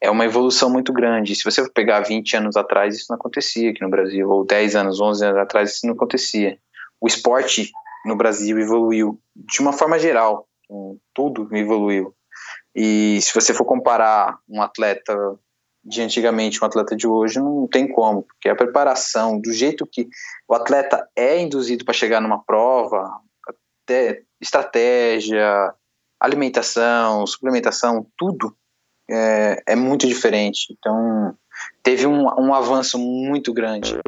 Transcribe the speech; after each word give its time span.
é 0.00 0.10
uma 0.10 0.24
evolução 0.24 0.70
muito 0.70 0.92
grande. 0.92 1.34
Se 1.36 1.44
você 1.44 1.68
pegar 1.70 2.00
20 2.00 2.36
anos 2.36 2.56
atrás, 2.56 2.96
isso 2.96 3.06
não 3.10 3.16
acontecia 3.16 3.70
aqui 3.70 3.82
no 3.82 3.90
Brasil, 3.90 4.28
ou 4.28 4.44
10 4.44 4.76
anos, 4.76 5.00
11 5.00 5.24
anos 5.24 5.38
atrás, 5.38 5.72
isso 5.72 5.86
não 5.86 5.94
acontecia. 5.94 6.58
O 7.00 7.06
esporte 7.06 7.70
no 8.04 8.16
Brasil 8.16 8.58
evoluiu 8.58 9.20
de 9.36 9.60
uma 9.60 9.72
forma 9.72 9.98
geral, 9.98 10.48
tudo 11.14 11.48
evoluiu. 11.54 12.14
E 12.74 13.20
se 13.20 13.34
você 13.34 13.52
for 13.52 13.64
comparar 13.64 14.38
um 14.48 14.62
atleta 14.62 15.14
de 15.84 16.02
antigamente 16.02 16.62
um 16.62 16.66
atleta 16.66 16.94
de 16.94 17.06
hoje, 17.06 17.38
não 17.38 17.66
tem 17.66 17.90
como, 17.90 18.22
porque 18.22 18.48
a 18.48 18.56
preparação, 18.56 19.40
do 19.40 19.52
jeito 19.52 19.86
que 19.86 20.08
o 20.46 20.54
atleta 20.54 21.08
é 21.16 21.40
induzido 21.40 21.84
para 21.84 21.94
chegar 21.94 22.20
numa 22.20 22.42
prova, 22.42 23.10
até 23.82 24.22
estratégia, 24.40 25.74
alimentação, 26.20 27.26
suplementação, 27.26 28.06
tudo 28.16 28.54
é, 29.10 29.62
é 29.66 29.76
muito 29.76 30.06
diferente. 30.06 30.74
Então, 30.78 31.34
teve 31.82 32.06
um, 32.06 32.26
um 32.38 32.54
avanço 32.54 32.98
muito 32.98 33.52
grande. 33.52 33.98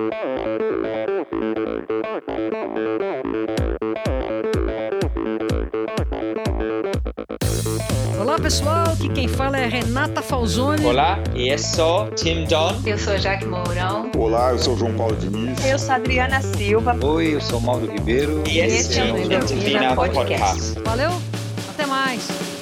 Olá 8.21 8.39
pessoal, 8.39 8.93
aqui 8.93 9.09
quem 9.09 9.29
fala 9.29 9.59
é 9.59 9.67
Renata 9.67 10.23
Falzoni. 10.23 10.87
Olá, 10.87 11.19
e 11.35 11.49
eu 11.49 11.59
sou 11.59 12.09
Tim 12.13 12.45
Don. 12.45 12.73
Eu 12.87 12.97
sou 12.97 13.19
Jaque 13.19 13.45
Mourão. 13.45 14.11
Olá, 14.17 14.53
eu 14.53 14.59
sou 14.59 14.77
João 14.77 14.95
Paulo 14.95 15.17
Diniz. 15.17 15.67
Eu 15.67 15.79
sou 15.79 15.95
Adriana 15.95 16.41
Silva. 16.41 16.97
Oi, 17.05 17.35
eu 17.35 17.41
sou 17.41 17.61
Mauro 17.61 17.91
Ribeiro. 17.91 18.43
E, 18.49 18.61
este 18.61 19.01
é 19.01 19.13
o 19.13 19.19
Endorfina 19.19 19.95
Podcast. 19.95 20.75
Podcast. 20.75 20.81
Valeu, 20.83 21.11
até 21.69 21.85
mais. 21.85 22.62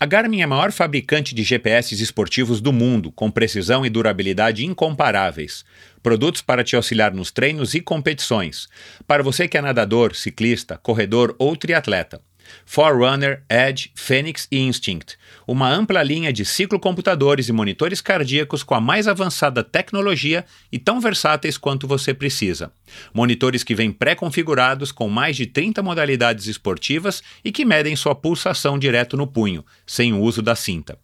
A 0.00 0.06
Garmin 0.06 0.42
é 0.42 0.44
a 0.44 0.46
maior 0.46 0.70
fabricante 0.70 1.34
de 1.34 1.42
GPS 1.42 1.92
esportivos 2.00 2.60
do 2.60 2.72
mundo, 2.72 3.10
com 3.10 3.28
precisão 3.28 3.84
e 3.84 3.90
durabilidade 3.90 4.64
incomparáveis. 4.64 5.64
Produtos 6.00 6.40
para 6.40 6.62
te 6.62 6.76
auxiliar 6.76 7.12
nos 7.12 7.32
treinos 7.32 7.74
e 7.74 7.80
competições. 7.80 8.68
Para 9.08 9.24
você 9.24 9.48
que 9.48 9.58
é 9.58 9.60
nadador, 9.60 10.14
ciclista, 10.14 10.78
corredor 10.78 11.34
ou 11.36 11.56
triatleta. 11.56 12.20
Forerunner, 12.64 13.42
Edge, 13.48 13.90
Phoenix 13.94 14.46
e 14.50 14.58
Instinct, 14.58 15.16
uma 15.46 15.68
ampla 15.68 16.02
linha 16.02 16.32
de 16.32 16.44
ciclocomputadores 16.44 17.48
e 17.48 17.52
monitores 17.52 18.00
cardíacos 18.00 18.62
com 18.62 18.74
a 18.74 18.80
mais 18.80 19.08
avançada 19.08 19.64
tecnologia 19.64 20.44
e 20.70 20.78
tão 20.78 21.00
versáteis 21.00 21.56
quanto 21.56 21.86
você 21.86 22.12
precisa. 22.12 22.72
Monitores 23.12 23.62
que 23.62 23.74
vêm 23.74 23.90
pré-configurados 23.90 24.92
com 24.92 25.08
mais 25.08 25.36
de 25.36 25.46
30 25.46 25.82
modalidades 25.82 26.46
esportivas 26.46 27.22
e 27.44 27.52
que 27.52 27.64
medem 27.64 27.96
sua 27.96 28.14
pulsação 28.14 28.78
direto 28.78 29.16
no 29.16 29.26
punho, 29.26 29.64
sem 29.86 30.12
o 30.12 30.20
uso 30.20 30.42
da 30.42 30.54
cinta. 30.54 30.98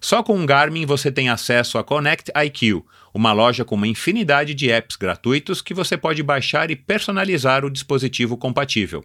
Só 0.00 0.22
com 0.22 0.40
o 0.40 0.46
Garmin 0.46 0.86
você 0.86 1.10
tem 1.10 1.28
acesso 1.28 1.78
a 1.78 1.84
Connect 1.84 2.30
IQ, 2.44 2.82
uma 3.12 3.32
loja 3.32 3.64
com 3.64 3.74
uma 3.74 3.88
infinidade 3.88 4.54
de 4.54 4.70
apps 4.70 4.96
gratuitos 4.96 5.60
que 5.60 5.74
você 5.74 5.96
pode 5.96 6.22
baixar 6.22 6.70
e 6.70 6.76
personalizar 6.76 7.64
o 7.64 7.70
dispositivo 7.70 8.36
compatível. 8.36 9.04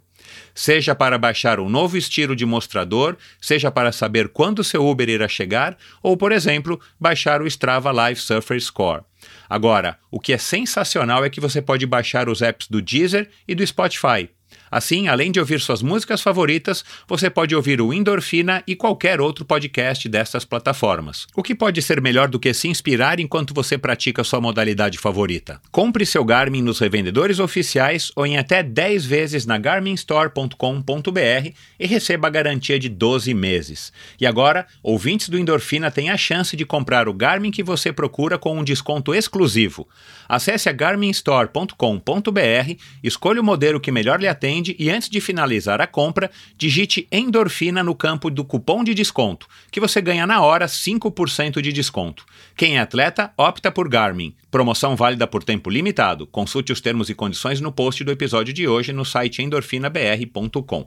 Seja 0.53 0.95
para 0.95 1.17
baixar 1.17 1.59
um 1.59 1.69
novo 1.69 1.97
estilo 1.97 2.35
de 2.35 2.45
mostrador, 2.45 3.17
seja 3.41 3.69
para 3.69 3.91
saber 3.91 4.29
quando 4.29 4.63
seu 4.63 4.85
Uber 4.85 5.09
irá 5.09 5.27
chegar, 5.27 5.77
ou, 6.01 6.15
por 6.15 6.31
exemplo, 6.31 6.79
baixar 6.99 7.41
o 7.41 7.47
Strava 7.47 7.91
Live 7.91 8.19
Surfer 8.19 8.59
Score. 8.61 9.03
Agora, 9.49 9.97
o 10.09 10.19
que 10.19 10.33
é 10.33 10.37
sensacional 10.37 11.23
é 11.23 11.29
que 11.29 11.41
você 11.41 11.61
pode 11.61 11.85
baixar 11.85 12.29
os 12.29 12.41
apps 12.41 12.67
do 12.67 12.81
Deezer 12.81 13.29
e 13.47 13.55
do 13.55 13.65
Spotify. 13.65 14.29
Assim, 14.75 15.07
além 15.07 15.31
de 15.31 15.39
ouvir 15.39 15.61
suas 15.61 15.81
músicas 15.81 16.21
favoritas, 16.21 16.83
você 17.07 17.29
pode 17.29 17.55
ouvir 17.55 17.79
o 17.79 17.93
Endorfina 17.93 18.61
e 18.67 18.75
qualquer 18.75 19.21
outro 19.21 19.45
podcast 19.45 20.09
dessas 20.09 20.43
plataformas. 20.43 21.27
O 21.33 21.41
que 21.41 21.55
pode 21.55 21.81
ser 21.81 22.01
melhor 22.01 22.27
do 22.27 22.37
que 22.37 22.53
se 22.53 22.67
inspirar 22.67 23.17
enquanto 23.17 23.53
você 23.53 23.77
pratica 23.77 24.21
sua 24.21 24.41
modalidade 24.41 24.97
favorita? 24.97 25.61
Compre 25.71 26.05
seu 26.05 26.25
Garmin 26.25 26.61
nos 26.61 26.79
revendedores 26.79 27.39
oficiais 27.39 28.11
ou 28.17 28.25
em 28.25 28.37
até 28.37 28.61
10 28.61 29.05
vezes 29.05 29.45
na 29.45 29.57
garminstore.com.br 29.57 31.51
e 31.79 31.87
receba 31.87 32.27
a 32.27 32.31
garantia 32.31 32.77
de 32.77 32.89
12 32.89 33.33
meses. 33.33 33.93
E 34.19 34.27
agora, 34.27 34.67
ouvintes 34.83 35.29
do 35.29 35.39
Endorfina 35.39 35.89
têm 35.89 36.09
a 36.09 36.17
chance 36.17 36.53
de 36.57 36.65
comprar 36.65 37.07
o 37.07 37.13
Garmin 37.13 37.49
que 37.49 37.63
você 37.63 37.93
procura 37.93 38.37
com 38.37 38.59
um 38.59 38.63
desconto 38.65 39.15
exclusivo. 39.15 39.87
Acesse 40.27 40.69
a 40.69 40.71
garminstore.com.br, 40.71 42.81
escolha 43.03 43.41
o 43.41 43.43
modelo 43.43 43.79
que 43.79 43.91
melhor 43.91 44.19
lhe 44.19 44.27
atende 44.27 44.75
e 44.79 44.89
antes 44.89 45.09
de 45.09 45.21
finalizar 45.21 45.81
a 45.81 45.87
compra, 45.87 46.31
digite 46.57 47.07
endorfina 47.11 47.83
no 47.83 47.95
campo 47.95 48.29
do 48.29 48.43
cupom 48.43 48.83
de 48.83 48.93
desconto, 48.93 49.47
que 49.71 49.79
você 49.79 50.01
ganha 50.01 50.25
na 50.25 50.41
hora 50.41 50.65
5% 50.65 51.61
de 51.61 51.71
desconto. 51.71 52.25
Quem 52.55 52.77
é 52.77 52.79
atleta, 52.79 53.31
opta 53.37 53.71
por 53.71 53.87
Garmin. 53.87 54.35
Promoção 54.49 54.95
válida 54.95 55.27
por 55.27 55.43
tempo 55.43 55.69
limitado. 55.69 56.25
Consulte 56.27 56.71
os 56.71 56.81
termos 56.81 57.09
e 57.09 57.15
condições 57.15 57.61
no 57.61 57.71
post 57.71 58.03
do 58.03 58.11
episódio 58.11 58.53
de 58.53 58.67
hoje 58.67 58.93
no 58.93 59.05
site 59.05 59.41
endorfinabr.com. 59.41 60.85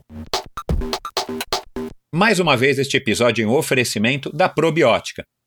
Mais 2.13 2.39
uma 2.39 2.57
vez, 2.57 2.79
este 2.79 2.97
episódio 2.97 3.47
um 3.47 3.55
oferecimento 3.55 4.35
da 4.35 4.49
Probiótica 4.49 5.23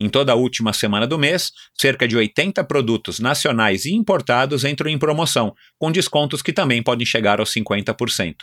em 0.00 0.08
toda 0.08 0.32
a 0.32 0.36
última 0.36 0.72
semana 0.72 1.06
do 1.06 1.18
mês, 1.18 1.50
cerca 1.74 2.06
de 2.06 2.16
80 2.16 2.62
produtos 2.64 3.18
nacionais 3.18 3.84
e 3.84 3.92
importados 3.92 4.64
entram 4.64 4.88
em 4.88 4.98
promoção, 4.98 5.54
com 5.78 5.90
descontos 5.90 6.40
que 6.40 6.52
também 6.52 6.82
podem 6.82 7.06
chegar 7.06 7.40
aos 7.40 7.52
50%. 7.52 8.36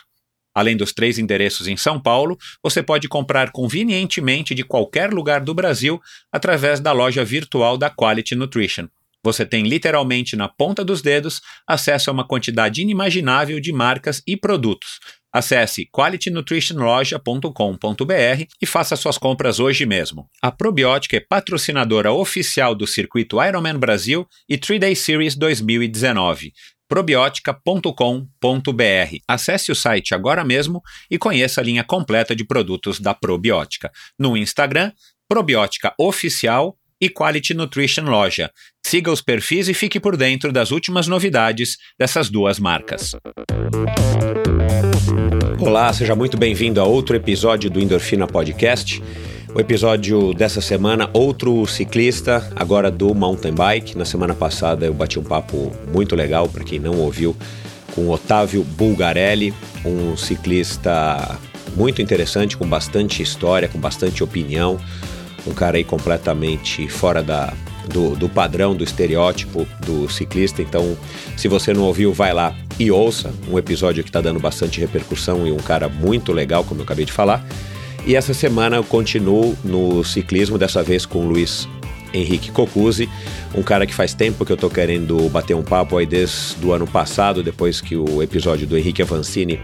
Além 0.54 0.76
dos 0.76 0.92
três 0.92 1.18
endereços 1.18 1.66
em 1.66 1.76
São 1.76 2.00
Paulo, 2.00 2.38
você 2.62 2.82
pode 2.82 3.08
comprar 3.08 3.52
convenientemente 3.52 4.54
de 4.54 4.64
qualquer 4.64 5.12
lugar 5.12 5.42
do 5.42 5.54
Brasil 5.54 6.00
através 6.32 6.80
da 6.80 6.92
loja 6.92 7.24
virtual 7.24 7.76
da 7.76 7.90
Quality 7.90 8.34
Nutrition. 8.34 8.88
Você 9.22 9.44
tem 9.44 9.64
literalmente 9.64 10.36
na 10.36 10.48
ponta 10.48 10.84
dos 10.84 11.02
dedos 11.02 11.40
acesso 11.66 12.08
a 12.08 12.12
uma 12.12 12.26
quantidade 12.26 12.80
inimaginável 12.80 13.60
de 13.60 13.72
marcas 13.72 14.22
e 14.26 14.36
produtos, 14.36 15.00
Acesse 15.36 15.86
qualitynutritionloja.com.br 15.92 18.44
e 18.58 18.64
faça 18.64 18.96
suas 18.96 19.18
compras 19.18 19.60
hoje 19.60 19.84
mesmo. 19.84 20.30
A 20.40 20.50
Probiótica 20.50 21.18
é 21.18 21.20
patrocinadora 21.20 22.10
oficial 22.10 22.74
do 22.74 22.86
circuito 22.86 23.36
Ironman 23.44 23.76
Brasil 23.76 24.26
e 24.48 24.56
3-Day 24.56 24.96
Series 24.96 25.36
2019 25.36 26.54
probiotica.com.br. 26.88 29.16
Acesse 29.28 29.70
o 29.70 29.74
site 29.74 30.14
agora 30.14 30.42
mesmo 30.42 30.80
e 31.10 31.18
conheça 31.18 31.60
a 31.60 31.64
linha 31.64 31.84
completa 31.84 32.34
de 32.34 32.46
produtos 32.46 32.98
da 32.98 33.12
Probiótica. 33.12 33.92
No 34.18 34.38
Instagram, 34.38 34.90
Probiótica 35.28 35.92
Oficial 35.98 36.78
e 36.98 37.10
Quality 37.10 37.52
Nutrition 37.52 38.04
Loja. 38.04 38.50
Siga 38.86 39.10
os 39.10 39.20
perfis 39.20 39.68
e 39.68 39.74
fique 39.74 40.00
por 40.00 40.16
dentro 40.16 40.50
das 40.50 40.70
últimas 40.70 41.06
novidades 41.06 41.76
dessas 41.98 42.30
duas 42.30 42.58
marcas. 42.58 43.14
Olá, 45.66 45.92
seja 45.92 46.14
muito 46.14 46.36
bem-vindo 46.36 46.80
a 46.80 46.84
outro 46.84 47.16
episódio 47.16 47.68
do 47.68 47.80
Endorfina 47.80 48.24
Podcast. 48.24 49.02
O 49.52 49.58
episódio 49.58 50.32
dessa 50.32 50.60
semana, 50.60 51.10
outro 51.12 51.66
ciclista, 51.66 52.48
agora 52.54 52.88
do 52.88 53.12
mountain 53.12 53.52
bike. 53.52 53.98
Na 53.98 54.04
semana 54.04 54.32
passada 54.32 54.86
eu 54.86 54.94
bati 54.94 55.18
um 55.18 55.24
papo 55.24 55.72
muito 55.92 56.14
legal, 56.14 56.48
para 56.48 56.62
quem 56.62 56.78
não 56.78 56.96
ouviu, 57.00 57.34
com 57.96 58.08
Otávio 58.08 58.62
Bulgarelli, 58.62 59.52
um 59.84 60.16
ciclista 60.16 61.36
muito 61.74 62.00
interessante, 62.00 62.56
com 62.56 62.64
bastante 62.64 63.20
história, 63.20 63.66
com 63.66 63.80
bastante 63.80 64.22
opinião, 64.22 64.78
um 65.44 65.52
cara 65.52 65.78
aí 65.78 65.84
completamente 65.84 66.86
fora 66.86 67.24
da, 67.24 67.52
do, 67.88 68.14
do, 68.16 68.28
padrão, 68.28 68.74
do 68.74 68.84
estereótipo 68.84 69.66
do 69.84 70.08
ciclista. 70.08 70.62
Então, 70.62 70.96
se 71.36 71.48
você 71.48 71.72
não 71.72 71.82
ouviu, 71.82 72.12
vai 72.12 72.32
lá 72.32 72.54
e 72.78 72.90
ouça. 72.90 73.32
Um 73.48 73.58
episódio 73.58 74.02
que 74.02 74.10
está 74.10 74.20
dando 74.20 74.40
bastante 74.40 74.80
repercussão 74.80 75.46
e 75.46 75.52
um 75.52 75.58
cara 75.58 75.88
muito 75.88 76.32
legal, 76.32 76.64
como 76.64 76.80
eu 76.80 76.84
acabei 76.84 77.04
de 77.04 77.12
falar. 77.12 77.44
E 78.06 78.14
essa 78.14 78.32
semana 78.32 78.76
eu 78.76 78.84
continuo 78.84 79.56
no 79.64 80.04
ciclismo, 80.04 80.56
dessa 80.56 80.82
vez 80.82 81.04
com 81.04 81.26
o 81.26 81.28
Luiz 81.28 81.68
Henrique 82.14 82.50
Cocuzzi, 82.50 83.08
um 83.54 83.62
cara 83.62 83.86
que 83.86 83.94
faz 83.94 84.14
tempo 84.14 84.44
que 84.44 84.52
eu 84.52 84.56
tô 84.56 84.70
querendo 84.70 85.28
bater 85.28 85.54
um 85.54 85.62
papo 85.62 85.98
aí 85.98 86.06
desde 86.06 86.64
o 86.64 86.72
ano 86.72 86.86
passado, 86.86 87.42
depois 87.42 87.80
que 87.80 87.96
o 87.96 88.22
episódio 88.22 88.66
do 88.66 88.78
Henrique 88.78 89.02
Avancini 89.02 89.60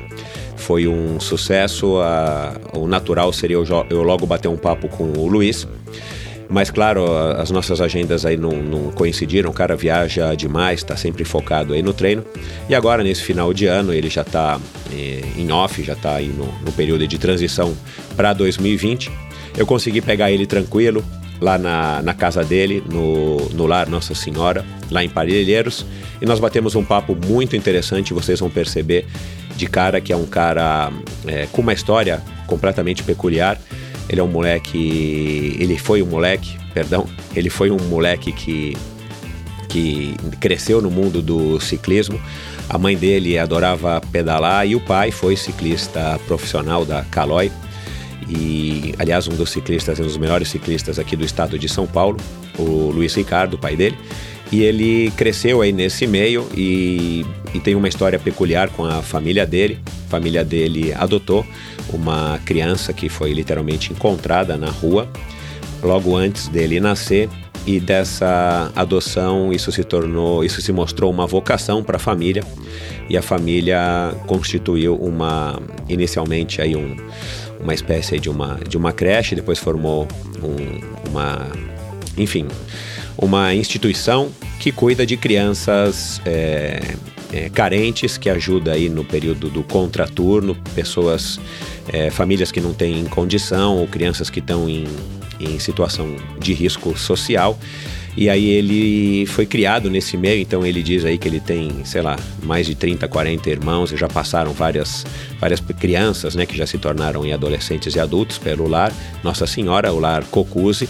foi 0.57 0.87
um 0.87 1.19
sucesso. 1.21 1.99
A, 1.99 2.55
o 2.75 2.87
natural 2.87 3.33
seria 3.33 3.57
eu, 3.57 3.65
eu 3.89 4.03
logo 4.03 4.27
bater 4.27 4.49
um 4.49 4.57
papo 4.57 4.89
com 4.89 5.05
o 5.05 5.29
Luiz. 5.29 5.67
Mas 6.53 6.71
claro, 6.71 7.07
as 7.39 7.51
nossas 7.51 7.81
agendas 7.81 8.27
aí 8.27 8.37
não, 8.37 8.51
não 8.51 8.93
coincidiram, 8.93 9.49
o 9.49 9.55
cara 9.55 9.75
viaja 9.75 10.35
demais, 10.35 10.81
está 10.81 10.95
sempre 10.95 11.25
focado 11.25 11.73
aí 11.73 11.83
no 11.83 11.95
treino. 11.95 12.23
E 12.69 12.75
agora, 12.75 13.03
nesse 13.03 13.23
final 13.23 13.55
de 13.55 13.65
ano, 13.65 13.91
ele 13.91 14.11
já 14.11 14.21
está 14.21 14.61
eh, 14.93 15.23
em 15.39 15.51
off, 15.51 15.83
já 15.83 15.95
está 15.95 16.17
aí 16.17 16.29
no, 16.29 16.45
no 16.63 16.71
período 16.73 17.09
de 17.09 17.17
transição 17.17 17.75
para 18.15 18.35
2020. 18.35 19.11
Eu 19.57 19.67
consegui 19.67 20.03
pegar 20.03 20.31
ele 20.31 20.45
tranquilo, 20.45 21.03
lá 21.41 21.57
na, 21.57 22.03
na, 22.03 22.13
casa 22.13 22.45
dele, 22.45 22.85
no, 22.87 23.49
no 23.55 23.67
Lar 23.67 23.89
Nossa 23.89 24.15
Senhora, 24.15 24.63
lá 24.91 25.03
em 25.03 25.09
Parelheiros, 25.09 25.87
e 26.21 26.27
nós 26.27 26.39
batemos 26.39 26.75
um 26.75 26.85
papo 26.85 27.17
muito 27.27 27.57
interessante, 27.57 28.13
vocês 28.13 28.41
vão 28.41 28.51
perceber 28.51 29.07
de 29.57 29.67
cara 29.67 30.03
que 30.03 30.13
é 30.13 30.17
um 30.17 30.27
cara 30.27 30.93
é, 31.27 31.47
com 31.51 31.63
uma 31.63 31.73
história 31.73 32.23
completamente 32.47 33.03
peculiar. 33.03 33.59
Ele 34.09 34.21
é 34.21 34.25
um 34.25 34.29
moleque. 34.29 35.57
Ele 35.59 35.79
foi 35.79 36.03
um 36.03 36.07
moleque, 36.07 36.57
perdão. 36.75 37.07
Ele 37.35 37.51
foi 37.51 37.71
um 37.71 37.79
moleque 37.89 38.33
que, 38.33 38.77
que 39.69 40.15
cresceu 40.41 40.81
no 40.81 40.91
mundo 40.91 41.23
do 41.23 41.61
ciclismo. 41.61 42.21
A 42.69 42.79
mãe 42.79 42.97
dele 42.97 43.39
adorava 43.39 44.01
pedalar 44.13 44.67
e 44.67 44.75
o 44.75 44.81
pai 44.81 45.11
foi 45.11 45.37
ciclista 45.37 46.19
profissional 46.27 46.85
da 46.85 47.03
Caloi. 47.05 47.51
E, 48.29 48.95
aliás, 48.99 49.29
um 49.29 49.35
dos 49.35 49.51
ciclistas, 49.51 49.99
um 49.99 50.05
dos 50.05 50.17
melhores 50.17 50.49
ciclistas 50.49 50.99
aqui 50.99 51.17
do 51.17 51.25
estado 51.25 51.59
de 51.59 51.69
São 51.69 51.87
Paulo, 51.87 52.19
o 52.59 52.91
Luiz 52.91 53.15
Ricardo, 53.15 53.55
o 53.55 53.59
pai 53.59 53.77
dele. 53.77 53.97
E 54.51 54.63
ele 54.63 55.11
cresceu 55.17 55.63
aí 55.63 55.73
nesse 55.73 56.07
meio 56.07 56.47
e, 56.55 57.25
e 57.55 57.61
tem 57.61 57.75
uma 57.75 57.89
história 57.89 58.19
peculiar 58.19 58.69
com 58.69 58.85
a 58.85 59.01
família 59.03 59.47
dele. 59.47 59.79
A 60.07 60.11
família 60.11 60.45
dele 60.45 60.93
adotou 60.93 61.45
uma 61.93 62.41
criança 62.45 62.93
que 62.93 63.09
foi 63.09 63.33
literalmente 63.33 63.93
encontrada 63.93 64.57
na 64.57 64.71
rua 64.71 65.09
logo 65.83 66.17
antes 66.17 66.49
dele 66.49 66.81
nascer 66.81 67.29
e 67.67 67.79
dessa 67.79 68.73
adoção 68.75 69.53
isso 69.53 69.71
se 69.71 69.85
tornou, 69.85 70.45
isso 70.45 70.61
se 70.61 70.73
mostrou 70.73 71.11
uma 71.11 71.27
vocação 71.27 71.83
para 71.83 71.97
a 71.97 72.01
família 72.01 72.43
e 73.09 73.17
a 73.17 73.23
família 73.23 74.15
constituiu 74.27 74.97
uma 74.97 75.61
inicialmente 75.89 76.61
aí 76.61 76.75
um, 76.77 76.97
uma 77.61 77.75
espécie 77.75 78.19
de 78.19 78.29
uma 78.29 78.59
de 78.69 78.77
uma 78.77 78.93
creche, 78.93 79.35
depois 79.35 79.59
formou 79.59 80.09
um, 80.43 81.11
uma 81.11 81.47
enfim 82.17 82.47
uma 83.17 83.55
instituição 83.55 84.31
que 84.59 84.73
cuida 84.73 85.05
de 85.05 85.17
crianças 85.17 86.21
é, 86.25 86.81
é, 87.33 87.49
carentes, 87.49 88.17
que 88.17 88.29
ajuda 88.29 88.73
aí 88.73 88.89
no 88.89 89.05
período 89.05 89.49
do 89.49 89.63
contraturno, 89.63 90.55
pessoas, 90.75 91.41
é, 91.89 92.11
famílias 92.11 92.53
que 92.53 92.61
não 92.61 92.73
têm 92.73 93.05
condição 93.07 93.79
ou 93.79 93.87
crianças 93.87 94.31
que 94.31 94.41
estão 94.41 94.69
em, 94.69 94.85
em 95.41 95.59
situação 95.59 96.17
de 96.39 96.53
risco 96.53 96.97
social. 96.97 97.59
E 98.15 98.29
aí 98.29 98.47
ele 98.51 99.25
foi 99.27 99.47
criado 99.47 99.89
nesse 99.89 100.19
meio, 100.19 100.43
então 100.43 100.67
ele 100.67 100.83
diz 100.83 101.03
aí 101.05 101.17
que 101.17 101.27
ele 101.27 101.41
tem, 101.41 101.83
sei 101.85 102.03
lá, 102.03 102.19
mais 102.43 102.67
de 102.67 102.75
30, 102.75 103.09
40 103.09 103.49
irmãos 103.49 103.91
e 103.91 103.97
já 103.97 104.07
passaram 104.07 104.53
várias, 104.53 105.07
várias 105.41 105.61
crianças, 105.61 106.35
né, 106.35 106.45
que 106.45 106.55
já 106.55 106.67
se 106.67 106.77
tornaram 106.77 107.25
em 107.25 107.33
adolescentes 107.33 107.95
e 107.95 108.01
adultos 108.01 108.37
pelo 108.37 108.69
lar 108.69 108.93
Nossa 109.25 109.47
Senhora, 109.47 109.93
o 109.93 109.99
lar 109.99 110.25
Cocuse. 110.25 110.89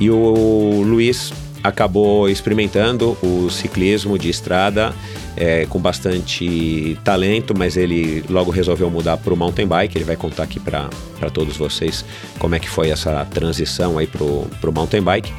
E 0.00 0.08
o 0.08 0.82
Luiz 0.86 1.32
acabou 1.62 2.28
experimentando 2.28 3.16
o 3.22 3.50
ciclismo 3.50 4.18
de 4.18 4.28
estrada 4.28 4.94
é, 5.36 5.66
com 5.66 5.78
bastante 5.78 6.98
talento, 7.04 7.54
mas 7.56 7.76
ele 7.76 8.24
logo 8.28 8.50
resolveu 8.50 8.90
mudar 8.90 9.16
para 9.16 9.32
o 9.32 9.36
mountain 9.36 9.66
bike. 9.66 9.96
Ele 9.96 10.04
vai 10.04 10.16
contar 10.16 10.44
aqui 10.44 10.58
para 10.58 10.88
todos 11.32 11.56
vocês 11.56 12.04
como 12.38 12.54
é 12.54 12.58
que 12.58 12.68
foi 12.68 12.90
essa 12.90 13.24
transição 13.26 13.98
aí 13.98 14.06
para 14.06 14.24
o 14.24 14.72
mountain 14.72 15.02
bike. 15.02 15.32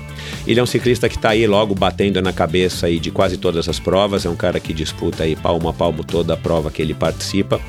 Ele 0.45 0.59
é 0.59 0.63
um 0.63 0.67
ciclista 0.67 1.09
que 1.09 1.15
está 1.15 1.29
aí 1.29 1.45
logo 1.45 1.75
batendo 1.75 2.21
na 2.21 2.33
cabeça 2.33 2.87
aí 2.87 2.99
de 2.99 3.11
quase 3.11 3.37
todas 3.37 3.67
as 3.67 3.79
provas. 3.79 4.25
É 4.25 4.29
um 4.29 4.35
cara 4.35 4.59
que 4.59 4.73
disputa 4.73 5.23
aí 5.23 5.35
palmo 5.35 5.67
a 5.69 5.73
palmo 5.73 6.03
toda 6.03 6.33
a 6.33 6.37
prova 6.37 6.71
que 6.71 6.81
ele 6.81 6.93
participa. 6.93 7.59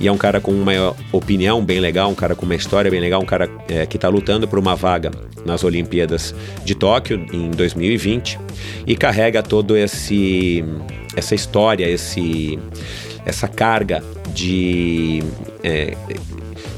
E 0.00 0.06
é 0.06 0.12
um 0.12 0.16
cara 0.16 0.40
com 0.40 0.52
uma 0.52 0.94
opinião 1.12 1.64
bem 1.64 1.80
legal, 1.80 2.10
um 2.10 2.14
cara 2.14 2.34
com 2.34 2.44
uma 2.44 2.54
história 2.54 2.90
bem 2.90 3.00
legal, 3.00 3.20
um 3.20 3.26
cara 3.26 3.48
é, 3.68 3.84
que 3.84 3.96
está 3.96 4.08
lutando 4.08 4.46
por 4.46 4.58
uma 4.58 4.76
vaga 4.76 5.10
nas 5.44 5.64
Olimpíadas 5.64 6.34
de 6.64 6.74
Tóquio 6.74 7.26
em 7.32 7.50
2020 7.50 8.38
e 8.86 8.96
carrega 8.96 9.42
todo 9.42 9.76
esse 9.76 10.64
essa 11.16 11.34
história, 11.34 11.88
esse 11.88 12.58
essa 13.26 13.48
carga 13.48 14.02
de 14.32 15.22
é, 15.64 15.96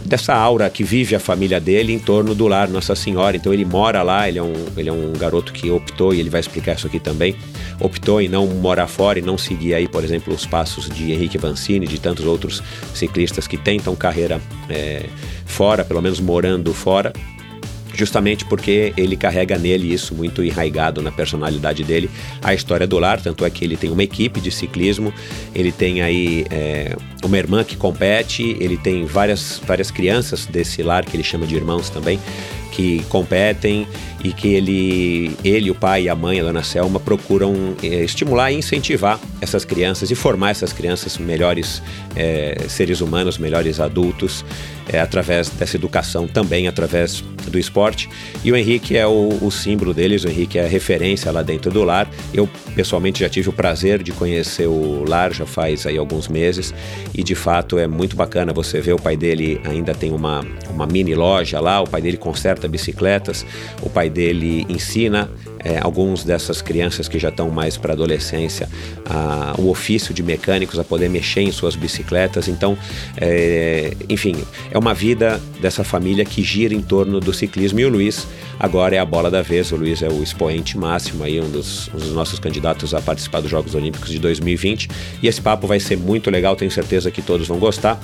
dessa 0.05 0.35
aura 0.35 0.69
que 0.69 0.83
vive 0.83 1.15
a 1.15 1.21
família 1.21 1.61
dele 1.61 1.93
em 1.93 1.99
torno 1.99 2.35
do 2.35 2.49
lar 2.49 2.69
Nossa 2.69 2.97
Senhora. 2.97 3.37
Então 3.37 3.53
ele 3.53 3.65
mora 3.65 4.03
lá, 4.03 4.29
ele 4.29 4.39
é 4.39 4.43
um, 4.43 4.55
ele 4.77 4.89
é 4.89 4.93
um 4.93 5.13
garoto 5.13 5.53
que 5.53 5.71
optou, 5.71 6.13
e 6.13 6.19
ele 6.19 6.29
vai 6.29 6.41
explicar 6.41 6.75
isso 6.75 6.87
aqui 6.87 6.99
também, 6.99 7.37
optou 7.81 8.21
em 8.21 8.29
não 8.29 8.47
morar 8.47 8.87
fora 8.87 9.19
e 9.19 9.23
não 9.23 9.37
seguir 9.37 9.75
aí, 9.75 9.89
por 9.89 10.05
exemplo, 10.05 10.35
os 10.35 10.47
passos 10.47 10.89
de 10.89 11.13
Henrique 11.13 11.39
Vancini, 11.39 11.87
de 11.87 11.99
tantos 11.99 12.25
outros 12.25 12.63
ciclistas 12.95 13.47
que 13.47 13.57
tentam 13.57 13.97
carreira 13.97 14.41
é, 14.69 15.07
fora, 15.45 15.85
pelo 15.85 16.01
menos 16.01 16.21
morando 16.21 16.73
fora 16.73 17.13
justamente 17.95 18.45
porque 18.45 18.93
ele 18.97 19.17
carrega 19.17 19.59
nele 19.59 19.93
isso 19.93 20.15
muito 20.15 20.43
enraigado 20.43 21.03
na 21.03 21.11
personalidade 21.11 21.85
dele, 21.85 22.11
a 22.43 22.55
história 22.55 22.87
do 22.87 22.99
lar, 22.99 23.21
tanto 23.21 23.45
é 23.45 23.51
que 23.51 23.65
ele 23.65 23.77
tem 23.77 23.91
uma 23.91 24.03
equipe 24.03 24.41
de 24.41 24.51
ciclismo, 24.51 25.13
ele 25.55 25.73
tem 25.73 26.03
aí 26.03 26.47
é, 26.51 26.97
uma 27.23 27.37
irmã 27.37 27.65
que 27.65 27.77
compete, 27.77 28.57
ele 28.61 28.77
tem 28.77 29.05
várias, 29.05 29.61
várias 29.67 29.91
crianças 29.91 30.47
desse 30.47 30.83
lar 30.83 31.05
que 31.05 31.17
ele 31.17 31.25
chama 31.25 31.47
de 31.47 31.55
irmãos 31.55 31.91
também, 31.91 32.19
que 32.71 33.05
competem 33.09 33.87
e 34.23 34.33
que 34.33 34.49
ele, 34.49 35.37
ele, 35.43 35.71
o 35.71 35.75
pai 35.75 36.05
e 36.05 36.09
a 36.09 36.15
mãe, 36.15 36.41
a 36.41 36.45
dona 36.45 36.63
Selma, 36.63 37.01
procuram 37.01 37.75
é, 37.83 38.05
estimular 38.05 38.53
e 38.53 38.57
incentivar 38.57 39.19
essas 39.41 39.65
crianças 39.65 40.11
e 40.11 40.15
formar 40.15 40.51
essas 40.51 40.73
crianças 40.73 41.19
melhores 41.19 41.83
é, 42.15 42.67
seres 42.69 43.01
humanos, 43.01 43.39
melhores 43.39 43.81
adultos, 43.81 44.45
é, 44.93 45.01
através 45.01 45.49
dessa 45.49 45.77
educação 45.77 46.27
também, 46.27 46.69
através 46.69 47.23
do 47.51 47.59
esporte. 47.59 48.09
E 48.45 48.51
o 48.53 48.57
Henrique 48.57 48.97
é 48.97 49.07
o, 49.07 49.39
o, 49.41 49.51
símbolo 49.51 49.95
deles, 49.95 50.25
o 50.25 50.29
Henrique 50.29 50.59
é 50.59 50.65
a 50.65 50.69
referência 50.69 51.31
lá 51.31 51.43
dentro 51.43 51.71
do 51.71 51.83
lar. 51.83 52.09
Eu, 52.35 52.49
pessoalmente, 52.75 53.21
já 53.21 53.29
tive 53.29 53.49
o 53.49 53.53
prazer 53.53 54.03
de 54.03 54.13
conhecer 54.13 54.67
o 54.67 55.05
lar 55.07 55.33
já 55.33 55.47
faz 55.47 55.87
aí 55.87 55.97
alguns 55.97 56.29
meses 56.29 56.75
e, 57.15 57.23
de 57.23 57.35
fato, 57.35 57.79
é 57.79 57.87
muito 57.87 58.17
bacana 58.17 58.53
você 58.53 58.81
ver 58.81 58.93
o 58.93 58.99
pai 58.99 59.17
dele 59.17 59.61
ainda 59.65 59.95
tem 59.95 60.13
uma, 60.13 60.45
uma 60.69 60.87
mini 60.87 61.15
loja 61.15 61.61
lá, 61.61 61.81
o 61.81 61.89
pai 61.89 62.01
dele 62.01 62.17
conserta 62.17 62.67
bicicletas, 62.69 63.47
o 63.83 63.89
pai 63.89 64.11
dele 64.11 64.67
ensina 64.69 65.31
é, 65.65 65.79
alguns 65.79 66.25
dessas 66.25 66.63
crianças 66.63 67.09
que 67.09 67.19
já 67.19 67.29
estão 67.29 67.51
mais 67.51 67.77
para 67.77 67.93
adolescência 67.93 68.69
a, 69.05 69.55
o 69.59 69.71
ofício 69.71 70.15
de 70.15 70.23
mecânicos, 70.23 70.79
a 70.79 70.85
poder 70.85 71.09
mexer 71.09 71.43
em 71.43 71.53
suas 71.53 71.77
bicicletas. 71.77 72.49
Então, 72.49 72.77
é, 73.17 73.95
enfim, 74.09 74.37
é 74.71 74.79
uma 74.79 74.95
vida 74.95 75.41
dessa 75.61 75.85
família 75.85 76.25
que 76.25 76.43
gira 76.43 76.75
em 76.75 76.83
torno 76.83 77.21
do 77.21 77.33
ciclismo 77.33 77.81
e 77.81 77.85
o 77.85 77.89
Luiz 77.89 78.27
agora 78.59 78.95
é 78.97 78.99
a 78.99 79.05
bola 79.05 79.31
da 79.31 79.43
vez. 79.43 79.73
O 79.73 79.77
Luiz 79.77 80.03
é 80.03 80.09
o 80.09 80.23
expoente 80.23 80.77
máximo 80.77 81.25
aí, 81.25 81.41
um 81.41 81.51
dos, 81.51 81.89
um 81.89 81.99
dos 81.99 82.13
nossos 82.13 82.39
candidatos 82.39 82.95
a 82.95 83.01
participar 83.01 83.41
dos 83.41 83.51
Jogos 83.51 83.75
Olímpicos 83.75 84.11
de 84.11 84.19
2020. 84.19 84.89
E 85.23 85.29
esse 85.29 85.41
papo 85.41 85.67
vai 85.67 85.81
ser 85.81 85.97
muito 85.97 86.31
legal, 86.31 86.57
tenho 86.57 86.71
certeza 86.71 87.11
que 87.11 87.23
todos 87.23 87.49
vão 87.49 87.59
gostar. 87.59 87.99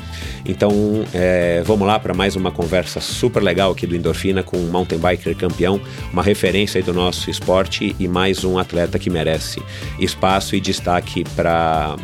Então, 0.45 0.73
é, 1.13 1.63
vamos 1.65 1.87
lá 1.87 1.99
para 1.99 2.15
mais 2.15 2.37
uma 2.37 2.51
conversa 2.51 3.01
super 3.01 3.43
legal 3.43 3.73
aqui 3.73 3.87
do 3.87 3.95
Endorfina 3.95 4.43
com 4.43 4.57
um 4.57 4.69
mountain 4.69 4.99
biker 4.99 5.37
campeão, 5.37 5.81
uma 6.13 6.23
referência 6.23 6.79
aí 6.79 6.83
do 6.83 6.93
nosso 6.93 7.31
e 7.99 8.09
mais 8.09 8.45
um 8.45 8.59
atleta 8.59 8.99
que 8.99 9.09
merece 9.09 9.63
espaço 9.99 10.57
e 10.57 10.61
destaque 10.61 11.25
para 11.37 11.97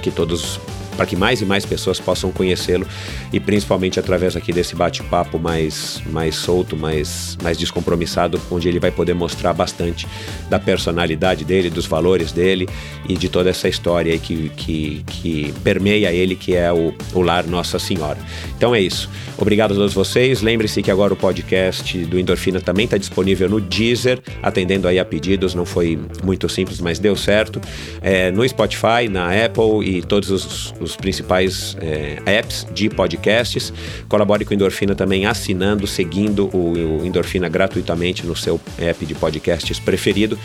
que 0.00 0.10
todos 0.10 0.58
para 0.96 1.06
que 1.06 1.14
mais 1.14 1.40
e 1.40 1.44
mais 1.44 1.64
pessoas 1.64 2.00
possam 2.00 2.32
conhecê-lo 2.32 2.86
e 3.32 3.38
principalmente 3.38 4.00
através 4.00 4.36
aqui 4.36 4.52
desse 4.52 4.74
bate-papo 4.74 5.38
mais, 5.38 6.02
mais 6.10 6.36
solto, 6.36 6.76
mais, 6.76 7.36
mais 7.42 7.58
descompromissado, 7.58 8.40
onde 8.50 8.68
ele 8.68 8.80
vai 8.80 8.90
poder 8.90 9.14
mostrar 9.14 9.52
bastante 9.52 10.06
da 10.48 10.58
personalidade 10.58 11.44
dele, 11.44 11.70
dos 11.70 11.86
valores 11.86 12.32
dele 12.32 12.68
e 13.08 13.14
de 13.14 13.28
toda 13.28 13.50
essa 13.50 13.68
história 13.68 14.16
que, 14.18 14.50
que, 14.56 15.04
que 15.06 15.54
permeia 15.62 16.12
ele, 16.12 16.34
que 16.34 16.54
é 16.54 16.72
o, 16.72 16.94
o 17.12 17.20
Lar 17.20 17.46
Nossa 17.46 17.78
Senhora. 17.78 18.18
Então 18.56 18.74
é 18.74 18.80
isso. 18.80 19.08
Obrigado 19.38 19.72
a 19.72 19.74
todos 19.74 19.92
vocês. 19.92 20.40
Lembre-se 20.40 20.82
que 20.82 20.90
agora 20.90 21.12
o 21.12 21.16
podcast 21.16 21.96
do 22.06 22.18
Endorfina 22.18 22.60
também 22.60 22.86
está 22.86 22.96
disponível 22.96 23.48
no 23.48 23.60
Deezer, 23.60 24.20
atendendo 24.42 24.88
aí 24.88 24.98
a 24.98 25.04
pedidos. 25.04 25.54
Não 25.54 25.66
foi 25.66 25.98
muito 26.24 26.48
simples, 26.48 26.80
mas 26.80 26.98
deu 26.98 27.14
certo. 27.14 27.60
É, 28.00 28.30
no 28.30 28.48
Spotify, 28.48 29.08
na 29.10 29.28
Apple 29.44 29.84
e 29.84 30.02
todos 30.02 30.30
os, 30.30 30.74
os 30.86 30.96
principais 30.96 31.76
é, 31.80 32.18
apps 32.24 32.66
de 32.72 32.88
podcasts. 32.88 33.72
Colabore 34.08 34.44
com 34.44 34.54
Endorfina 34.54 34.94
também 34.94 35.26
assinando, 35.26 35.86
seguindo 35.86 36.48
o, 36.54 37.00
o 37.00 37.06
Endorfina 37.06 37.48
gratuitamente 37.48 38.26
no 38.26 38.34
seu 38.34 38.60
app 38.78 39.04
de 39.04 39.14
podcasts 39.14 39.78
preferido. 39.78 40.38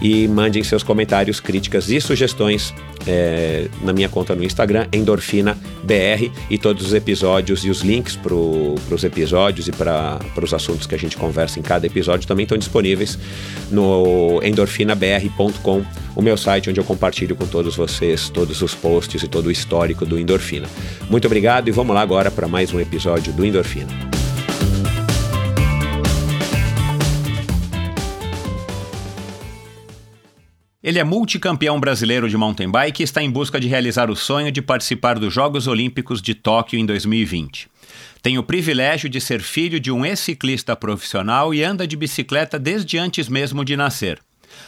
E 0.00 0.26
mandem 0.26 0.64
seus 0.64 0.82
comentários, 0.82 1.38
críticas 1.38 1.88
e 1.88 2.00
sugestões 2.00 2.74
é, 3.06 3.68
na 3.82 3.92
minha 3.92 4.08
conta 4.08 4.34
no 4.34 4.44
Instagram, 4.44 4.86
EndorfinaBR, 4.92 6.30
e 6.50 6.58
todos 6.58 6.86
os 6.86 6.94
episódios 6.94 7.64
e 7.64 7.70
os 7.70 7.80
links 7.80 8.16
para 8.16 8.34
os 8.34 9.04
episódios 9.04 9.68
e 9.68 9.72
para 9.72 10.18
os 10.42 10.54
assuntos 10.54 10.86
que 10.86 10.94
a 10.94 10.98
gente 10.98 11.16
conversa 11.16 11.58
em 11.58 11.62
cada 11.62 11.86
episódio 11.86 12.26
também 12.26 12.44
estão 12.44 12.58
disponíveis 12.58 13.18
no 13.70 14.40
endorfinabr.com, 14.42 15.84
o 16.14 16.22
meu 16.22 16.36
site 16.36 16.70
onde 16.70 16.80
eu 16.80 16.84
compartilho 16.84 17.34
com 17.34 17.46
todos 17.46 17.76
vocês 17.76 18.28
todos 18.28 18.62
os 18.62 18.74
posts 18.74 19.22
e 19.22 19.28
todo 19.28 19.46
o 19.46 19.50
histórico 19.50 19.81
do 20.06 20.18
Endorfina. 20.18 20.68
Muito 21.10 21.26
obrigado 21.26 21.68
e 21.68 21.72
vamos 21.72 21.94
lá 21.94 22.00
agora 22.00 22.30
para 22.30 22.46
mais 22.46 22.72
um 22.72 22.78
episódio 22.78 23.32
do 23.32 23.44
Endorfina. 23.44 24.12
Ele 30.82 30.98
é 30.98 31.04
multicampeão 31.04 31.78
brasileiro 31.78 32.28
de 32.28 32.36
mountain 32.36 32.70
bike 32.70 33.02
e 33.02 33.04
está 33.04 33.22
em 33.22 33.30
busca 33.30 33.60
de 33.60 33.68
realizar 33.68 34.10
o 34.10 34.16
sonho 34.16 34.50
de 34.50 34.62
participar 34.62 35.18
dos 35.18 35.32
Jogos 35.32 35.66
Olímpicos 35.66 36.22
de 36.22 36.34
Tóquio 36.34 36.78
em 36.78 36.86
2020. 36.86 37.68
Tem 38.20 38.38
o 38.38 38.42
privilégio 38.42 39.08
de 39.08 39.20
ser 39.20 39.40
filho 39.40 39.80
de 39.80 39.90
um 39.90 40.04
ex-ciclista 40.04 40.76
profissional 40.76 41.52
e 41.52 41.62
anda 41.62 41.86
de 41.86 41.96
bicicleta 41.96 42.58
desde 42.58 42.98
antes 42.98 43.28
mesmo 43.28 43.64
de 43.64 43.76
nascer. 43.76 44.20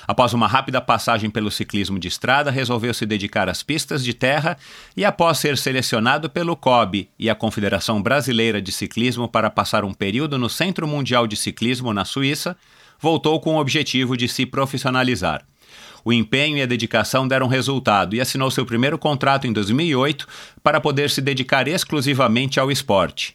Após 0.07 0.35
uma 0.35 0.47
rápida 0.47 0.81
passagem 0.81 1.31
pelo 1.31 1.51
ciclismo 1.51 1.99
de 1.99 2.09
estrada, 2.09 2.51
resolveu 2.51 2.93
se 2.93 3.07
dedicar 3.07 3.49
às 3.49 3.63
pistas 3.63 4.05
de 4.05 4.13
terra 4.13 4.57
e, 4.97 5.05
após 5.05 5.39
ser 5.39 5.57
selecionado 5.57 6.29
pelo 6.29 6.57
COB 6.57 7.09
e 7.19 7.31
a 7.31 7.35
Confederação 7.35 8.03
Brasileira 8.03 8.61
de 8.61 8.71
Ciclismo 8.71 9.29
para 9.29 9.51
passar 9.51 9.85
um 9.85 9.95
período 9.95 10.39
no 10.39 10.49
Centro 10.49 10.87
Mundial 10.87 11.27
de 11.27 11.37
Ciclismo 11.37 11.93
na 11.93 12.05
Suíça, 12.05 12.57
voltou 13.01 13.41
com 13.41 13.57
o 13.57 13.61
objetivo 13.61 14.17
de 14.17 14.29
se 14.29 14.45
profissionalizar. 14.45 15.43
O 16.05 16.13
empenho 16.13 16.59
e 16.59 16.63
a 16.63 16.67
dedicação 16.67 17.27
deram 17.27 17.49
resultado 17.49 18.15
e 18.15 18.21
assinou 18.21 18.51
seu 18.51 18.67
primeiro 18.67 18.99
contrato 18.99 19.47
em 19.47 19.53
2008 19.53 20.29
para 20.63 20.81
poder 20.81 21.09
se 21.09 21.23
dedicar 21.23 21.67
exclusivamente 21.67 22.61
ao 22.61 22.71
esporte. 22.71 23.35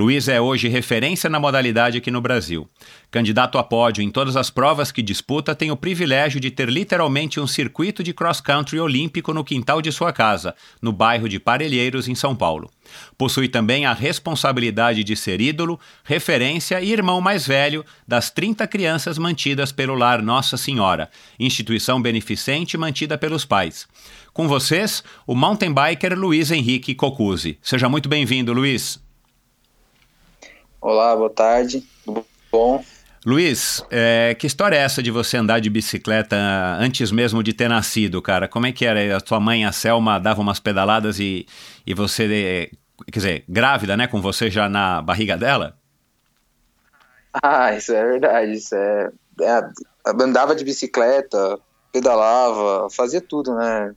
Luiz 0.00 0.28
é 0.28 0.40
hoje 0.40 0.66
referência 0.66 1.28
na 1.28 1.38
modalidade 1.38 1.98
aqui 1.98 2.10
no 2.10 2.22
Brasil. 2.22 2.66
Candidato 3.10 3.58
a 3.58 3.62
pódio 3.62 4.02
em 4.02 4.10
todas 4.10 4.34
as 4.34 4.48
provas 4.48 4.90
que 4.90 5.02
disputa, 5.02 5.54
tem 5.54 5.70
o 5.70 5.76
privilégio 5.76 6.40
de 6.40 6.50
ter 6.50 6.70
literalmente 6.70 7.38
um 7.38 7.46
circuito 7.46 8.02
de 8.02 8.14
cross-country 8.14 8.80
olímpico 8.80 9.34
no 9.34 9.44
quintal 9.44 9.82
de 9.82 9.92
sua 9.92 10.10
casa, 10.10 10.54
no 10.80 10.90
bairro 10.90 11.28
de 11.28 11.38
Parelheiros, 11.38 12.08
em 12.08 12.14
São 12.14 12.34
Paulo. 12.34 12.70
Possui 13.18 13.46
também 13.46 13.84
a 13.84 13.92
responsabilidade 13.92 15.04
de 15.04 15.14
ser 15.14 15.38
ídolo, 15.38 15.78
referência 16.02 16.80
e 16.80 16.90
irmão 16.90 17.20
mais 17.20 17.46
velho 17.46 17.84
das 18.08 18.30
30 18.30 18.66
crianças 18.68 19.18
mantidas 19.18 19.70
pelo 19.70 19.94
Lar 19.94 20.22
Nossa 20.22 20.56
Senhora, 20.56 21.10
instituição 21.38 22.00
beneficente 22.00 22.78
mantida 22.78 23.18
pelos 23.18 23.44
pais. 23.44 23.86
Com 24.32 24.48
vocês, 24.48 25.04
o 25.26 25.34
mountain 25.34 25.74
biker 25.74 26.18
Luiz 26.18 26.50
Henrique 26.50 26.94
Cocuzzi. 26.94 27.58
Seja 27.60 27.86
muito 27.86 28.08
bem-vindo, 28.08 28.54
Luiz. 28.54 28.98
Olá, 30.80 31.14
boa 31.14 31.28
tarde. 31.28 31.86
Tudo 32.04 32.24
bom? 32.50 32.82
Luiz, 33.24 33.84
é, 33.90 34.34
que 34.34 34.46
história 34.46 34.76
é 34.76 34.78
essa 34.78 35.02
de 35.02 35.10
você 35.10 35.36
andar 35.36 35.60
de 35.60 35.68
bicicleta 35.68 36.36
antes 36.78 37.12
mesmo 37.12 37.42
de 37.42 37.52
ter 37.52 37.68
nascido, 37.68 38.22
cara? 38.22 38.48
Como 38.48 38.66
é 38.66 38.72
que 38.72 38.86
era? 38.86 39.14
A 39.14 39.20
tua 39.20 39.38
mãe, 39.38 39.64
a 39.66 39.72
Selma, 39.72 40.18
dava 40.18 40.40
umas 40.40 40.58
pedaladas 40.58 41.20
e, 41.20 41.46
e 41.86 41.92
você, 41.92 42.70
quer 43.12 43.18
dizer, 43.18 43.44
grávida, 43.46 43.94
né, 43.94 44.06
com 44.06 44.22
você 44.22 44.50
já 44.50 44.70
na 44.70 45.02
barriga 45.02 45.36
dela? 45.36 45.76
Ah, 47.42 47.74
isso 47.74 47.92
é 47.92 48.02
verdade. 48.02 48.52
Isso 48.52 48.74
é, 48.74 49.10
é 49.42 49.60
andava 50.06 50.56
de 50.56 50.64
bicicleta, 50.64 51.58
pedalava, 51.92 52.88
fazia 52.88 53.20
tudo, 53.20 53.54
né? 53.54 53.94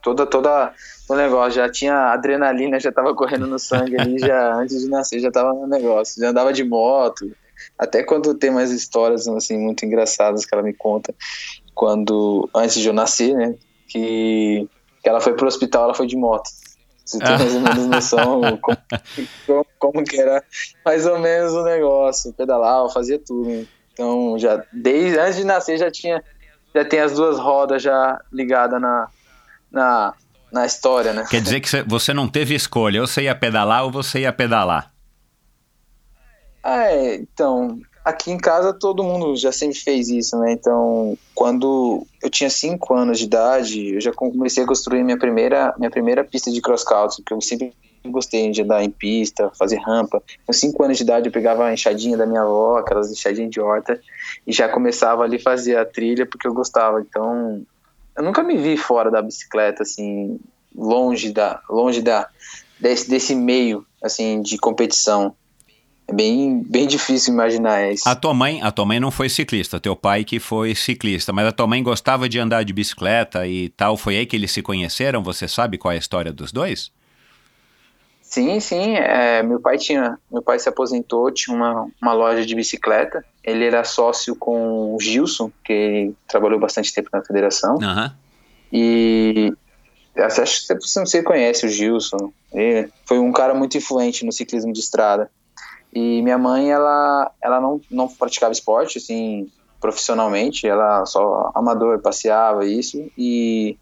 Toda, 0.00 0.24
toda 0.24 0.72
o 1.10 1.16
negócio, 1.16 1.52
já 1.52 1.68
tinha 1.68 2.12
adrenalina, 2.12 2.78
já 2.78 2.92
tava 2.92 3.14
correndo 3.14 3.46
no 3.46 3.58
sangue 3.58 4.00
ali, 4.00 4.18
já 4.18 4.54
antes 4.54 4.80
de 4.80 4.88
nascer, 4.88 5.18
já 5.18 5.30
tava 5.30 5.52
no 5.52 5.66
negócio, 5.66 6.20
já 6.20 6.30
andava 6.30 6.52
de 6.52 6.62
moto, 6.62 7.30
até 7.76 8.02
quando 8.02 8.34
tem 8.34 8.50
mais 8.50 8.70
histórias, 8.70 9.26
assim, 9.26 9.58
muito 9.58 9.84
engraçadas 9.84 10.46
que 10.46 10.54
ela 10.54 10.62
me 10.62 10.72
conta, 10.72 11.12
quando, 11.74 12.48
antes 12.54 12.80
de 12.80 12.86
eu 12.86 12.92
nascer, 12.92 13.34
né, 13.34 13.54
que, 13.88 14.68
que 15.02 15.08
ela 15.08 15.20
foi 15.20 15.34
pro 15.34 15.48
hospital, 15.48 15.84
ela 15.84 15.94
foi 15.94 16.06
de 16.06 16.16
moto, 16.16 16.48
você 17.04 17.18
tem 17.18 17.38
mais 17.38 17.54
ou 17.54 17.60
menos 17.60 17.86
noção 17.86 18.40
como, 18.62 18.78
como, 19.46 19.66
como, 19.78 20.04
que 20.04 20.20
era 20.20 20.44
mais 20.84 21.06
ou 21.06 21.18
menos 21.18 21.52
o 21.52 21.64
negócio, 21.64 22.32
pedalava, 22.32 22.88
fazia 22.88 23.18
tudo, 23.18 23.66
então 23.92 24.38
já, 24.38 24.64
desde 24.72 25.18
antes 25.18 25.36
de 25.36 25.44
nascer 25.44 25.76
já 25.76 25.90
tinha, 25.90 26.22
já 26.72 26.84
tem 26.84 27.00
as 27.00 27.14
duas 27.14 27.36
rodas 27.36 27.82
já 27.82 28.20
ligadas 28.32 28.80
na, 28.80 29.08
na 29.72 30.14
na 30.52 30.66
história, 30.66 31.12
né? 31.12 31.26
Quer 31.28 31.40
dizer 31.40 31.60
que 31.60 31.82
você 31.82 32.12
não 32.12 32.28
teve 32.28 32.54
escolha, 32.54 33.00
ou 33.00 33.06
você 33.06 33.22
ia 33.22 33.34
pedalar 33.34 33.84
ou 33.84 33.90
você 33.90 34.20
ia 34.20 34.32
pedalar. 34.32 34.92
É, 36.64 37.14
então, 37.14 37.80
aqui 38.04 38.30
em 38.30 38.38
casa 38.38 38.72
todo 38.72 39.02
mundo 39.02 39.36
já 39.36 39.52
sempre 39.52 39.78
fez 39.78 40.08
isso, 40.08 40.38
né? 40.38 40.52
Então, 40.52 41.16
quando 41.34 42.06
eu 42.22 42.30
tinha 42.30 42.50
5 42.50 42.94
anos 42.94 43.18
de 43.18 43.24
idade, 43.24 43.94
eu 43.94 44.00
já 44.00 44.12
comecei 44.12 44.64
a 44.64 44.66
construir 44.66 45.02
minha 45.02 45.18
primeira, 45.18 45.74
minha 45.78 45.90
primeira 45.90 46.24
pista 46.24 46.50
de 46.50 46.60
cross 46.60 46.84
country, 46.84 47.22
porque 47.22 47.34
eu 47.34 47.40
sempre 47.40 47.72
gostei 48.06 48.50
de 48.50 48.62
andar 48.62 48.82
em 48.82 48.90
pista, 48.90 49.50
fazer 49.58 49.76
rampa. 49.76 50.22
Com 50.46 50.52
5 50.52 50.82
anos 50.84 50.96
de 50.96 51.02
idade 51.02 51.28
eu 51.28 51.32
pegava 51.32 51.66
a 51.66 51.72
enxadinha 51.72 52.16
da 52.16 52.26
minha 52.26 52.42
avó, 52.42 52.78
aquelas 52.78 53.10
enxadinhas 53.10 53.50
de 53.50 53.60
horta, 53.60 54.00
e 54.46 54.52
já 54.52 54.68
começava 54.68 55.22
ali 55.22 55.36
a 55.36 55.42
fazer 55.42 55.76
a 55.76 55.84
trilha 55.84 56.26
porque 56.26 56.46
eu 56.46 56.54
gostava. 56.54 57.00
Então, 57.00 57.62
eu 58.20 58.24
nunca 58.24 58.42
me 58.42 58.56
vi 58.56 58.76
fora 58.76 59.10
da 59.10 59.22
bicicleta, 59.22 59.82
assim, 59.82 60.38
longe 60.76 61.32
da, 61.32 61.60
longe 61.70 62.02
da, 62.02 62.28
desse, 62.78 63.08
desse 63.08 63.34
meio, 63.34 63.84
assim, 64.02 64.42
de 64.42 64.58
competição. 64.58 65.34
É 66.06 66.12
bem, 66.12 66.62
bem 66.62 66.86
difícil 66.86 67.32
imaginar 67.32 67.90
isso. 67.90 68.06
A 68.06 68.14
tua 68.14 68.34
mãe, 68.34 68.60
a 68.60 68.70
tua 68.70 68.84
mãe 68.84 69.00
não 69.00 69.10
foi 69.10 69.30
ciclista, 69.30 69.80
teu 69.80 69.96
pai 69.96 70.22
que 70.22 70.38
foi 70.38 70.74
ciclista, 70.74 71.32
mas 71.32 71.46
a 71.46 71.52
tua 71.52 71.66
mãe 71.66 71.82
gostava 71.82 72.28
de 72.28 72.38
andar 72.38 72.62
de 72.62 72.74
bicicleta 72.74 73.46
e 73.46 73.70
tal. 73.70 73.96
Foi 73.96 74.16
aí 74.16 74.26
que 74.26 74.36
eles 74.36 74.50
se 74.50 74.60
conheceram? 74.60 75.22
Você 75.22 75.48
sabe 75.48 75.78
qual 75.78 75.92
é 75.92 75.94
a 75.94 75.98
história 75.98 76.30
dos 76.30 76.52
dois? 76.52 76.92
Sim, 78.30 78.60
sim. 78.60 78.94
É, 78.94 79.42
meu 79.42 79.60
pai 79.60 79.76
tinha, 79.76 80.16
meu 80.30 80.40
pai 80.40 80.56
se 80.60 80.68
aposentou, 80.68 81.32
tinha 81.32 81.54
uma, 81.54 81.88
uma 82.00 82.12
loja 82.12 82.46
de 82.46 82.54
bicicleta. 82.54 83.24
Ele 83.42 83.64
era 83.64 83.82
sócio 83.82 84.36
com 84.36 84.94
o 84.94 85.00
Gilson, 85.00 85.50
que 85.64 86.14
trabalhou 86.28 86.60
bastante 86.60 86.94
tempo 86.94 87.10
na 87.12 87.24
federação. 87.24 87.74
Uhum. 87.74 88.10
E 88.72 89.52
acho 90.16 90.68
que 90.68 90.74
você 90.76 91.24
conhece 91.24 91.66
o 91.66 91.68
Gilson. 91.68 92.32
Ele 92.52 92.88
foi 93.04 93.18
um 93.18 93.32
cara 93.32 93.52
muito 93.52 93.76
influente 93.76 94.24
no 94.24 94.30
ciclismo 94.30 94.72
de 94.72 94.78
estrada. 94.78 95.28
E 95.92 96.22
minha 96.22 96.38
mãe, 96.38 96.70
ela, 96.70 97.32
ela 97.42 97.60
não, 97.60 97.80
não 97.90 98.06
praticava 98.06 98.52
esporte, 98.52 98.98
assim, 98.98 99.50
profissionalmente, 99.80 100.68
ela 100.68 101.04
só 101.04 101.50
amador, 101.52 101.98
passeava 101.98 102.64
isso 102.64 103.10
e 103.18 103.76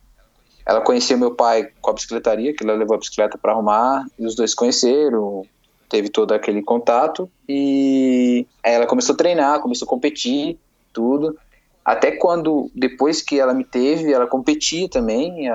ela 0.69 0.83
conhecia 0.83 1.17
meu 1.17 1.35
pai 1.35 1.71
com 1.81 1.91
a 1.91 1.95
bicicletaria, 1.95 2.55
que 2.55 2.63
ela 2.63 2.75
levou 2.75 2.95
a 2.95 2.99
bicicleta 2.99 3.39
para 3.39 3.53
arrumar, 3.53 4.07
e 4.19 4.27
os 4.27 4.35
dois 4.35 4.53
conheceram, 4.55 5.47
teve 5.89 6.11
todo 6.11 6.33
aquele 6.33 6.63
contato 6.63 7.31
e 7.49 8.47
aí 8.63 8.75
ela 8.75 8.87
começou 8.87 9.15
a 9.15 9.17
treinar, 9.17 9.61
começou 9.61 9.87
a 9.87 9.89
competir, 9.89 10.59
tudo. 10.93 11.39
Até 11.83 12.11
quando, 12.11 12.71
depois 12.75 13.23
que 13.23 13.41
ela 13.41 13.55
me 13.55 13.65
teve, 13.65 14.13
ela 14.13 14.27
competia 14.27 14.91
também, 14.91 15.49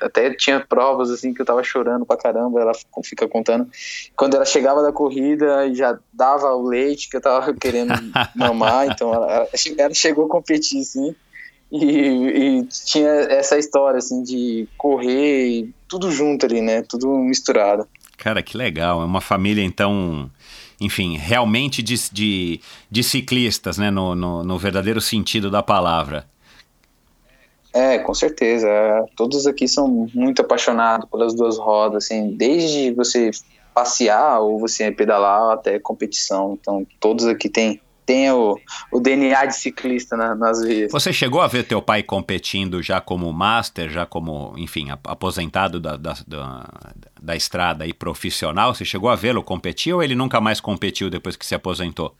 até 0.00 0.32
tinha 0.32 0.58
provas 0.66 1.10
assim 1.10 1.34
que 1.34 1.42
eu 1.42 1.44
tava 1.44 1.62
chorando 1.62 2.06
pra 2.06 2.16
caramba, 2.16 2.58
ela 2.58 2.72
fica 3.04 3.28
contando. 3.28 3.68
Quando 4.16 4.34
ela 4.34 4.46
chegava 4.46 4.82
da 4.82 4.90
corrida, 4.90 5.70
já 5.74 5.98
dava 6.10 6.54
o 6.54 6.66
leite 6.66 7.10
que 7.10 7.18
eu 7.18 7.20
tava 7.20 7.52
querendo 7.52 7.92
mamar, 8.34 8.86
então 8.86 9.12
ela, 9.12 9.46
ela 9.76 9.92
chegou 9.92 10.24
a 10.24 10.28
competir, 10.30 10.80
assim. 10.80 11.14
E, 11.76 12.60
e, 12.60 12.66
tinha 12.66 13.08
essa 13.08 13.58
história, 13.58 13.98
assim, 13.98 14.22
de 14.22 14.68
correr, 14.78 15.68
tudo 15.88 16.08
junto 16.08 16.46
ali, 16.46 16.60
né? 16.60 16.82
Tudo 16.82 17.08
misturado. 17.18 17.88
Cara, 18.16 18.44
que 18.44 18.56
legal. 18.56 19.02
É 19.02 19.04
uma 19.04 19.20
família, 19.20 19.64
então, 19.64 20.30
enfim, 20.80 21.16
realmente 21.16 21.82
de, 21.82 21.96
de, 22.12 22.60
de 22.88 23.02
ciclistas, 23.02 23.76
né? 23.76 23.90
No, 23.90 24.14
no, 24.14 24.44
no, 24.44 24.56
verdadeiro 24.56 25.00
sentido 25.00 25.50
da 25.50 25.64
palavra. 25.64 26.24
É, 27.72 27.98
com 27.98 28.14
certeza. 28.14 28.68
Todos 29.16 29.44
aqui 29.44 29.66
são 29.66 30.08
muito 30.14 30.42
apaixonados 30.42 31.10
pelas 31.10 31.34
duas 31.34 31.58
rodas, 31.58 32.04
assim, 32.04 32.36
desde 32.36 32.92
você 32.92 33.32
passear 33.74 34.38
ou 34.38 34.60
você 34.60 34.92
pedalar 34.92 35.54
até 35.54 35.80
competição. 35.80 36.56
Então, 36.60 36.86
todos 37.00 37.26
aqui 37.26 37.48
têm 37.48 37.80
tem 38.06 38.30
o, 38.30 38.58
o 38.92 39.00
DNA 39.00 39.46
de 39.46 39.56
ciclista 39.56 40.16
na, 40.16 40.34
nas 40.34 40.62
vias. 40.62 40.92
Você 40.92 41.12
chegou 41.12 41.40
a 41.40 41.46
ver 41.46 41.64
teu 41.64 41.80
pai 41.80 42.02
competindo 42.02 42.82
já 42.82 43.00
como 43.00 43.32
master, 43.32 43.90
já 43.90 44.04
como, 44.04 44.54
enfim, 44.56 44.88
aposentado 44.90 45.80
da, 45.80 45.96
da, 45.96 46.14
da, 46.26 46.70
da 47.20 47.36
estrada 47.36 47.86
e 47.86 47.92
profissional? 47.92 48.74
Você 48.74 48.84
chegou 48.84 49.08
a 49.08 49.16
vê-lo 49.16 49.42
competir 49.42 49.94
ou 49.94 50.02
ele 50.02 50.14
nunca 50.14 50.40
mais 50.40 50.60
competiu 50.60 51.08
depois 51.08 51.36
que 51.36 51.46
se 51.46 51.54
aposentou? 51.54 52.14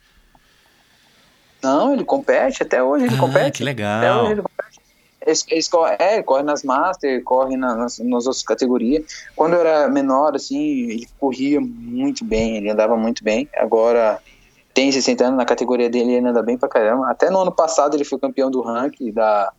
Não, 1.62 1.93
ele 1.95 2.05
compete, 2.05 2.62
até 2.62 2.83
hoje 2.83 3.07
ele 3.07 3.14
ah, 3.14 3.19
compete. 3.19 3.59
que 3.59 3.64
legal. 3.64 3.99
Até 3.99 4.14
hoje 4.14 4.33
ele 4.33 4.43
compete. 4.43 4.81
Ele, 5.26 5.38
ele, 5.50 5.69
corre, 5.71 5.97
é, 5.99 6.14
ele 6.14 6.23
corre 6.23 6.43
nas 6.43 6.62
Master, 6.62 7.23
corre 7.25 7.57
nas, 7.57 7.99
nas 7.99 8.26
outras 8.26 8.43
categorias. 8.43 9.05
Quando 9.35 9.55
eu 9.55 9.61
era 9.61 9.88
menor, 9.88 10.37
assim, 10.37 10.91
ele 10.91 11.09
corria 11.19 11.61
muito 11.61 12.25
bem, 12.25 12.59
ele 12.59 12.71
andava 12.71 12.97
muito 12.97 13.25
bem. 13.25 13.49
Agora 13.57 14.21
tem 14.75 14.90
60 14.90 15.25
anos 15.25 15.38
na 15.38 15.45
categoria 15.45 15.88
dele 15.88 16.14
ele 16.14 16.26
anda 16.26 16.43
bem 16.43 16.59
pra 16.59 16.69
caramba. 16.69 17.09
Até 17.09 17.31
no 17.31 17.40
ano 17.40 17.52
passado 17.52 17.97
ele 17.97 18.04
foi 18.04 18.19
campeão 18.19 18.50
do 18.50 18.61
ranking 18.61 19.12
da 19.12 19.52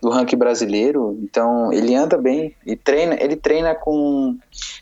do 0.00 0.10
ranking 0.10 0.36
brasileiro, 0.36 1.18
então 1.22 1.72
ele 1.72 1.94
anda 1.94 2.18
bem 2.18 2.54
e 2.66 2.74
treina, 2.74 3.16
ele 3.20 3.36
treina 3.36 3.74
com 3.74 4.36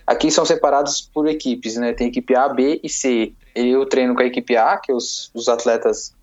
aqui 0.06 0.30
são 0.30 0.47
separados 0.47 1.02
por 1.12 1.28
equipes, 1.28 1.76
né? 1.76 1.92
Tem 1.92 2.09
equipe 2.09 2.35
A, 2.35 2.49
B 2.49 2.80
e 2.82 2.88
C. 2.88 3.32
Eu 3.54 3.85
treino 3.87 4.14
com 4.14 4.23
a 4.23 4.26
equipe 4.26 4.56
A, 4.56 4.78
que 4.78 4.90
é 4.90 4.94
os, 4.94 5.30
os 5.35 5.49
atletas 5.49 6.14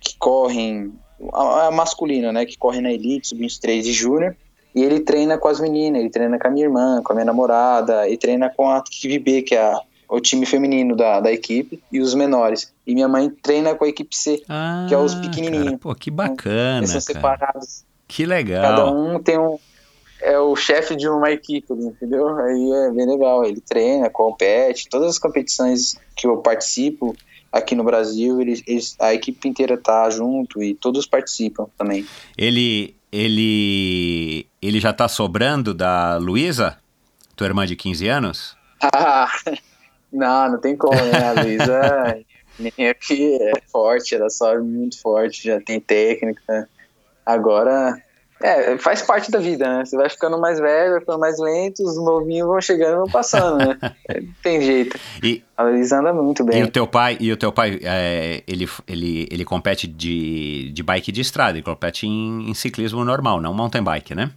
que 0.00 0.16
correm 0.18 0.92
a, 1.32 1.66
a 1.66 1.70
masculina, 1.70 2.32
né, 2.32 2.46
que 2.46 2.56
corre 2.56 2.80
na 2.80 2.92
elite, 2.92 3.28
sub-23 3.28 3.84
e 3.84 3.92
júnior. 3.92 4.36
E 4.74 4.82
ele 4.82 5.00
treina 5.00 5.36
com 5.36 5.48
as 5.48 5.60
meninas, 5.60 6.00
ele 6.00 6.10
treina 6.10 6.38
com 6.38 6.48
a 6.48 6.50
minha 6.50 6.64
irmã, 6.64 7.02
com 7.04 7.12
a 7.12 7.16
minha 7.16 7.26
namorada, 7.26 8.08
e 8.08 8.16
treina 8.16 8.48
com 8.48 8.70
a 8.70 8.78
equipe 8.78 9.18
B, 9.18 9.42
que 9.42 9.54
é 9.54 9.60
a 9.60 9.80
o 10.12 10.20
time 10.20 10.44
feminino 10.44 10.94
da, 10.94 11.20
da 11.20 11.32
equipe 11.32 11.82
e 11.90 11.98
os 11.98 12.14
menores. 12.14 12.72
E 12.86 12.94
minha 12.94 13.08
mãe 13.08 13.30
treina 13.30 13.74
com 13.74 13.84
a 13.84 13.88
equipe 13.88 14.14
C, 14.14 14.42
ah, 14.48 14.84
que 14.86 14.94
é 14.94 14.98
os 14.98 15.14
pequenininhos. 15.14 15.64
Cara, 15.64 15.78
pô, 15.78 15.94
que 15.94 16.10
bacana. 16.10 16.78
Eles 16.78 16.90
são 16.90 17.00
separados. 17.00 17.84
Que 18.06 18.26
legal. 18.26 18.62
Cada 18.62 18.90
um 18.90 19.18
tem 19.18 19.38
um. 19.38 19.58
É 20.20 20.38
o 20.38 20.54
chefe 20.54 20.94
de 20.94 21.08
uma 21.08 21.32
equipe, 21.32 21.72
entendeu? 21.72 22.28
Aí 22.38 22.72
é 22.72 22.90
bem 22.92 23.06
legal. 23.06 23.44
Ele 23.44 23.60
treina, 23.60 24.10
compete. 24.10 24.88
Todas 24.88 25.08
as 25.08 25.18
competições 25.18 25.96
que 26.14 26.26
eu 26.26 26.36
participo 26.36 27.16
aqui 27.50 27.74
no 27.74 27.82
Brasil, 27.82 28.40
eles, 28.40 28.62
eles, 28.66 28.94
a 29.00 29.14
equipe 29.14 29.48
inteira 29.48 29.76
tá 29.76 30.08
junto 30.10 30.62
e 30.62 30.74
todos 30.74 31.06
participam 31.06 31.66
também. 31.76 32.06
Ele, 32.36 32.94
ele, 33.10 34.46
ele 34.60 34.78
já 34.78 34.92
tá 34.92 35.08
sobrando 35.08 35.74
da 35.74 36.18
Luísa, 36.18 36.78
tua 37.34 37.46
irmã 37.46 37.66
de 37.66 37.76
15 37.76 38.08
anos? 38.08 38.56
Ah, 38.92 39.30
não, 40.12 40.52
não 40.52 40.58
tem 40.58 40.76
como, 40.76 40.94
né? 40.94 41.24
A 41.24 41.42
Luísa 41.42 42.24
aqui 42.90 43.38
é 43.40 43.52
forte, 43.70 44.14
ela 44.14 44.28
sobe 44.28 44.62
muito 44.62 45.00
forte, 45.00 45.44
já 45.44 45.60
tem 45.60 45.80
técnica. 45.80 46.68
Agora, 47.24 47.96
é, 48.42 48.76
faz 48.76 49.02
parte 49.02 49.30
da 49.30 49.38
vida, 49.38 49.78
né? 49.78 49.84
Você 49.84 49.96
vai 49.96 50.10
ficando 50.10 50.38
mais 50.38 50.58
velho, 50.58 50.90
vai 50.90 51.00
ficando 51.00 51.18
mais 51.18 51.38
lento, 51.38 51.82
os 51.84 51.96
novinhos 51.96 52.48
vão 52.48 52.60
chegando 52.60 52.94
e 52.94 52.96
vão 52.96 53.08
passando, 53.08 53.58
né? 53.58 53.78
tem 54.42 54.60
jeito. 54.60 54.98
E, 55.22 55.42
a 55.56 55.62
Luísa 55.62 56.00
anda 56.00 56.12
muito 56.12 56.44
bem. 56.44 56.60
E 56.60 56.64
o 56.64 56.70
teu 56.70 56.86
pai, 56.86 57.16
e 57.20 57.32
o 57.32 57.36
teu 57.36 57.52
pai 57.52 57.78
é, 57.82 58.42
ele, 58.46 58.68
ele, 58.86 59.28
ele 59.30 59.44
compete 59.44 59.86
de, 59.86 60.72
de 60.72 60.82
bike 60.82 61.12
de 61.12 61.20
estrada, 61.20 61.52
ele 61.52 61.62
compete 61.62 62.06
em, 62.06 62.50
em 62.50 62.54
ciclismo 62.54 63.04
normal, 63.04 63.40
não 63.40 63.54
mountain 63.54 63.82
bike, 63.82 64.14
né? 64.14 64.32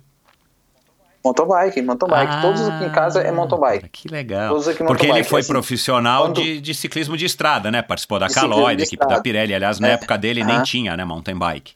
Mountain 1.26 1.48
bike, 1.48 1.82
mountain 1.82 2.08
bike. 2.08 2.34
Ah, 2.36 2.42
Todos 2.42 2.62
aqui 2.70 2.86
em 2.86 2.92
casa 2.92 3.20
é 3.20 3.32
mountain 3.32 3.60
bike. 3.60 3.90
Que 3.90 4.08
legal. 4.08 4.50
Todos 4.50 4.68
aqui 4.68 4.84
Porque 4.84 5.08
ele 5.08 5.24
foi 5.24 5.40
assim, 5.40 5.52
profissional 5.52 6.26
quando... 6.26 6.36
de, 6.44 6.62
de 6.62 6.76
ciclismo 6.76 7.18
de 7.18 7.26
estrada, 7.26 7.72
né? 7.72 7.82
Participou 7.82 8.20
da 8.20 8.30
Caloi, 8.30 8.76
da 8.76 8.84
equipe 8.84 8.94
estrada. 8.94 9.16
da 9.16 9.22
Pirelli. 9.22 9.56
Aliás, 9.56 9.80
na 9.80 9.88
é. 9.88 9.92
época 9.94 10.20
dele 10.20 10.44
nem 10.44 10.62
tinha, 10.62 10.96
né? 10.96 11.04
Mountain 11.04 11.36
bike. 11.36 11.74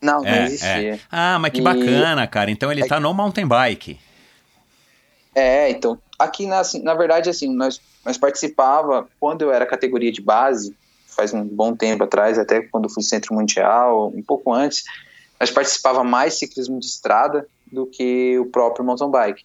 Não, 0.00 0.22
não 0.22 0.28
é, 0.28 0.44
existia. 0.44 0.94
É. 0.94 1.00
Ah, 1.10 1.38
mas 1.40 1.50
que 1.50 1.58
e... 1.58 1.62
bacana, 1.62 2.24
cara. 2.28 2.52
Então 2.52 2.70
ele 2.70 2.86
tá 2.86 3.00
no 3.00 3.12
mountain 3.12 3.48
bike. 3.48 3.98
É, 5.34 5.68
então. 5.70 5.98
Aqui, 6.16 6.46
na, 6.46 6.60
assim, 6.60 6.80
na 6.84 6.94
verdade, 6.94 7.28
assim, 7.28 7.52
nós, 7.52 7.80
nós 8.04 8.16
participava, 8.16 9.08
quando 9.18 9.42
eu 9.42 9.52
era 9.52 9.66
categoria 9.66 10.12
de 10.12 10.20
base, 10.20 10.72
faz 11.08 11.34
um 11.34 11.42
bom 11.42 11.74
tempo 11.74 12.04
atrás, 12.04 12.38
até 12.38 12.60
quando 12.60 12.88
fui 12.88 13.02
centro 13.02 13.34
mundial, 13.34 14.12
um 14.14 14.22
pouco 14.22 14.52
antes, 14.52 14.84
nós 15.40 15.50
participava 15.50 16.04
mais 16.04 16.38
ciclismo 16.38 16.78
de 16.78 16.86
estrada, 16.86 17.44
do 17.74 17.86
que 17.86 18.38
o 18.38 18.46
próprio 18.46 18.84
mountain 18.84 19.10
bike. 19.10 19.44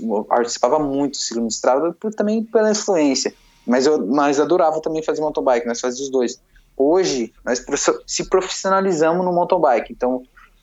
Eu 0.00 0.24
participava 0.24 0.78
muito 0.78 1.12
do 1.12 1.16
ciclismo 1.16 1.48
de 1.48 1.54
estrada 1.54 1.92
por, 1.92 2.14
também 2.14 2.42
pela 2.44 2.70
influência, 2.70 3.34
mas 3.66 3.86
eu 3.86 4.04
mas 4.06 4.40
adorava 4.40 4.80
também 4.80 5.02
fazer 5.02 5.20
mountain 5.20 5.44
bike, 5.44 5.66
nós 5.66 5.80
fazíamos 5.80 6.06
os 6.06 6.10
dois. 6.10 6.40
Hoje, 6.76 7.32
nós 7.44 7.64
se 8.06 8.28
profissionalizamos 8.28 9.24
no 9.24 9.32
mountain 9.32 9.60
bike, 9.60 9.92
então 9.92 10.22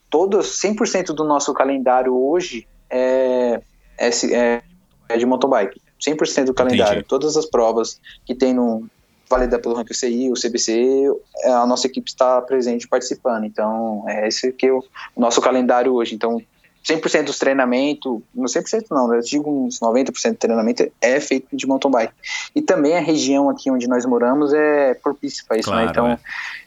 todos, 0.10 0.60
100% 0.62 1.08
do 1.08 1.26
nosso 1.26 1.54
calendário 1.54 2.16
hoje 2.16 2.66
é, 2.90 3.62
é, 3.98 4.10
é, 4.32 4.62
é 5.10 5.18
de 5.18 5.26
mountain 5.26 5.50
bike. 5.50 5.82
100% 6.00 6.46
do 6.46 6.54
calendário, 6.54 7.00
Entendi. 7.00 7.08
todas 7.08 7.36
as 7.36 7.46
provas 7.46 8.00
que 8.26 8.36
tem 8.36 8.54
no 8.54 8.88
valida 9.30 9.58
pelo 9.60 9.76
ranking 9.76 9.94
CI, 9.94 10.30
o 10.30 10.36
CBC, 10.36 11.12
a 11.46 11.66
nossa 11.66 11.88
equipe 11.88 12.10
está 12.10 12.42
presente 12.42 12.88
participando. 12.88 13.46
Então, 13.46 14.04
é 14.08 14.28
esse 14.28 14.52
que 14.52 14.68
é 14.68 14.74
o 14.74 14.84
nosso 15.18 15.42
calendário 15.42 15.94
hoje. 15.94 16.16
Então, 16.16 16.42
100% 16.86 17.24
dos 17.24 17.40
treinamentos, 17.40 18.22
não 18.34 18.46
100% 18.46 18.86
não, 18.92 19.14
eu 19.14 19.22
digo 19.22 19.50
uns 19.50 19.80
90% 19.80 20.32
do 20.32 20.38
treinamento 20.38 20.92
é 21.02 21.20
feito 21.20 21.48
de 21.52 21.66
mountain 21.66 21.90
bike. 21.90 22.14
E 22.56 22.62
também 22.62 22.96
a 22.96 23.00
região 23.00 23.50
aqui 23.50 23.72
onde 23.72 23.88
nós 23.88 24.06
moramos 24.06 24.54
é 24.54 24.94
propícia 24.94 25.44
para 25.48 25.58
isso, 25.58 25.72
né? 25.72 25.84
claro, 25.84 25.86
né? 25.86 25.92
Então, 25.92 26.08
é. 26.08 26.20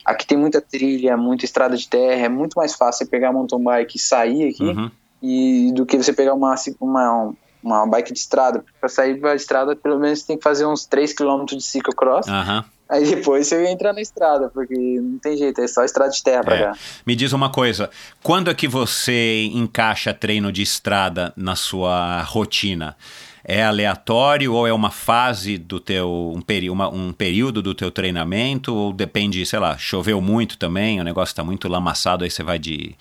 aqui 0.04 0.26
tem 0.26 0.37
muita 0.37 0.61
trilha, 0.61 1.16
muita 1.16 1.44
estrada 1.44 1.76
de 1.76 1.88
terra, 1.88 2.26
é 2.26 2.28
muito 2.28 2.54
mais 2.54 2.74
fácil 2.74 3.04
você 3.04 3.11
pegar 3.11 3.33
mountain 3.33 3.62
bike 3.62 3.96
e 3.96 4.00
sair 4.00 4.48
aqui 4.48 4.64
uhum. 4.64 4.90
e 5.22 5.72
do 5.72 5.87
que 5.87 5.96
você 5.96 6.12
pegar 6.12 6.35
uma, 6.35 6.52
uma, 6.81 7.33
uma 7.62 7.87
bike 7.87 8.12
de 8.12 8.18
estrada. 8.18 8.64
Para 8.81 8.88
sair 8.88 9.20
da 9.20 9.37
estrada, 9.37 9.76
pelo 9.76 10.00
menos 10.00 10.18
você 10.18 10.26
tem 10.26 10.37
que 10.37 10.42
fazer 10.42 10.66
uns 10.66 10.85
3 10.85 11.12
km 11.12 11.44
de 11.44 11.62
ciclocross. 11.62 12.26
Uhum. 12.26 12.64
Aí 12.88 13.05
depois 13.05 13.46
você 13.46 13.66
entra 13.66 13.92
na 13.92 14.01
estrada, 14.01 14.48
porque 14.48 14.74
não 14.74 15.18
tem 15.18 15.37
jeito, 15.37 15.61
é 15.61 15.68
só 15.68 15.85
estrada 15.85 16.11
de 16.11 16.22
terra 16.22 16.42
pra 16.42 16.57
é. 16.57 16.62
cá. 16.64 16.72
Me 17.05 17.14
diz 17.14 17.35
uma 17.35 17.51
coisa, 17.51 17.90
quando 18.22 18.51
é 18.51 18.55
que 18.55 18.66
você 18.66 19.44
encaixa 19.53 20.14
treino 20.14 20.51
de 20.51 20.62
estrada 20.62 21.33
na 21.37 21.55
sua 21.55 22.22
rotina? 22.22 22.96
É 23.44 23.64
aleatório 23.64 24.53
ou 24.53 24.66
é 24.66 24.72
uma 24.72 24.90
fase 24.90 25.57
do 25.57 25.81
teu, 25.81 26.33
um, 26.35 26.40
peri 26.40 26.68
uma, 26.68 26.88
um 26.88 27.12
período 27.12 27.62
do 27.62 27.74
teu 27.74 27.90
treinamento? 27.90 28.74
Ou 28.74 28.92
depende, 28.92 29.44
sei 29.44 29.59
lá, 29.59 29.77
choveu 29.77 30.20
muito 30.20 30.59
também, 30.59 31.01
o 31.01 31.05
negócio 31.05 31.33
está 31.33 31.44
muito 31.44 31.68
lamaçado, 31.68 32.24
aí 32.24 32.31
você 32.31 32.42
vai 32.42 32.59
de 32.59 32.94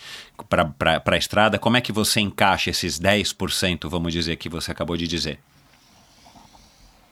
para 0.50 1.02
a 1.06 1.18
estrada. 1.18 1.58
Como 1.58 1.76
é 1.76 1.82
que 1.82 1.92
você 1.92 2.20
encaixa 2.20 2.70
esses 2.70 3.00
10%, 3.00 3.90
vamos 3.90 4.14
dizer, 4.14 4.36
que 4.36 4.48
você 4.48 4.72
acabou 4.72 4.96
de 4.96 5.08
dizer? 5.08 5.40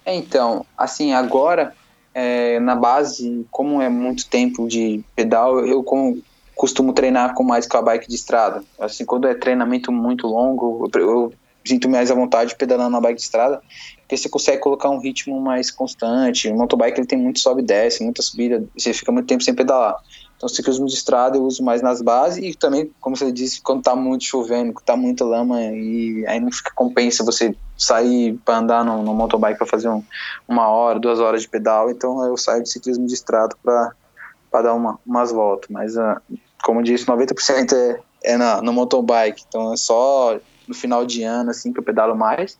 Então, 0.05 0.65
assim, 0.77 1.13
agora 1.13 1.73
é, 2.15 2.61
na 2.61 2.75
base, 2.75 3.45
como 3.51 3.81
é 3.81 3.89
muito 3.89 4.25
tempo 4.29 4.69
de 4.69 5.03
pedal, 5.13 5.59
eu 5.65 5.83
como, 5.83 6.23
costumo 6.55 6.93
treinar 6.93 7.33
com 7.33 7.43
mais 7.43 7.67
com 7.67 7.77
a 7.77 7.81
bike 7.81 8.07
de 8.07 8.15
estrada. 8.15 8.63
Assim, 8.79 9.03
quando 9.03 9.27
é 9.27 9.35
treinamento 9.35 9.91
muito 9.91 10.25
longo, 10.25 10.89
eu, 10.95 11.01
eu 11.01 11.33
sinto 11.65 11.89
mais 11.89 12.09
à 12.09 12.15
vontade 12.15 12.55
pedalando 12.55 12.91
na 12.91 13.01
bike 13.01 13.17
de 13.17 13.23
estrada, 13.23 13.61
porque 13.99 14.15
você 14.15 14.29
consegue 14.29 14.61
colocar 14.61 14.89
um 14.89 14.99
ritmo 14.99 15.41
mais 15.41 15.69
constante. 15.69 16.47
O 16.47 16.55
motobike 16.55 16.97
ele 16.97 17.07
tem 17.07 17.19
muito 17.19 17.41
sobe 17.41 17.61
e 17.61 17.65
desce, 17.65 18.01
muita 18.01 18.21
subida, 18.21 18.63
você 18.77 18.93
fica 18.93 19.11
muito 19.11 19.27
tempo 19.27 19.43
sem 19.43 19.53
pedalar. 19.53 19.97
Então, 20.35 20.49
ciclismo 20.49 20.85
de 20.85 20.93
estrada 20.93 21.37
eu 21.37 21.43
uso 21.43 21.63
mais 21.63 21.81
nas 21.81 22.01
bases 22.01 22.43
e 22.43 22.57
também, 22.57 22.91
como 22.99 23.15
você 23.15 23.31
disse, 23.31 23.61
quando 23.61 23.81
tá 23.81 23.95
muito 23.95 24.25
chovendo, 24.25 24.73
tá 24.85 24.95
muita 24.95 25.23
lama 25.23 25.61
e 25.61 26.25
aí 26.27 26.39
não 26.39 26.51
fica 26.51 26.71
compensa 26.75 27.23
você 27.23 27.55
sair 27.77 28.37
para 28.43 28.57
andar 28.57 28.83
no, 28.83 29.01
no 29.01 29.13
mountain 29.13 29.39
bike 29.39 29.57
para 29.57 29.67
fazer 29.67 29.87
um, 29.87 30.03
uma 30.47 30.67
hora, 30.67 30.99
duas 30.99 31.19
horas 31.19 31.41
de 31.41 31.49
pedal. 31.49 31.89
Então, 31.89 32.23
eu 32.25 32.35
saio 32.35 32.63
de 32.63 32.69
ciclismo 32.69 33.07
de 33.07 33.13
estrada 33.13 33.55
para 33.63 34.61
dar 34.61 34.73
uma, 34.73 34.99
umas 35.05 35.31
voltas. 35.31 35.69
Mas, 35.69 35.95
uh, 35.95 36.21
como 36.63 36.83
disse, 36.83 37.05
90% 37.05 37.73
é, 37.73 37.99
é 38.23 38.37
na, 38.37 38.61
no 38.61 38.73
mountain 38.73 39.03
bike. 39.03 39.43
Então, 39.47 39.73
é 39.73 39.77
só 39.77 40.37
no 40.67 40.73
final 40.73 41.05
de 41.05 41.23
ano 41.23 41.51
assim 41.51 41.71
que 41.71 41.79
eu 41.79 41.83
pedalo 41.83 42.15
mais. 42.15 42.57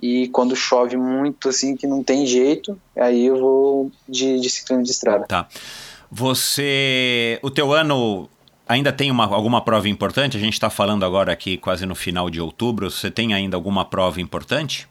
E 0.00 0.28
quando 0.28 0.56
chove 0.56 0.96
muito 0.96 1.48
assim 1.48 1.76
que 1.76 1.86
não 1.86 2.02
tem 2.02 2.26
jeito, 2.26 2.80
aí 2.96 3.26
eu 3.26 3.38
vou 3.38 3.92
de, 4.08 4.40
de 4.40 4.48
ciclismo 4.48 4.82
de 4.82 4.90
estrada. 4.90 5.26
Tá. 5.26 5.46
Você. 6.10 7.38
O 7.42 7.50
teu 7.50 7.72
ano 7.72 8.28
ainda 8.66 8.92
tem 8.92 9.10
uma, 9.10 9.26
alguma 9.26 9.60
prova 9.62 9.88
importante? 9.88 10.36
A 10.36 10.40
gente 10.40 10.54
está 10.54 10.70
falando 10.70 11.04
agora 11.04 11.32
aqui 11.32 11.56
quase 11.56 11.86
no 11.86 11.94
final 11.94 12.30
de 12.30 12.40
outubro. 12.40 12.90
Você 12.90 13.10
tem 13.10 13.34
ainda 13.34 13.56
alguma 13.56 13.84
prova 13.84 14.20
importante? 14.20 14.88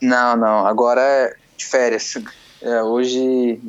Não, 0.00 0.36
não. 0.36 0.66
Agora 0.66 1.00
é 1.00 1.34
de 1.56 1.64
férias. 1.64 2.18
É, 2.60 2.82
hoje 2.82 3.60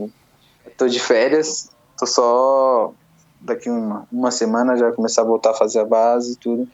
estou 0.65 0.87
de 0.87 0.99
férias. 0.99 1.69
Tô 1.97 2.05
só 2.05 2.93
daqui 3.39 3.69
uma, 3.69 4.07
uma 4.11 4.31
semana 4.31 4.75
já 4.75 4.91
começar 4.91 5.21
a 5.21 5.25
voltar 5.25 5.51
a 5.51 5.53
fazer 5.53 5.79
a 5.79 5.85
base 5.85 6.33
e 6.33 6.35
tudo. 6.35 6.67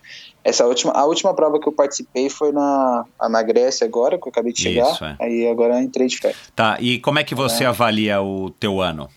Essa 0.43 0.65
última, 0.65 0.91
a 0.93 1.05
última 1.05 1.33
prova 1.33 1.59
que 1.59 1.67
eu 1.67 1.71
participei 1.71 2.29
foi 2.29 2.51
na, 2.51 3.05
na 3.29 3.41
Grécia 3.41 3.85
agora, 3.85 4.17
que 4.17 4.27
eu 4.27 4.29
acabei 4.29 4.51
de 4.51 4.61
chegar. 4.61 4.91
Isso, 4.91 5.05
é. 5.05 5.15
Aí 5.21 5.47
agora 5.47 5.81
entrei 5.81 6.07
de 6.07 6.17
férias. 6.17 6.51
Tá, 6.55 6.77
e 6.79 6.99
como 6.99 7.19
é 7.19 7.23
que 7.23 7.33
você 7.33 7.63
é. 7.63 7.67
avalia 7.67 8.21
o 8.21 8.49
teu 8.49 8.81
ano? 8.81 9.09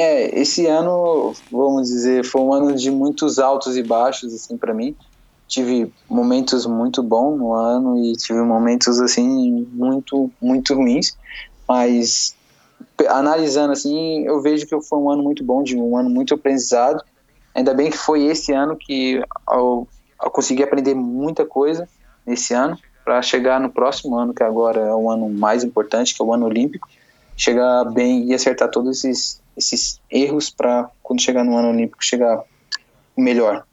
É, 0.00 0.38
esse 0.38 0.64
ano, 0.66 1.34
vamos 1.50 1.88
dizer, 1.88 2.24
foi 2.24 2.40
um 2.40 2.52
ano 2.52 2.72
de 2.72 2.88
muitos 2.88 3.40
altos 3.40 3.76
e 3.76 3.82
baixos, 3.82 4.32
assim, 4.32 4.56
para 4.56 4.72
mim. 4.72 4.94
Tive 5.48 5.92
momentos 6.08 6.66
muito 6.66 7.02
bons 7.02 7.36
no 7.36 7.52
ano 7.52 7.96
e 8.04 8.12
tive 8.12 8.40
momentos, 8.42 9.00
assim, 9.00 9.66
muito, 9.72 10.30
muito 10.40 10.72
ruins. 10.72 11.16
Mas, 11.66 12.36
analisando, 13.08 13.72
assim, 13.72 14.24
eu 14.24 14.40
vejo 14.40 14.68
que 14.68 14.80
foi 14.82 14.98
um 15.00 15.10
ano 15.10 15.24
muito 15.24 15.42
bom, 15.42 15.64
de 15.64 15.76
um 15.76 15.96
ano 15.96 16.08
muito 16.08 16.32
aprendizado. 16.32 17.02
Ainda 17.52 17.74
bem 17.74 17.90
que 17.90 17.98
foi 17.98 18.22
esse 18.26 18.52
ano 18.52 18.76
que 18.76 19.20
eu, 19.50 19.88
eu 20.22 20.30
consegui 20.30 20.62
aprender 20.62 20.94
muita 20.94 21.44
coisa 21.44 21.88
nesse 22.24 22.54
ano, 22.54 22.78
para 23.04 23.20
chegar 23.20 23.58
no 23.58 23.70
próximo 23.70 24.16
ano, 24.16 24.32
que 24.32 24.44
agora 24.44 24.80
é 24.80 24.94
o 24.94 25.10
ano 25.10 25.28
mais 25.28 25.64
importante, 25.64 26.14
que 26.14 26.22
é 26.22 26.24
o 26.24 26.32
ano 26.32 26.46
olímpico, 26.46 26.86
chegar 27.36 27.84
bem 27.86 28.26
e 28.26 28.34
acertar 28.34 28.70
todos 28.70 28.98
esses 28.98 29.40
esses 29.58 30.00
erros 30.10 30.48
para 30.48 30.88
quando 31.02 31.20
chegar 31.20 31.44
no 31.44 31.56
ano 31.56 31.70
olímpico 31.70 32.04
chegar 32.04 32.42
melhor, 33.16 33.64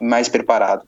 mais 0.00 0.28
preparado. 0.28 0.82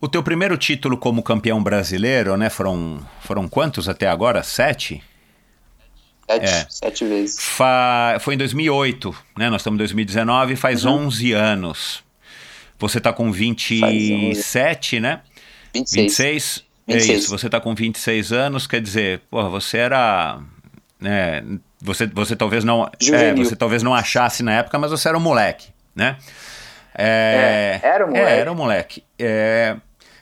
O 0.00 0.08
teu 0.08 0.22
primeiro 0.22 0.56
título 0.56 0.96
como 0.96 1.22
campeão 1.22 1.62
brasileiro, 1.62 2.36
né? 2.36 2.48
Foram, 2.48 3.04
foram 3.22 3.48
quantos 3.48 3.88
até 3.88 4.06
agora? 4.06 4.42
Sete? 4.42 5.02
Sete, 6.30 6.44
é. 6.44 6.66
sete 6.68 7.04
vezes. 7.04 7.38
Fa... 7.40 8.18
Foi 8.20 8.34
em 8.34 8.38
2008, 8.38 9.14
né? 9.36 9.50
Nós 9.50 9.62
estamos 9.62 9.76
em 9.76 9.78
2019, 9.78 10.54
faz 10.54 10.84
uhum. 10.84 11.06
11 11.06 11.32
anos. 11.32 12.04
Você 12.78 12.98
está 12.98 13.12
com 13.12 13.32
27, 13.32 15.00
né? 15.00 15.22
26. 15.74 16.02
26. 16.04 16.64
26. 16.86 17.10
É 17.10 17.14
isso, 17.14 17.30
você 17.30 17.46
está 17.46 17.60
com 17.60 17.74
26 17.74 18.32
anos, 18.32 18.66
quer 18.66 18.80
dizer, 18.80 19.20
porra, 19.28 19.48
você 19.48 19.78
era 19.78 20.40
né, 21.00 21.42
você, 21.80 22.06
você 22.06 22.34
talvez 22.34 22.64
não 22.64 22.84
é, 22.84 23.34
você 23.34 23.54
talvez 23.54 23.82
não 23.82 23.94
achasse 23.94 24.42
na 24.42 24.52
época, 24.52 24.78
mas 24.78 24.90
você 24.90 25.08
era 25.08 25.16
um 25.16 25.20
moleque, 25.20 25.68
né? 25.94 26.16
É, 26.94 27.80
é, 27.82 27.86
era 27.88 28.06
um 28.06 28.08
moleque. 28.08 28.30
É, 28.30 28.38
era 28.38 28.52
um 28.52 28.54
moleque. 28.54 29.04
É, 29.18 29.76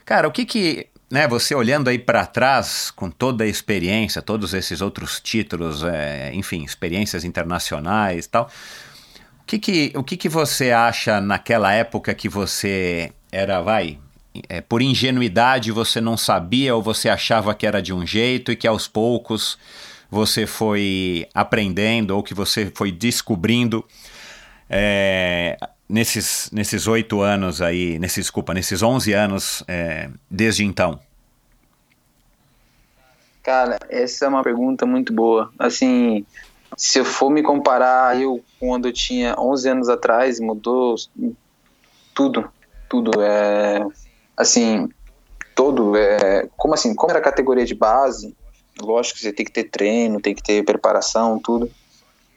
cara, 0.04 0.26
o 0.26 0.32
que 0.32 0.44
que 0.44 0.88
né, 1.10 1.28
você 1.28 1.54
olhando 1.54 1.88
aí 1.88 1.98
para 1.98 2.26
trás, 2.26 2.90
com 2.90 3.08
toda 3.08 3.44
a 3.44 3.46
experiência, 3.46 4.20
todos 4.20 4.52
esses 4.52 4.80
outros 4.80 5.20
títulos, 5.20 5.84
é, 5.84 6.32
enfim, 6.34 6.64
experiências 6.64 7.24
internacionais 7.24 8.26
e 8.26 8.28
tal, 8.28 8.50
o 9.40 9.44
que 9.46 9.58
que, 9.58 9.92
o 9.94 10.02
que 10.02 10.16
que 10.16 10.28
você 10.28 10.72
acha 10.72 11.20
naquela 11.20 11.72
época 11.72 12.12
que 12.14 12.28
você 12.28 13.12
era, 13.30 13.60
vai, 13.60 13.98
é, 14.48 14.60
por 14.60 14.82
ingenuidade 14.82 15.70
você 15.70 16.00
não 16.00 16.16
sabia 16.16 16.74
ou 16.74 16.82
você 16.82 17.08
achava 17.08 17.54
que 17.54 17.66
era 17.66 17.80
de 17.80 17.92
um 17.92 18.04
jeito 18.04 18.50
e 18.50 18.56
que 18.56 18.66
aos 18.66 18.88
poucos 18.88 19.56
você 20.10 20.46
foi 20.46 21.26
aprendendo 21.34 22.12
ou 22.12 22.22
que 22.22 22.34
você 22.34 22.70
foi 22.74 22.92
descobrindo 22.92 23.84
é, 24.68 25.56
nesses 25.88 26.50
nesses 26.52 26.86
oito 26.86 27.20
anos 27.20 27.60
aí, 27.60 27.98
nesses, 27.98 28.24
desculpa, 28.24 28.54
nesses 28.54 28.82
onze 28.82 29.12
anos 29.12 29.62
é, 29.68 30.10
desde 30.30 30.64
então? 30.64 30.98
Cara, 33.42 33.78
essa 33.90 34.24
é 34.24 34.28
uma 34.28 34.42
pergunta 34.42 34.86
muito 34.86 35.12
boa. 35.12 35.52
Assim, 35.58 36.24
se 36.78 36.98
eu 36.98 37.04
for 37.04 37.30
me 37.30 37.42
comparar 37.42 38.18
eu 38.18 38.42
quando 38.58 38.88
eu 38.88 38.92
tinha 38.92 39.38
11 39.38 39.68
anos 39.68 39.88
atrás, 39.88 40.40
mudou 40.40 40.96
tudo, 42.14 42.50
tudo. 42.88 43.22
É, 43.22 43.86
assim, 44.34 44.88
todo. 45.54 45.96
É, 45.96 46.48
como 46.56 46.74
assim? 46.74 46.94
Como 46.94 47.10
era 47.10 47.18
a 47.18 47.22
categoria 47.22 47.66
de 47.66 47.74
base, 47.74 48.34
Lógico 48.80 49.16
que 49.16 49.22
você 49.22 49.32
tem 49.32 49.46
que 49.46 49.52
ter 49.52 49.64
treino, 49.64 50.20
tem 50.20 50.34
que 50.34 50.42
ter 50.42 50.64
preparação, 50.64 51.38
tudo. 51.38 51.70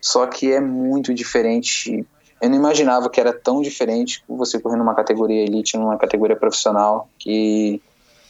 Só 0.01 0.27
que 0.27 0.51
é 0.51 0.59
muito 0.61 1.13
diferente. 1.13 2.05
Eu 2.39 2.49
não 2.49 2.55
imaginava 2.55 3.09
que 3.09 3.19
era 3.19 3.33
tão 3.33 3.61
diferente 3.61 4.23
você 4.27 4.59
correr 4.59 4.77
numa 4.77 4.93
categoria 4.93 5.43
elite, 5.43 5.77
numa 5.77 5.97
categoria 5.97 6.35
profissional, 6.35 7.09
que 7.17 7.81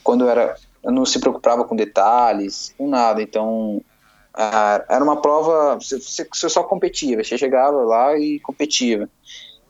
quando 0.03 0.23
eu 0.23 0.29
era. 0.29 0.55
Eu 0.83 0.91
não 0.91 1.05
se 1.05 1.19
preocupava 1.19 1.65
com 1.65 1.75
detalhes, 1.75 2.73
com 2.77 2.87
nada. 2.87 3.21
Então, 3.21 3.81
era 4.33 5.03
uma 5.03 5.21
prova. 5.21 5.75
Você, 5.75 5.99
você 5.99 6.47
só 6.47 6.63
competia, 6.63 7.21
você 7.21 7.37
chegava 7.37 7.77
lá 7.83 8.17
e 8.17 8.39
competia. 8.39 9.09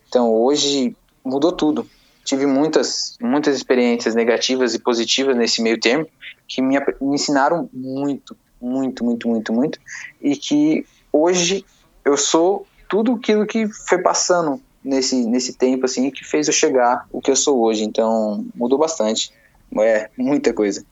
Então, 0.07 0.31
hoje 0.31 0.95
mudou 1.23 1.51
tudo 1.51 1.89
tive 2.27 2.45
muitas, 2.45 3.17
muitas 3.21 3.55
experiências 3.55 4.13
negativas 4.13 4.75
e 4.75 4.79
positivas 4.79 5.35
nesse 5.35 5.61
meio 5.61 5.79
termo 5.79 6.05
que 6.45 6.61
me, 6.61 6.77
me 6.77 7.15
ensinaram 7.15 7.69
muito, 7.71 8.35
muito, 8.61 9.03
muito, 9.03 9.29
muito, 9.29 9.53
muito 9.53 9.79
e 10.21 10.35
que 10.35 10.85
hoje 11.11 11.65
eu 12.03 12.17
sou 12.17 12.67
tudo 12.89 13.13
aquilo 13.13 13.47
que 13.47 13.67
foi 13.69 13.99
passando 13.99 14.61
nesse, 14.83 15.15
nesse 15.25 15.53
tempo 15.53 15.85
assim 15.85 16.11
que 16.11 16.25
fez 16.25 16.47
eu 16.47 16.53
chegar 16.53 17.07
o 17.13 17.21
que 17.21 17.31
eu 17.31 17.35
sou 17.35 17.61
hoje. 17.61 17.85
Então 17.85 18.45
mudou 18.53 18.77
bastante, 18.77 19.31
é 19.79 20.09
muita 20.17 20.51
coisa. 20.51 20.85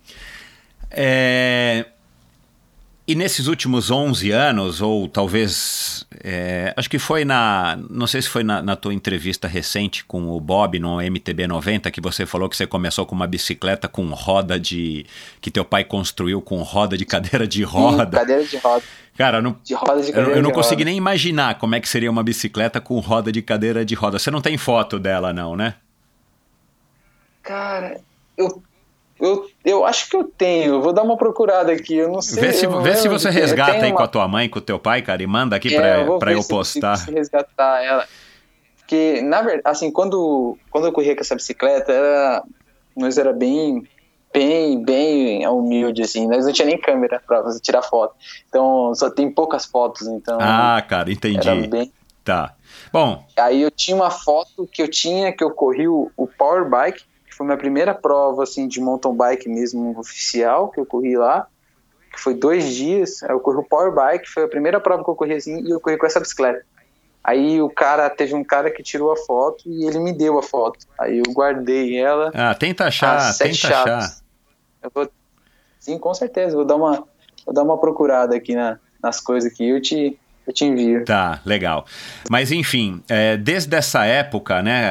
É, 0.90 1.86
e 3.08 3.14
nesses 3.14 3.46
últimos 3.46 3.92
11 3.92 4.32
anos, 4.32 4.82
ou 4.82 5.08
talvez, 5.08 6.08
é, 6.24 6.74
acho 6.76 6.90
que 6.90 6.98
foi 6.98 7.24
na, 7.24 7.78
não 7.88 8.08
sei 8.08 8.20
se 8.20 8.28
foi 8.28 8.44
na, 8.44 8.64
na, 8.64 8.76
tua 8.76 8.96
entrevista 8.96 9.48
recente 9.48 10.04
com 10.04 10.28
o 10.30 10.42
Bob 10.42 10.80
no 10.80 10.98
MTB 11.00 11.46
90, 11.46 11.92
que 11.92 12.02
você 12.02 12.26
falou 12.26 12.50
que 12.50 12.58
você 12.58 12.66
começou 12.66 13.06
com 13.06 13.14
uma 13.14 13.28
bicicleta 13.28 13.88
com 13.88 14.08
roda 14.10 14.60
de, 14.60 15.06
que 15.40 15.52
teu 15.52 15.64
pai 15.64 15.84
construiu 15.84 16.42
com 16.42 16.64
roda 16.64 16.98
de 16.98 17.06
cadeira 17.06 17.48
de 17.48 17.62
roda. 17.62 18.06
Sim, 18.06 18.12
cadeira 18.12 18.44
de 18.44 18.58
roda. 18.58 18.84
Cara, 19.16 19.40
não, 19.40 19.56
roda 19.74 20.02
eu, 20.10 20.32
eu 20.32 20.42
não 20.42 20.52
consegui 20.52 20.84
nem 20.84 20.98
imaginar 20.98 21.60
como 21.60 21.76
é 21.76 21.80
que 21.80 21.88
seria 21.88 22.10
uma 22.10 22.24
bicicleta 22.24 22.82
com 22.82 23.00
roda 23.00 23.32
de 23.32 23.42
cadeira 23.44 23.86
de 23.86 23.94
roda. 23.94 24.18
Você 24.18 24.32
não 24.32 24.42
tem 24.42 24.58
foto 24.58 24.98
dela 24.98 25.32
não, 25.32 25.56
né? 25.56 25.76
Cara, 27.44 28.02
eu 28.36 28.64
eu, 29.20 29.48
eu 29.64 29.86
acho 29.86 30.10
que 30.10 30.16
eu 30.16 30.24
tenho. 30.24 30.82
Vou 30.82 30.92
dar 30.94 31.04
uma 31.04 31.18
procurada 31.18 31.72
aqui. 31.72 31.96
Eu 31.96 32.12
não 32.12 32.22
sei. 32.22 32.42
Vê 32.42 32.54
se, 32.54 32.68
vê 32.68 32.96
se 32.96 33.08
você 33.08 33.30
resgata 33.30 33.72
aí 33.84 33.92
uma... 33.92 33.98
com 33.98 34.04
a 34.04 34.08
tua 34.08 34.28
mãe, 34.28 34.50
com 34.50 34.60
o 34.60 34.62
teu 34.62 34.78
pai, 34.78 35.02
cara, 35.02 35.24
e 35.24 35.28
manda 35.28 35.56
aqui 35.56 35.74
é, 35.76 36.04
pra, 36.04 36.18
pra 36.18 36.34
eu 36.34 36.44
postar. 36.44 36.98
Se, 36.98 37.06
se 37.06 37.12
resgatar 37.12 37.84
ela. 37.84 38.06
Porque, 38.78 39.22
na 39.24 39.42
verdade, 39.42 39.64
assim, 39.66 39.90
quando, 39.90 40.58
quando 40.70 40.86
eu 40.86 40.92
corria 40.92 41.16
com 41.16 41.22
essa 41.22 41.34
bicicleta, 41.34 41.92
era, 41.92 42.44
nós 42.96 43.18
era 43.18 43.34
bem, 43.34 43.84
bem, 44.32 44.84
bem 44.84 45.48
humilde, 45.48 46.04
assim. 46.04 46.28
Nós 46.28 46.46
não 46.46 46.54
tinha 46.54 46.68
nem 46.68 46.78
câmera 46.78 47.20
pra 47.26 47.42
você 47.42 47.60
tirar 47.60 47.82
foto. 47.82 48.14
Então, 48.48 48.94
só 48.94 49.10
tem 49.10 49.32
poucas 49.32 49.66
fotos, 49.66 50.06
então... 50.08 50.38
Ah, 50.40 50.84
cara, 50.88 51.12
entendi. 51.12 51.68
Bem... 51.68 51.92
Tá. 52.24 52.54
Bom... 52.94 53.26
Aí 53.40 53.62
eu 53.64 53.72
tinha 53.72 53.96
uma 53.96 54.12
foto 54.12 54.70
que 54.72 54.84
eu 54.84 54.88
tinha, 54.88 55.34
que 55.34 55.44
eu 55.44 55.50
corri 55.50 55.88
o, 55.88 56.12
o 56.16 56.28
Power 56.28 56.70
Bike, 56.70 57.02
foi 57.36 57.46
minha 57.46 57.58
primeira 57.58 57.94
prova 57.94 58.44
assim 58.44 58.68
de 58.68 58.80
mountain 58.80 59.14
bike 59.14 59.50
mesmo 59.50 60.00
oficial 60.00 60.70
que 60.70 60.80
eu 60.80 60.86
corri 60.86 61.18
lá, 61.18 61.48
que 62.12 62.20
foi 62.20 62.34
dois 62.34 62.74
dias. 62.74 63.22
Eu 63.24 63.42
corri 63.42 63.58
o 63.58 63.64
power 63.64 63.92
bike, 63.92 64.30
foi 64.30 64.46
a 64.46 64.48
primeira 64.48 64.80
prova 64.80 65.04
que 65.04 65.10
eu 65.10 65.16
corri 65.16 65.34
assim 65.34 65.62
e 65.62 65.70
eu 65.70 65.80
corri 65.82 65.98
com 65.98 66.06
essa 66.06 66.20
bicicleta. 66.20 66.66
Aí 67.22 67.62
o 67.62 67.70
cara 67.70 68.10
teve 68.10 68.36
um 68.36 68.44
cara 68.44 68.72
que 68.72 68.82
tirou 68.82 69.12
a 69.12 69.18
foto 69.18 69.68
e 69.68 69.86
ele 69.86 70.00
me 70.00 70.14
deu 70.14 70.38
a 70.38 70.44
foto. 70.44 70.86
Aí 70.98 71.18
eu 71.18 71.34
guardei 71.34 71.98
ela. 71.98 72.32
Ah, 72.34 72.56
tenta 72.56 72.86
achar, 72.86 73.36
tenta 73.38 73.54
chaves. 73.54 74.06
achar. 74.06 74.18
Eu 74.84 74.92
vou, 74.94 75.10
sim, 75.80 75.98
com 75.98 76.14
certeza. 76.14 76.56
Vou 76.56 76.64
dar 76.64 76.76
uma, 76.76 77.04
vou 77.46 77.54
dar 77.54 77.64
uma 77.64 77.78
procurada 77.78 78.36
aqui 78.36 78.56
na, 78.56 78.80
nas 79.02 79.20
coisas 79.20 79.52
aqui. 79.52 79.68
Eu 79.68 79.82
te 79.82 80.18
eu 80.48 80.54
te 80.54 80.66
envio. 80.66 81.04
Tá, 81.06 81.40
legal. 81.46 81.86
Mas 82.30 82.52
enfim, 82.52 83.02
é, 83.10 83.38
desde 83.38 83.76
essa 83.76 84.06
época, 84.06 84.62
né? 84.62 84.82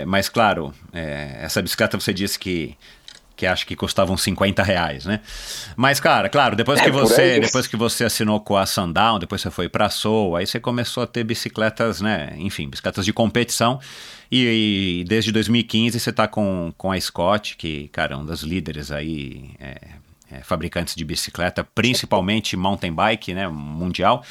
É, 0.00 0.04
mas 0.06 0.28
claro, 0.28 0.72
é, 0.92 1.38
essa 1.42 1.62
bicicleta 1.62 1.98
você 1.98 2.12
disse 2.12 2.38
que 2.38 2.76
que 3.40 3.46
acho 3.46 3.66
que 3.66 3.74
custavam 3.74 4.18
50 4.18 4.62
reais, 4.62 5.06
né? 5.06 5.20
Mas, 5.74 5.98
cara, 5.98 6.28
claro, 6.28 6.54
depois 6.54 6.78
É, 6.78 6.84
que 6.84 6.90
você 6.90 7.40
depois 7.40 7.66
que 7.66 7.74
você 7.74 8.04
assinou 8.04 8.38
com 8.38 8.54
a 8.54 8.66
Sundown, 8.66 9.18
depois 9.18 9.40
você 9.40 9.50
foi 9.50 9.66
pra 9.66 9.88
Soul, 9.88 10.36
aí 10.36 10.46
você 10.46 10.60
começou 10.60 11.02
a 11.02 11.06
ter 11.06 11.24
bicicletas, 11.24 12.02
né? 12.02 12.34
Enfim, 12.36 12.68
bicicletas 12.68 13.02
de 13.02 13.14
competição. 13.14 13.80
E, 14.30 15.00
e 15.00 15.04
desde 15.04 15.32
2015 15.32 15.98
você 15.98 16.12
tá 16.12 16.28
com, 16.28 16.70
com 16.76 16.92
a 16.92 17.00
Scott, 17.00 17.56
que, 17.56 17.88
cara, 17.88 18.12
é 18.12 18.16
um 18.18 18.26
das 18.26 18.40
líderes 18.40 18.92
aí, 18.92 19.52
é, 19.58 19.76
é, 20.30 20.42
fabricantes 20.42 20.94
de 20.94 21.02
bicicleta, 21.02 21.64
principalmente 21.64 22.58
mountain 22.58 22.92
bike, 22.92 23.32
né? 23.32 23.48
Mundial. 23.48 24.22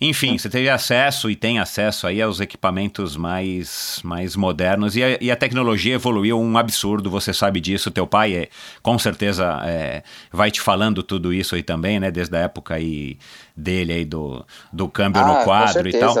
Enfim, 0.00 0.38
você 0.38 0.48
teve 0.48 0.68
acesso 0.68 1.28
e 1.28 1.34
tem 1.34 1.58
acesso 1.58 2.06
aí 2.06 2.22
aos 2.22 2.38
equipamentos 2.38 3.16
mais, 3.16 4.00
mais 4.04 4.36
modernos 4.36 4.94
e 4.94 5.02
a, 5.02 5.18
e 5.20 5.28
a 5.28 5.34
tecnologia 5.34 5.94
evoluiu 5.94 6.40
um 6.40 6.56
absurdo, 6.56 7.10
você 7.10 7.32
sabe 7.34 7.60
disso, 7.60 7.90
teu 7.90 8.06
pai 8.06 8.34
é, 8.34 8.48
com 8.80 8.96
certeza 8.96 9.60
é, 9.64 10.04
vai 10.30 10.52
te 10.52 10.60
falando 10.60 11.02
tudo 11.02 11.32
isso 11.32 11.56
aí 11.56 11.64
também, 11.64 11.98
né, 11.98 12.12
desde 12.12 12.36
a 12.36 12.40
época 12.40 12.74
aí 12.74 13.18
dele 13.56 13.92
aí 13.92 14.04
do, 14.04 14.46
do 14.72 14.88
câmbio 14.88 15.20
Ah, 15.20 15.38
no 15.38 15.44
quadro 15.44 15.88
e 15.88 15.92
tal. 15.92 16.14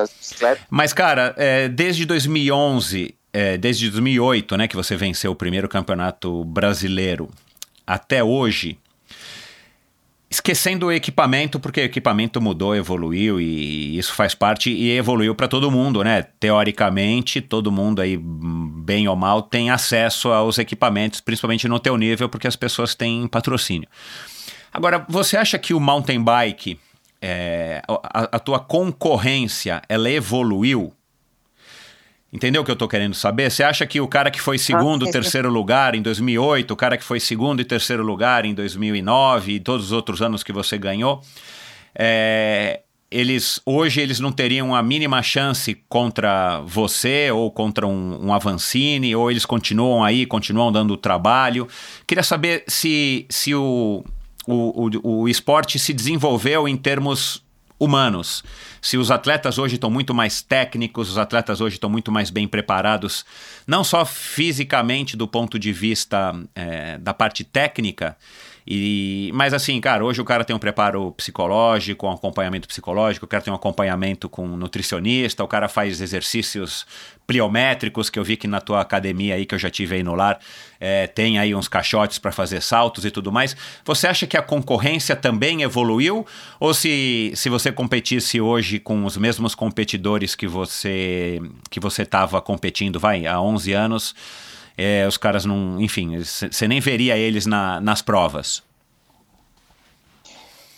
Mas, 0.68 0.92
cara, 0.92 1.32
é, 1.36 1.68
desde 1.68 2.04
2011, 2.04 3.14
é, 3.32 3.56
desde 3.56 3.90
2008, 3.90 4.56
né, 4.56 4.66
que 4.66 4.74
você 4.74 4.96
venceu 4.96 5.30
o 5.30 5.36
primeiro 5.36 5.68
campeonato 5.68 6.44
brasileiro, 6.44 7.30
até 7.86 8.24
hoje, 8.24 8.76
esquecendo 10.30 10.86
o 10.86 10.92
equipamento, 10.92 11.58
porque 11.58 11.80
o 11.80 11.84
equipamento 11.84 12.40
mudou, 12.40 12.76
evoluiu 12.76 13.40
e 13.40 13.96
isso 13.96 14.12
faz 14.12 14.34
parte 14.34 14.70
e 14.70 14.90
evoluiu 14.90 15.34
para 15.34 15.48
todo 15.48 15.70
mundo, 15.70 16.04
né? 16.04 16.22
Teoricamente, 16.38 17.40
todo 17.40 17.72
mundo 17.72 18.02
aí, 18.02 18.18
bem 18.18 19.08
ou 19.08 19.16
mal, 19.16 19.40
tem 19.40 19.70
acesso 19.70 20.28
aos 20.28 20.58
equipamentos, 20.58 21.20
principalmente 21.20 21.66
no 21.66 21.80
teu 21.80 21.96
nível, 21.96 22.28
porque 22.28 22.46
as 22.46 22.56
pessoas 22.56 22.94
têm 22.94 23.26
patrocínio. 23.26 23.88
Agora, 24.72 25.04
você 25.08 25.36
acha 25.36 25.58
que 25.58 25.72
o 25.72 25.80
mountain 25.80 26.22
bike, 26.22 26.78
é, 27.22 27.80
a, 27.88 28.36
a 28.36 28.38
tua 28.38 28.58
concorrência, 28.58 29.80
ela 29.88 30.10
evoluiu? 30.10 30.92
Entendeu 32.30 32.60
o 32.60 32.64
que 32.64 32.70
eu 32.70 32.76
tô 32.76 32.86
querendo 32.86 33.14
saber? 33.14 33.50
Você 33.50 33.62
acha 33.62 33.86
que 33.86 34.00
o 34.00 34.06
cara 34.06 34.30
que 34.30 34.40
foi 34.40 34.58
segundo, 34.58 35.06
sim, 35.06 35.12
sim. 35.12 35.18
terceiro 35.18 35.48
lugar 35.50 35.94
em 35.94 36.02
2008, 36.02 36.70
o 36.70 36.76
cara 36.76 36.98
que 36.98 37.04
foi 37.04 37.18
segundo 37.18 37.62
e 37.62 37.64
terceiro 37.64 38.02
lugar 38.02 38.44
em 38.44 38.52
2009 38.54 39.52
e 39.52 39.60
todos 39.60 39.86
os 39.86 39.92
outros 39.92 40.20
anos 40.20 40.42
que 40.42 40.52
você 40.52 40.76
ganhou, 40.76 41.22
é, 41.94 42.80
eles 43.10 43.60
hoje 43.64 44.02
eles 44.02 44.20
não 44.20 44.30
teriam 44.30 44.74
a 44.74 44.82
mínima 44.82 45.22
chance 45.22 45.74
contra 45.88 46.60
você 46.66 47.30
ou 47.30 47.50
contra 47.50 47.86
um, 47.86 48.26
um 48.26 48.34
Avancini, 48.34 49.16
ou 49.16 49.30
eles 49.30 49.46
continuam 49.46 50.04
aí, 50.04 50.26
continuam 50.26 50.70
dando 50.70 50.98
trabalho. 50.98 51.66
Queria 52.06 52.22
saber 52.22 52.62
se, 52.68 53.24
se 53.30 53.54
o, 53.54 54.04
o, 54.46 54.90
o, 55.02 55.20
o 55.20 55.28
esporte 55.30 55.78
se 55.78 55.94
desenvolveu 55.94 56.68
em 56.68 56.76
termos 56.76 57.42
humanos. 57.78 58.42
Se 58.80 58.96
os 58.96 59.10
atletas 59.10 59.58
hoje 59.58 59.74
estão 59.74 59.90
muito 59.90 60.14
mais 60.14 60.42
técnicos, 60.42 61.10
os 61.10 61.18
atletas 61.18 61.60
hoje 61.60 61.76
estão 61.76 61.90
muito 61.90 62.10
mais 62.10 62.30
bem 62.30 62.48
preparados, 62.48 63.24
não 63.66 63.84
só 63.84 64.04
fisicamente 64.04 65.16
do 65.16 65.28
ponto 65.28 65.58
de 65.58 65.72
vista 65.72 66.34
é, 66.54 66.98
da 66.98 67.14
parte 67.14 67.44
técnica, 67.44 68.16
e, 68.70 69.30
mas 69.32 69.54
assim, 69.54 69.80
cara, 69.80 70.04
hoje 70.04 70.20
o 70.20 70.24
cara 70.26 70.44
tem 70.44 70.54
um 70.54 70.58
preparo 70.58 71.10
psicológico, 71.12 72.06
um 72.06 72.12
acompanhamento 72.12 72.68
psicológico, 72.68 73.24
o 73.24 73.28
cara 73.28 73.42
tem 73.42 73.50
um 73.50 73.56
acompanhamento 73.56 74.28
com 74.28 74.44
um 74.44 74.58
nutricionista, 74.58 75.42
o 75.42 75.48
cara 75.48 75.70
faz 75.70 76.02
exercícios 76.02 76.86
pliométricos, 77.26 78.10
que 78.10 78.18
eu 78.18 78.24
vi 78.24 78.36
que 78.36 78.46
na 78.46 78.60
tua 78.60 78.82
academia 78.82 79.36
aí, 79.36 79.46
que 79.46 79.54
eu 79.54 79.58
já 79.58 79.70
tive 79.70 79.94
aí 79.94 80.02
no 80.02 80.14
lar, 80.14 80.38
é, 80.78 81.06
tem 81.06 81.38
aí 81.38 81.54
uns 81.54 81.66
caixotes 81.66 82.18
para 82.18 82.30
fazer 82.30 82.60
saltos 82.60 83.06
e 83.06 83.10
tudo 83.10 83.32
mais. 83.32 83.56
Você 83.86 84.06
acha 84.06 84.26
que 84.26 84.36
a 84.36 84.42
concorrência 84.42 85.16
também 85.16 85.62
evoluiu? 85.62 86.26
Ou 86.60 86.74
se, 86.74 87.32
se 87.34 87.48
você 87.48 87.72
competisse 87.72 88.38
hoje 88.38 88.78
com 88.78 89.02
os 89.06 89.16
mesmos 89.16 89.54
competidores 89.54 90.34
que 90.34 90.46
você 90.46 91.40
que 91.70 91.80
você 91.80 92.02
estava 92.02 92.38
competindo, 92.42 93.00
vai, 93.00 93.26
há 93.26 93.40
11 93.40 93.72
anos, 93.72 94.14
é, 94.78 95.06
os 95.06 95.16
caras 95.18 95.44
não. 95.44 95.80
Enfim, 95.80 96.16
você 96.18 96.66
nem 96.68 96.80
veria 96.80 97.16
eles 97.16 97.44
na, 97.44 97.80
nas 97.80 98.00
provas. 98.00 98.62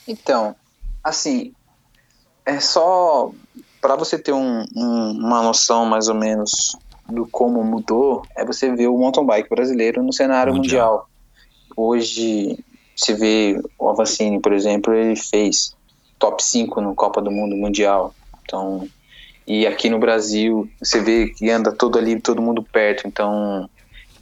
Então, 0.09 0.57
assim, 1.05 1.53
é 2.45 2.59
só 2.59 3.31
para 3.81 3.97
você 3.97 4.19
ter 4.19 4.33
um- 4.33 4.65
um- 4.75 5.11
uma 5.13 5.43
noção 5.43 5.87
mais 5.87 6.09
ou 6.09 6.15
menos 6.15 6.77
do 7.09 7.27
como 7.27 7.63
mudou, 7.65 8.23
é 8.37 8.45
você 8.45 8.75
ver 8.75 8.89
o 8.89 8.99
mountain 8.99 9.25
bike 9.27 9.49
brasileiro 9.49 10.03
no 10.03 10.13
cenário 10.13 10.53
Mundial. 10.55 10.93
mundial. 10.93 11.09
Hoje, 11.77 12.59
se 12.97 13.15
vê 13.15 13.61
o 13.79 13.89
Avancini, 13.89 14.41
por 14.41 14.53
exemplo, 14.53 14.93
ele 14.93 15.17
fez 15.17 15.75
top 16.19 16.43
5 16.43 16.81
no 16.81 16.95
Copa 16.95 17.23
do 17.23 17.31
Mundo 17.31 17.57
Mundial. 17.57 18.15
Então, 18.43 18.87
e 19.47 19.67
aqui 19.67 19.89
no 19.89 19.99
Brasil, 19.99 20.69
você 20.83 21.01
vê 21.01 21.29
que 21.29 21.51
anda 21.51 21.73
todo 21.73 21.99
ali, 21.99 22.21
todo 22.21 22.43
mundo 22.43 22.63
perto. 22.63 23.07
Então, 23.07 23.69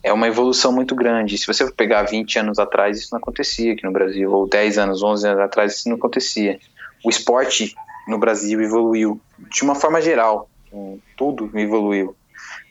é 0.03 0.13
uma 0.13 0.27
evolução 0.27 0.73
muito 0.73 0.95
grande. 0.95 1.39
Se 1.39 1.47
você 1.47 1.71
pegar 1.73 2.03
20 2.03 2.39
anos 2.39 2.59
atrás, 2.59 2.99
isso 2.99 3.09
não 3.13 3.19
acontecia 3.19 3.73
aqui 3.73 3.85
no 3.85 3.93
Brasil, 3.93 4.33
ou 4.33 4.49
10 4.49 4.79
anos, 4.79 5.03
11 5.03 5.29
anos 5.29 5.41
atrás, 5.41 5.77
isso 5.77 5.89
não 5.89 5.97
acontecia. 5.97 6.59
O 7.05 7.11
esporte 7.11 7.75
no 8.07 8.19
Brasil 8.19 8.61
evoluiu 8.61 9.21
de 9.39 9.63
uma 9.63 9.75
forma 9.75 10.01
geral, 10.01 10.49
tudo 11.17 11.51
evoluiu. 11.55 12.15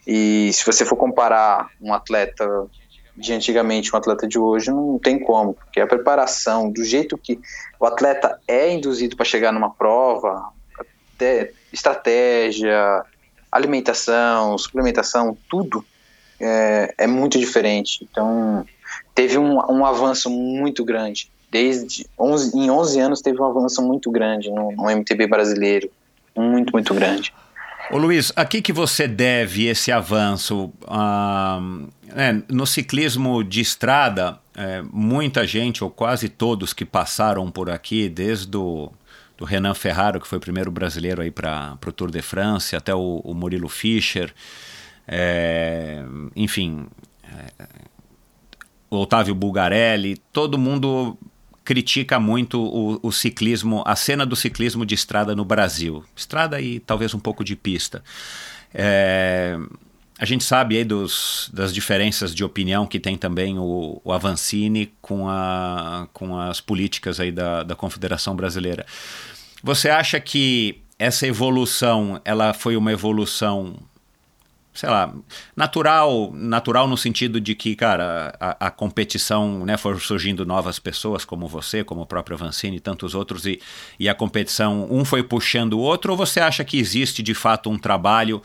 E 0.06 0.52
se 0.54 0.66
você 0.66 0.86
for 0.86 0.96
comparar 0.96 1.70
um 1.82 1.94
atleta 1.94 2.68
de 3.16 3.34
antigamente 3.34 3.94
um 3.94 3.98
atleta 3.98 4.28
de 4.28 4.38
hoje, 4.38 4.70
não 4.70 5.00
tem 5.00 5.18
como, 5.20 5.56
porque 5.56 5.82
a 5.82 5.88
preparação, 5.88 6.70
do 6.70 6.84
jeito 6.84 7.18
que 7.18 7.40
o 7.80 7.86
atleta 7.86 8.40
é 8.48 8.72
induzido 8.72 9.16
para 9.16 9.26
chegar 9.26 9.52
numa 9.52 9.72
prova, 9.72 10.50
até 11.16 11.52
estratégia, 11.74 13.04
alimentação, 13.52 14.58
suplementação, 14.58 15.36
tudo 15.50 15.84
é, 16.39 16.93
é 16.97 17.08
muito 17.08 17.38
diferente. 17.38 18.08
Então, 18.10 18.65
teve 19.13 19.38
um, 19.38 19.58
um 19.69 19.86
avanço 19.86 20.30
muito 20.30 20.84
grande. 20.84 21.30
Desde 21.52 22.06
11, 22.19 22.58
em 22.58 22.69
11 22.69 23.00
anos 23.00 23.21
teve 23.21 23.41
um 23.41 23.45
avanço 23.45 23.82
muito 23.82 24.12
grande 24.12 24.50
no, 24.50 24.71
no 24.71 24.84
MTB 24.89 25.28
brasileiro. 25.28 25.89
Muito, 26.36 26.71
muito 26.71 26.93
grande. 26.93 27.34
Ô 27.89 27.97
Luiz, 27.97 28.34
a 28.36 28.43
que, 28.43 28.62
que 28.62 28.73
você 28.73 29.08
deve 29.08 29.65
esse 29.65 29.91
avanço? 29.91 30.71
Ah, 30.86 31.60
é, 32.15 32.36
no 32.50 32.67
ciclismo 32.67 33.43
de 33.43 33.62
estrada, 33.62 34.38
é, 34.56 34.84
muita 34.91 35.47
gente, 35.47 35.84
ou 35.84 35.89
quase 35.89 36.28
todos 36.28 36.73
que 36.73 36.84
passaram 36.84 37.50
por 37.50 37.69
aqui, 37.69 38.10
desde 38.10 38.56
o 38.58 38.91
do 39.38 39.45
Renan 39.45 39.76
Ferraro, 39.76 40.19
que 40.19 40.28
foi 40.28 40.39
o 40.39 40.41
primeiro 40.41 40.71
brasileiro 40.71 41.21
aí 41.21 41.30
para 41.30 41.78
o 41.86 41.91
Tour 41.91 42.10
de 42.10 42.21
France, 42.21 42.76
até 42.76 42.93
o, 42.93 43.21
o 43.23 43.34
Murilo 43.36 43.69
Fischer, 43.69 44.34
é, 45.08 46.04
enfim, 46.36 46.88
é, 47.24 47.67
Otávio 48.89 49.34
Bulgarelli, 49.34 50.17
todo 50.32 50.58
mundo 50.58 51.17
critica 51.63 52.20
muito 52.20 52.62
o, 52.62 53.00
o, 53.04 53.12
ciclismo, 53.12 53.84
a 53.86 53.96
cena 53.96 54.26
do 54.26 54.36
ciclismo 54.36 54.86
de 54.86 54.96
estrada 54.96 55.36
no 55.36 55.43
Brasil. 55.43 56.04
Estrada 56.15 56.62
e 56.62 56.80
talvez 56.80 57.13
um 57.13 57.20
pouco 57.20 57.43
de 57.43 57.56
pista. 57.56 58.04
É, 58.74 59.58
a 60.17 60.26
gente 60.26 60.43
sabe 60.43 60.78
aí 60.78 60.84
dos, 60.84 61.50
das 61.54 61.74
diferenças 61.74 62.34
de 62.34 62.43
opinião 62.43 62.88
que 62.88 63.00
tem 63.00 63.17
também 63.17 63.60
o, 63.60 64.02
o 64.04 64.12
Avancini 64.13 64.93
com, 65.02 65.30
a, 65.30 66.08
com 66.13 66.39
as 66.39 66.62
políticas 66.62 67.20
aí 67.20 67.32
da, 67.32 67.63
da 67.63 67.76
Confederação 67.76 68.36
Brasileira. 68.36 68.86
Você 69.62 69.89
acha 69.89 70.20
que 70.20 70.82
essa 70.98 71.28
evolução 71.28 72.20
ela 72.24 72.54
foi 72.54 72.76
uma 72.78 72.91
evolução 72.91 73.76
sei 74.78 74.90
lá, 74.90 75.12
natural, 75.56 76.32
natural 76.36 76.88
no 76.88 76.96
sentido 76.96 77.42
de 77.42 77.56
que, 77.56 77.76
cara, 77.76 78.32
a, 78.40 78.68
a 78.68 78.70
competição, 78.70 79.66
né, 79.66 79.76
foram 79.76 80.00
surgindo 80.00 80.46
novas 80.46 80.78
pessoas 80.78 81.26
como 81.26 81.48
você, 81.48 81.84
como 81.84 82.02
o 82.02 82.06
próprio 82.06 82.36
Avancini 82.36 82.78
e 82.78 82.80
tantos 82.80 83.16
outros, 83.16 83.48
e, 83.48 83.60
e 84.00 84.08
a 84.08 84.13
competição, 84.13 84.88
um 84.92 85.04
foi 85.04 85.24
puxando 85.24 85.74
o 85.74 85.80
outro, 85.80 86.12
ou 86.12 86.18
você 86.18 86.40
acha 86.40 86.63
que 86.63 86.78
existe 86.78 87.24
de 87.24 87.34
fato 87.34 87.72
um 87.72 87.78
trabalho 87.80 88.40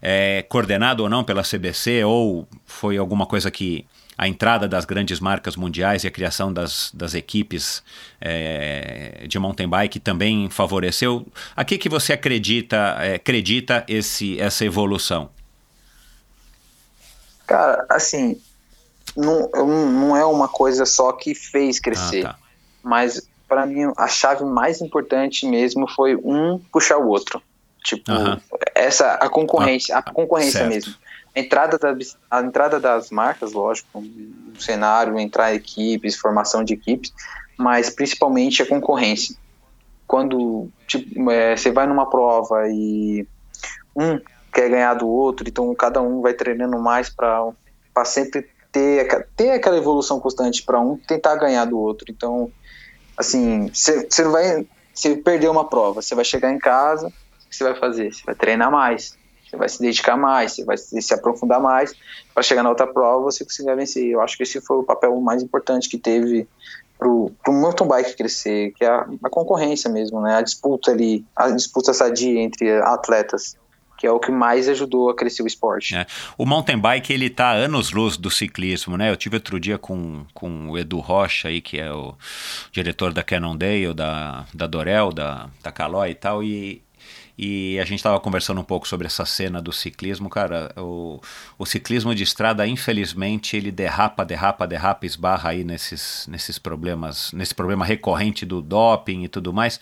é, 0.00 0.42
coordenado 0.48 1.02
ou 1.02 1.10
não 1.10 1.22
pela 1.22 1.42
CBC, 1.42 2.02
ou 2.02 2.48
foi 2.64 2.96
alguma 2.96 3.26
coisa 3.26 3.50
que 3.50 3.84
a 4.16 4.26
entrada 4.26 4.66
das 4.66 4.86
grandes 4.86 5.20
marcas 5.20 5.54
mundiais 5.54 6.02
e 6.02 6.06
a 6.06 6.10
criação 6.10 6.50
das, 6.50 6.90
das 6.94 7.12
equipes 7.12 7.82
é, 8.18 9.26
de 9.28 9.38
mountain 9.38 9.68
bike 9.68 10.00
também 10.00 10.48
favoreceu? 10.48 11.26
A 11.54 11.62
que, 11.62 11.76
que 11.76 11.90
você 11.90 12.14
acredita, 12.14 12.96
é, 13.00 13.16
acredita 13.16 13.84
esse, 13.86 14.40
essa 14.40 14.64
evolução? 14.64 15.28
Cara, 17.46 17.84
assim, 17.88 18.40
não, 19.16 19.48
não 19.86 20.16
é 20.16 20.24
uma 20.24 20.48
coisa 20.48 20.84
só 20.86 21.12
que 21.12 21.34
fez 21.34 21.78
crescer. 21.78 22.26
Ah, 22.26 22.30
tá. 22.30 22.38
Mas 22.82 23.28
para 23.48 23.66
mim 23.66 23.92
a 23.96 24.08
chave 24.08 24.44
mais 24.44 24.80
importante 24.80 25.46
mesmo 25.46 25.86
foi 25.86 26.16
um 26.16 26.58
puxar 26.72 26.98
o 26.98 27.08
outro. 27.08 27.40
Tipo, 27.84 28.10
essa 28.74 29.12
a 29.14 29.28
concorrência, 29.28 29.94
ah, 29.94 29.98
a 29.98 30.02
concorrência 30.02 30.60
certo. 30.60 30.70
mesmo. 30.70 30.94
A 31.36 31.40
entrada, 31.40 31.78
da, 31.78 31.94
a 32.30 32.40
entrada 32.40 32.80
das 32.80 33.10
marcas, 33.10 33.52
lógico, 33.52 33.98
o 33.98 34.60
cenário, 34.60 35.18
entrar 35.18 35.54
equipes, 35.54 36.16
formação 36.16 36.64
de 36.64 36.74
equipes, 36.74 37.12
mas 37.58 37.90
principalmente 37.90 38.62
a 38.62 38.66
concorrência. 38.66 39.36
Quando 40.06 40.68
tipo, 40.86 41.30
é, 41.30 41.56
você 41.56 41.70
vai 41.70 41.86
numa 41.86 42.08
prova 42.08 42.68
e 42.68 43.26
um 43.94 44.18
quer 44.54 44.70
ganhar 44.70 44.94
do 44.94 45.08
outro, 45.08 45.48
então 45.48 45.74
cada 45.74 46.00
um 46.00 46.22
vai 46.22 46.32
treinando 46.32 46.78
mais 46.78 47.10
para 47.10 47.52
sempre 48.04 48.48
ter, 48.70 49.26
ter 49.36 49.50
aquela 49.50 49.76
evolução 49.76 50.20
constante 50.20 50.62
para 50.62 50.80
um 50.80 50.96
tentar 50.96 51.34
ganhar 51.36 51.64
do 51.64 51.78
outro. 51.78 52.06
Então, 52.08 52.50
assim, 53.18 53.68
você 53.72 54.22
não 54.22 54.30
vai. 54.30 54.66
Você 54.94 55.16
perdeu 55.16 55.50
uma 55.50 55.68
prova, 55.68 56.00
você 56.00 56.14
vai 56.14 56.24
chegar 56.24 56.52
em 56.52 56.58
casa, 56.58 57.08
o 57.08 57.48
que 57.50 57.56
você 57.56 57.64
vai 57.64 57.74
fazer? 57.74 58.14
Você 58.14 58.22
vai 58.24 58.34
treinar 58.36 58.70
mais, 58.70 59.18
você 59.44 59.56
vai 59.56 59.68
se 59.68 59.80
dedicar 59.80 60.16
mais, 60.16 60.52
você 60.52 60.64
vai 60.64 60.76
se, 60.76 61.02
se 61.02 61.12
aprofundar 61.12 61.60
mais 61.60 61.92
para 62.32 62.44
chegar 62.44 62.62
na 62.62 62.68
outra 62.68 62.86
prova 62.86 63.24
você 63.24 63.44
conseguir 63.44 63.74
vencer. 63.74 64.06
Eu 64.06 64.20
acho 64.20 64.36
que 64.36 64.44
esse 64.44 64.60
foi 64.60 64.76
o 64.76 64.84
papel 64.84 65.20
mais 65.20 65.42
importante 65.42 65.88
que 65.88 65.98
teve 65.98 66.46
para 66.96 67.08
o 67.08 67.32
mountain 67.48 67.88
bike 67.88 68.16
crescer, 68.16 68.72
que 68.76 68.84
é 68.84 68.88
a, 68.88 69.04
a, 69.24 69.28
concorrência 69.28 69.90
mesmo, 69.90 70.20
né? 70.20 70.36
A 70.36 70.42
disputa 70.42 70.92
ali, 70.92 71.24
a 71.34 71.50
disputa 71.50 71.92
sadia 71.92 72.40
entre 72.40 72.70
atletas 72.82 73.56
que 73.96 74.06
é 74.06 74.10
o 74.10 74.18
que 74.18 74.30
mais 74.30 74.68
ajudou 74.68 75.10
a 75.10 75.14
crescer 75.14 75.42
o 75.42 75.46
esporte. 75.46 75.94
É. 75.94 76.06
O 76.36 76.44
mountain 76.44 76.78
bike 76.78 77.12
ele 77.12 77.26
está 77.26 77.52
anos 77.52 77.92
luz 77.92 78.16
do 78.16 78.30
ciclismo, 78.30 78.96
né? 78.96 79.10
Eu 79.10 79.16
tive 79.16 79.36
outro 79.36 79.58
dia 79.60 79.78
com, 79.78 80.24
com 80.34 80.70
o 80.70 80.78
Edu 80.78 80.98
Rocha 80.98 81.48
aí, 81.48 81.60
que 81.60 81.78
é 81.78 81.92
o 81.92 82.14
diretor 82.72 83.12
da 83.12 83.22
Cannondale, 83.22 83.94
da, 83.94 84.46
da 84.52 84.66
Dorel, 84.66 85.12
da, 85.12 85.48
da 85.62 85.70
Caloi 85.70 86.10
e 86.10 86.14
tal, 86.14 86.42
e, 86.42 86.82
e 87.36 87.78
a 87.80 87.84
gente 87.84 87.98
estava 87.98 88.18
conversando 88.20 88.60
um 88.60 88.64
pouco 88.64 88.86
sobre 88.86 89.06
essa 89.06 89.24
cena 89.24 89.60
do 89.60 89.72
ciclismo, 89.72 90.28
cara. 90.28 90.72
O, 90.76 91.20
o 91.58 91.66
ciclismo 91.66 92.14
de 92.14 92.22
estrada, 92.22 92.66
infelizmente, 92.66 93.56
ele 93.56 93.70
derrapa, 93.70 94.24
derrapa, 94.24 94.66
derrapa, 94.66 95.06
esbarra 95.06 95.50
aí 95.50 95.64
nesses, 95.64 96.26
nesses 96.28 96.58
problemas, 96.58 97.32
nesse 97.32 97.54
problema 97.54 97.84
recorrente 97.84 98.44
do 98.46 98.62
doping 98.62 99.24
e 99.24 99.28
tudo 99.28 99.52
mais. 99.52 99.80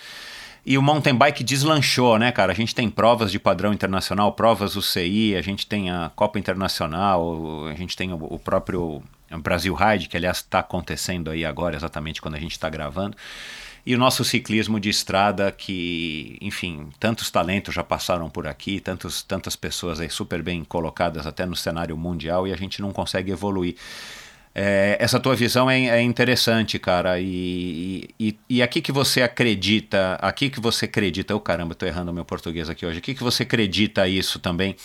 E 0.64 0.78
o 0.78 0.82
mountain 0.82 1.14
bike 1.14 1.42
deslanchou, 1.42 2.18
né, 2.18 2.30
cara? 2.30 2.52
A 2.52 2.54
gente 2.54 2.72
tem 2.72 2.88
provas 2.88 3.32
de 3.32 3.38
padrão 3.40 3.72
internacional, 3.72 4.32
provas 4.32 4.76
UCI, 4.76 5.34
a 5.34 5.42
gente 5.42 5.66
tem 5.66 5.90
a 5.90 6.12
Copa 6.14 6.38
Internacional, 6.38 7.66
a 7.66 7.74
gente 7.74 7.96
tem 7.96 8.12
o, 8.12 8.38
próprio 8.38 9.02
Brasil 9.40 9.74
Ride, 9.74 10.08
que 10.08 10.16
aliás 10.16 10.36
está 10.36 10.60
acontecendo 10.60 11.30
aí 11.30 11.44
agora, 11.44 11.74
exatamente 11.74 12.22
quando 12.22 12.36
a 12.36 12.38
gente 12.38 12.52
está 12.52 12.70
gravando. 12.70 13.16
E 13.84 13.96
o 13.96 13.98
nosso 13.98 14.24
ciclismo 14.24 14.78
de 14.78 14.88
estrada, 14.88 15.50
que, 15.50 16.38
enfim, 16.40 16.90
tantos 17.00 17.28
talentos 17.32 17.74
já 17.74 17.82
passaram 17.82 18.30
por 18.30 18.46
aqui, 18.46 18.78
tantos, 18.78 19.24
tantas 19.24 19.56
pessoas 19.56 19.98
aí 19.98 20.08
super 20.08 20.40
bem 20.40 20.62
colocadas 20.62 21.26
até 21.26 21.44
no 21.44 21.56
cenário 21.56 21.96
mundial, 21.96 22.46
e 22.46 22.52
a 22.52 22.56
gente 22.56 22.80
não 22.80 22.92
consegue 22.92 23.32
evoluir. 23.32 23.74
É, 24.54 24.98
essa 25.00 25.18
tua 25.18 25.34
visão 25.34 25.70
é, 25.70 25.86
é 25.86 26.02
interessante, 26.02 26.78
cara. 26.78 27.18
E, 27.18 28.08
e, 28.20 28.38
e, 28.48 28.62
aqui 28.62 28.82
que 28.82 28.92
você 28.92 29.22
acredita, 29.22 30.18
aqui 30.20 30.50
que 30.50 30.60
você 30.60 30.84
acredita, 30.84 31.34
oh 31.34 31.40
caramba, 31.40 31.72
estou 31.72 31.88
errando 31.88 32.12
meu 32.12 32.24
português 32.24 32.68
aqui 32.68 32.84
hoje. 32.84 32.98
Aqui 32.98 33.14
que 33.14 33.22
você 33.22 33.44
acredita 33.44 34.06
isso 34.06 34.38
também, 34.38 34.76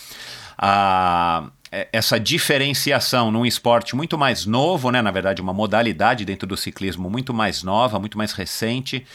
a, 0.56 1.50
é, 1.70 1.86
essa 1.92 2.18
diferenciação 2.18 3.30
num 3.30 3.44
esporte 3.44 3.94
muito 3.94 4.16
mais 4.16 4.46
novo, 4.46 4.90
né? 4.90 5.02
Na 5.02 5.10
verdade, 5.10 5.42
uma 5.42 5.52
modalidade 5.52 6.24
dentro 6.24 6.46
do 6.46 6.56
ciclismo 6.56 7.10
muito 7.10 7.34
mais 7.34 7.62
nova, 7.62 7.98
muito 7.98 8.16
mais 8.16 8.32
recente. 8.32 9.06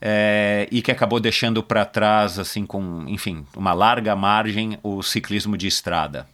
É, 0.00 0.68
e 0.70 0.80
que 0.80 0.92
acabou 0.92 1.18
deixando 1.18 1.60
para 1.60 1.84
trás, 1.84 2.38
assim, 2.38 2.64
com, 2.64 3.04
enfim, 3.08 3.44
uma 3.56 3.72
larga 3.72 4.14
margem, 4.14 4.78
o 4.80 5.02
ciclismo 5.02 5.56
de 5.56 5.66
estrada. 5.66 6.28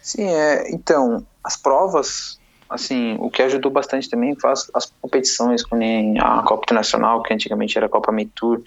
Sim, 0.00 0.22
é, 0.22 0.70
então, 0.70 1.26
as 1.46 1.56
provas, 1.56 2.40
assim, 2.68 3.16
o 3.20 3.30
que 3.30 3.40
ajudou 3.40 3.70
bastante 3.70 4.10
também 4.10 4.34
foi 4.34 4.50
as, 4.50 4.92
competições, 5.00 5.64
como 5.64 5.80
a 6.20 6.42
Copa 6.42 6.64
Internacional, 6.64 7.22
que 7.22 7.32
antigamente 7.32 7.78
era 7.78 7.86
a 7.86 7.88
Copa 7.88 8.12
Tour, 8.34 8.60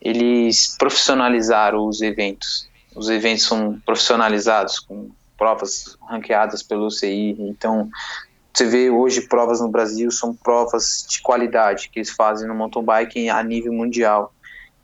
eles 0.00 0.74
profissionalizaram 0.78 1.86
os 1.86 2.00
eventos. 2.00 2.70
Os 2.96 3.10
eventos 3.10 3.44
são 3.44 3.78
profissionalizados, 3.84 4.80
com 4.80 5.10
provas 5.36 5.98
ranqueadas 6.08 6.62
pelo 6.62 6.86
UCI, 6.86 7.36
então 7.40 7.90
você 8.52 8.64
vê 8.66 8.90
hoje 8.90 9.22
provas 9.22 9.60
no 9.60 9.68
Brasil 9.68 10.10
são 10.10 10.34
provas 10.34 11.06
de 11.08 11.20
qualidade 11.22 11.88
que 11.88 11.98
eles 11.98 12.10
fazem 12.10 12.46
no 12.48 12.54
mountain 12.54 12.84
bike 12.84 13.28
a 13.28 13.42
nível 13.42 13.72
mundial. 13.72 14.32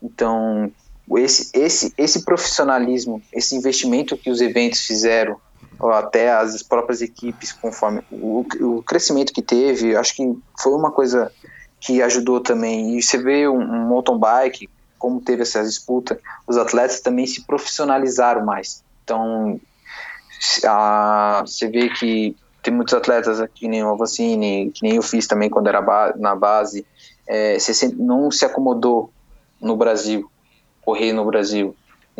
Então, 0.01 0.71
esse, 1.17 1.49
esse, 1.53 1.93
esse 1.97 2.25
profissionalismo, 2.25 3.21
esse 3.33 3.55
investimento 3.55 4.17
que 4.17 4.29
os 4.29 4.41
eventos 4.41 4.81
fizeram 4.81 5.39
ou 5.79 5.91
até 5.91 6.31
as 6.31 6.61
próprias 6.61 7.01
equipes, 7.01 7.53
conforme 7.53 8.01
o, 8.11 8.45
o 8.59 8.83
crescimento 8.83 9.33
que 9.33 9.41
teve, 9.41 9.95
acho 9.95 10.15
que 10.15 10.37
foi 10.59 10.73
uma 10.73 10.91
coisa 10.91 11.31
que 11.79 12.01
ajudou 12.01 12.41
também. 12.41 12.97
E 12.97 13.01
você 13.01 13.17
vê 13.17 13.47
um, 13.47 13.59
um 13.59 13.87
mountain 13.87 14.17
bike, 14.17 14.69
como 14.97 15.21
teve 15.21 15.43
essa 15.43 15.63
disputa, 15.63 16.19
os 16.45 16.57
atletas 16.57 16.99
também 16.99 17.25
se 17.25 17.45
profissionalizaram 17.45 18.45
mais. 18.45 18.83
Então, 19.03 19.59
a, 20.65 21.43
você 21.45 21.67
vê 21.67 21.89
que 21.89 22.35
tem 22.61 22.73
muitos 22.73 22.93
atletas, 22.93 23.41
que 23.55 23.67
nem 23.67 23.83
o 23.83 23.89
Avancini, 23.89 24.71
que 24.71 24.83
nem 24.83 24.95
eu 24.95 25.01
fiz 25.01 25.27
também 25.27 25.49
quando 25.49 25.67
era 25.67 25.81
ba 25.81 26.13
na 26.17 26.35
base, 26.35 26.85
é, 27.25 27.57
você 27.57 27.87
não 27.95 28.29
se 28.29 28.43
acomodou 28.43 29.11
no 29.61 29.77
Brasil, 29.77 30.29
correr 30.83 31.13
no 31.13 31.23
Brasil 31.23 31.75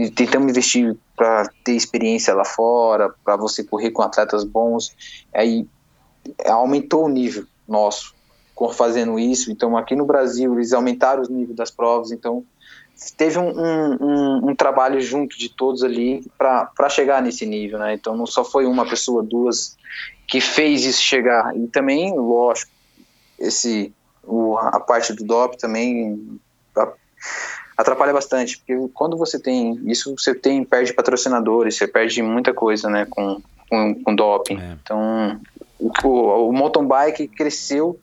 tentamos 0.08 0.50
investir 0.52 0.96
para 1.16 1.50
ter 1.64 1.74
experiência 1.74 2.34
lá 2.34 2.46
fora, 2.46 3.14
para 3.26 3.36
você 3.36 3.64
correr 3.64 3.92
com 3.92 4.02
atletas 4.02 4.44
bons. 4.44 4.96
Aí 5.34 5.68
aumentou 6.46 7.06
o 7.06 7.10
nível 7.10 7.46
nosso 7.68 8.14
fazendo 8.74 9.18
isso. 9.18 9.52
Então, 9.52 9.78
aqui 9.78 9.96
no 9.96 10.06
Brasil, 10.06 10.54
eles 10.54 10.74
aumentaram 10.74 11.24
o 11.24 11.32
nível 11.32 11.56
das 11.56 11.72
provas. 11.72 12.12
Então, 12.12 12.44
teve 13.16 13.40
um, 13.40 13.52
um, 13.58 14.50
um 14.50 14.56
trabalho 14.56 15.00
junto 15.00 15.38
de 15.38 15.48
todos 15.48 15.82
ali 15.82 16.30
para 16.38 16.90
chegar 16.90 17.22
nesse 17.22 17.46
nível. 17.46 17.80
Né? 17.80 17.94
Então, 17.94 18.18
não 18.18 18.26
só 18.26 18.44
foi 18.44 18.66
uma 18.66 18.86
pessoa, 18.86 19.24
duas, 19.24 19.78
que 20.28 20.42
fez 20.42 20.84
isso 20.84 21.02
chegar. 21.02 21.56
E 21.56 21.68
também, 21.68 22.14
lógico, 22.18 22.72
esse, 23.40 23.94
o, 24.24 24.58
a 24.58 24.80
parte 24.80 25.14
do 25.14 25.24
DOP 25.24 25.58
também. 25.58 26.40
A, 26.76 26.92
atrapalha 27.80 28.12
bastante, 28.12 28.58
porque 28.58 28.76
quando 28.94 29.16
você 29.16 29.40
tem 29.40 29.80
isso, 29.86 30.14
você 30.18 30.36
tem 30.36 30.66
perde 30.66 30.94
patrocinadores, 30.94 31.78
você 31.78 31.88
perde 31.88 32.22
muita 32.22 32.54
coisa, 32.54 32.90
né, 32.90 33.08
com, 33.10 33.42
com, 33.70 33.96
com 34.04 34.16
doping. 34.16 34.60
É. 34.60 34.78
Então, 34.84 35.40
o, 35.80 36.50
o, 36.50 36.52
mountain 36.52 36.86
bike 36.86 37.30
cresceu, 37.30 37.98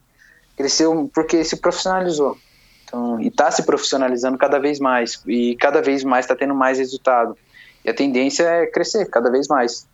cresceu 0.56 1.10
porque 1.14 1.44
se 1.44 1.58
profissionalizou. 1.58 2.38
Então, 2.84 3.20
e 3.20 3.28
está 3.28 3.50
se 3.50 3.64
profissionalizando 3.64 4.38
cada 4.38 4.58
vez 4.58 4.80
mais, 4.80 5.22
e 5.26 5.54
cada 5.56 5.82
vez 5.82 6.02
mais 6.02 6.24
está 6.24 6.34
tendo 6.34 6.54
mais 6.54 6.78
resultado. 6.78 7.36
E 7.84 7.90
a 7.90 7.94
tendência 7.94 8.44
é 8.44 8.66
crescer 8.66 9.04
cada 9.10 9.30
vez 9.30 9.46
mais. 9.46 9.86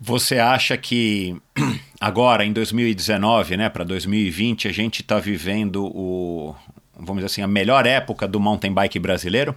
Você 0.00 0.38
acha 0.38 0.78
que 0.78 1.36
agora, 2.00 2.46
em 2.46 2.52
2019, 2.54 3.58
né, 3.58 3.68
para 3.68 3.84
2020, 3.84 4.68
a 4.68 4.72
gente 4.72 5.02
está 5.02 5.18
vivendo 5.18 5.84
o, 5.84 6.54
vamos 7.00 7.16
dizer 7.16 7.26
assim, 7.26 7.42
a 7.42 7.48
melhor 7.48 7.86
época 7.86 8.28
do 8.28 8.38
mountain 8.38 8.72
bike 8.72 8.98
brasileiro? 8.98 9.54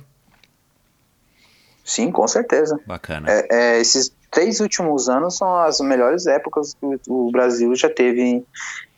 Sim, 1.84 2.12
com 2.12 2.28
certeza. 2.28 2.80
Bacana. 2.88 3.30
É, 3.30 3.48
é, 3.52 3.80
esses 3.80 4.14
três 4.32 4.60
últimos 4.60 5.10
anos 5.10 5.38
são 5.38 5.60
as 5.60 5.80
melhores 5.82 6.26
épocas 6.26 6.74
que 6.74 7.00
o 7.08 7.30
Brasil 7.32 7.76
já 7.76 7.90
teve 7.90 8.44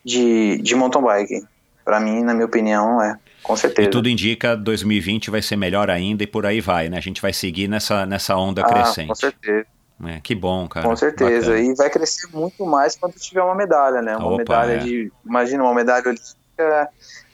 de, 0.04 0.58
de 0.58 0.74
mountain 0.74 1.02
bike. 1.02 1.44
Para 1.84 2.00
mim, 2.00 2.22
na 2.22 2.34
minha 2.34 2.46
opinião, 2.46 3.00
é. 3.02 3.18
Com 3.42 3.56
certeza. 3.56 3.88
E 3.88 3.90
tudo 3.90 4.08
indica 4.08 4.56
2020 4.56 5.30
vai 5.30 5.40
ser 5.40 5.56
melhor 5.56 5.88
ainda 5.88 6.24
e 6.24 6.26
por 6.26 6.44
aí 6.46 6.60
vai, 6.60 6.88
né? 6.88 6.96
A 6.96 7.00
gente 7.00 7.22
vai 7.22 7.32
seguir 7.32 7.68
nessa, 7.68 8.04
nessa 8.04 8.36
onda 8.36 8.62
ah, 8.62 8.64
crescente. 8.64 9.08
Com 9.08 9.14
certeza. 9.14 9.66
É, 10.04 10.20
que 10.20 10.34
bom, 10.34 10.68
cara. 10.68 10.86
Com 10.86 10.96
certeza. 10.96 11.52
Bacana. 11.52 11.72
E 11.72 11.74
vai 11.74 11.88
crescer 11.88 12.28
muito 12.32 12.66
mais 12.66 12.96
quando 12.96 13.14
tiver 13.14 13.42
uma 13.42 13.54
medalha, 13.54 14.02
né? 14.02 14.16
Uma 14.16 14.26
Opa, 14.26 14.38
medalha 14.38 14.72
é. 14.72 14.78
de. 14.78 15.12
Imagina 15.24 15.62
uma 15.62 15.74
medalha 15.74 16.04
olímpica 16.06 16.88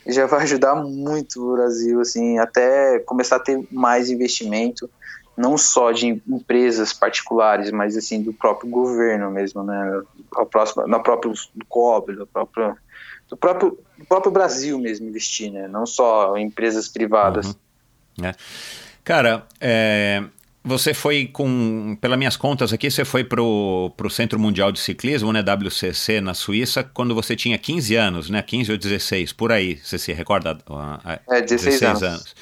já 0.06 0.26
vai 0.26 0.42
ajudar 0.42 0.74
muito 0.74 1.42
o 1.42 1.52
Brasil, 1.54 2.00
assim, 2.00 2.38
até 2.38 2.98
começar 3.00 3.36
a 3.36 3.40
ter 3.40 3.66
mais 3.70 4.10
investimento, 4.10 4.90
não 5.36 5.56
só 5.56 5.92
de 5.92 6.20
empresas 6.28 6.92
particulares, 6.92 7.70
mas 7.70 7.96
assim 7.96 8.22
do 8.22 8.32
próprio 8.32 8.70
governo 8.70 9.30
mesmo, 9.30 9.62
né? 9.62 10.02
A 10.36 10.44
próxima, 10.44 10.86
na 10.86 10.98
própria 10.98 11.32
do 11.32 11.38
do 11.54 12.26
próprio, 12.26 12.78
do 13.28 13.36
próprio, 13.36 13.78
do 13.98 14.04
próprio 14.06 14.32
Brasil 14.32 14.78
mesmo 14.78 15.08
investir, 15.08 15.50
né? 15.50 15.66
Não 15.68 15.86
só 15.86 16.36
empresas 16.36 16.88
privadas. 16.88 17.46
Uhum. 18.18 18.26
É. 18.26 18.34
Cara, 19.04 19.46
é, 19.60 20.22
você 20.64 20.94
foi 20.94 21.26
com, 21.26 21.96
pelas 22.00 22.16
minhas 22.16 22.36
contas 22.36 22.72
aqui, 22.72 22.90
você 22.90 23.04
foi 23.04 23.24
para 23.24 23.42
o 23.42 24.10
Centro 24.10 24.38
Mundial 24.38 24.70
de 24.70 24.78
Ciclismo, 24.78 25.32
né, 25.32 25.42
WCC, 25.42 26.20
na 26.20 26.34
Suíça, 26.34 26.84
quando 26.84 27.14
você 27.14 27.34
tinha 27.34 27.58
15 27.58 27.96
anos, 27.96 28.30
né, 28.30 28.40
15 28.42 28.72
ou 28.72 28.78
16, 28.78 29.32
por 29.32 29.50
aí, 29.50 29.76
você 29.82 29.98
se 29.98 30.12
recorda? 30.12 30.56
É, 31.28 31.40
16, 31.40 31.80
16 31.80 31.82
anos. 31.82 32.02
anos. 32.02 32.34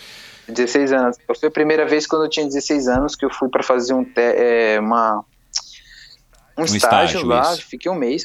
16 0.49 0.93
anos. 0.93 1.17
Foi 1.39 1.49
a 1.49 1.53
primeira 1.53 1.87
vez 1.87 2.07
quando 2.07 2.25
eu 2.25 2.29
tinha 2.29 2.45
16 2.45 2.89
anos 2.89 3.17
que 3.17 3.25
eu 3.25 3.31
fui 3.31 3.49
para 3.49 3.63
fazer 3.63 3.95
um, 3.95 4.05
é, 4.17 4.79
uma, 4.81 5.25
um, 6.59 6.63
um 6.63 6.65
estágio, 6.65 7.21
estágio, 7.21 7.27
lá, 7.27 7.55
isso. 7.55 7.67
fiquei 7.69 7.91
um 7.91 7.95
mês. 7.95 8.25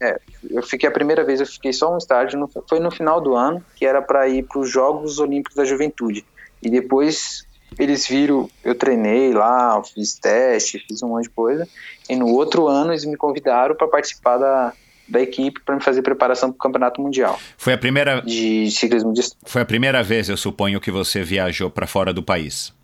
É, 0.00 0.18
eu 0.50 0.62
fiquei 0.62 0.88
a 0.88 0.92
primeira 0.92 1.22
vez, 1.22 1.40
eu 1.40 1.46
fiquei 1.46 1.72
só 1.72 1.94
um 1.94 1.98
estágio, 1.98 2.38
no, 2.38 2.50
foi 2.68 2.80
no 2.80 2.90
final 2.90 3.20
do 3.20 3.34
ano, 3.36 3.64
que 3.76 3.86
era 3.86 4.02
para 4.02 4.28
ir 4.28 4.42
para 4.42 4.58
os 4.58 4.70
Jogos 4.70 5.18
Olímpicos 5.18 5.54
da 5.54 5.64
Juventude. 5.64 6.24
E 6.62 6.68
depois 6.68 7.45
eles 7.78 8.06
viram, 8.06 8.48
eu 8.64 8.74
treinei 8.74 9.32
lá, 9.32 9.82
fiz 9.82 10.14
teste, 10.14 10.78
fiz 10.86 11.02
um 11.02 11.08
monte 11.08 11.24
de 11.24 11.30
coisa. 11.30 11.68
E 12.08 12.16
no 12.16 12.28
outro 12.28 12.66
ano 12.68 12.92
eles 12.92 13.04
me 13.04 13.16
convidaram 13.16 13.74
para 13.74 13.86
participar 13.86 14.38
da, 14.38 14.72
da 15.08 15.20
equipe 15.20 15.60
para 15.60 15.74
me 15.74 15.82
fazer 15.82 16.02
preparação 16.02 16.50
para 16.50 16.56
o 16.56 16.58
Campeonato 16.58 17.00
Mundial. 17.00 17.38
Foi 17.58 17.72
a 17.72 17.78
primeira 17.78 18.22
de 18.22 18.70
ciclismo 18.70 19.12
de 19.12 19.22
Foi 19.44 19.62
a 19.62 19.66
primeira 19.66 20.02
vez, 20.02 20.28
eu 20.28 20.36
suponho, 20.36 20.80
que 20.80 20.90
você 20.90 21.22
viajou 21.22 21.70
para 21.70 21.86
fora 21.86 22.12
do 22.12 22.22
país. 22.22 22.74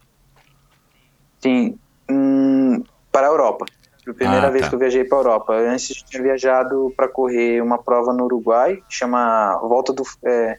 Sim, 1.40 1.78
hum, 2.10 2.82
para 3.10 3.26
a 3.26 3.30
Europa. 3.30 3.64
Foi 4.04 4.12
a 4.12 4.16
primeira 4.16 4.48
ah, 4.48 4.50
vez 4.50 4.64
tá. 4.64 4.68
que 4.68 4.74
eu 4.74 4.78
viajei 4.78 5.04
para 5.04 5.18
a 5.18 5.20
Europa. 5.20 5.54
Antes 5.54 5.90
eu 5.90 6.04
tinha 6.04 6.22
viajado 6.22 6.92
para 6.96 7.08
correr 7.08 7.62
uma 7.62 7.78
prova 7.78 8.12
no 8.12 8.24
Uruguai, 8.24 8.82
chama 8.88 9.56
Volta 9.58 9.92
do 9.92 10.02
é, 10.24 10.58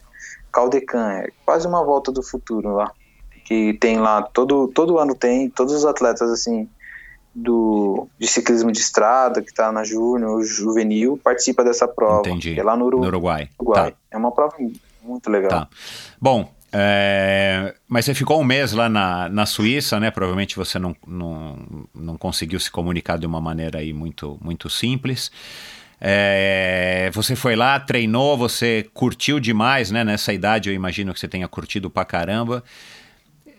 Caldecan, 0.52 1.12
é 1.20 1.30
quase 1.46 1.68
uma 1.68 1.84
volta 1.84 2.12
do 2.12 2.24
futuro 2.24 2.74
lá 2.76 2.92
que 3.44 3.74
tem 3.74 4.00
lá 4.00 4.22
todo 4.22 4.68
todo 4.68 4.98
ano 4.98 5.16
tem 5.16 5.50
todos 5.50 5.74
os 5.74 5.86
atletas 5.86 6.30
assim 6.32 6.68
do 7.36 8.08
de 8.20 8.28
ciclismo 8.28 8.72
de 8.72 8.80
estrada 8.80 9.42
que 9.42 9.50
está 9.50 9.72
na 9.72 9.84
júnior 9.84 10.44
juvenil 10.44 11.20
participa 11.24 11.64
dessa 11.64 11.88
prova 11.88 12.28
Entendi. 12.28 12.60
é 12.60 12.64
lá 12.64 12.76
no, 12.76 12.86
Uru 12.86 13.00
no 13.00 13.08
Uruguai, 13.08 13.50
Uruguai. 13.60 13.92
Tá. 13.92 13.98
é 14.12 14.18
uma 14.18 14.32
prova 14.32 14.56
muito 15.04 15.30
legal 15.30 15.50
tá. 15.50 15.68
bom 16.22 16.50
é, 16.76 17.76
mas 17.88 18.06
você 18.06 18.16
ficou 18.16 18.42
um 18.42 18.44
mês 18.44 18.74
lá 18.74 18.90
na, 18.90 19.30
na 19.30 19.46
Suíça, 19.46 20.00
né? 20.00 20.10
Provavelmente 20.10 20.56
você 20.56 20.80
não, 20.80 20.96
não, 21.06 21.86
não 21.94 22.18
conseguiu 22.18 22.60
se 22.60 22.72
comunicar 22.72 23.20
de 23.20 23.28
uma 23.28 23.40
maneira 23.40 23.78
aí 23.78 23.94
muito, 23.94 24.40
muito 24.42 24.72
simples. 24.72 25.32
É, 26.02 27.12
você 27.14 27.36
foi 27.36 27.56
lá, 27.56 27.80
treinou, 27.80 28.36
você 28.36 28.90
curtiu 28.92 29.40
demais, 29.40 29.92
né? 29.92 30.04
Nessa 30.04 30.34
idade 30.34 30.68
eu 30.68 30.74
imagino 30.74 31.14
que 31.14 31.20
você 31.20 31.28
tenha 31.28 31.48
curtido 31.48 31.92
pra 31.92 32.04
caramba. 32.04 32.64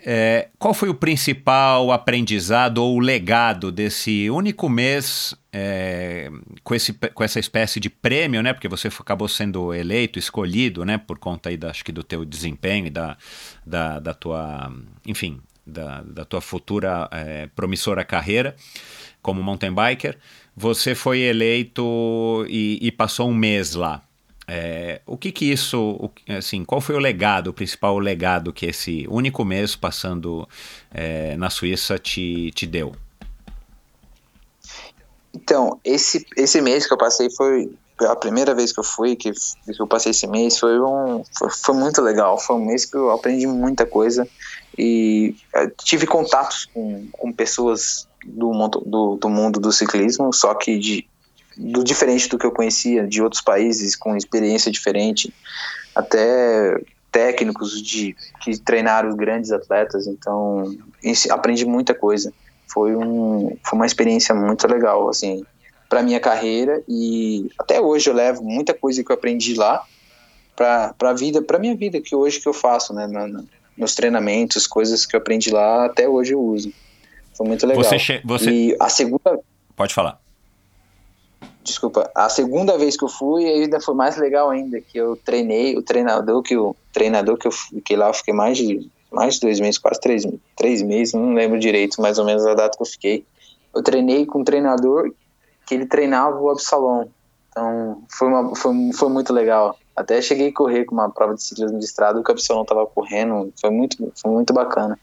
É, 0.07 0.48
qual 0.59 0.74
foi 0.74 0.90
o 0.90 0.94
principal 0.94 1.90
aprendizado 1.90 2.76
ou 2.78 2.98
legado 2.98 3.72
desse 3.72 4.28
único 4.28 4.68
mês 4.68 5.34
é, 5.50 6.30
com, 6.62 6.74
esse, 6.74 6.92
com 6.92 7.24
essa 7.24 7.40
espécie 7.40 7.80
de 7.80 7.88
prêmio, 7.88 8.42
né? 8.42 8.52
Porque 8.52 8.68
você 8.68 8.88
acabou 8.88 9.28
sendo 9.28 9.72
eleito, 9.72 10.18
escolhido, 10.18 10.84
né? 10.84 10.98
Por 10.98 11.18
conta 11.18 11.48
aí, 11.48 11.57
da, 11.57 11.70
acho 11.70 11.82
que 11.82 11.90
do 11.90 12.02
teu 12.02 12.22
desempenho 12.22 12.86
e 12.86 12.90
da, 12.90 13.16
da, 13.64 13.98
da 13.98 14.12
tua, 14.12 14.70
enfim, 15.07 15.40
da, 15.66 16.02
da 16.02 16.24
tua 16.26 16.42
futura 16.42 17.09
é, 17.11 17.48
promissora 17.57 18.05
carreira 18.05 18.55
como 19.22 19.42
mountain 19.42 19.72
biker. 19.72 20.18
Você 20.55 20.94
foi 20.94 21.20
eleito 21.20 22.44
e, 22.46 22.78
e 22.82 22.92
passou 22.92 23.30
um 23.30 23.34
mês 23.34 23.74
lá. 23.74 24.02
É, 24.47 25.01
o 25.07 25.16
que 25.16 25.32
que 25.32 25.51
isso, 25.51 26.11
assim, 26.28 26.64
qual 26.64 26.80
foi 26.80 26.95
o 26.95 26.99
legado, 26.99 27.49
o 27.49 27.53
principal 27.53 27.99
legado 27.99 28.53
que 28.53 28.66
esse 28.66 29.07
único 29.09 29.45
mês 29.45 29.74
passando 29.74 30.47
é, 30.92 31.36
na 31.36 31.49
Suíça 31.49 31.99
te, 31.99 32.51
te 32.53 32.66
deu? 32.66 32.95
Então, 35.32 35.80
esse, 35.84 36.26
esse 36.36 36.61
mês 36.61 36.86
que 36.86 36.92
eu 36.92 36.99
passei 36.99 37.28
foi 37.30 37.70
a 38.01 38.16
primeira 38.16 38.55
vez 38.55 38.72
que 38.72 38.80
eu 38.80 38.84
fui, 38.84 39.16
que, 39.16 39.32
que 39.32 39.80
eu 39.80 39.86
passei 39.86 40.11
esse 40.11 40.26
mês, 40.26 40.59
foi, 40.59 40.80
um, 40.80 41.22
foi, 41.36 41.51
foi 41.51 41.74
muito 41.74 42.03
legal. 42.03 42.38
Foi 42.38 42.57
um 42.57 42.64
mês 42.64 42.84
que 42.84 42.97
eu 42.97 43.11
aprendi 43.11 43.47
muita 43.47 43.86
coisa 43.86 44.28
e 44.76 45.34
é, 45.55 45.70
tive 45.82 46.07
contatos 46.07 46.66
com, 46.66 47.07
com 47.12 47.32
pessoas 47.32 48.09
do, 48.24 48.53
do, 48.84 49.16
do 49.16 49.28
mundo 49.28 49.61
do 49.61 49.72
ciclismo, 49.72 50.32
só 50.32 50.55
que 50.55 50.78
de 50.78 51.07
do 51.57 51.84
diferente 51.84 52.28
do 52.28 52.38
que 52.38 52.46
eu 52.46 52.52
conhecia 52.52 53.07
de 53.07 53.22
outros 53.22 53.42
países 53.42 53.94
com 53.94 54.16
experiência 54.16 54.70
diferente, 54.70 55.32
até 55.94 56.78
técnicos 57.12 57.80
de 57.80 58.16
que 58.40 58.59
treinaram 58.59 59.14
grandes 59.14 59.52
atletas, 59.52 60.07
então 60.07 60.74
aprendi 61.30 61.64
muita 61.64 61.94
coisa. 61.94 62.32
Foi 62.66 62.96
um 62.96 63.57
foi 63.62 63.76
uma 63.76 63.86
experiência 63.86 64.34
muito 64.34 64.66
legal 64.66 65.09
assim 65.09 65.44
para 65.88 66.02
minha 66.02 66.18
carreira 66.18 66.82
e 66.88 67.48
até 67.59 67.80
hoje 67.80 68.11
eu 68.11 68.14
levo 68.14 68.42
muita 68.42 68.74
coisa 68.74 69.05
que 69.05 69.12
eu 69.12 69.14
aprendi 69.14 69.55
lá 69.55 69.84
para 70.57 70.92
para 70.94 71.12
vida, 71.12 71.40
para 71.40 71.59
minha 71.59 71.76
vida 71.76 72.00
que 72.00 72.16
hoje 72.16 72.40
que 72.40 72.48
eu 72.48 72.52
faço, 72.52 72.92
né, 72.92 73.07
na, 73.07 73.44
nos 73.78 73.94
treinamentos, 73.94 74.66
coisas 74.66 75.07
que 75.07 75.14
eu 75.14 75.20
aprendi 75.20 75.50
lá, 75.50 75.86
até 75.86 76.09
hoje 76.09 76.32
eu 76.32 76.40
uso. 76.40 76.72
Foi 77.36 77.46
muito 77.46 77.66
legal. 77.66 77.82
Você, 77.84 78.20
você... 78.24 78.50
E 78.50 78.76
a 78.80 78.88
segunda 78.88 79.38
Pode 79.76 79.92
falar 79.92 80.24
desculpa, 81.64 82.10
a 82.14 82.28
segunda 82.28 82.76
vez 82.76 82.96
que 82.96 83.04
eu 83.04 83.08
fui 83.08 83.46
ainda 83.46 83.80
foi 83.80 83.94
mais 83.94 84.16
legal 84.16 84.50
ainda, 84.50 84.80
que 84.80 84.98
eu 84.98 85.16
treinei, 85.16 85.76
o 85.76 85.82
treinador 85.82 86.42
que 86.42 86.56
o 86.56 86.76
treinador 86.92 87.38
que 87.38 87.48
eu 87.48 87.52
fiquei 87.52 87.96
lá, 87.96 88.08
eu 88.08 88.14
fiquei 88.14 88.34
mais 88.34 88.58
de 88.58 88.90
mais 89.10 89.34
de 89.34 89.40
dois 89.40 89.60
meses, 89.60 89.78
quase 89.78 90.00
três, 90.00 90.26
três 90.56 90.82
meses, 90.82 91.14
não 91.14 91.34
lembro 91.34 91.58
direito, 91.58 92.02
mais 92.02 92.18
ou 92.18 92.24
menos 92.24 92.44
a 92.44 92.54
data 92.54 92.76
que 92.76 92.82
eu 92.82 92.86
fiquei. 92.86 93.24
Eu 93.72 93.80
treinei 93.80 94.26
com 94.26 94.40
um 94.40 94.44
treinador 94.44 95.12
que 95.64 95.74
ele 95.74 95.86
treinava 95.86 96.38
o 96.38 96.50
Absalom, 96.50 97.06
então 97.48 98.02
foi, 98.08 98.28
uma, 98.28 98.56
foi, 98.56 98.74
foi 98.92 99.08
muito 99.08 99.32
legal. 99.32 99.78
Até 99.94 100.20
cheguei 100.20 100.48
a 100.48 100.52
correr 100.52 100.84
com 100.84 100.96
uma 100.96 101.08
prova 101.08 101.34
de 101.34 101.44
ciclismo 101.44 101.78
de 101.78 101.84
estrada, 101.84 102.18
o 102.20 102.30
Absalom 102.30 102.62
estava 102.62 102.84
correndo, 102.86 103.52
foi 103.60 103.70
muito, 103.70 104.12
foi 104.20 104.30
muito 104.32 104.52
bacana. 104.52 104.98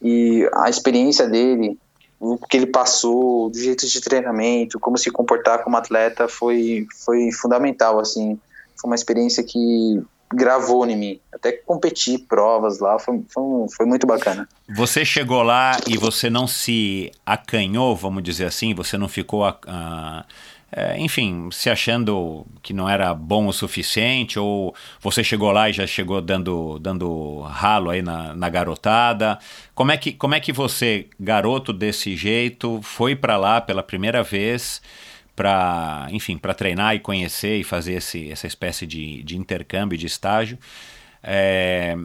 E 0.00 0.48
a 0.54 0.70
experiência 0.70 1.28
dele, 1.28 1.76
o 2.22 2.38
que 2.38 2.56
ele 2.56 2.66
passou, 2.66 3.50
do 3.50 3.58
jeito 3.58 3.84
de 3.84 4.00
treinamento, 4.00 4.78
como 4.78 4.96
se 4.96 5.10
comportar 5.10 5.64
como 5.64 5.76
atleta 5.76 6.28
foi, 6.28 6.86
foi 7.04 7.32
fundamental, 7.32 7.98
assim. 7.98 8.38
Foi 8.76 8.88
uma 8.88 8.94
experiência 8.94 9.42
que 9.42 10.00
gravou 10.32 10.86
em 10.86 10.96
mim. 10.96 11.20
Até 11.32 11.50
competir 11.50 12.20
provas 12.28 12.78
lá 12.78 12.96
foi, 12.96 13.20
foi, 13.28 13.42
foi, 13.76 13.86
muito 13.86 14.06
bacana. 14.06 14.48
Você 14.68 15.04
chegou 15.04 15.42
lá 15.42 15.76
e 15.84 15.98
você 15.98 16.30
não 16.30 16.46
se 16.46 17.10
acanhou, 17.26 17.96
vamos 17.96 18.22
dizer 18.22 18.44
assim? 18.44 18.72
Você 18.72 18.96
não 18.96 19.08
ficou. 19.08 19.42
Uh, 19.44 19.52
é, 19.66 20.24
enfim, 20.96 21.50
se 21.50 21.68
achando 21.68 22.46
que 22.62 22.72
não 22.72 22.88
era 22.88 23.12
bom 23.12 23.46
o 23.46 23.52
suficiente, 23.52 24.38
ou 24.38 24.74
você 25.00 25.22
chegou 25.22 25.50
lá 25.52 25.68
e 25.68 25.72
já 25.72 25.86
chegou 25.86 26.20
dando, 26.22 26.78
dando 26.78 27.40
ralo 27.40 27.90
aí 27.90 28.00
na, 28.00 28.34
na 28.34 28.48
garotada. 28.48 29.38
Como 29.74 29.92
é, 29.92 29.96
que, 29.96 30.12
como 30.12 30.34
é 30.34 30.40
que 30.40 30.52
você, 30.52 31.08
garoto 31.20 31.72
desse 31.72 32.16
jeito, 32.16 32.80
foi 32.82 33.14
para 33.14 33.36
lá 33.36 33.60
pela 33.60 33.82
primeira 33.82 34.22
vez 34.22 34.80
para, 35.36 36.06
enfim, 36.10 36.38
para 36.38 36.54
treinar 36.54 36.94
e 36.94 37.00
conhecer 37.00 37.58
e 37.58 37.64
fazer 37.64 37.94
esse, 37.94 38.30
essa 38.30 38.46
espécie 38.46 38.86
de, 38.86 39.22
de 39.22 39.36
intercâmbio, 39.36 39.98
de 39.98 40.06
estágio? 40.06 40.58
É, 41.22 41.96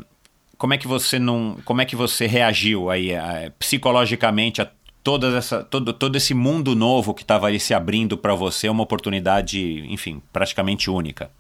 como 0.58 0.74
é 0.74 0.78
que 0.78 0.88
você 0.88 1.20
não, 1.20 1.58
como 1.64 1.82
é 1.82 1.86
que 1.86 1.96
você 1.96 2.26
reagiu 2.26 2.90
aí 2.90 3.12
é, 3.12 3.52
psicologicamente 3.60 4.62
a 4.62 4.70
toda 5.08 5.38
essa, 5.38 5.64
todo, 5.64 5.94
todo 5.94 6.18
esse 6.18 6.34
mundo 6.34 6.76
novo 6.76 7.14
que 7.14 7.22
estava 7.22 7.48
aí 7.48 7.62
se 7.62 7.74
abrindo 7.74 8.18
para 8.18 8.36
você, 8.36 8.68
uma 8.68 8.84
oportunidade, 8.84 9.86
enfim, 9.90 10.22
praticamente 10.34 10.90
única. 10.90 11.32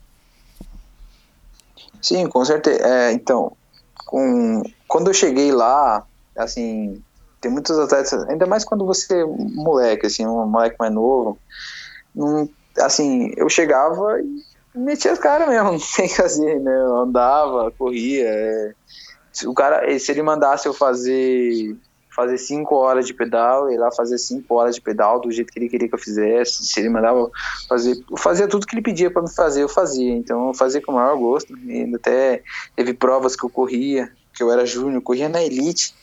Sim, 2.01 2.28
com 2.28 2.45
certeza. 2.45 2.80
É, 2.82 3.11
então, 3.11 3.51
com, 4.05 4.63
quando 4.88 5.09
eu 5.09 5.13
cheguei 5.13 5.51
lá, 5.51 6.05
assim, 6.38 7.03
tem 7.41 7.51
muitos 7.51 7.78
atletas, 7.78 8.13
ainda 8.30 8.45
mais 8.45 8.63
quando 8.63 8.86
você 8.86 9.22
é 9.22 9.26
moleque, 9.26 10.05
assim, 10.05 10.26
um 10.26 10.45
moleque 10.45 10.78
mais 10.80 10.93
novo, 10.93 11.38
não, 12.15 12.49
assim, 12.80 13.34
eu 13.36 13.49
chegava 13.49 14.22
e 14.22 14.80
metia 14.80 15.11
as 15.11 15.20
caras 15.20 15.49
mesmo, 15.49 15.74
não 15.76 15.80
tem 15.93 16.07
que 16.07 16.15
fazer, 16.15 16.57
né? 16.61 16.74
Eu 16.74 16.95
andava, 16.99 17.70
corria. 17.78 18.30
É, 18.30 18.74
o 19.45 19.53
cara, 19.53 19.99
se 19.99 20.09
ele 20.09 20.22
mandasse 20.22 20.70
eu 20.70 20.74
fazer 20.74 21.76
fazer 22.18 22.39
cinco 22.39 22.74
horas 22.74 23.05
de 23.05 23.13
pedal, 23.13 23.72
ir 23.72 23.78
lá 23.78 23.91
fazer 23.91 24.18
cinco 24.18 24.55
horas 24.55 24.74
de 24.74 24.82
pedal 24.82 25.22
do 25.22 25.32
jeito 25.32 25.53
que 25.53 25.59
ele 25.59 25.70
queria 25.70 25.88
que 25.88 25.93
eu 25.93 25.99
fizesse. 25.99 26.65
Se 26.65 26.80
ele 26.80 26.89
mandava 26.89 27.30
fazer, 27.70 28.03
eu 28.09 28.18
fazia 28.18 28.47
tudo 28.47 28.65
que 28.65 28.74
ele 28.74 28.82
pedia 28.82 29.11
para 29.11 29.22
me 29.22 29.32
fazer, 29.32 29.61
eu 29.61 29.70
fazia. 29.70 30.15
Então 30.15 30.47
eu 30.47 30.53
fazia 30.55 30.82
com 30.82 30.93
o 30.93 30.95
maior 30.95 31.15
gosto. 31.15 31.55
E 31.55 31.93
até 31.95 32.41
teve 32.76 32.95
provas 32.95 33.36
que 33.36 33.45
eu 33.45 33.49
corria, 33.51 34.11
que 34.34 34.41
eu 34.41 34.51
era 34.51 34.65
júnior, 34.65 34.99
corria 35.03 35.30
na 35.30 35.43
elite. 35.43 35.93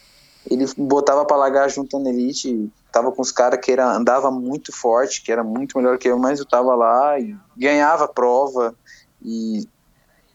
Ele 0.48 0.64
botava 0.78 1.24
para 1.24 1.36
largar 1.36 1.68
junto 1.68 1.98
na 1.98 2.10
elite, 2.10 2.70
tava 2.92 3.10
com 3.10 3.20
os 3.20 3.32
caras 3.32 3.58
que 3.60 3.72
era, 3.72 3.90
andava 3.90 4.30
muito 4.30 4.72
forte, 4.72 5.20
que 5.20 5.32
era 5.32 5.42
muito 5.42 5.76
melhor 5.76 5.98
que 5.98 6.06
eu, 6.06 6.16
mas 6.16 6.38
eu 6.38 6.46
tava 6.46 6.76
lá 6.76 7.18
e 7.18 7.34
ganhava 7.56 8.06
prova. 8.06 8.72
E 9.20 9.66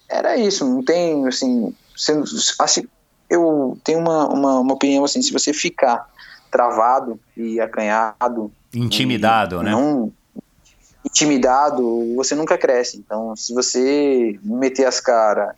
era 0.09 0.35
isso, 0.35 0.65
não 0.65 0.83
tem 0.83 1.25
assim, 1.25 1.73
sendo, 1.95 2.25
assim 2.59 2.85
eu 3.29 3.77
tenho 3.83 3.99
uma, 3.99 4.27
uma, 4.27 4.59
uma 4.59 4.73
opinião 4.73 5.03
assim, 5.03 5.21
se 5.21 5.31
você 5.31 5.53
ficar 5.53 6.09
travado 6.51 7.19
e 7.37 7.59
acanhado, 7.59 8.51
Intimidado, 8.73 9.61
e 9.61 9.63
né? 9.63 9.71
Não 9.71 10.11
intimidado, 11.03 12.15
você 12.15 12.35
nunca 12.35 12.57
cresce. 12.57 12.97
Então, 12.97 13.35
se 13.35 13.53
você 13.53 14.37
meter 14.43 14.85
as 14.85 14.99
caras, 14.99 15.55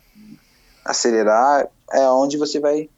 acelerar, 0.84 1.66
é 1.92 2.08
onde 2.08 2.36
você 2.36 2.58
vai 2.58 2.88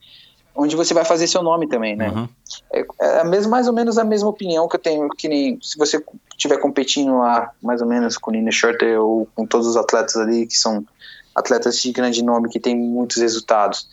onde 0.56 0.76
você 0.76 0.94
vai 0.94 1.04
fazer 1.04 1.26
seu 1.26 1.42
nome 1.42 1.66
também, 1.66 1.96
né? 1.96 2.10
Uhum. 2.10 2.28
É, 2.72 2.86
é 3.00 3.20
a 3.20 3.24
mesma, 3.24 3.50
mais 3.50 3.66
ou 3.66 3.72
menos 3.72 3.98
a 3.98 4.04
mesma 4.04 4.28
opinião 4.28 4.68
que 4.68 4.76
eu 4.76 4.80
tenho, 4.80 5.08
que 5.08 5.26
nem 5.26 5.58
se 5.60 5.76
você 5.76 6.00
estiver 6.30 6.58
competindo 6.58 7.18
lá, 7.18 7.50
mais 7.60 7.82
ou 7.82 7.88
menos 7.88 8.16
com 8.16 8.30
o 8.30 8.34
Nina 8.34 8.52
Shorter 8.52 9.00
ou 9.00 9.26
com 9.34 9.44
todos 9.44 9.66
os 9.66 9.76
atletas 9.76 10.16
ali, 10.16 10.46
que 10.46 10.56
são 10.56 10.86
atletas 11.34 11.82
de 11.82 11.90
grande 11.90 12.22
nome, 12.22 12.48
que 12.48 12.60
tem 12.60 12.76
muitos 12.76 13.16
resultados. 13.16 13.88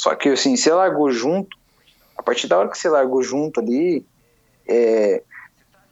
Só 0.00 0.14
que, 0.14 0.30
assim, 0.30 0.56
você 0.56 0.72
largou 0.72 1.12
junto, 1.12 1.58
a 2.16 2.22
partir 2.22 2.46
da 2.48 2.58
hora 2.58 2.70
que 2.70 2.78
você 2.78 2.88
largou 2.88 3.22
junto 3.22 3.60
ali, 3.60 4.02
é, 4.66 5.22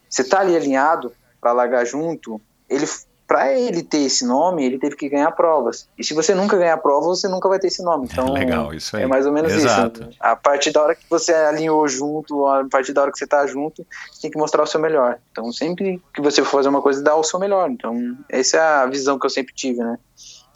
você 0.08 0.24
tá 0.24 0.40
ali 0.40 0.56
alinhado 0.56 1.12
para 1.38 1.52
largar 1.52 1.84
junto, 1.84 2.40
ele 2.70 2.86
para 3.26 3.52
ele 3.52 3.82
ter 3.82 3.98
esse 3.98 4.24
nome, 4.24 4.64
ele 4.64 4.78
teve 4.78 4.96
que 4.96 5.10
ganhar 5.10 5.30
provas. 5.32 5.86
E 5.98 6.02
se 6.02 6.14
você 6.14 6.34
nunca 6.34 6.56
ganhar 6.56 6.78
prova, 6.78 7.08
você 7.08 7.28
nunca 7.28 7.50
vai 7.50 7.58
ter 7.58 7.66
esse 7.66 7.82
nome. 7.82 8.08
Então, 8.10 8.32
Legal, 8.32 8.72
isso 8.72 8.96
aí. 8.96 9.02
é 9.02 9.06
mais 9.06 9.26
ou 9.26 9.32
menos 9.32 9.52
Exato. 9.52 10.04
isso. 10.04 10.16
A 10.18 10.34
partir 10.34 10.70
da 10.70 10.82
hora 10.82 10.94
que 10.94 11.04
você 11.10 11.34
alinhou 11.34 11.86
junto, 11.86 12.46
a 12.46 12.64
partir 12.64 12.94
da 12.94 13.02
hora 13.02 13.12
que 13.12 13.18
você 13.18 13.26
tá 13.26 13.46
junto, 13.46 13.86
você 14.10 14.22
tem 14.22 14.30
que 14.30 14.38
mostrar 14.38 14.62
o 14.62 14.66
seu 14.66 14.80
melhor. 14.80 15.18
Então, 15.30 15.52
sempre 15.52 16.02
que 16.14 16.22
você 16.22 16.42
for 16.42 16.52
fazer 16.52 16.70
uma 16.70 16.80
coisa, 16.80 17.02
dá 17.02 17.14
o 17.14 17.22
seu 17.22 17.38
melhor. 17.38 17.70
Então, 17.70 18.16
essa 18.30 18.56
é 18.56 18.60
a 18.60 18.86
visão 18.86 19.18
que 19.18 19.26
eu 19.26 19.30
sempre 19.30 19.52
tive, 19.54 19.80
né? 19.80 19.98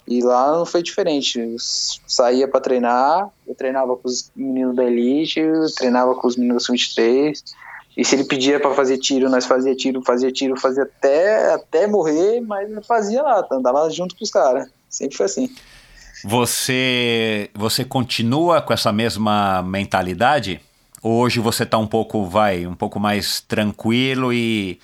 E 0.07 0.21
lá 0.21 0.57
não 0.57 0.67
foi 0.67 0.83
diferente. 0.83 1.39
Eu 1.39 1.57
saía 1.59 2.49
para 2.49 2.61
treinar, 2.61 3.29
eu 3.47 3.55
treinava 3.55 3.97
com 3.97 4.09
os 4.09 4.31
meninos 4.35 4.75
da 4.75 4.85
Elite, 4.85 5.41
eu 5.41 5.73
treinava 5.75 6.15
com 6.15 6.27
os 6.27 6.37
meninos 6.37 6.67
do 6.67 6.73
23. 6.73 7.43
E 7.97 8.05
se 8.05 8.17
ele 8.17 8.25
pedia 8.25 8.59
para 8.59 8.75
fazer 8.75 8.99
tiro, 8.99 9.29
nós 9.29 9.45
fazia 9.45 9.77
tiro, 9.77 10.03
fazia 10.03 10.33
tiro, 10.33 10.59
fazia 10.59 10.85
até, 10.85 11.53
até 11.53 11.87
morrer, 11.87 12.41
mas 12.41 12.69
fazia 12.87 13.23
lá, 13.23 13.47
andava 13.53 13.89
junto 13.91 14.17
com 14.17 14.25
os 14.25 14.31
caras. 14.31 14.69
Sempre 14.89 15.17
foi 15.17 15.27
assim. 15.27 15.51
Você, 16.25 17.51
você 17.55 17.85
continua 17.85 18.63
com 18.63 18.73
essa 18.73 18.93
mesma 18.93 19.63
mentalidade? 19.63 20.61
Ou 21.03 21.21
hoje 21.21 21.41
você 21.41 21.65
está 21.65 21.77
um 21.79 21.87
pouco, 21.87 22.25
vai, 22.25 22.67
um 22.67 22.75
pouco 22.75 23.01
mais 23.01 23.41
tranquilo 23.41 24.33
e, 24.33 24.79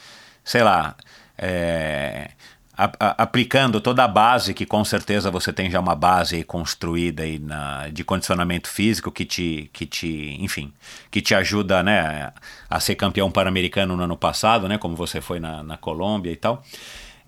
sei 0.44 0.62
lá, 0.62 0.96
é, 1.38 2.30
a, 2.78 3.22
aplicando 3.24 3.80
toda 3.80 4.04
a 4.04 4.08
base, 4.08 4.54
que 4.54 4.64
com 4.64 4.84
certeza 4.84 5.32
você 5.32 5.52
tem 5.52 5.68
já 5.68 5.80
uma 5.80 5.96
base 5.96 6.44
construída 6.44 7.24
aí 7.24 7.40
na, 7.40 7.88
de 7.88 8.04
condicionamento 8.04 8.68
físico 8.68 9.10
que 9.10 9.24
te, 9.24 9.68
que 9.72 9.84
te, 9.84 10.36
enfim, 10.38 10.72
que 11.10 11.20
te 11.20 11.34
ajuda, 11.34 11.82
né, 11.82 12.32
a 12.70 12.78
ser 12.78 12.94
campeão 12.94 13.32
pan-americano 13.32 13.96
no 13.96 14.04
ano 14.04 14.16
passado, 14.16 14.68
né, 14.68 14.78
como 14.78 14.94
você 14.94 15.20
foi 15.20 15.40
na, 15.40 15.64
na 15.64 15.76
Colômbia 15.76 16.30
e 16.30 16.36
tal. 16.36 16.62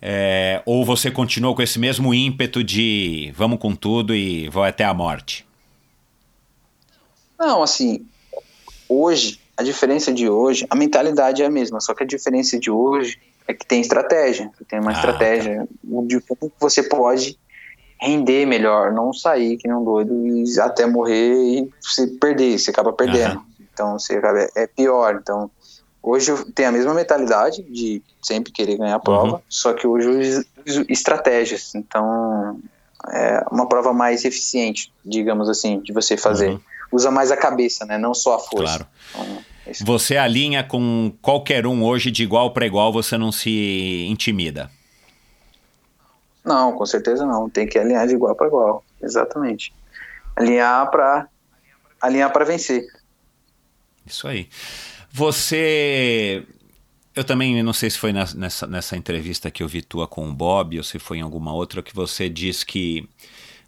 É, 0.01 0.63
ou 0.65 0.85
você 0.85 1.11
continua 1.11 1.53
com 1.53 1.61
esse 1.61 1.77
mesmo 1.77 2.13
ímpeto 2.13 2.63
de 2.63 3.33
vamos 3.35 3.59
com 3.59 3.75
tudo 3.75 4.15
e 4.15 4.47
vou 4.47 4.63
até 4.63 4.85
a 4.85 4.93
morte? 4.93 5.45
Não, 7.37 7.61
assim, 7.61 8.05
hoje, 8.87 9.39
a 9.57 9.63
diferença 9.63 10.13
de 10.13 10.29
hoje, 10.29 10.65
a 10.69 10.75
mentalidade 10.75 11.43
é 11.43 11.45
a 11.45 11.51
mesma, 11.51 11.81
só 11.81 11.93
que 11.93 12.03
a 12.03 12.07
diferença 12.07 12.57
de 12.57 12.71
hoje 12.71 13.19
é 13.51 13.53
que 13.53 13.65
tem 13.65 13.81
estratégia, 13.81 14.49
tem 14.67 14.79
uma 14.79 14.91
Ah, 14.91 14.93
estratégia 14.93 15.67
de 16.07 16.19
como 16.21 16.51
você 16.59 16.83
pode 16.83 17.37
render 17.99 18.45
melhor, 18.45 18.91
não 18.91 19.13
sair 19.13 19.57
que 19.57 19.67
não 19.67 19.83
doido 19.83 20.25
e 20.25 20.59
até 20.59 20.85
morrer 20.87 21.33
e 21.35 21.69
você 21.81 22.07
perder, 22.07 22.57
você 22.57 22.71
acaba 22.71 22.91
perdendo. 22.91 23.35
Aham. 23.35 23.45
Então 23.73 23.99
você 23.99 24.15
acaba, 24.15 24.47
é 24.55 24.67
pior. 24.67 25.19
Então 25.21 25.51
hoje 26.01 26.31
eu 26.31 26.51
tenho 26.51 26.69
a 26.69 26.71
mesma 26.71 26.93
mentalidade 26.93 27.61
de 27.63 28.01
sempre 28.23 28.51
querer 28.51 28.77
ganhar 28.77 28.95
a 28.95 28.99
prova, 28.99 29.35
Uhum. 29.35 29.41
só 29.47 29.73
que 29.73 29.85
hoje 29.85 30.07
eu 30.07 30.43
uso 30.67 30.85
estratégias. 30.89 31.75
Então 31.75 32.59
é 33.11 33.43
uma 33.51 33.67
prova 33.67 33.93
mais 33.93 34.25
eficiente, 34.25 34.91
digamos 35.05 35.47
assim, 35.49 35.79
de 35.81 35.93
você 35.93 36.17
fazer. 36.17 36.51
Uhum. 36.51 36.59
Usa 36.91 37.09
mais 37.09 37.31
a 37.31 37.37
cabeça, 37.37 37.85
né? 37.85 37.97
Não 37.97 38.13
só 38.13 38.35
a 38.35 38.39
força. 38.39 38.79
Claro. 38.79 38.87
Então, 39.09 39.43
Você 39.83 40.17
alinha 40.17 40.63
com 40.63 41.13
qualquer 41.21 41.67
um 41.67 41.83
hoje 41.83 42.09
de 42.09 42.23
igual 42.23 42.51
para 42.51 42.65
igual, 42.65 42.91
você 42.91 43.17
não 43.17 43.31
se 43.31 44.07
intimida. 44.09 44.71
Não, 46.43 46.73
com 46.73 46.85
certeza 46.85 47.25
não. 47.25 47.49
Tem 47.49 47.67
que 47.67 47.77
alinhar 47.77 48.07
de 48.07 48.15
igual 48.15 48.35
para 48.35 48.47
igual. 48.47 48.83
Exatamente. 49.01 49.73
Alinhar 50.35 50.89
para 50.89 51.27
alinhar 52.01 52.31
para 52.31 52.45
vencer. 52.45 52.85
Isso 54.05 54.27
aí. 54.27 54.49
Você. 55.11 56.45
Eu 57.13 57.23
também 57.23 57.61
não 57.61 57.73
sei 57.73 57.89
se 57.89 57.97
foi 57.97 58.13
nessa, 58.13 58.65
nessa 58.65 58.95
entrevista 58.95 59.51
que 59.51 59.61
eu 59.61 59.67
vi 59.67 59.81
tua 59.81 60.07
com 60.07 60.27
o 60.27 60.33
Bob 60.33 60.77
ou 60.77 60.83
se 60.83 60.97
foi 60.97 61.17
em 61.17 61.21
alguma 61.21 61.53
outra 61.53 61.83
que 61.83 61.93
você 61.93 62.29
diz 62.29 62.63
que 62.63 63.07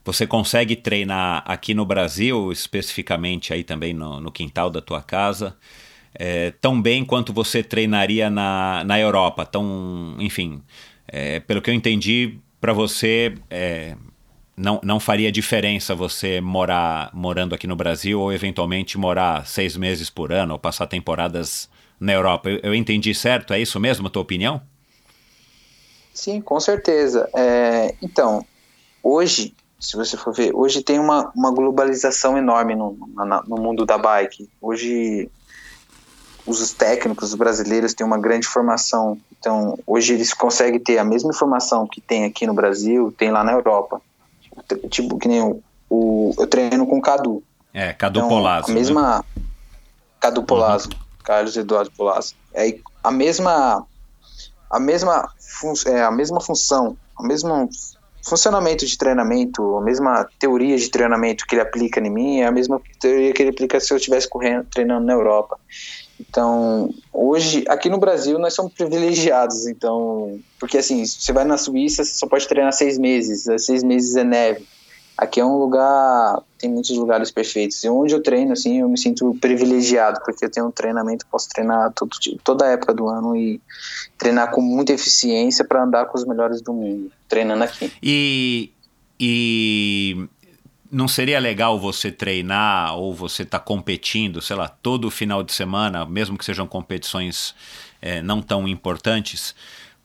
você 0.04 0.28
consegue 0.28 0.76
treinar 0.76 1.44
aqui 1.46 1.74
no 1.74 1.86
Brasil, 1.86 2.52
especificamente 2.52 3.54
aí 3.54 3.64
também 3.64 3.94
no, 3.94 4.20
no 4.20 4.32
quintal 4.32 4.70
da 4.70 4.82
tua 4.82 5.02
casa, 5.02 5.56
é, 6.14 6.52
tão 6.52 6.82
bem 6.82 7.06
quanto 7.06 7.32
você 7.32 7.64
treinaria 7.64 8.30
na, 8.30 8.84
na 8.86 9.00
Europa. 9.00 9.46
Tão, 9.46 10.16
enfim, 10.20 10.62
é, 11.08 11.40
pelo 11.40 11.62
que 11.62 11.70
eu 11.70 11.74
entendi, 11.74 12.38
para 12.60 12.74
você 12.74 13.34
é, 13.50 13.96
não, 14.56 14.80
não 14.84 15.00
faria 15.00 15.32
diferença 15.32 15.96
você 15.96 16.40
morar 16.40 17.10
morando 17.14 17.56
aqui 17.56 17.66
no 17.66 17.76
Brasil 17.76 18.20
ou 18.20 18.32
eventualmente 18.32 18.98
morar 18.98 19.48
seis 19.48 19.76
meses 19.76 20.10
por 20.10 20.32
ano 20.32 20.54
ou 20.54 20.60
passar 20.60 20.88
temporadas 20.88 21.70
na 22.00 22.14
Europa. 22.14 22.50
Eu, 22.50 22.60
eu 22.62 22.76
entendi 22.76 23.14
certo? 23.16 23.54
É 23.54 23.60
isso 23.60 23.80
mesmo 23.80 24.08
a 24.08 24.10
tua 24.10 24.22
opinião? 24.22 24.62
Sim, 26.14 26.42
com 26.42 26.60
certeza. 26.60 27.28
É, 27.36 27.96
então, 28.02 28.46
hoje, 29.02 29.56
se 29.84 29.98
você 29.98 30.16
for 30.16 30.34
ver, 30.34 30.56
hoje 30.56 30.82
tem 30.82 30.98
uma, 31.00 31.30
uma 31.36 31.52
globalização 31.52 32.38
enorme 32.38 32.74
no, 32.76 32.98
na- 33.16 33.44
no 33.46 33.58
mundo 33.58 33.86
da 33.86 33.98
bike. 33.98 34.50
Hoje, 34.62 35.30
os 36.46 36.72
técnicos 36.74 37.34
brasileiros 37.36 37.94
têm 37.94 38.06
uma 38.06 38.18
grande 38.18 38.48
formação. 38.48 39.18
Então, 39.38 39.78
hoje 39.86 40.14
eles 40.14 40.34
conseguem 40.34 40.80
ter 40.80 40.98
a 40.98 41.04
mesma 41.04 41.30
informação 41.32 41.86
que 41.86 42.00
tem 42.02 42.24
aqui 42.26 42.48
no 42.48 42.54
Brasil, 42.54 43.14
tem 43.18 43.30
lá 43.32 43.44
na 43.44 43.52
Europa. 43.52 44.02
Tipo, 44.90 45.18
que 45.18 45.28
nem 45.28 45.42
o, 45.42 45.62
o- 45.90 46.34
eu 46.38 46.48
treino 46.48 46.86
com 46.88 46.98
o 46.98 47.02
Cadu. 47.02 47.44
É, 47.74 47.92
Cadu 47.94 48.20
Então, 48.20 48.30
Polazzo. 48.30 48.72
A 48.72 48.74
né? 48.74 48.80
mesma. 48.80 49.26
Cadu 50.20 50.44
Polazzo, 50.44 50.90
Carlos 51.24 51.58
Eduardo 51.58 51.92
Polazzo. 51.92 52.36
É 52.54 52.78
a 53.04 53.12
mesma. 53.12 53.86
A 54.70 54.80
mesma, 54.80 55.30
fun- 55.60 55.74
é, 55.88 56.04
a 56.04 56.10
mesma 56.12 56.40
função, 56.42 56.98
o 57.20 57.24
mesmo 57.24 57.70
funcionamento 58.24 58.86
de 58.86 58.98
treinamento, 58.98 59.78
a 59.78 59.82
mesma 59.82 60.28
teoria 60.40 60.78
de 60.78 60.90
treinamento 60.90 61.46
que 61.46 61.56
ele 61.56 61.62
aplica 61.62 62.00
em 62.00 62.10
mim 62.10 62.40
é 62.40 62.46
a 62.46 62.52
mesma 62.52 62.82
teoria 63.00 63.34
que 63.34 63.42
ele 63.42 63.50
aplica 63.50 63.80
se 63.80 63.94
eu 63.94 63.98
estivesse 63.98 64.28
correndo, 64.28 64.66
treinando 64.72 65.06
na 65.06 65.14
Europa. 65.14 65.60
Então, 66.20 66.90
hoje, 67.12 67.66
aqui 67.68 67.90
no 67.90 67.98
Brasil, 67.98 68.40
nós 68.40 68.54
somos 68.54 68.74
privilegiados. 68.74 69.68
Então, 69.68 70.40
porque 70.60 70.78
assim, 70.78 71.06
você 71.06 71.34
vai 71.34 71.44
na 71.44 71.58
Suíça, 71.58 72.04
você 72.04 72.14
só 72.14 72.28
pode 72.28 72.48
treinar 72.48 72.72
seis 72.72 72.98
meses. 72.98 73.46
Seis 73.64 73.84
meses 73.84 74.16
é 74.16 74.24
neve. 74.24 74.66
Aqui 75.18 75.40
é 75.40 75.46
um 75.46 75.58
lugar, 75.58 76.42
tem 76.58 76.70
muitos 76.70 76.96
lugares 76.98 77.30
perfeitos. 77.30 77.84
E 77.84 77.90
onde 77.90 78.14
eu 78.14 78.24
treino, 78.24 78.54
assim, 78.54 78.80
eu 78.80 78.90
me 78.90 78.98
sinto 78.98 79.38
privilegiado, 79.40 80.20
porque 80.26 80.46
eu 80.46 80.50
tenho 80.50 80.68
um 80.68 80.72
treinamento, 80.72 81.26
posso 81.32 81.48
treinar 81.50 81.92
todo, 81.94 82.18
toda 82.44 82.66
a 82.66 82.70
época 82.70 82.94
do 82.94 83.08
ano 83.08 83.36
e 83.36 83.62
treinar 84.18 84.52
com 84.52 84.62
muita 84.62 84.94
eficiência 84.94 85.64
para 85.64 85.84
andar 85.84 86.06
com 86.06 86.18
os 86.18 86.26
melhores 86.26 86.62
do 86.62 86.74
mundo, 86.74 87.12
treinando 87.30 87.64
aqui. 87.64 87.92
E, 88.02 88.72
e 89.20 90.28
não 90.92 91.08
seria 91.08 91.40
legal 91.40 91.80
você 91.80 92.12
treinar 92.12 92.96
ou 92.96 93.14
você 93.14 93.44
estar 93.44 93.60
competindo, 93.60 94.42
sei 94.42 94.56
lá, 94.56 94.68
todo 94.68 95.12
final 95.12 95.44
de 95.44 95.54
semana, 95.54 96.06
mesmo 96.06 96.38
que 96.38 96.46
sejam 96.46 96.68
competições 96.68 97.54
é, 98.02 98.22
não 98.22 98.42
tão 98.42 98.68
importantes, 98.68 99.56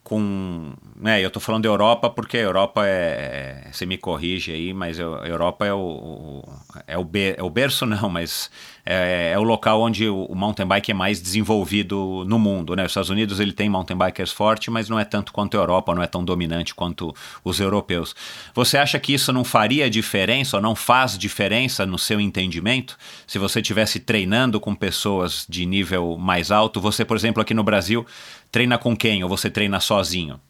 com. 0.09 0.72
Né, 0.96 1.22
eu 1.22 1.28
estou 1.28 1.40
falando 1.40 1.64
da 1.64 1.68
Europa 1.68 2.09
porque 2.09 2.38
a 2.38 2.40
Europa 2.40 2.86
é. 2.86 3.66
é 3.66 3.72
você 3.72 3.84
me 3.84 3.98
corrige 3.98 4.52
aí, 4.52 4.72
mas 4.72 4.98
a 4.98 5.02
Europa 5.02 5.66
é 5.66 5.72
o, 5.72 6.42
é, 6.86 6.96
o 6.96 7.06
é 7.36 7.42
o 7.42 7.50
berço, 7.50 7.84
não, 7.86 8.09
mas 8.09 8.50
é, 8.91 9.32
é, 9.32 9.39
o 9.39 9.43
local 9.43 9.82
onde 9.82 10.09
o, 10.09 10.24
o 10.24 10.34
mountain 10.34 10.66
bike 10.66 10.93
é 10.93 10.95
mais 10.95 11.20
desenvolvido 11.20 12.24
no 12.26 12.39
mundo. 12.39 12.74
Né? 12.74 12.86
Os 12.86 12.91
Estados 12.91 13.11
Unidos 13.11 13.39
ele 13.39 13.53
tem 13.53 13.68
mountain 13.68 13.99
bikers 13.99 14.32
forte, 14.32 14.70
mas 14.70 14.89
não 14.89 14.99
é 14.99 15.05
tanto 15.05 15.30
quanto 15.30 15.59
a 15.59 15.61
Europa, 15.61 15.95
não 15.95 16.03
é 16.03 16.07
tão 16.07 16.24
dominante 16.24 16.74
quanto 16.74 17.14
os 17.45 17.61
europeus. 17.61 18.16
Você 18.55 18.78
acha 18.78 18.99
que 18.99 19.12
isso 19.12 19.30
não 19.30 19.45
faria 19.45 19.91
diferença 19.91 20.57
ou 20.57 20.62
não 20.62 20.74
faz 20.74 21.18
diferença 21.18 21.84
no 21.84 21.99
seu 21.99 22.18
entendimento? 22.18 22.97
Se 23.26 23.39
você 23.39 23.61
estivesse 23.61 24.01
treinando 24.01 24.59
com 24.59 24.74
pessoas 24.74 25.45
de 25.47 25.66
nível 25.66 26.16
mais 26.16 26.51
alto, 26.51 26.80
você, 26.80 27.05
por 27.05 27.16
exemplo, 27.18 27.43
aqui 27.43 27.53
no 27.53 27.62
Brasil, 27.62 28.07
treina 28.51 28.78
com 28.78 28.97
quem? 28.97 29.22
Ou 29.22 29.28
você 29.28 29.51
treina 29.51 29.80
sozinho? 29.80 30.41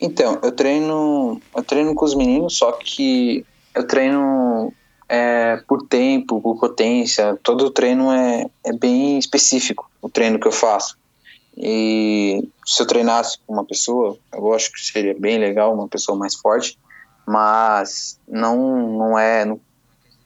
Então, 0.00 0.40
eu 0.42 0.50
treino, 0.50 1.40
eu 1.54 1.62
treino 1.62 1.94
com 1.94 2.04
os 2.04 2.14
meninos, 2.16 2.58
só 2.58 2.72
que 2.72 3.46
eu 3.72 3.86
treino 3.86 4.72
é, 5.08 5.56
por 5.68 5.86
tempo, 5.86 6.40
por 6.40 6.58
potência. 6.58 7.38
Todo 7.42 7.70
treino 7.70 8.12
é, 8.12 8.46
é 8.64 8.72
bem 8.72 9.18
específico, 9.18 9.90
o 10.00 10.08
treino 10.08 10.38
que 10.38 10.46
eu 10.46 10.52
faço. 10.52 10.96
E 11.56 12.48
se 12.66 12.82
eu 12.82 12.86
treinasse 12.86 13.38
com 13.46 13.52
uma 13.52 13.64
pessoa, 13.64 14.18
eu 14.32 14.52
acho 14.52 14.72
que 14.72 14.80
seria 14.80 15.14
bem 15.14 15.38
legal, 15.38 15.72
uma 15.72 15.86
pessoa 15.86 16.18
mais 16.18 16.34
forte, 16.34 16.78
mas 17.26 18.18
não, 18.26 18.98
não 18.98 19.18
é 19.18 19.44
não, 19.44 19.60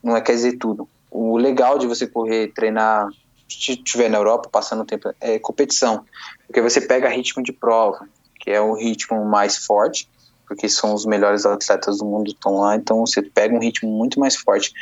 não 0.03 0.17
é 0.17 0.21
quer 0.21 0.33
dizer 0.33 0.57
tudo. 0.57 0.89
O 1.11 1.37
legal 1.37 1.79
de 1.79 1.87
você 1.87 2.07
correr, 2.07 2.53
treinar, 2.55 3.09
se 3.49 3.73
estiver 3.73 4.09
na 4.09 4.19
Europa, 4.19 4.49
passando 4.51 4.85
tempo, 4.85 5.11
é 5.21 5.39
competição, 5.39 6.05
porque 6.47 6.61
você 6.61 6.81
pega 6.81 7.09
ritmo 7.09 7.43
de 7.43 7.53
prova, 7.53 8.09
que 8.41 8.51
é 8.51 8.61
o 8.61 8.75
ritmo 8.75 9.25
mais 9.25 9.59
forte, 9.59 10.09
porque 10.49 10.69
são 10.69 10.95
os 10.95 11.05
melhores 11.05 11.45
atletas 11.45 11.99
do 11.99 12.07
mundo 12.07 12.29
estão 12.31 12.59
lá, 12.59 12.75
então 12.75 13.01
você 13.05 13.23
pega 13.23 13.55
um 13.55 13.61
ritmo 13.61 13.91
muito 13.91 14.19
mais 14.19 14.35
forte, 14.35 14.73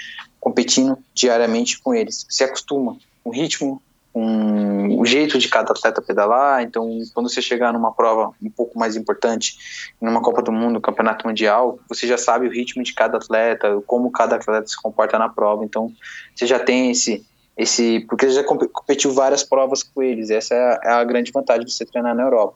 competindo 0.40 0.96
diariamente 1.12 1.80
com 1.82 1.92
eles. 1.92 2.24
Se 2.30 2.44
acostuma. 2.44 2.96
O 3.24 3.30
ritmo 3.30 3.82
o 4.18 5.04
jeito 5.04 5.38
de 5.38 5.46
cada 5.46 5.72
atleta 5.72 6.00
pedalar. 6.00 6.62
Então, 6.62 6.98
quando 7.12 7.28
você 7.28 7.42
chegar 7.42 7.72
numa 7.72 7.92
prova 7.92 8.32
um 8.42 8.50
pouco 8.50 8.78
mais 8.78 8.96
importante, 8.96 9.56
numa 10.00 10.22
Copa 10.22 10.40
do 10.40 10.50
Mundo, 10.50 10.80
Campeonato 10.80 11.26
Mundial, 11.26 11.78
você 11.86 12.06
já 12.06 12.16
sabe 12.16 12.46
o 12.46 12.50
ritmo 12.50 12.82
de 12.82 12.94
cada 12.94 13.18
atleta, 13.18 13.82
como 13.86 14.10
cada 14.10 14.36
atleta 14.36 14.66
se 14.66 14.80
comporta 14.80 15.18
na 15.18 15.28
prova. 15.28 15.64
Então, 15.64 15.92
você 16.34 16.46
já 16.46 16.58
tem 16.58 16.90
esse 16.90 17.24
esse 17.56 18.00
porque 18.00 18.26
você 18.26 18.34
já 18.34 18.44
competiu 18.44 19.12
várias 19.14 19.42
provas 19.42 19.82
com 19.82 20.02
eles. 20.02 20.28
Essa 20.28 20.54
é 20.54 20.58
a, 20.58 20.80
é 20.84 20.90
a, 20.92 21.04
grande 21.04 21.32
vantagem 21.32 21.64
de 21.64 21.72
você 21.72 21.86
treinar 21.86 22.14
na 22.14 22.22
Europa. 22.22 22.54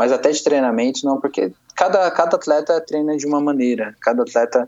Mas 0.00 0.12
até 0.12 0.30
de 0.30 0.42
treinamento 0.42 1.00
não, 1.04 1.20
porque 1.20 1.52
cada 1.76 2.10
cada 2.10 2.34
atleta 2.34 2.80
treina 2.80 3.18
de 3.18 3.26
uma 3.26 3.38
maneira. 3.38 3.94
Cada 4.00 4.22
atleta 4.22 4.66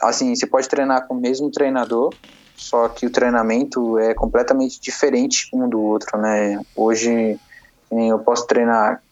assim, 0.00 0.36
você 0.36 0.46
pode 0.46 0.68
treinar 0.68 1.08
com 1.08 1.14
o 1.14 1.20
mesmo 1.20 1.50
treinador, 1.50 2.16
só 2.54 2.88
que 2.90 3.06
o 3.06 3.10
treinamento 3.10 3.98
é 3.98 4.14
completamente 4.14 4.80
diferente 4.80 5.48
um 5.52 5.68
do 5.68 5.80
outro, 5.80 6.16
né? 6.16 6.60
Hoje, 6.76 7.40
eu 7.90 8.20
posso 8.20 8.46
treinar, 8.46 9.02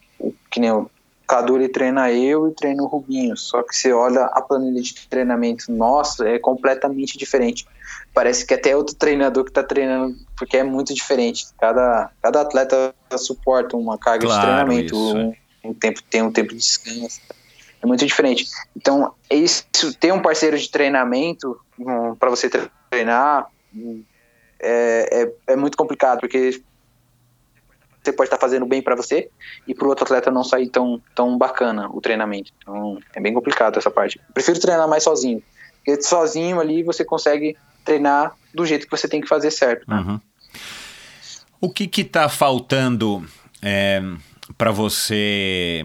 que 0.49 0.61
nem 0.61 0.71
o 0.71 0.89
Cadu 1.29 1.57
ele 1.57 1.69
treina 1.69 2.11
eu 2.11 2.47
e 2.47 2.51
treina 2.55 2.81
o 2.81 2.87
Rubinho, 2.87 3.37
só 3.37 3.61
que 3.61 3.75
você 3.75 3.93
olha 3.93 4.25
a 4.25 4.41
planilha 4.41 4.81
de 4.81 5.07
treinamento 5.07 5.71
nossa, 5.71 6.27
é 6.27 6.39
completamente 6.39 7.19
diferente. 7.19 7.67
Parece 8.15 8.43
que 8.43 8.55
até 8.55 8.75
outro 8.75 8.95
treinador 8.95 9.43
que 9.43 9.51
está 9.51 9.61
treinando, 9.61 10.15
porque 10.35 10.57
é 10.57 10.63
muito 10.63 10.91
diferente. 10.91 11.45
Cada, 11.59 12.09
cada 12.19 12.41
atleta 12.41 12.95
suporta 13.15 13.77
uma 13.77 13.95
carga 13.95 14.25
claro, 14.25 14.41
de 14.41 14.47
treinamento, 14.47 14.97
um, 14.97 15.33
um, 15.69 15.73
tempo, 15.75 16.01
tem 16.09 16.23
um 16.23 16.31
tempo 16.31 16.49
de 16.49 16.57
descanso 16.57 17.21
é 17.81 17.85
muito 17.85 18.05
diferente. 18.05 18.47
Então, 18.75 19.13
isso, 19.29 19.63
ter 19.99 20.11
um 20.11 20.21
parceiro 20.21 20.57
de 20.57 20.69
treinamento 20.69 21.59
um, 21.77 22.15
para 22.15 22.29
você 22.29 22.49
treinar 22.89 23.47
é, 24.59 25.23
é, 25.23 25.53
é, 25.53 25.55
muito 25.55 25.77
complicado, 25.77 26.19
porque 26.19 26.61
você 28.01 28.13
pode 28.13 28.27
estar 28.27 28.37
fazendo 28.37 28.65
bem 28.65 28.81
para 28.81 28.95
você 28.95 29.29
e 29.67 29.73
para 29.73 29.85
o 29.85 29.89
outro 29.89 30.05
atleta 30.05 30.31
não 30.31 30.43
sair 30.43 30.69
tão, 30.69 31.01
tão 31.13 31.37
bacana 31.37 31.89
o 31.91 31.99
treinamento. 31.99 32.51
Então, 32.61 32.99
é 33.13 33.19
bem 33.19 33.33
complicado 33.33 33.77
essa 33.77 33.91
parte. 33.91 34.17
Eu 34.17 34.33
prefiro 34.33 34.59
treinar 34.59 34.87
mais 34.87 35.03
sozinho, 35.03 35.43
porque 35.75 36.01
sozinho 36.01 36.59
ali 36.59 36.83
você 36.83 37.03
consegue 37.03 37.57
treinar 37.83 38.35
do 38.53 38.65
jeito 38.65 38.85
que 38.85 38.91
você 38.91 39.07
tem 39.07 39.21
que 39.21 39.27
fazer 39.27 39.51
certo. 39.51 39.89
Né? 39.89 39.97
Uhum. 39.97 40.19
O 41.61 41.69
que 41.69 42.01
está 42.01 42.29
faltando 42.29 43.25
é, 43.61 44.01
para 44.57 44.71
você 44.71 45.83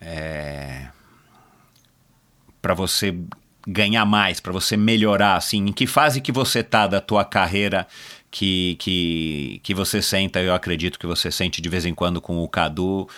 é, 0.00 0.88
para 2.60 2.74
você 2.74 3.14
ganhar 3.66 4.04
mais, 4.06 4.40
para 4.40 4.52
você 4.52 4.76
melhorar, 4.76 5.36
assim, 5.36 5.66
em 5.68 5.72
que 5.72 5.86
fase 5.86 6.20
que 6.20 6.32
você 6.32 6.62
tá 6.62 6.86
da 6.86 7.00
tua 7.00 7.24
carreira 7.24 7.86
que, 8.30 8.76
que, 8.78 9.60
que 9.62 9.74
você 9.74 10.02
senta, 10.02 10.40
eu 10.40 10.54
acredito 10.54 10.98
que 10.98 11.06
você 11.06 11.30
sente 11.30 11.60
de 11.60 11.68
vez 11.68 11.84
em 11.84 11.94
quando 11.94 12.20
com 12.20 12.42
o 12.42 12.48
Cadu, 12.48 13.08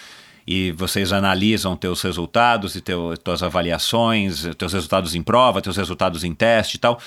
e 0.47 0.73
vocês 0.73 1.13
analisam 1.13 1.77
teus 1.77 2.03
resultados 2.03 2.75
e 2.75 2.81
teu, 2.81 3.15
tuas 3.23 3.43
avaliações, 3.43 4.45
teus 4.57 4.73
resultados 4.73 5.15
em 5.15 5.23
prova, 5.23 5.63
teus 5.63 5.77
resultados 5.77 6.25
em 6.25 6.35
teste 6.35 6.77
e 6.77 6.81
tal. 6.81 6.99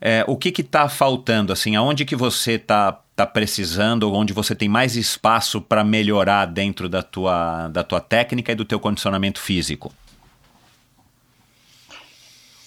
É, 0.00 0.24
o 0.28 0.36
que 0.36 0.60
está 0.60 0.88
faltando, 0.88 1.52
assim, 1.52 1.76
aonde 1.76 2.04
que 2.04 2.14
você 2.14 2.52
está 2.52 3.00
tá 3.16 3.26
precisando, 3.26 4.04
ou 4.04 4.14
onde 4.14 4.32
você 4.32 4.54
tem 4.54 4.68
mais 4.68 4.96
espaço 4.96 5.60
para 5.60 5.82
melhorar 5.82 6.46
dentro 6.46 6.88
da 6.88 7.02
tua, 7.02 7.68
da 7.68 7.82
tua 7.82 8.00
técnica 8.00 8.52
e 8.52 8.54
do 8.54 8.64
teu 8.64 8.78
condicionamento 8.78 9.40
físico? 9.40 9.92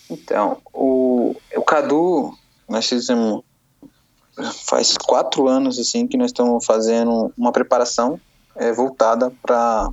Então, 0.10 0.58
o, 0.74 1.36
o 1.56 1.62
Cadu, 1.64 2.38
nós 2.68 2.88
fizemos 2.88 3.44
faz 4.66 4.98
quatro 4.98 5.48
anos 5.48 5.80
assim 5.80 6.08
que 6.08 6.18
nós 6.18 6.28
estamos 6.28 6.66
fazendo 6.66 7.32
uma 7.38 7.52
preparação 7.52 8.20
é, 8.56 8.72
voltada 8.72 9.32
para 9.42 9.92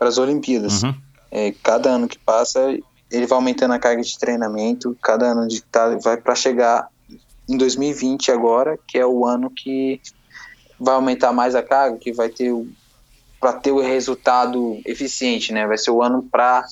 as 0.00 0.18
Olimpíadas. 0.18 0.82
Uhum. 0.82 0.94
É, 1.30 1.52
cada 1.62 1.90
ano 1.90 2.08
que 2.08 2.18
passa, 2.18 2.60
ele 3.10 3.26
vai 3.26 3.36
aumentando 3.36 3.74
a 3.74 3.78
carga 3.78 4.02
de 4.02 4.18
treinamento, 4.18 4.96
cada 5.02 5.26
ano 5.26 5.48
de 5.48 5.60
tá, 5.62 5.96
vai 6.02 6.16
para 6.16 6.34
chegar 6.34 6.88
em 7.48 7.56
2020 7.56 8.30
agora, 8.30 8.78
que 8.86 8.98
é 8.98 9.06
o 9.06 9.26
ano 9.26 9.50
que 9.50 10.00
vai 10.78 10.94
aumentar 10.94 11.32
mais 11.32 11.54
a 11.54 11.62
carga, 11.62 11.98
que 11.98 12.12
vai 12.12 12.28
ter 12.28 12.52
para 13.40 13.52
ter 13.52 13.72
o 13.72 13.80
resultado 13.80 14.80
eficiente, 14.86 15.52
né? 15.52 15.66
Vai 15.66 15.76
ser 15.76 15.90
o 15.90 16.02
ano 16.02 16.22
para 16.22 16.64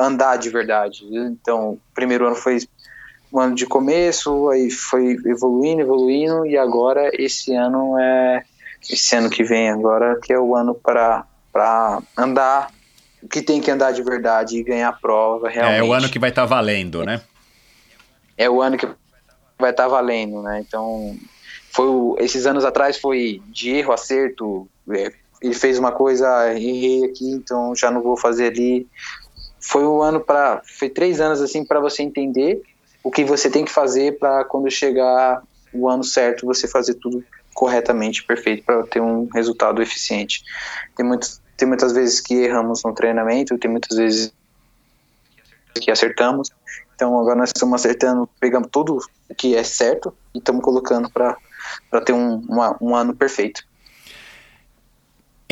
andar 0.00 0.36
de 0.36 0.50
verdade. 0.50 1.04
Então, 1.12 1.74
o 1.74 1.80
primeiro 1.94 2.26
ano 2.26 2.34
foi 2.34 2.58
um 3.32 3.38
ano 3.38 3.54
de 3.54 3.66
começo, 3.66 4.48
aí 4.48 4.70
foi 4.70 5.16
evoluindo, 5.26 5.80
evoluindo, 5.80 6.46
e 6.46 6.56
agora 6.56 7.10
esse 7.14 7.54
ano 7.54 7.98
é 7.98 8.42
esse 8.88 9.14
ano 9.14 9.28
que 9.28 9.44
vem 9.44 9.70
agora 9.70 10.18
que 10.22 10.32
é 10.32 10.38
o 10.38 10.56
ano 10.56 10.74
para 10.74 11.24
andar 12.16 12.72
que 13.30 13.42
tem 13.42 13.60
que 13.60 13.70
andar 13.70 13.92
de 13.92 14.02
verdade 14.02 14.56
e 14.56 14.62
ganhar 14.62 14.98
prova 14.98 15.48
realmente. 15.48 15.76
É, 15.76 15.80
é 15.80 15.82
o 15.82 15.92
ano 15.92 16.08
que 16.08 16.18
vai 16.18 16.30
estar 16.30 16.42
tá 16.42 16.46
valendo, 16.46 17.04
né? 17.04 17.20
É 18.36 18.48
o 18.48 18.62
ano 18.62 18.78
que 18.78 18.86
vai 19.58 19.70
estar 19.70 19.82
tá 19.82 19.88
valendo, 19.88 20.40
né? 20.42 20.64
Então, 20.66 21.14
foi 21.70 21.86
o, 21.86 22.16
esses 22.18 22.46
anos 22.46 22.64
atrás 22.64 22.98
foi 22.98 23.42
de 23.48 23.70
erro, 23.70 23.92
acerto, 23.92 24.66
é, 24.90 25.12
ele 25.42 25.54
fez 25.54 25.78
uma 25.78 25.92
coisa, 25.92 26.50
errei 26.50 27.04
aqui, 27.04 27.30
então 27.30 27.74
já 27.76 27.90
não 27.90 28.02
vou 28.02 28.16
fazer 28.16 28.46
ali 28.46 28.88
foi 29.60 29.86
um 29.86 30.00
ano 30.00 30.20
para 30.20 30.62
foi 30.64 30.88
três 30.88 31.20
anos 31.20 31.40
assim 31.42 31.64
para 31.64 31.78
você 31.78 32.02
entender 32.02 32.62
o 33.02 33.10
que 33.10 33.24
você 33.24 33.50
tem 33.50 33.64
que 33.64 33.72
fazer 33.72 34.18
para 34.18 34.44
quando 34.44 34.70
chegar 34.70 35.42
o 35.72 35.88
ano 35.88 36.04
certo 36.04 36.46
você 36.46 36.66
fazer 36.66 36.94
tudo 36.94 37.24
corretamente 37.54 38.22
perfeito 38.24 38.64
para 38.64 38.82
ter 38.84 39.00
um 39.00 39.28
resultado 39.32 39.82
eficiente. 39.82 40.42
Tem 40.96 41.04
muitas 41.04 41.40
tem 41.56 41.68
muitas 41.68 41.92
vezes 41.92 42.20
que 42.20 42.32
erramos 42.34 42.82
no 42.84 42.94
treinamento 42.94 43.58
tem 43.58 43.70
muitas 43.70 43.96
vezes 43.96 44.32
que 45.74 45.90
acertamos. 45.90 46.50
Então 46.94 47.18
agora 47.18 47.36
nós 47.36 47.50
estamos 47.54 47.80
acertando 47.80 48.28
pegamos 48.40 48.68
tudo 48.70 48.98
o 49.28 49.34
que 49.34 49.54
é 49.54 49.62
certo 49.62 50.14
e 50.34 50.38
estamos 50.38 50.62
colocando 50.62 51.10
para 51.10 51.36
para 51.90 52.00
ter 52.00 52.12
um, 52.12 52.36
uma, 52.48 52.76
um 52.80 52.96
ano 52.96 53.14
perfeito 53.14 53.62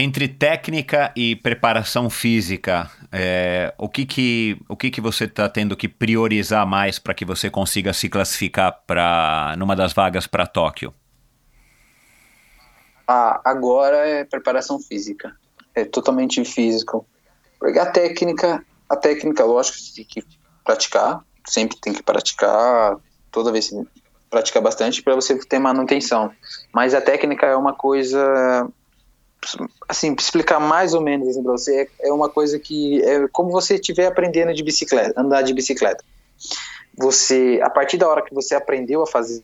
entre 0.00 0.28
técnica 0.28 1.12
e 1.16 1.34
preparação 1.34 2.08
física, 2.08 2.88
é, 3.10 3.74
o, 3.76 3.88
que, 3.88 4.06
que, 4.06 4.56
o 4.68 4.76
que, 4.76 4.92
que 4.92 5.00
você 5.00 5.24
está 5.24 5.48
tendo 5.48 5.76
que 5.76 5.88
priorizar 5.88 6.64
mais 6.64 7.00
para 7.00 7.12
que 7.12 7.24
você 7.24 7.50
consiga 7.50 7.92
se 7.92 8.08
classificar 8.08 8.80
para 8.86 9.56
numa 9.58 9.74
das 9.74 9.92
vagas 9.92 10.28
para 10.28 10.46
Tóquio? 10.46 10.94
Ah, 13.08 13.40
agora 13.44 13.96
é 14.06 14.22
preparação 14.22 14.78
física. 14.78 15.34
É 15.74 15.84
totalmente 15.84 16.44
físico. 16.44 17.04
Porque 17.58 17.80
a 17.80 17.86
técnica, 17.86 18.64
a 18.88 18.94
técnica, 18.94 19.44
lógico, 19.44 19.78
tem 19.96 20.04
que 20.04 20.22
praticar, 20.64 21.24
sempre 21.44 21.76
tem 21.80 21.92
que 21.92 22.04
praticar, 22.04 22.96
toda 23.32 23.50
vez 23.50 23.72
praticar 24.30 24.62
bastante 24.62 25.02
para 25.02 25.16
você 25.16 25.36
ter 25.44 25.58
manutenção. 25.58 26.30
Mas 26.72 26.94
a 26.94 27.00
técnica 27.00 27.46
é 27.46 27.56
uma 27.56 27.72
coisa 27.72 28.70
assim, 29.88 30.14
explicar 30.18 30.60
mais 30.60 30.94
ou 30.94 31.00
menos 31.00 31.28
assim, 31.28 31.42
para 31.42 31.52
você, 31.52 31.88
é, 32.00 32.08
é 32.08 32.12
uma 32.12 32.28
coisa 32.28 32.58
que 32.58 33.02
é 33.02 33.26
como 33.28 33.50
você 33.50 33.74
estiver 33.74 34.06
aprendendo 34.06 34.52
de 34.52 34.62
bicicleta, 34.62 35.20
andar 35.20 35.42
de 35.42 35.54
bicicleta. 35.54 36.04
Você, 36.96 37.60
a 37.62 37.70
partir 37.70 37.96
da 37.96 38.08
hora 38.08 38.22
que 38.22 38.34
você 38.34 38.54
aprendeu 38.54 39.02
a 39.02 39.06
fazer, 39.06 39.42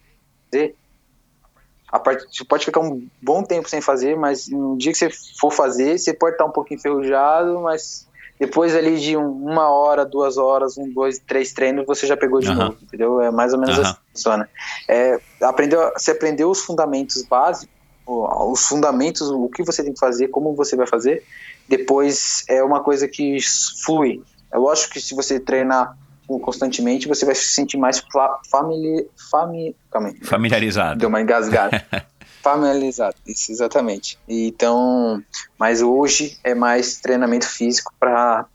a 1.95 1.99
part, 1.99 2.25
você 2.31 2.45
pode 2.45 2.65
ficar 2.65 2.81
um 2.81 3.07
bom 3.23 3.43
tempo 3.45 3.69
sem 3.69 3.81
fazer, 3.81 4.17
mas 4.17 4.49
no 4.49 4.77
dia 4.77 4.91
que 4.91 4.99
você 4.99 5.11
for 5.39 5.53
fazer, 5.53 5.99
você 5.99 6.13
pode 6.13 6.35
estar 6.35 6.45
um 6.45 6.51
pouco 6.51 6.75
enferrujado, 6.75 7.61
mas 7.61 8.09
depois 8.39 8.75
ali 8.75 8.99
de 8.99 9.17
um, 9.17 9.31
uma 9.31 9.69
hora, 9.69 10.05
duas 10.05 10.37
horas, 10.37 10.77
um, 10.77 10.91
dois, 10.93 11.21
três 11.21 11.53
treinos, 11.53 11.87
você 11.87 12.05
já 12.07 12.17
pegou 12.17 12.41
de 12.41 12.49
uhum. 12.49 12.55
novo, 12.57 12.79
entendeu? 12.83 13.21
É 13.21 13.31
mais 13.31 13.53
ou 13.53 13.61
menos 13.61 13.77
uhum. 13.77 13.85
assim 13.85 13.97
funciona. 14.13 14.49
É, 14.89 15.21
aprendeu, 15.41 15.93
você 15.97 16.11
aprendeu 16.11 16.51
os 16.51 16.61
fundamentos 16.61 17.23
básicos, 17.23 17.73
os 18.07 18.67
fundamentos, 18.67 19.31
o 19.31 19.49
que 19.49 19.63
você 19.63 19.83
tem 19.83 19.93
que 19.93 19.99
fazer, 19.99 20.29
como 20.29 20.55
você 20.55 20.77
vai 20.77 20.87
fazer. 20.87 21.23
Depois 21.69 22.45
é 22.49 22.63
uma 22.63 22.81
coisa 22.81 23.09
que 23.09 23.39
flui. 23.85 24.23
Eu 24.53 24.69
acho 24.69 24.91
que 24.91 25.01
se 25.01 25.15
você 25.15 25.41
treinar 25.41 25.97
constantemente, 26.27 27.09
você 27.09 27.25
vai 27.25 27.35
se 27.35 27.49
sentir 27.49 27.77
mais 27.77 28.03
famili, 28.51 29.09
fami, 29.31 29.77
familiarizado. 30.23 30.99
Deu 30.99 31.09
uma 31.09 31.21
engasgada. 31.21 31.85
familiarizado, 32.43 33.17
isso, 33.27 33.51
exatamente. 33.51 34.19
Então, 34.29 35.23
mas 35.59 35.81
hoje 35.81 36.39
é 36.45 36.55
mais 36.55 36.99
treinamento 36.99 37.49
físico 37.49 37.93
para 37.99 38.47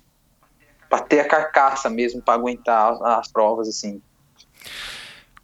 ter 1.08 1.22
a 1.22 1.28
carcaça 1.28 1.90
mesmo, 1.90 2.22
para 2.22 2.36
aguentar 2.36 2.94
as, 2.94 3.02
as 3.02 3.28
provas, 3.28 3.68
assim. 3.68 4.02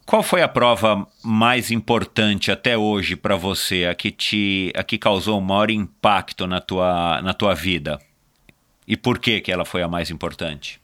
Qual 0.06 0.22
foi 0.22 0.40
a 0.40 0.46
prova 0.46 1.04
mais 1.20 1.72
importante 1.72 2.52
até 2.52 2.78
hoje 2.78 3.16
para 3.16 3.34
você, 3.34 3.86
a 3.86 3.94
que 3.94 4.12
te, 4.12 4.72
a 4.76 4.84
que 4.84 4.96
causou 4.96 5.36
o 5.36 5.42
maior 5.42 5.68
impacto 5.68 6.46
na 6.46 6.60
tua, 6.60 7.20
na 7.22 7.34
tua 7.34 7.56
vida? 7.56 7.98
E 8.86 8.96
por 8.96 9.18
que 9.18 9.40
que 9.40 9.50
ela 9.50 9.64
foi 9.64 9.82
a 9.82 9.88
mais 9.88 10.08
importante? 10.08 10.80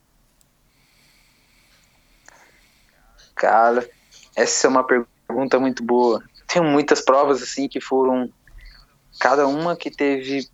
Cara, 3.36 3.88
essa 4.34 4.66
é 4.66 4.70
uma 4.70 4.84
pergunta 4.84 5.60
muito 5.60 5.84
boa. 5.84 6.20
Tem 6.48 6.60
muitas 6.60 7.00
provas 7.00 7.40
assim 7.40 7.68
que 7.68 7.80
foram 7.80 8.28
cada 9.20 9.46
uma 9.46 9.76
que 9.76 9.88
teve 9.88 10.48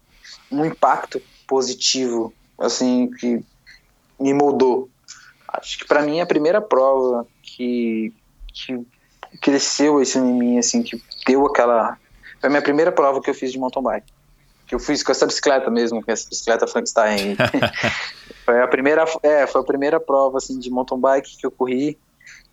um 0.53 0.63
impacto 0.63 1.23
positivo, 1.47 2.35
assim 2.59 3.11
que 3.13 3.43
me 4.21 4.35
moldou. 4.35 4.91
Acho 5.49 5.79
que 5.79 5.87
para 5.87 6.03
mim 6.03 6.21
a 6.21 6.27
primeira 6.27 6.61
prova 6.61 7.27
que 7.43 8.13
que 8.53 8.87
cresceu 9.41 10.01
isso 10.01 10.19
em 10.19 10.35
mim, 10.35 10.59
assim, 10.59 10.83
que 10.83 11.03
deu 11.27 11.47
aquela. 11.47 11.97
Foi 12.41 12.49
a 12.49 12.51
minha 12.51 12.63
primeira 12.63 12.93
prova 12.93 13.21
que 13.21 13.31
eu 13.31 13.35
fiz 13.35 13.53
de 13.53 13.59
mountain 13.59 13.83
bike. 13.83 14.13
Que 14.67 14.75
eu 14.75 14.79
fiz 14.79 15.03
com 15.03 15.13
essa 15.13 15.27
bicicleta 15.27 15.71
mesmo, 15.71 16.05
com 16.05 16.11
essa 16.11 16.29
bicicleta 16.29 16.67
Frankenstein. 16.67 17.37
foi 18.45 18.63
a 18.63 18.69
primeira, 18.69 19.05
é, 19.23 19.47
foi 19.47 19.61
a 19.61 19.65
primeira 19.65 20.01
prova 20.01 20.39
assim 20.39 20.59
de 20.59 20.71
mountain 20.71 21.01
bike 21.01 21.37
que 21.37 21.47
eu 21.47 21.51
corri, 21.51 21.99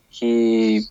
que 0.09 0.81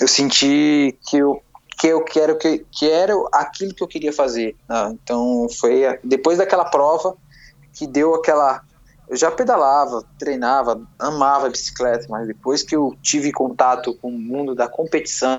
eu 0.00 0.08
senti 0.08 0.98
que 1.08 1.18
eu 1.18 1.42
que 1.78 1.88
eu 1.88 2.04
quero 2.04 2.38
que, 2.38 2.64
que 2.70 2.88
era 2.88 3.12
aquilo 3.32 3.74
que 3.74 3.82
eu 3.82 3.88
queria 3.88 4.12
fazer. 4.12 4.54
Né? 4.68 4.96
Então 5.02 5.48
foi 5.58 5.84
a, 5.84 5.98
depois 6.04 6.38
daquela 6.38 6.64
prova 6.64 7.16
que 7.74 7.86
deu 7.86 8.14
aquela 8.14 8.62
eu 9.12 9.16
já 9.18 9.30
pedalava, 9.30 10.02
treinava, 10.18 10.80
amava 10.98 11.46
a 11.46 11.50
bicicleta, 11.50 12.06
mas 12.08 12.26
depois 12.26 12.62
que 12.62 12.74
eu 12.74 12.96
tive 13.02 13.30
contato 13.30 13.92
com 13.96 14.08
o 14.08 14.18
mundo 14.18 14.54
da 14.54 14.66
competição, 14.66 15.38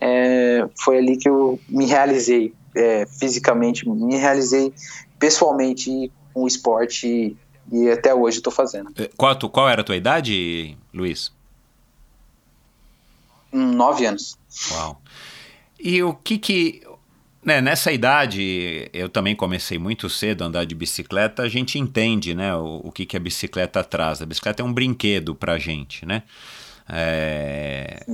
é, 0.00 0.66
foi 0.82 0.96
ali 0.96 1.18
que 1.18 1.28
eu 1.28 1.60
me 1.68 1.84
realizei 1.84 2.54
é, 2.74 3.04
fisicamente, 3.04 3.86
me 3.86 4.16
realizei 4.16 4.72
pessoalmente 5.18 6.10
com 6.32 6.44
o 6.44 6.48
esporte 6.48 7.06
e, 7.06 7.36
e 7.70 7.90
até 7.90 8.14
hoje 8.14 8.38
estou 8.38 8.50
fazendo. 8.50 8.90
É, 8.96 9.10
qual, 9.18 9.36
qual 9.50 9.68
era 9.68 9.82
a 9.82 9.84
tua 9.84 9.96
idade, 9.96 10.74
Luiz? 10.94 11.30
Nove 13.52 14.06
anos. 14.06 14.38
Uau. 14.72 14.98
E 15.78 16.02
o 16.02 16.14
que 16.14 16.38
que 16.38 16.87
né, 17.44 17.60
nessa 17.60 17.92
idade, 17.92 18.90
eu 18.92 19.08
também 19.08 19.34
comecei 19.34 19.78
muito 19.78 20.08
cedo 20.10 20.42
a 20.42 20.46
andar 20.46 20.64
de 20.64 20.74
bicicleta, 20.74 21.42
a 21.42 21.48
gente 21.48 21.78
entende 21.78 22.34
né, 22.34 22.54
o, 22.54 22.80
o 22.84 22.92
que, 22.92 23.06
que 23.06 23.16
a 23.16 23.20
bicicleta 23.20 23.82
traz. 23.84 24.20
A 24.20 24.26
bicicleta 24.26 24.62
é 24.62 24.64
um 24.64 24.72
brinquedo 24.72 25.34
pra 25.34 25.58
gente, 25.58 26.04
né? 26.04 26.22
É... 26.88 28.04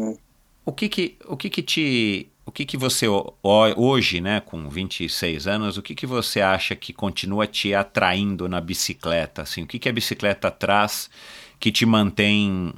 O 0.64 0.72
que 0.72 0.88
que, 0.88 1.16
o 1.26 1.36
que 1.36 1.50
que 1.50 1.62
te... 1.62 2.28
O 2.46 2.52
que 2.52 2.66
que 2.66 2.76
você, 2.76 3.06
hoje, 3.42 4.20
né, 4.20 4.38
com 4.40 4.68
26 4.68 5.46
anos, 5.46 5.78
o 5.78 5.82
que 5.82 5.94
que 5.94 6.06
você 6.06 6.42
acha 6.42 6.76
que 6.76 6.92
continua 6.92 7.46
te 7.46 7.74
atraindo 7.74 8.46
na 8.46 8.60
bicicleta? 8.60 9.42
Assim, 9.42 9.62
o 9.62 9.66
que 9.66 9.78
que 9.78 9.88
a 9.88 9.92
bicicleta 9.92 10.50
traz 10.50 11.08
que 11.58 11.72
te 11.72 11.86
mantém 11.86 12.74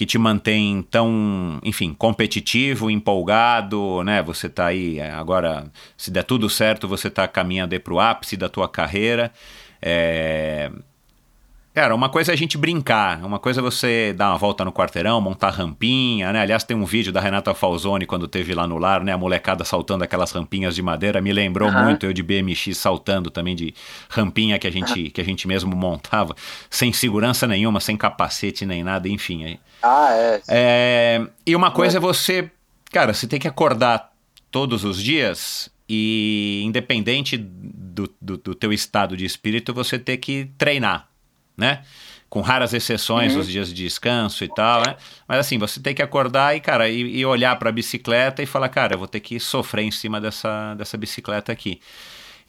que 0.00 0.06
te 0.06 0.16
mantém 0.16 0.80
tão, 0.90 1.60
enfim, 1.62 1.92
competitivo, 1.92 2.90
empolgado, 2.90 4.02
né? 4.02 4.22
Você 4.22 4.46
está 4.46 4.68
aí 4.68 4.98
é, 4.98 5.10
agora, 5.10 5.70
se 5.94 6.10
der 6.10 6.24
tudo 6.24 6.48
certo, 6.48 6.88
você 6.88 7.08
está 7.08 7.28
caminhando 7.28 7.78
para 7.78 7.92
o 7.92 8.00
ápice 8.00 8.34
da 8.34 8.48
tua 8.48 8.66
carreira. 8.66 9.30
É, 9.82 10.72
Cara, 11.72 11.94
uma 11.94 12.08
coisa 12.08 12.32
é 12.32 12.34
a 12.34 12.36
gente 12.36 12.58
brincar, 12.58 13.24
uma 13.24 13.38
coisa 13.38 13.60
é 13.60 13.62
você 13.62 14.12
dar 14.12 14.30
uma 14.30 14.38
volta 14.38 14.64
no 14.64 14.72
quarteirão, 14.72 15.20
montar 15.20 15.50
rampinha, 15.50 16.32
né? 16.32 16.40
Aliás, 16.40 16.64
tem 16.64 16.76
um 16.76 16.84
vídeo 16.84 17.12
da 17.12 17.20
Renata 17.20 17.54
Falzoni 17.54 18.06
quando 18.06 18.26
teve 18.26 18.52
lá 18.54 18.66
no 18.66 18.76
lar, 18.76 19.04
né? 19.04 19.12
A 19.12 19.18
molecada 19.18 19.64
saltando 19.64 20.02
aquelas 20.02 20.32
rampinhas 20.32 20.74
de 20.74 20.82
madeira, 20.82 21.20
me 21.20 21.32
lembrou 21.32 21.70
uhum. 21.70 21.84
muito 21.84 22.04
eu 22.04 22.12
de 22.12 22.24
BMX 22.24 22.76
saltando 22.76 23.30
também 23.30 23.54
de 23.54 23.72
rampinha 24.08 24.58
que 24.58 24.66
a 24.66 24.70
gente, 24.70 25.10
que 25.10 25.20
a 25.20 25.24
gente 25.24 25.46
mesmo 25.46 25.76
montava, 25.76 26.34
sem 26.68 26.92
segurança 26.92 27.46
nenhuma, 27.46 27.78
sem 27.78 27.96
capacete 27.96 28.66
nem 28.66 28.82
nada, 28.82 29.08
enfim. 29.08 29.44
Aí. 29.44 29.60
Ah, 29.80 30.08
é. 30.12 30.40
é 30.48 31.26
e 31.46 31.54
uma 31.54 31.70
coisa 31.70 31.98
é 31.98 32.00
você, 32.00 32.50
cara, 32.90 33.14
você 33.14 33.28
tem 33.28 33.38
que 33.38 33.46
acordar 33.46 34.10
todos 34.50 34.84
os 34.84 35.00
dias 35.00 35.70
e 35.88 36.62
independente 36.64 37.36
do, 37.36 38.12
do, 38.20 38.36
do 38.36 38.54
teu 38.56 38.72
estado 38.72 39.16
de 39.16 39.24
espírito, 39.24 39.72
você 39.72 40.00
ter 40.00 40.16
que 40.16 40.50
treinar 40.58 41.09
né? 41.60 41.82
Com 42.28 42.40
raras 42.40 42.72
exceções, 42.72 43.34
uhum. 43.34 43.40
os 43.40 43.48
dias 43.48 43.68
de 43.68 43.74
descanso 43.74 44.42
e 44.44 44.48
tal, 44.48 44.82
né? 44.82 44.96
Mas 45.28 45.38
assim, 45.38 45.58
você 45.58 45.80
tem 45.80 45.94
que 45.94 46.02
acordar 46.02 46.56
e, 46.56 46.60
cara, 46.60 46.88
e, 46.88 47.18
e 47.18 47.26
olhar 47.26 47.56
para 47.58 47.68
a 47.68 47.72
bicicleta 47.72 48.42
e 48.42 48.46
falar, 48.46 48.68
cara, 48.68 48.94
eu 48.94 48.98
vou 48.98 49.08
ter 49.08 49.20
que 49.20 49.38
sofrer 49.38 49.84
em 49.84 49.90
cima 49.90 50.20
dessa, 50.20 50.74
dessa 50.74 50.96
bicicleta 50.96 51.52
aqui. 51.52 51.80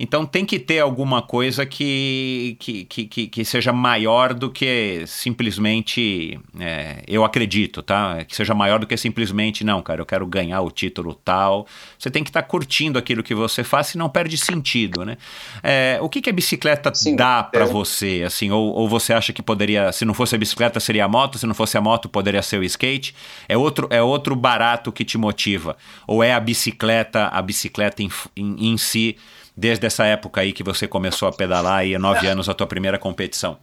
Então 0.01 0.25
tem 0.25 0.43
que 0.43 0.57
ter 0.57 0.79
alguma 0.79 1.21
coisa 1.21 1.63
que, 1.63 2.57
que, 2.59 2.85
que, 2.85 3.27
que 3.27 3.45
seja 3.45 3.71
maior 3.71 4.33
do 4.33 4.49
que 4.49 5.03
simplesmente 5.05 6.39
é, 6.59 7.03
eu 7.07 7.23
acredito, 7.23 7.83
tá? 7.83 8.25
Que 8.25 8.35
seja 8.35 8.55
maior 8.55 8.79
do 8.79 8.87
que 8.87 8.97
simplesmente, 8.97 9.63
não, 9.63 9.79
cara, 9.79 10.01
eu 10.01 10.05
quero 10.05 10.25
ganhar 10.25 10.59
o 10.61 10.71
título 10.71 11.13
tal. 11.13 11.67
Você 11.99 12.09
tem 12.09 12.23
que 12.23 12.31
estar 12.31 12.41
tá 12.41 12.47
curtindo 12.47 12.97
aquilo 12.97 13.21
que 13.21 13.35
você 13.35 13.63
faz 13.63 13.93
e 13.93 13.97
não 13.99 14.09
perde 14.09 14.39
sentido, 14.39 15.05
né? 15.05 15.19
É, 15.61 15.99
o 16.01 16.09
que, 16.09 16.19
que 16.19 16.31
a 16.31 16.33
bicicleta 16.33 16.91
Sim, 16.95 17.15
dá 17.15 17.43
para 17.43 17.65
é. 17.65 17.67
você, 17.67 18.23
assim? 18.25 18.49
Ou, 18.49 18.73
ou 18.73 18.89
você 18.89 19.13
acha 19.13 19.31
que 19.31 19.43
poderia, 19.43 19.91
se 19.91 20.03
não 20.03 20.15
fosse 20.15 20.33
a 20.33 20.37
bicicleta, 20.39 20.79
seria 20.79 21.05
a 21.05 21.07
moto, 21.07 21.37
se 21.37 21.45
não 21.45 21.53
fosse 21.53 21.77
a 21.77 21.81
moto, 21.81 22.09
poderia 22.09 22.41
ser 22.41 22.59
o 22.59 22.63
skate? 22.63 23.13
É 23.47 23.55
outro, 23.55 23.87
é 23.91 24.01
outro 24.01 24.35
barato 24.35 24.91
que 24.91 25.05
te 25.05 25.19
motiva? 25.19 25.77
Ou 26.07 26.23
é 26.23 26.33
a 26.33 26.39
bicicleta, 26.39 27.27
a 27.27 27.39
bicicleta 27.39 28.01
em, 28.01 28.09
em, 28.35 28.71
em 28.71 28.77
si? 28.79 29.15
Desde 29.55 29.85
essa 29.85 30.05
época 30.05 30.41
aí 30.41 30.53
que 30.53 30.63
você 30.63 30.87
começou 30.87 31.27
a 31.27 31.31
pedalar 31.31 31.85
e 31.85 31.95
há 31.95 31.99
nove 31.99 32.27
anos 32.27 32.49
a 32.49 32.53
tua 32.53 32.67
primeira 32.67 32.97
competição? 32.97 33.57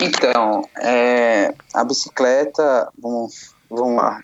Então, 0.00 0.68
é, 0.78 1.54
a 1.72 1.84
bicicleta, 1.84 2.88
vamos, 2.98 3.54
vamos 3.70 3.96
lá. 3.96 4.20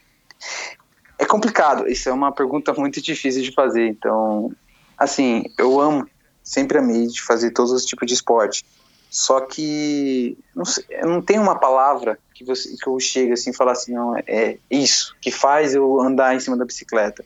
É 1.18 1.24
complicado, 1.24 1.88
isso 1.88 2.08
é 2.08 2.12
uma 2.12 2.32
pergunta 2.32 2.74
muito 2.74 3.00
difícil 3.00 3.42
de 3.42 3.52
fazer. 3.52 3.88
Então, 3.88 4.52
assim, 4.98 5.44
eu 5.58 5.80
amo, 5.80 6.06
sempre 6.42 6.78
amei 6.78 7.06
de 7.06 7.22
fazer 7.22 7.52
todos 7.52 7.72
os 7.72 7.84
tipos 7.86 8.06
de 8.06 8.14
esporte. 8.14 8.64
Só 9.10 9.40
que 9.40 10.36
não, 10.54 10.64
sei, 10.64 10.84
não 11.02 11.20
tem 11.22 11.38
uma 11.38 11.58
palavra 11.58 12.18
que, 12.34 12.44
você, 12.44 12.76
que 12.76 12.86
eu 12.86 12.98
chegue 12.98 13.32
assim 13.32 13.50
e 13.50 13.54
falar 13.54 13.72
assim, 13.72 13.92
não, 13.92 14.16
é 14.26 14.56
isso 14.70 15.14
que 15.20 15.30
faz 15.30 15.74
eu 15.74 16.00
andar 16.00 16.34
em 16.34 16.40
cima 16.40 16.56
da 16.56 16.64
bicicleta 16.64 17.24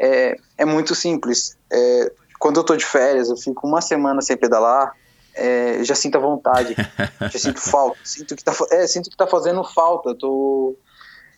é, 0.00 0.36
é 0.56 0.64
muito 0.64 0.94
simples. 0.94 1.56
É, 1.70 2.12
quando 2.38 2.58
eu 2.60 2.64
tô 2.64 2.76
de 2.76 2.84
férias, 2.84 3.28
eu 3.28 3.36
fico 3.36 3.66
uma 3.66 3.80
semana 3.80 4.22
sem 4.22 4.36
pedalar, 4.36 4.92
é, 5.34 5.82
já 5.84 5.94
sinto 5.94 6.16
a 6.16 6.20
vontade, 6.20 6.74
já 7.32 7.38
sinto 7.38 7.60
falta, 7.60 7.98
sinto 8.04 8.34
que 8.36 8.44
tá, 8.44 8.52
é, 8.70 8.86
sinto 8.86 9.10
que 9.10 9.16
tá 9.16 9.26
fazendo 9.26 9.62
falta. 9.64 10.14
Tô, 10.14 10.76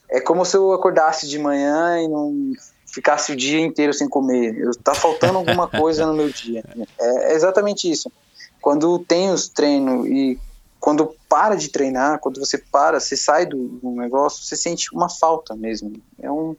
é 0.09 0.21
como 0.21 0.45
se 0.45 0.57
eu 0.57 0.73
acordasse 0.73 1.29
de 1.29 1.39
manhã 1.39 2.01
e 2.03 2.09
não 2.09 2.53
ficasse 2.87 3.33
o 3.33 3.37
dia 3.37 3.61
inteiro 3.61 3.95
sem 3.95 4.09
comer. 4.09 4.57
Eu, 4.59 4.73
tá 4.75 4.95
faltando 4.95 5.39
alguma 5.39 5.69
coisa 5.69 6.07
no 6.07 6.15
meu 6.15 6.29
dia. 6.29 6.65
É, 6.99 7.33
é 7.33 7.35
exatamente 7.35 7.91
isso. 7.91 8.11
Quando 8.61 8.99
tem 8.99 9.31
os 9.31 9.49
treinos 9.49 10.07
e 10.07 10.39
quando 10.79 11.15
para 11.29 11.55
de 11.55 11.69
treinar, 11.69 12.19
quando 12.19 12.41
você 12.41 12.57
para, 12.57 12.99
você 12.99 13.17
sai 13.17 13.47
do, 13.47 13.69
do 13.69 13.91
negócio, 13.91 14.43
você 14.43 14.57
sente 14.57 14.89
uma 14.95 15.09
falta 15.09 15.55
mesmo. 15.55 15.93
É 16.19 16.31
um 16.31 16.57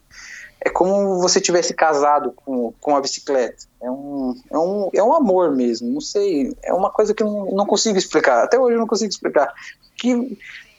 é 0.64 0.70
como 0.70 1.20
você 1.20 1.40
tivesse 1.40 1.74
casado 1.74 2.32
com, 2.32 2.72
com 2.80 2.94
a 2.94 3.00
bicicleta. 3.00 3.64
É 3.80 3.90
um, 3.90 4.40
é, 4.48 4.58
um, 4.58 4.90
é 4.94 5.02
um 5.02 5.12
amor 5.12 5.50
mesmo, 5.50 5.90
não 5.90 6.00
sei. 6.00 6.56
É 6.62 6.72
uma 6.72 6.88
coisa 6.88 7.12
que 7.12 7.22
eu 7.22 7.48
não, 7.52 7.66
consigo 7.66 7.98
explicar. 7.98 8.44
Até 8.44 8.58
hoje 8.58 8.76
eu 8.76 8.78
não 8.78 8.86
consigo 8.86 9.10
explicar. 9.10 9.52
Que, 9.96 10.38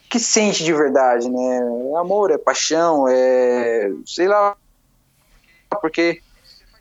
que 0.10 0.20
sente 0.20 0.64
de 0.64 0.72
verdade, 0.72 1.30
né? 1.30 1.58
É 1.58 1.98
amor, 1.98 2.32
é 2.32 2.38
paixão, 2.38 3.08
é. 3.10 3.92
sei 4.06 4.30
lá. 4.30 4.56
Porque 5.82 6.22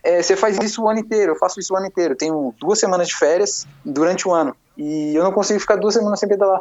é, 0.05 0.23
você 0.23 0.37
faz 0.37 0.57
isso 0.59 0.83
o 0.83 0.89
ano 0.89 1.01
inteiro, 1.01 1.33
eu 1.33 1.37
faço 1.37 1.59
isso 1.59 1.75
o 1.75 1.77
ano 1.77 1.87
inteiro. 1.87 2.15
tenho 2.15 2.55
duas 2.61 2.79
semanas 2.79 3.09
de 3.09 3.17
férias 3.17 3.67
durante 3.85 4.29
o 4.29 4.33
ano. 4.33 4.55
E 4.79 5.13
eu 5.13 5.25
não 5.25 5.33
consigo 5.33 5.59
ficar 5.59 5.75
duas 5.75 5.95
semanas 5.95 6.21
sem 6.21 6.29
pedalar. 6.29 6.61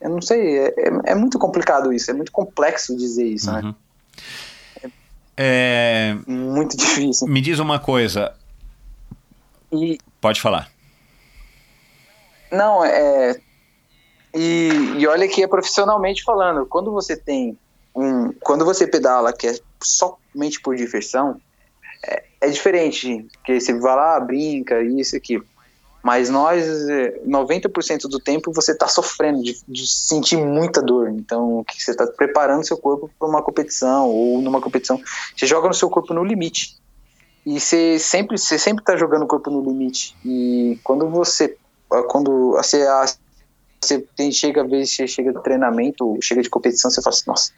Eu 0.00 0.10
não 0.10 0.20
sei, 0.20 0.58
é, 0.58 0.74
é, 0.76 0.90
é 1.06 1.14
muito 1.14 1.38
complicado 1.38 1.92
isso, 1.92 2.10
é 2.10 2.14
muito 2.14 2.32
complexo 2.32 2.96
dizer 2.96 3.26
isso, 3.26 3.50
né? 3.52 3.60
uhum. 3.60 3.68
né? 3.68 3.74
É... 5.38 6.16
Muito 6.26 6.76
difícil. 6.76 7.28
Me 7.28 7.40
diz 7.40 7.60
uma 7.60 7.78
coisa. 7.78 8.34
E... 9.72 9.98
Pode 10.20 10.40
falar. 10.40 10.68
Não, 12.50 12.84
é. 12.84 13.40
E, 14.34 14.68
e 14.98 15.06
olha 15.06 15.28
que 15.28 15.42
é 15.42 15.46
profissionalmente 15.46 16.24
falando, 16.24 16.66
quando 16.66 16.92
você 16.92 17.16
tem 17.16 17.56
um, 17.94 18.32
quando 18.40 18.64
você 18.64 18.86
pedala 18.86 19.32
que 19.32 19.46
é 19.46 19.58
somente 19.82 20.60
por 20.60 20.76
diversão, 20.76 21.40
é, 22.04 22.24
é 22.40 22.48
diferente, 22.48 23.26
porque 23.32 23.60
você 23.60 23.78
vai 23.78 23.96
lá, 23.96 24.20
brinca, 24.20 24.82
isso 24.82 25.16
aqui. 25.16 25.40
Mas 26.02 26.30
nós, 26.30 26.64
90% 27.26 28.04
é, 28.04 28.08
do 28.08 28.20
tempo, 28.20 28.52
você 28.52 28.72
está 28.72 28.86
sofrendo 28.86 29.42
de, 29.42 29.60
de, 29.66 29.86
sentir 29.86 30.36
muita 30.36 30.80
dor. 30.80 31.10
Então, 31.10 31.64
você 31.68 31.90
está 31.90 32.06
preparando 32.06 32.66
seu 32.66 32.78
corpo 32.78 33.10
para 33.18 33.28
uma 33.28 33.42
competição, 33.42 34.08
ou 34.08 34.40
numa 34.40 34.60
competição, 34.60 35.00
você 35.36 35.46
joga 35.46 35.68
no 35.68 35.74
seu 35.74 35.90
corpo 35.90 36.14
no 36.14 36.24
limite. 36.24 36.78
E 37.44 37.58
você 37.58 37.98
sempre 37.98 38.38
você 38.38 38.58
sempre 38.58 38.82
está 38.82 38.96
jogando 38.96 39.22
o 39.22 39.26
corpo 39.26 39.50
no 39.50 39.62
limite. 39.62 40.16
E 40.24 40.78
quando 40.84 41.08
você 41.08 41.56
quando 42.08 42.52
você, 42.52 42.86
você 43.80 43.98
tem, 44.16 44.30
chega 44.30 44.60
a 44.60 44.66
vez 44.66 44.90
você 44.90 45.06
chega 45.06 45.32
de 45.32 45.42
treinamento, 45.42 46.18
chega 46.20 46.42
de 46.42 46.50
competição, 46.50 46.90
você 46.90 47.00
fala 47.00 47.14
assim, 47.14 47.24
nossa, 47.26 47.52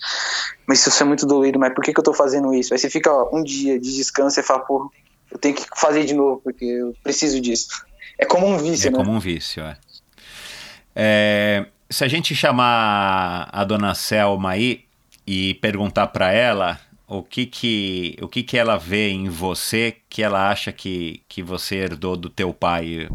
mas 0.66 0.86
isso 0.86 1.02
é 1.02 1.06
muito 1.06 1.26
dolorido, 1.26 1.58
mas 1.58 1.74
por 1.74 1.82
que, 1.82 1.92
que 1.92 1.98
eu 1.98 2.04
tô 2.04 2.14
fazendo 2.14 2.54
isso? 2.54 2.72
Aí 2.72 2.78
você 2.78 2.88
fica 2.88 3.12
ó, 3.12 3.30
um 3.32 3.42
dia 3.42 3.78
de 3.78 3.96
descanso 3.96 4.38
e 4.38 4.42
fala, 4.42 4.60
pô, 4.60 4.90
eu 5.30 5.38
tenho 5.38 5.54
que 5.54 5.66
fazer 5.76 6.04
de 6.04 6.14
novo, 6.14 6.40
porque 6.42 6.64
eu 6.64 6.94
preciso 7.02 7.40
disso. 7.40 7.68
É 8.20 8.26
como 8.26 8.46
um 8.46 8.58
vício, 8.58 8.88
é 8.88 8.90
né? 8.90 8.96
É 8.96 8.98
como 8.98 9.16
um 9.16 9.18
vício, 9.18 9.62
é. 9.64 9.76
é. 10.94 11.66
Se 11.88 12.04
a 12.04 12.08
gente 12.08 12.34
chamar 12.36 13.48
a 13.50 13.64
dona 13.64 13.94
Selma 13.94 14.50
aí 14.50 14.84
e 15.26 15.54
perguntar 15.54 16.08
para 16.08 16.32
ela 16.32 16.78
o 17.08 17.22
que 17.22 17.46
que, 17.46 18.16
o 18.22 18.28
que 18.28 18.42
que 18.44 18.56
ela 18.56 18.76
vê 18.76 19.08
em 19.08 19.28
você 19.28 19.96
que 20.08 20.22
ela 20.22 20.48
acha 20.48 20.70
que, 20.70 21.22
que 21.28 21.42
você 21.42 21.76
herdou 21.76 22.16
do 22.16 22.30
teu 22.30 22.52
pai, 22.52 23.08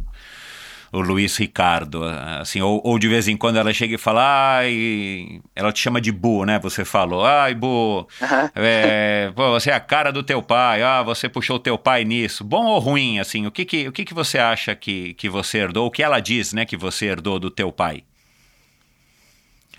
o 0.91 0.99
Luiz 1.01 1.37
Ricardo, 1.37 2.03
assim, 2.39 2.61
ou, 2.61 2.81
ou 2.83 2.97
de 2.97 3.07
vez 3.07 3.27
em 3.27 3.35
quando 3.35 3.57
ela 3.57 3.73
chega 3.73 3.95
e 3.95 3.97
fala, 3.97 4.57
ai, 4.57 5.41
ela 5.55 5.71
te 5.71 5.79
chama 5.79 5.99
de 5.99 6.11
Bu, 6.11 6.45
né? 6.45 6.59
Você 6.59 6.85
falou, 6.85 7.25
ai, 7.25 7.53
Bu, 7.53 7.99
uhum. 7.99 8.49
é, 8.55 9.31
pô, 9.35 9.51
você 9.51 9.71
é 9.71 9.73
a 9.73 9.79
cara 9.79 10.11
do 10.11 10.23
teu 10.23 10.41
pai, 10.41 10.81
ah, 10.81 11.03
você 11.03 11.27
puxou 11.27 11.59
teu 11.59 11.77
pai 11.77 12.03
nisso. 12.03 12.43
Bom 12.43 12.65
ou 12.65 12.79
ruim, 12.79 13.19
assim, 13.19 13.45
o 13.45 13.51
que 13.51 13.65
que, 13.65 13.87
o 13.87 13.91
que, 13.91 14.05
que 14.05 14.13
você 14.13 14.37
acha 14.37 14.75
que, 14.75 15.13
que 15.15 15.29
você 15.29 15.59
herdou, 15.59 15.87
o 15.87 15.91
que 15.91 16.03
ela 16.03 16.19
diz, 16.19 16.53
né, 16.53 16.65
que 16.65 16.77
você 16.77 17.05
herdou 17.07 17.39
do 17.39 17.49
teu 17.49 17.71
pai? 17.71 18.03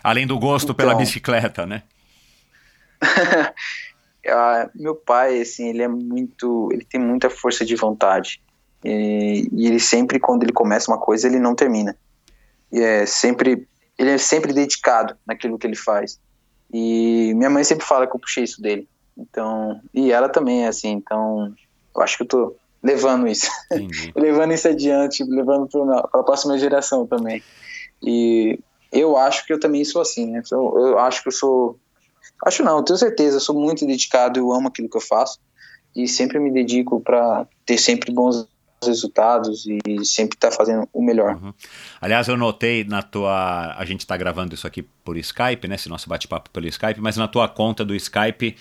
Além 0.03 0.25
do 0.25 0.37
gosto 0.39 0.71
então... 0.71 0.75
pela 0.75 0.95
bicicleta, 0.95 1.65
né? 1.65 1.83
ah, 4.29 4.69
meu 4.75 4.95
pai, 4.95 5.41
assim, 5.41 5.69
ele 5.69 5.81
é 5.81 5.87
muito, 5.87 6.69
ele 6.71 6.85
tem 6.85 6.99
muita 6.99 7.29
força 7.29 7.65
de 7.65 7.75
vontade. 7.75 8.41
E, 8.83 9.49
e, 9.51 9.67
ele 9.67 9.79
sempre, 9.79 10.19
quando 10.19 10.43
ele 10.43 10.53
começa 10.53 10.91
uma 10.91 10.99
coisa, 10.99 11.27
ele 11.27 11.39
não 11.39 11.55
termina. 11.55 11.95
E 12.71 12.79
é 12.79 13.05
sempre, 13.05 13.67
ele 13.97 14.11
é 14.11 14.17
sempre 14.17 14.53
dedicado 14.53 15.15
naquilo 15.25 15.57
que 15.57 15.65
ele 15.65 15.75
faz. 15.75 16.19
E 16.71 17.33
minha 17.35 17.49
mãe 17.49 17.63
sempre 17.63 17.85
fala 17.85 18.05
que 18.05 18.15
eu 18.15 18.19
puxei 18.19 18.43
isso 18.43 18.61
dele. 18.61 18.87
Então, 19.17 19.81
e 19.93 20.11
ela 20.11 20.29
também 20.29 20.65
é 20.65 20.67
assim. 20.67 20.91
Então, 20.91 21.53
eu 21.95 22.01
acho 22.01 22.17
que 22.17 22.23
eu 22.23 22.27
tô 22.27 22.55
levando 22.83 23.27
isso, 23.27 23.49
levando 24.15 24.53
isso 24.53 24.67
adiante, 24.67 25.23
levando 25.23 25.67
para 25.67 25.99
a 25.99 26.23
próxima 26.23 26.57
geração 26.57 27.05
também. 27.07 27.41
E 28.01 28.59
eu 28.91 29.17
acho 29.17 29.45
que 29.45 29.53
eu 29.53 29.59
também 29.59 29.83
sou 29.83 30.01
assim, 30.01 30.27
né? 30.27 30.41
Eu, 30.51 30.73
eu 30.77 30.99
acho 30.99 31.21
que 31.21 31.29
eu 31.29 31.33
sou, 31.33 31.79
acho 32.45 32.63
não, 32.63 32.83
tenho 32.83 32.97
certeza, 32.97 33.37
eu 33.37 33.41
sou 33.41 33.59
muito 33.59 33.85
dedicado, 33.85 34.39
eu 34.39 34.51
amo 34.53 34.67
aquilo 34.67 34.89
que 34.89 34.97
eu 34.97 35.01
faço 35.01 35.39
e 35.95 36.07
sempre 36.07 36.39
me 36.39 36.51
dedico 36.51 37.01
para 37.01 37.47
ter 37.65 37.77
sempre 37.77 38.13
bons 38.13 38.47
resultados 38.83 39.65
e 39.65 40.05
sempre 40.05 40.35
estar 40.35 40.49
tá 40.49 40.55
fazendo 40.55 40.87
o 40.93 41.03
melhor. 41.03 41.35
Uhum. 41.35 41.53
Aliás, 41.99 42.27
eu 42.27 42.37
notei 42.37 42.83
na 42.83 43.01
tua. 43.01 43.75
A 43.77 43.85
gente 43.85 44.01
está 44.01 44.15
gravando 44.15 44.53
isso 44.53 44.67
aqui 44.67 44.83
por 44.83 45.17
Skype, 45.17 45.67
né? 45.67 45.75
Esse 45.75 45.89
nosso 45.89 46.07
bate-papo 46.07 46.49
pelo 46.49 46.67
Skype, 46.67 46.99
mas 46.99 47.17
na 47.17 47.27
tua 47.27 47.47
conta 47.47 47.83
do 47.83 47.95
Skype 47.95 48.55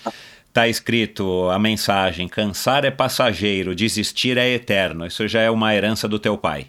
tá 0.53 0.67
escrito 0.67 1.51
a 1.51 1.59
mensagem: 1.59 2.29
cansar 2.29 2.85
é 2.85 2.91
passageiro, 2.91 3.75
desistir 3.75 4.39
é 4.39 4.49
eterno. 4.49 5.07
Isso 5.07 5.29
já 5.29 5.41
é 5.41 5.51
uma 5.51 5.75
herança 5.75 6.09
do 6.09 6.19
teu 6.19 6.39
pai. 6.39 6.69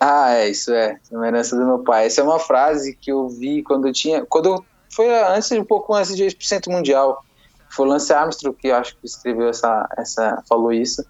Ah, 0.00 0.34
é, 0.34 0.48
isso 0.48 0.72
é. 0.72 0.98
É 1.10 1.16
uma 1.16 1.26
herança 1.26 1.56
do 1.56 1.64
meu 1.64 1.78
pai. 1.80 2.06
Essa 2.06 2.20
é 2.20 2.24
uma 2.24 2.38
frase 2.38 2.94
que 2.94 3.10
eu 3.10 3.28
vi 3.28 3.62
quando 3.62 3.86
eu 3.86 3.92
tinha. 3.92 4.24
Quando 4.26 4.46
eu, 4.46 4.64
foi 4.90 5.12
antes, 5.24 5.50
um 5.52 5.64
pouco 5.64 5.94
antes 5.94 6.16
de 6.16 6.24
100% 6.24 6.70
mundial. 6.70 7.22
Foi 7.70 7.86
o 7.86 7.88
Lance 7.88 8.12
Armstrong 8.12 8.56
que 8.56 8.70
acho 8.70 8.96
que 8.96 9.06
escreveu 9.06 9.48
essa, 9.48 9.88
essa. 9.96 10.42
falou 10.48 10.72
isso. 10.72 11.04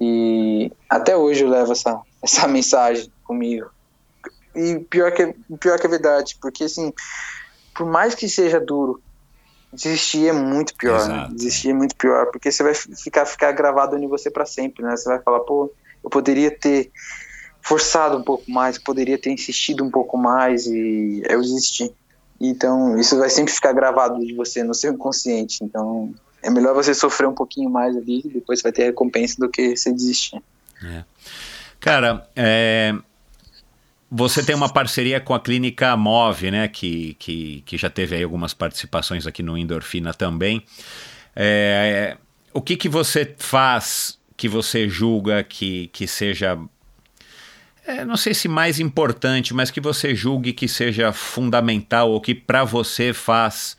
E 0.00 0.72
até 0.88 1.16
hoje 1.16 1.44
eu 1.44 1.48
levo 1.48 1.72
essa, 1.72 2.00
essa 2.22 2.48
mensagem 2.48 3.10
comigo. 3.24 3.70
E 4.54 4.80
pior 4.80 5.12
que, 5.12 5.34
pior 5.58 5.78
que 5.78 5.86
a 5.86 5.90
verdade, 5.90 6.36
porque 6.40 6.64
assim, 6.64 6.92
por 7.74 7.86
mais 7.86 8.14
que 8.14 8.28
seja 8.28 8.60
duro, 8.60 9.00
desistir 9.72 10.28
é 10.28 10.32
muito 10.32 10.74
pior, 10.74 11.08
né? 11.08 11.28
Desistir 11.32 11.70
é 11.70 11.74
muito 11.74 11.96
pior, 11.96 12.26
porque 12.30 12.52
você 12.52 12.62
vai 12.62 12.74
ficar, 12.74 13.24
ficar 13.24 13.52
gravado 13.52 13.96
em 13.96 14.06
você 14.06 14.30
para 14.30 14.44
sempre, 14.44 14.84
né? 14.84 14.96
Você 14.96 15.08
vai 15.08 15.20
falar, 15.20 15.40
pô, 15.40 15.72
eu 16.04 16.10
poderia 16.10 16.50
ter 16.50 16.90
forçado 17.62 18.18
um 18.18 18.22
pouco 18.22 18.50
mais, 18.50 18.76
poderia 18.76 19.18
ter 19.18 19.30
insistido 19.30 19.84
um 19.84 19.90
pouco 19.90 20.18
mais 20.18 20.66
e 20.66 21.22
eu 21.28 21.40
desisti. 21.40 21.94
Então, 22.40 22.98
isso 22.98 23.16
vai 23.18 23.30
sempre 23.30 23.52
ficar 23.52 23.72
gravado 23.72 24.18
de 24.18 24.34
você 24.34 24.64
no 24.64 24.74
seu 24.74 24.92
inconsciente. 24.92 25.62
Então, 25.62 26.12
é 26.42 26.50
melhor 26.50 26.74
você 26.74 26.94
sofrer 26.94 27.28
um 27.28 27.34
pouquinho 27.34 27.70
mais 27.70 27.96
ali, 27.96 28.22
depois 28.24 28.60
vai 28.62 28.72
ter 28.72 28.84
recompensa 28.84 29.36
do 29.38 29.48
que 29.48 29.76
você 29.76 29.92
desistir. 29.92 30.42
É. 30.84 31.04
Cara, 31.78 32.28
é, 32.34 32.94
você 34.10 34.44
tem 34.44 34.54
uma 34.54 34.68
parceria 34.68 35.20
com 35.20 35.34
a 35.34 35.40
Clínica 35.40 35.96
Move, 35.96 36.50
né? 36.50 36.68
Que, 36.68 37.14
que, 37.14 37.62
que 37.64 37.76
já 37.78 37.88
teve 37.88 38.16
aí 38.16 38.22
algumas 38.22 38.52
participações 38.52 39.26
aqui 39.26 39.42
no 39.42 39.56
Endorfina 39.56 40.12
também. 40.12 40.64
É, 41.34 42.16
o 42.52 42.60
que, 42.60 42.76
que 42.76 42.88
você 42.88 43.34
faz 43.38 44.18
que 44.36 44.48
você 44.48 44.88
julga 44.88 45.42
que, 45.44 45.86
que 45.88 46.06
seja 46.06 46.58
é, 47.86 48.04
não 48.04 48.16
sei 48.16 48.34
se 48.34 48.48
mais 48.48 48.78
importante, 48.78 49.52
mas 49.54 49.70
que 49.70 49.80
você 49.80 50.14
julgue 50.14 50.52
que 50.52 50.68
seja 50.68 51.12
fundamental 51.12 52.10
ou 52.10 52.20
que 52.20 52.34
para 52.34 52.64
você 52.64 53.12
faz 53.12 53.76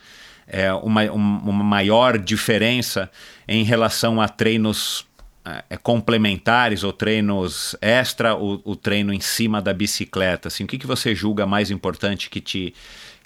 é, 0.47 0.73
uma, 0.73 1.03
uma 1.11 1.63
maior 1.63 2.17
diferença 2.17 3.09
em 3.47 3.63
relação 3.63 4.21
a 4.21 4.27
treinos 4.27 5.05
é, 5.45 5.77
complementares 5.77 6.83
ou 6.83 6.93
treinos 6.93 7.75
extra, 7.81 8.35
o, 8.35 8.61
o, 8.63 8.75
treino 8.75 9.13
em 9.13 9.19
cima 9.19 9.61
da 9.61 9.73
bicicleta? 9.73 10.47
Assim, 10.47 10.63
o 10.63 10.67
que, 10.67 10.77
que 10.77 10.87
você 10.87 11.13
julga 11.13 11.45
mais 11.45 11.71
importante 11.71 12.29
que 12.29 12.39
te, 12.39 12.73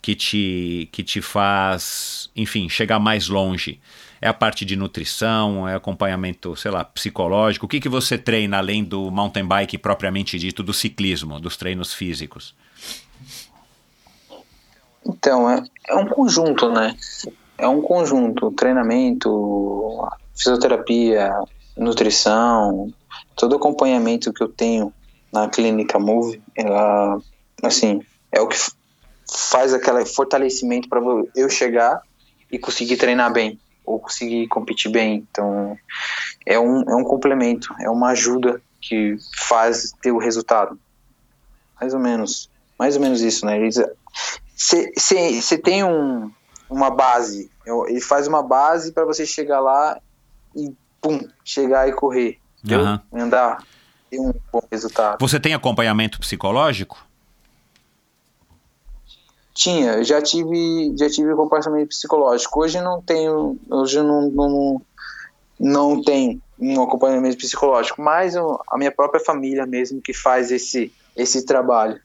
que, 0.01 0.15
te, 0.15 0.89
que 0.91 1.03
te 1.03 1.21
faz, 1.21 2.29
enfim, 2.35 2.69
chegar 2.69 2.99
mais 2.99 3.27
longe? 3.27 3.79
É 4.19 4.27
a 4.27 4.33
parte 4.33 4.65
de 4.65 4.75
nutrição, 4.75 5.67
é 5.67 5.75
acompanhamento, 5.75 6.55
sei 6.55 6.71
lá, 6.71 6.83
psicológico? 6.83 7.67
O 7.67 7.69
que, 7.69 7.79
que 7.79 7.89
você 7.89 8.17
treina 8.17 8.57
além 8.57 8.83
do 8.83 9.11
mountain 9.11 9.45
bike 9.45 9.77
propriamente 9.77 10.39
dito, 10.39 10.63
do 10.63 10.73
ciclismo, 10.73 11.39
dos 11.39 11.55
treinos 11.55 11.93
físicos? 11.93 12.55
Então, 15.07 15.49
é, 15.49 15.63
é 15.87 15.95
um 15.95 16.07
conjunto, 16.07 16.69
né? 16.69 16.95
É 17.57 17.67
um 17.67 17.81
conjunto, 17.81 18.51
treinamento, 18.51 20.07
fisioterapia, 20.35 21.33
nutrição, 21.75 22.93
todo 23.35 23.55
acompanhamento 23.55 24.33
que 24.33 24.43
eu 24.43 24.49
tenho 24.49 24.93
na 25.31 25.47
clínica 25.47 25.97
Move, 25.99 26.41
ela, 26.55 27.19
assim, 27.63 28.01
é 28.31 28.41
o 28.41 28.47
que 28.47 28.57
faz 29.29 29.73
aquele 29.73 30.05
fortalecimento 30.05 30.87
para 30.89 31.01
eu 31.35 31.49
chegar 31.49 32.01
e 32.51 32.57
conseguir 32.57 32.97
treinar 32.97 33.31
bem 33.31 33.59
ou 33.85 33.99
conseguir 33.99 34.47
competir 34.47 34.91
bem. 34.91 35.25
Então, 35.29 35.77
é 36.45 36.59
um, 36.59 36.81
é 36.83 36.95
um 36.95 37.03
complemento, 37.03 37.73
é 37.79 37.89
uma 37.89 38.09
ajuda 38.09 38.61
que 38.81 39.17
faz 39.35 39.91
ter 40.01 40.11
o 40.11 40.17
resultado. 40.17 40.79
Mais 41.79 41.93
ou 41.93 41.99
menos, 41.99 42.49
mais 42.77 42.95
ou 42.95 43.01
menos 43.01 43.21
isso, 43.21 43.45
né? 43.45 43.57
Você 44.57 45.57
tem 45.59 45.83
um, 45.83 46.31
uma 46.67 46.89
base, 46.89 47.51
ele 47.87 48.01
faz 48.01 48.27
uma 48.27 48.41
base 48.41 48.91
para 48.91 49.05
você 49.05 49.23
chegar 49.23 49.59
lá 49.59 50.01
e 50.55 50.73
pum, 50.99 51.19
chegar 51.45 51.87
e 51.87 51.93
correr, 51.93 52.39
uhum. 52.67 52.99
andar, 53.13 53.63
ter 54.09 54.19
um 54.19 54.33
bom 54.51 54.61
resultado. 54.71 55.17
Você 55.19 55.39
tem 55.39 55.53
acompanhamento 55.53 56.19
psicológico? 56.19 57.05
Tinha, 59.53 60.03
já 60.03 60.21
tive, 60.21 60.95
já 60.97 61.07
tive 61.07 61.31
acompanhamento 61.31 61.89
psicológico. 61.89 62.59
Hoje 62.59 62.81
não 62.81 62.99
tenho, 63.01 63.59
hoje 63.69 64.01
não, 64.01 64.29
não, 64.29 64.81
não 65.59 66.01
tenho 66.01 66.41
um 66.59 66.81
acompanhamento 66.81 67.37
psicológico, 67.37 68.01
mas 68.01 68.35
a 68.35 68.77
minha 68.77 68.91
própria 68.91 69.23
família 69.23 69.67
mesmo 69.67 70.01
que 70.01 70.13
faz 70.13 70.51
esse, 70.51 70.91
esse 71.15 71.45
trabalho 71.45 71.99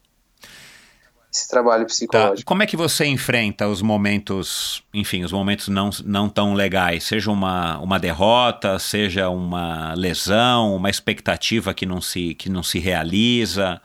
esse 1.32 1.48
trabalho 1.48 1.86
psicológico. 1.86 2.36
Tá. 2.38 2.44
Como 2.44 2.62
é 2.62 2.66
que 2.66 2.76
você 2.76 3.06
enfrenta 3.06 3.66
os 3.66 3.80
momentos, 3.80 4.82
enfim, 4.92 5.24
os 5.24 5.32
momentos 5.32 5.68
não, 5.68 5.88
não 6.04 6.28
tão 6.28 6.52
legais? 6.52 7.04
Seja 7.04 7.30
uma, 7.30 7.78
uma 7.78 7.98
derrota, 7.98 8.78
seja 8.78 9.30
uma 9.30 9.94
lesão, 9.94 10.76
uma 10.76 10.90
expectativa 10.90 11.72
que 11.72 11.86
não 11.86 12.00
se, 12.00 12.34
que 12.34 12.50
não 12.50 12.62
se 12.62 12.78
realiza. 12.78 13.80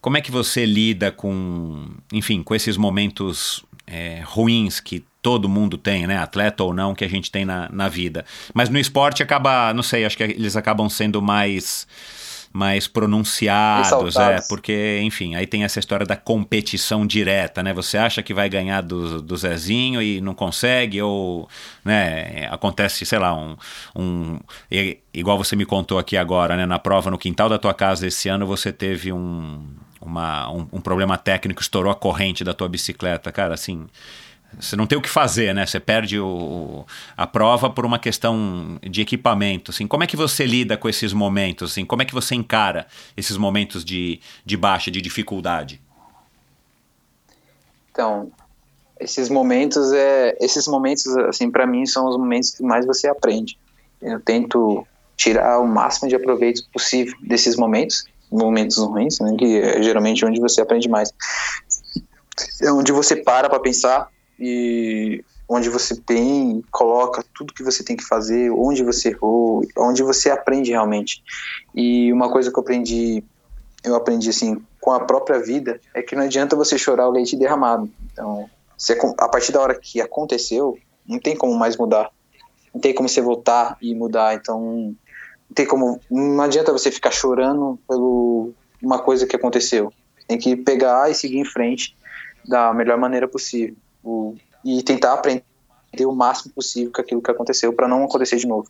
como 0.00 0.16
é 0.16 0.20
que 0.22 0.30
você 0.30 0.64
lida 0.64 1.12
com, 1.12 1.90
enfim, 2.10 2.42
com 2.42 2.54
esses 2.54 2.78
momentos 2.78 3.62
é, 3.86 4.22
ruins 4.24 4.80
que 4.80 5.04
todo 5.20 5.48
mundo 5.48 5.76
tem, 5.76 6.06
né? 6.06 6.16
Atleta 6.16 6.62
ou 6.62 6.72
não, 6.72 6.94
que 6.94 7.04
a 7.04 7.08
gente 7.08 7.30
tem 7.30 7.44
na, 7.44 7.68
na 7.70 7.88
vida. 7.88 8.24
Mas 8.54 8.68
no 8.68 8.78
esporte 8.78 9.22
acaba, 9.22 9.74
não 9.74 9.82
sei, 9.82 10.04
acho 10.04 10.16
que 10.16 10.22
eles 10.22 10.56
acabam 10.56 10.88
sendo 10.88 11.20
mais 11.20 11.86
mais 12.56 12.88
pronunciados, 12.88 14.16
é, 14.16 14.40
porque, 14.48 15.00
enfim, 15.02 15.34
aí 15.34 15.46
tem 15.46 15.62
essa 15.62 15.78
história 15.78 16.06
da 16.06 16.16
competição 16.16 17.06
direta, 17.06 17.62
né? 17.62 17.74
Você 17.74 17.98
acha 17.98 18.22
que 18.22 18.32
vai 18.32 18.48
ganhar 18.48 18.80
do, 18.80 19.20
do 19.20 19.36
Zezinho 19.36 20.00
e 20.00 20.22
não 20.22 20.32
consegue, 20.32 21.02
ou, 21.02 21.46
né, 21.84 22.48
acontece, 22.50 23.04
sei 23.04 23.18
lá, 23.18 23.34
um, 23.34 23.56
um 23.94 24.40
igual 25.12 25.36
você 25.36 25.54
me 25.54 25.66
contou 25.66 25.98
aqui 25.98 26.16
agora, 26.16 26.56
né, 26.56 26.64
na 26.64 26.78
prova 26.78 27.10
no 27.10 27.18
quintal 27.18 27.50
da 27.50 27.58
tua 27.58 27.74
casa 27.74 28.06
esse 28.06 28.26
ano 28.26 28.46
você 28.46 28.72
teve 28.72 29.12
um, 29.12 29.62
uma, 30.00 30.50
um, 30.50 30.66
um 30.72 30.80
problema 30.80 31.18
técnico, 31.18 31.60
estourou 31.60 31.92
a 31.92 31.94
corrente 31.94 32.42
da 32.42 32.54
tua 32.54 32.70
bicicleta, 32.70 33.30
cara, 33.30 33.52
assim, 33.52 33.86
você 34.58 34.74
não 34.74 34.86
tem 34.86 34.96
o 34.96 35.02
que 35.02 35.08
fazer, 35.08 35.54
né? 35.54 35.66
Você 35.66 35.78
perde 35.78 36.18
o, 36.18 36.84
a 37.16 37.26
prova 37.26 37.68
por 37.68 37.84
uma 37.84 37.98
questão 37.98 38.78
de 38.82 39.02
equipamento. 39.02 39.70
Assim, 39.70 39.86
como 39.86 40.02
é 40.02 40.06
que 40.06 40.16
você 40.16 40.46
lida 40.46 40.76
com 40.76 40.88
esses 40.88 41.12
momentos? 41.12 41.72
Assim, 41.72 41.84
como 41.84 42.02
é 42.02 42.04
que 42.04 42.14
você 42.14 42.34
encara 42.34 42.86
esses 43.16 43.36
momentos 43.36 43.84
de, 43.84 44.20
de 44.44 44.56
baixa, 44.56 44.90
de 44.90 45.02
dificuldade? 45.02 45.80
Então, 47.90 48.30
esses 48.98 49.28
momentos 49.28 49.92
é 49.92 50.36
esses 50.40 50.66
momentos 50.66 51.06
assim 51.28 51.50
para 51.50 51.66
mim 51.66 51.84
são 51.84 52.08
os 52.08 52.16
momentos 52.16 52.50
que 52.50 52.62
mais 52.62 52.86
você 52.86 53.08
aprende. 53.08 53.58
Eu 54.00 54.20
tento 54.20 54.86
tirar 55.16 55.60
o 55.60 55.66
máximo 55.66 56.08
de 56.08 56.14
aproveito 56.14 56.62
possível 56.72 57.14
desses 57.20 57.56
momentos, 57.56 58.04
momentos 58.30 58.78
ruins, 58.78 59.18
né, 59.20 59.34
que 59.38 59.60
é 59.60 59.82
geralmente 59.82 60.24
onde 60.24 60.40
você 60.40 60.60
aprende 60.60 60.88
mais. 60.88 61.12
É 62.62 62.70
onde 62.70 62.92
você 62.92 63.16
para 63.16 63.48
para 63.48 63.60
pensar 63.60 64.10
e 64.38 65.24
onde 65.48 65.68
você 65.68 65.94
tem, 65.96 66.62
coloca 66.70 67.24
tudo 67.34 67.54
que 67.54 67.62
você 67.62 67.84
tem 67.84 67.96
que 67.96 68.04
fazer, 68.04 68.50
onde 68.50 68.82
você 68.82 69.10
errou, 69.10 69.62
onde 69.78 70.02
você 70.02 70.30
aprende 70.30 70.70
realmente. 70.70 71.22
E 71.74 72.12
uma 72.12 72.30
coisa 72.30 72.50
que 72.50 72.58
eu 72.58 72.62
aprendi, 72.62 73.22
eu 73.84 73.94
aprendi 73.94 74.28
assim, 74.28 74.60
com 74.80 74.92
a 74.92 75.00
própria 75.00 75.38
vida, 75.38 75.80
é 75.94 76.02
que 76.02 76.16
não 76.16 76.24
adianta 76.24 76.56
você 76.56 76.76
chorar 76.76 77.08
o 77.08 77.12
leite 77.12 77.36
derramado. 77.36 77.88
Então, 78.12 78.50
se, 78.76 78.92
a 79.18 79.28
partir 79.28 79.52
da 79.52 79.60
hora 79.60 79.78
que 79.78 80.00
aconteceu, 80.00 80.76
não 81.06 81.20
tem 81.20 81.36
como 81.36 81.54
mais 81.54 81.76
mudar. 81.76 82.10
Não 82.74 82.80
tem 82.80 82.92
como 82.92 83.08
você 83.08 83.20
voltar 83.20 83.76
e 83.80 83.94
mudar. 83.94 84.34
Então, 84.34 84.60
não 85.48 85.54
tem 85.54 85.64
como, 85.64 86.00
não 86.10 86.42
adianta 86.42 86.72
você 86.72 86.90
ficar 86.90 87.12
chorando 87.12 87.78
pelo 87.88 88.52
uma 88.82 88.98
coisa 88.98 89.26
que 89.26 89.36
aconteceu. 89.36 89.92
Tem 90.26 90.36
que 90.36 90.56
pegar 90.56 91.08
e 91.08 91.14
seguir 91.14 91.38
em 91.38 91.44
frente 91.44 91.96
da 92.44 92.74
melhor 92.74 92.98
maneira 92.98 93.28
possível 93.28 93.76
o, 94.06 94.36
e 94.64 94.82
tentar 94.82 95.14
aprender 95.14 95.44
o 96.04 96.12
máximo 96.12 96.52
possível 96.54 96.92
com 96.92 97.00
aquilo 97.00 97.22
que 97.22 97.30
aconteceu 97.30 97.72
para 97.72 97.88
não 97.88 98.04
acontecer 98.04 98.36
de 98.36 98.46
novo. 98.46 98.68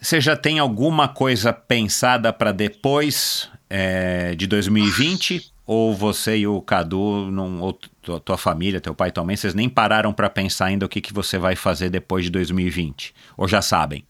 Você 0.00 0.20
já 0.20 0.36
tem 0.36 0.58
alguma 0.58 1.08
coisa 1.08 1.52
pensada 1.52 2.32
para 2.32 2.52
depois 2.52 3.48
é, 3.68 4.34
de 4.34 4.46
2020? 4.46 5.52
Ou 5.66 5.94
você 5.94 6.38
e 6.38 6.46
o 6.48 6.60
Cadu, 6.60 7.30
não, 7.30 7.60
ou 7.60 7.72
tua 8.24 8.36
família, 8.36 8.80
teu 8.80 8.92
pai 8.92 9.12
também, 9.12 9.36
vocês 9.36 9.54
nem 9.54 9.68
pararam 9.68 10.12
para 10.12 10.28
pensar 10.28 10.64
ainda 10.64 10.84
o 10.84 10.88
que, 10.88 11.00
que 11.00 11.12
você 11.12 11.38
vai 11.38 11.54
fazer 11.54 11.90
depois 11.90 12.24
de 12.24 12.30
2020? 12.30 13.14
Ou 13.36 13.46
já 13.46 13.62
sabem? 13.62 14.04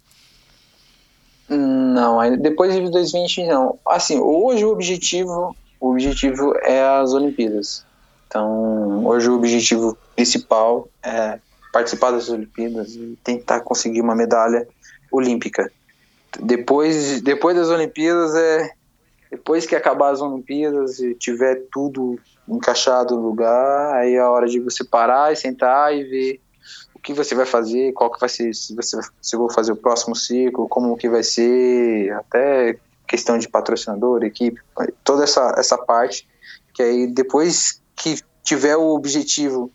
Não, 1.47 2.19
depois 2.39 2.73
de 2.73 2.89
2020 2.91 3.47
não. 3.47 3.79
Assim, 3.87 4.19
hoje 4.19 4.65
o 4.65 4.71
objetivo, 4.71 5.55
o 5.79 5.91
objetivo 5.91 6.55
é 6.63 6.83
as 6.83 7.13
Olimpíadas. 7.13 7.85
Então, 8.31 9.05
hoje 9.05 9.29
o 9.29 9.35
objetivo 9.35 9.99
principal 10.15 10.89
é 11.03 11.41
participar 11.73 12.13
das 12.13 12.29
Olimpíadas 12.29 12.95
e 12.95 13.19
tentar 13.25 13.61
conseguir 13.63 14.01
uma 14.01 14.15
medalha 14.15 14.69
olímpica. 15.11 15.71
Depois, 16.39 17.21
depois 17.23 17.57
das 17.57 17.71
Olimpíadas 17.71 18.37
é 18.37 18.71
depois 19.33 19.67
que 19.67 19.77
acabar 19.77 20.11
as 20.11 20.21
Olimpíadas 20.21 21.01
e 21.01 21.15
tiver 21.15 21.63
tudo 21.73 22.19
encaixado 22.49 23.17
no 23.17 23.23
lugar, 23.23 23.95
aí 23.95 24.15
é 24.15 24.19
a 24.21 24.31
hora 24.31 24.47
de 24.47 24.59
você 24.59 24.85
parar 24.85 25.33
e 25.33 25.37
sentar 25.37 25.95
e 25.95 26.05
ver 26.05 26.41
o 26.95 26.99
que 26.99 27.13
você 27.13 27.35
vai 27.35 27.47
fazer, 27.47 27.93
qual 27.93 28.11
que 28.13 28.19
vai 28.19 28.29
ser, 28.29 28.53
se 28.55 28.75
você 28.75 28.99
se 29.21 29.37
vou 29.37 29.51
fazer 29.51 29.73
o 29.73 29.77
próximo 29.77 30.15
ciclo, 30.17 30.69
como 30.69 30.97
que 30.97 31.09
vai 31.09 31.23
ser, 31.23 32.13
até 32.13 32.77
questão 33.07 33.39
de 33.39 33.49
patrocinador, 33.49 34.25
equipe, 34.25 34.61
toda 35.05 35.25
essa 35.25 35.55
essa 35.57 35.79
parte 35.79 36.29
que 36.75 36.83
aí 36.83 37.07
depois 37.07 37.80
que 38.03 38.21
tiver 38.43 38.77
o 38.77 38.95
objetivo, 38.95 39.71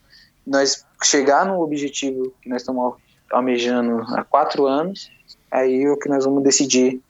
nós 0.45 0.85
chegar 1.03 1.45
no 1.45 1.61
objetivo 1.61 2.33
que 2.41 2.49
nós 2.49 2.61
estamos 2.61 2.95
almejando 3.31 4.01
há 4.15 4.23
quatro 4.23 4.65
anos, 4.65 5.09
aí 5.51 5.83
é 5.83 5.91
o 5.91 5.97
que 5.97 6.09
nós 6.09 6.25
vamos 6.25 6.43
decidir 6.43 7.01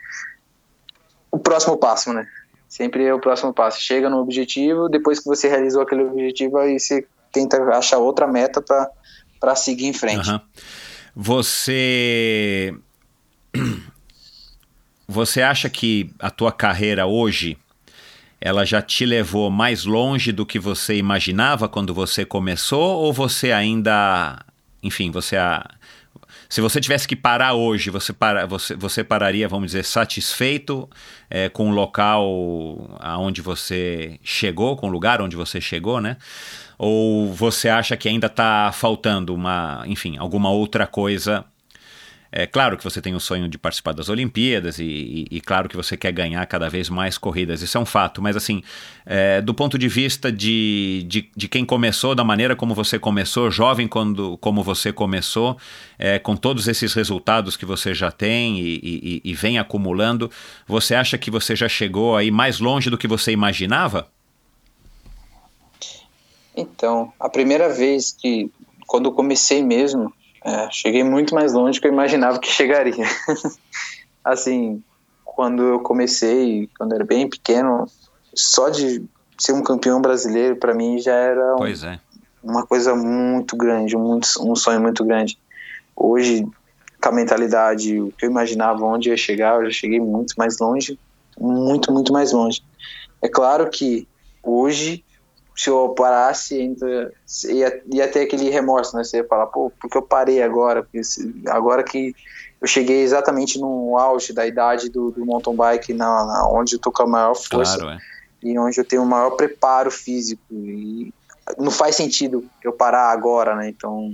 o 1.32 1.39
próximo 1.39 1.78
passo, 1.78 2.13
né? 2.13 2.28
Sempre 2.68 3.05
é 3.05 3.13
o 3.13 3.20
próximo 3.20 3.53
passo. 3.53 3.82
Chega 3.82 4.09
no 4.09 4.18
objetivo, 4.18 4.89
depois 4.89 5.20
que 5.20 5.26
você 5.26 5.47
realizou 5.47 5.82
aquele 5.82 6.03
objetivo, 6.03 6.57
aí 6.57 6.80
você 6.80 7.05
tenta 7.32 7.61
achar 7.76 7.97
outra 7.97 8.28
meta 8.28 8.61
para 9.39 9.55
seguir 9.55 9.88
em 9.88 9.93
frente. 9.93 10.30
Uhum. 10.30 10.39
Você 11.16 12.74
você 15.07 15.41
acha 15.41 15.70
que 15.70 16.13
a 16.20 16.30
tua 16.30 16.51
carreira 16.51 17.05
hoje 17.05 17.57
ela 18.46 18.64
já 18.64 18.80
te 18.80 19.08
levou 19.08 19.50
mais 19.50 19.86
longe 19.86 20.32
do 20.32 20.46
que 20.46 20.60
você 20.60 20.96
imaginava 20.96 21.68
quando 21.68 21.96
você 21.96 22.24
começou 22.24 23.02
ou 23.02 23.12
você 23.12 23.52
ainda, 23.52 24.38
enfim, 24.84 25.10
você 25.10 25.36
a, 25.36 25.68
se 26.48 26.62
você 26.62 26.80
tivesse 26.80 27.08
que 27.08 27.16
parar 27.16 27.56
hoje, 27.56 27.89
você, 27.89 28.14
para, 28.14 28.46
você, 28.46 28.76
você 28.76 29.04
pararia, 29.04 29.48
vamos 29.48 29.72
dizer, 29.72 29.84
satisfeito 29.84 30.88
é, 31.28 31.50
com 31.50 31.72
o 31.72 31.74
local 31.74 32.96
aonde 33.00 33.41
você 33.41 34.20
chegou, 34.22 34.76
com 34.76 34.89
o 34.89 34.91
lugar 34.91 35.24
onde 35.24 35.36
você 35.36 35.60
chegou, 35.60 36.00
né? 36.00 36.16
Ou 36.78 37.34
você 37.34 37.68
acha 37.68 37.98
que 37.98 38.08
ainda 38.08 38.28
está 38.28 38.72
faltando 38.72 39.34
uma, 39.34 39.84
enfim, 39.88 40.18
alguma 40.20 40.52
outra 40.52 40.86
coisa 40.86 41.43
é 42.38 42.46
claro 42.46 42.78
que 42.78 42.84
você 42.84 43.02
tem 43.02 43.16
o 43.16 43.20
sonho 43.20 43.48
de 43.48 43.58
participar 43.58 43.94
das 43.94 44.10
Olimpíadas 44.10 44.78
e, 44.78 44.84
e, 44.84 45.28
e, 45.32 45.40
claro 45.40 45.70
que 45.70 45.76
você 45.78 45.96
quer 45.96 46.12
ganhar 46.12 46.46
cada 46.48 46.70
vez 46.70 46.90
mais 46.90 47.18
corridas, 47.18 47.62
isso 47.62 47.78
é 47.78 47.82
um 47.82 47.86
fato, 47.86 48.22
mas 48.22 48.36
assim, 48.36 48.62
é, 49.06 49.42
do 49.42 49.54
ponto 49.54 49.78
de 49.78 49.88
vista 49.88 50.30
de, 50.30 51.06
de, 51.08 51.30
de, 51.34 51.48
quem 51.48 51.64
começou, 51.64 52.14
da 52.14 52.26
maneira 52.26 52.54
como 52.54 52.76
você 52.76 53.00
começou, 53.00 53.50
jovem 53.50 53.88
quando, 53.88 54.38
como 54.40 54.62
você 54.62 54.92
começou, 54.92 55.58
é, 55.98 56.20
com 56.20 56.36
todos 56.36 56.68
esses 56.68 56.94
resultados 56.94 57.56
que 57.56 57.66
você 57.66 57.94
já 57.94 58.12
tem 58.12 58.60
e, 58.60 59.22
e 59.24 59.34
vem 59.34 59.58
acumulando, 59.58 60.30
você 60.68 60.94
acha 60.94 61.18
que 61.18 61.32
você 61.32 61.56
já 61.56 61.70
chegou 61.70 62.18
aí 62.18 62.30
mais 62.32 62.60
longe 62.60 62.90
do 62.90 62.98
que 62.98 63.08
você 63.08 63.32
imaginava? 63.32 64.10
Então, 66.54 67.14
a 67.18 67.30
primeira 67.30 67.74
vez 67.74 68.12
que, 68.12 68.52
quando 68.86 69.10
comecei 69.14 69.64
mesmo, 69.64 70.12
é, 70.46 70.70
cheguei 70.70 71.04
muito 71.04 71.34
mais 71.34 71.54
longe 71.54 71.80
do 71.80 71.82
que 71.82 71.88
eu 71.88 71.91
imaginava 71.91 72.39
que 72.39 72.48
chegaria. 72.48 73.04
assim, 74.24 74.84
quando 75.24 75.64
eu 75.64 75.80
comecei, 75.80 76.70
quando 76.78 76.91
eu 76.91 76.98
era 76.98 77.06
bem 77.06 77.28
pequeno, 77.28 77.88
só 78.32 78.70
de 78.70 79.04
ser 79.39 79.54
um 79.54 79.64
campeão 79.64 80.00
brasileiro 80.00 80.56
para 80.56 80.74
mim 80.74 81.00
já 81.00 81.14
era 81.14 81.56
um, 81.56 81.66
é. 81.66 82.00
uma 82.43 82.64
coisa 82.64 82.96
muito 82.96 83.58
grande, 83.58 83.98
um, 83.98 84.20
um 84.41 84.56
sonho 84.56 84.80
muito 84.80 85.04
grande. 85.04 85.36
Hoje, 85.96 86.48
com 87.02 87.10
a 87.10 87.12
mentalidade, 87.12 88.00
o 88.00 88.12
que 88.12 88.28
eu 88.28 88.30
imaginava 88.30 88.86
onde 88.86 89.10
eu 89.10 89.14
ia 89.14 89.18
chegar, 89.18 89.56
eu 89.56 89.66
já 89.66 89.72
cheguei 89.72 90.00
muito 90.00 90.36
mais 90.38 90.60
longe, 90.60 91.00
muito, 91.39 91.91
muito 91.91 92.14
mais 92.14 92.32
longe. 92.32 92.62
É 93.20 93.28
claro 93.28 93.68
que 93.72 94.08
hoje 94.43 95.04
se 95.56 95.70
eu 95.70 95.89
parasse, 95.89 96.76
ia, 97.47 97.82
ia 97.91 98.08
ter 98.10 98.22
aquele 98.22 98.49
remorso, 98.49 98.95
né? 98.95 99.03
Você 99.03 99.18
ia 99.18 99.28
falar, 99.28 99.47
pô, 99.47 99.72
porque 99.80 99.97
eu 99.97 100.01
parei 100.01 100.43
agora? 100.43 100.84
Porque 100.84 100.99
agora 101.47 101.82
que 101.82 102.14
eu 102.62 102.68
cheguei 102.68 103.01
exatamente 103.01 103.58
no 103.58 103.97
auge 103.97 104.34
da 104.34 104.45
idade 104.45 104.89
do, 104.89 105.12
do 105.12 105.26
mountain 105.26 105.56
bike, 105.56 105.93
na, 105.93 106.26
na, 106.26 106.49
onde 106.49 106.76
eu 106.76 106.80
tô 106.80 106.91
com 106.91 107.03
a 107.03 107.08
maior 107.08 107.36
força 107.36 107.78
claro, 107.78 107.91
é. 107.91 107.99
e 108.43 108.60
onde 108.60 108.78
eu 108.78 108.84
tenho 108.84 109.03
o 109.03 109.06
maior 109.06 109.32
preparo 109.32 109.89
físico. 109.89 110.43
E 110.51 111.14
não 111.58 111.72
faz 111.72 111.95
sentido 111.95 112.43
eu 112.62 112.74
parar 112.74 113.12
agora, 113.12 113.56
né? 113.56 113.70
Então, 113.70 114.14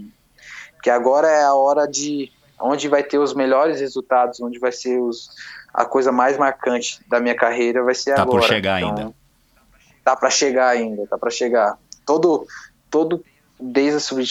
porque 0.76 0.92
agora 0.92 1.28
é 1.28 1.44
a 1.44 1.56
hora 1.56 1.88
de 1.88 2.32
onde 2.60 2.88
vai 2.88 3.02
ter 3.02 3.18
os 3.18 3.34
melhores 3.34 3.80
resultados, 3.80 4.40
onde 4.42 4.60
vai 4.60 4.72
ser 4.72 5.00
os, 5.02 5.32
a 5.74 5.86
coisa 5.86 6.12
mais 6.12 6.38
marcante 6.38 7.00
da 7.08 7.20
minha 7.20 7.34
carreira 7.34 7.82
vai 7.82 7.96
ser 7.96 8.14
tá 8.14 8.22
agora. 8.22 8.42
Tá 8.42 8.48
por 8.48 8.54
chegar 8.54 8.80
então, 8.80 8.90
ainda 8.90 9.21
tá 10.12 10.16
para 10.16 10.30
chegar 10.30 10.70
ainda, 10.70 11.08
tá 11.08 11.18
para 11.18 11.30
chegar. 11.30 11.78
Todo, 12.06 12.46
todo, 12.90 13.24
desde 13.60 13.98
a 13.98 14.00
sub, 14.00 14.24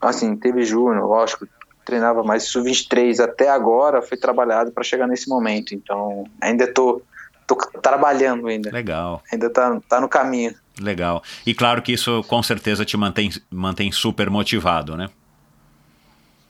assim, 0.00 0.36
teve 0.36 0.64
júnior, 0.64 1.08
lógico, 1.08 1.46
treinava 1.84 2.22
mais 2.22 2.44
sub-23 2.44 3.22
até 3.22 3.48
agora 3.48 4.02
foi 4.02 4.16
trabalhado 4.16 4.72
para 4.72 4.84
chegar 4.84 5.06
nesse 5.06 5.28
momento. 5.28 5.74
Então, 5.74 6.24
ainda 6.40 6.72
tô 6.72 7.02
tô 7.46 7.54
trabalhando 7.80 8.48
ainda. 8.48 8.70
Legal. 8.72 9.22
Ainda 9.32 9.48
tá, 9.48 9.80
tá 9.88 10.00
no 10.00 10.08
caminho. 10.08 10.52
Legal. 10.80 11.22
E 11.46 11.54
claro 11.54 11.80
que 11.80 11.92
isso 11.92 12.24
com 12.24 12.42
certeza 12.42 12.84
te 12.84 12.96
mantém, 12.96 13.30
mantém 13.48 13.92
super 13.92 14.28
motivado, 14.28 14.96
né? 14.96 15.08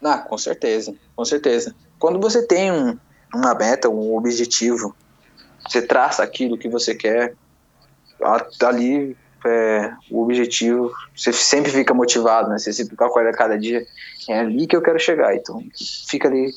Ah, 0.02 0.18
com 0.18 0.38
certeza, 0.38 0.94
com 1.14 1.24
certeza. 1.24 1.74
Quando 1.98 2.18
você 2.18 2.46
tem 2.46 2.72
um, 2.72 2.96
uma 3.34 3.54
meta, 3.54 3.88
um 3.88 4.16
objetivo, 4.16 4.94
você 5.68 5.82
traça 5.82 6.22
aquilo 6.22 6.56
que 6.56 6.68
você 6.68 6.94
quer, 6.94 7.34
ali 8.64 9.16
é, 9.44 9.92
o 10.10 10.22
objetivo, 10.22 10.92
você 11.14 11.32
sempre 11.32 11.70
fica 11.70 11.94
motivado, 11.94 12.48
né? 12.48 12.58
Você 12.58 12.72
sempre 12.72 12.96
acorda 12.98 13.32
cada 13.32 13.58
dia, 13.58 13.86
é 14.28 14.40
ali 14.40 14.66
que 14.66 14.74
eu 14.76 14.82
quero 14.82 14.98
chegar. 14.98 15.34
Então, 15.34 15.62
fica 16.08 16.28
ali 16.28 16.52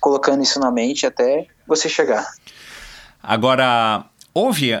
colocando 0.00 0.42
isso 0.42 0.58
na 0.58 0.70
mente 0.70 1.06
até 1.06 1.46
você 1.66 1.88
chegar. 1.88 2.26
Agora, 3.22 4.04
houve 4.32 4.72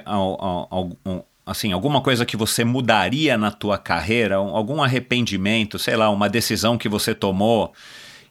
assim, 1.44 1.72
alguma 1.72 2.00
coisa 2.00 2.24
que 2.24 2.36
você 2.36 2.64
mudaria 2.64 3.36
na 3.36 3.50
tua 3.50 3.76
carreira? 3.76 4.36
Algum 4.36 4.82
arrependimento, 4.82 5.78
sei 5.78 5.96
lá, 5.96 6.08
uma 6.08 6.28
decisão 6.28 6.78
que 6.78 6.88
você 6.88 7.14
tomou 7.14 7.72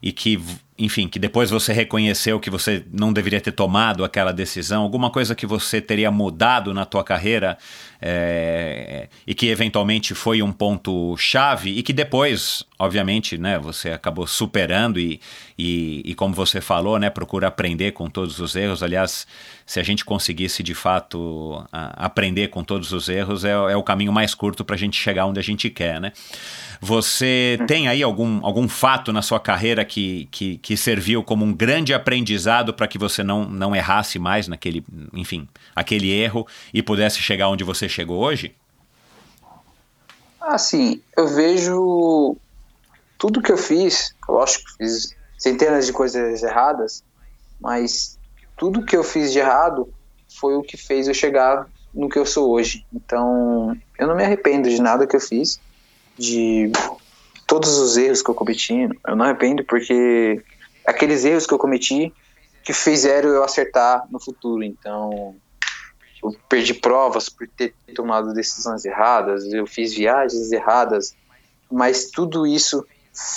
e 0.02 0.14
que, 0.14 0.42
enfim, 0.78 1.10
que 1.10 1.20
depois 1.20 1.50
você 1.50 1.74
reconheceu 1.74 2.40
que 2.40 2.50
você 2.50 2.86
não 2.92 3.12
deveria 3.12 3.42
ter 3.42 3.52
tomado 3.52 4.06
aquela 4.06 4.32
decisão? 4.32 4.84
Alguma 4.84 5.10
coisa 5.10 5.36
que 5.36 5.46
você 5.46 5.82
teria 5.82 6.10
mudado 6.10 6.74
na 6.74 6.86
tua 6.86 7.04
carreira 7.04 7.58
é, 8.02 9.10
e 9.28 9.36
que 9.36 9.48
eventualmente 9.48 10.16
foi 10.16 10.42
um 10.42 10.54
ponto 10.54 11.18
chave 11.18 11.78
e 11.78 11.84
que 11.84 11.92
depois, 11.92 12.64
obviamente, 12.80 13.38
né, 13.38 13.60
você 13.60 13.90
acabou 13.90 14.26
superando 14.26 14.98
e, 15.02 15.20
e, 15.58 16.02
e, 16.06 16.16
como 16.16 16.34
você 16.34 16.62
falou, 16.62 16.98
né, 16.98 17.10
procura 17.10 17.48
aprender 17.48 17.92
com 17.92 18.10
todos 18.10 18.40
os 18.40 18.56
erros. 18.56 18.82
Aliás, 18.82 19.28
se 19.66 19.82
a 19.82 19.84
gente 19.84 20.06
conseguisse 20.06 20.64
de 20.64 20.74
fato 20.74 21.62
a, 21.74 22.06
aprender 22.06 22.48
com 22.48 22.64
todos 22.64 22.94
os 22.94 23.10
erros, 23.10 23.44
é, 23.44 23.52
é 23.52 23.76
o 23.76 23.84
caminho 23.84 24.14
mais 24.14 24.34
curto 24.34 24.64
para 24.64 24.76
a 24.76 24.80
gente 24.80 24.96
chegar 24.96 25.26
onde 25.26 25.42
a 25.42 25.44
gente 25.44 25.70
quer, 25.70 26.00
né? 26.00 26.14
Você 26.82 27.58
hum. 27.60 27.66
tem 27.66 27.88
aí 27.88 28.02
algum, 28.02 28.46
algum 28.46 28.68
fato 28.68 29.12
na 29.12 29.22
sua 29.22 29.40
carreira 29.40 29.84
que, 29.84 30.28
que, 30.32 30.58
que 30.60 30.78
serviu 30.78 31.24
como 31.24 31.44
um 31.44 31.54
grande 31.54 31.94
aprendizado 31.94 32.74
para 32.74 32.88
que 32.88 32.98
você 32.98 33.22
não, 33.24 33.46
não 33.46 33.76
errasse 33.76 34.18
mais 34.18 34.48
naquele, 34.48 34.86
enfim, 35.14 35.48
aquele 35.76 36.10
erro 36.12 36.48
e 36.74 36.82
pudesse 36.82 37.20
chegar 37.20 37.50
onde 37.50 37.64
você 37.64 37.90
chegou 37.90 38.20
hoje? 38.20 38.56
Assim, 40.40 41.02
eu 41.18 41.28
vejo 41.28 42.38
tudo 43.18 43.42
que 43.42 43.52
eu 43.52 43.58
fiz, 43.58 44.16
lógico, 44.28 44.64
fiz 44.78 45.16
centenas 45.38 45.86
de 45.86 45.94
coisas 45.94 46.42
erradas, 46.42 47.04
mas 47.60 48.18
tudo 48.58 48.86
que 48.86 48.96
eu 48.96 49.04
fiz 49.04 49.32
de 49.34 49.40
errado 49.40 49.94
foi 50.40 50.56
o 50.56 50.62
que 50.62 50.78
fez 50.78 51.08
eu 51.08 51.14
chegar 51.14 51.68
no 51.94 52.08
que 52.08 52.18
eu 52.18 52.26
sou 52.26 52.50
hoje. 52.52 52.86
Então, 52.94 53.76
eu 53.98 54.08
não 54.08 54.16
me 54.16 54.24
arrependo 54.24 54.70
de 54.70 54.82
nada 54.82 55.06
que 55.06 55.16
eu 55.16 55.20
fiz, 55.20 55.60
de 56.20 56.72
todos 57.48 57.78
os 57.80 57.98
erros 57.98 58.22
que 58.22 58.30
eu 58.30 58.36
cometi, 58.36 58.90
eu 59.08 59.16
não 59.16 59.26
arrependo 59.26 59.64
porque 59.64 60.44
aqueles 60.86 61.24
erros 61.24 61.48
que 61.48 61.54
eu 61.54 61.58
cometi 61.58 62.14
que 62.64 62.74
fizeram 62.74 63.30
eu 63.30 63.44
acertar 63.44 64.06
no 64.12 64.20
futuro. 64.20 64.62
Então, 64.62 65.36
eu 66.22 66.36
perdi 66.50 66.74
provas 66.74 67.30
por 67.30 67.48
ter 67.48 67.74
tomado 67.96 68.34
decisões 68.34 68.84
erradas, 68.84 69.46
eu 69.46 69.66
fiz 69.66 69.94
viagens 69.96 70.52
erradas, 70.52 71.16
mas 71.72 72.12
tudo 72.12 72.46
isso 72.46 72.86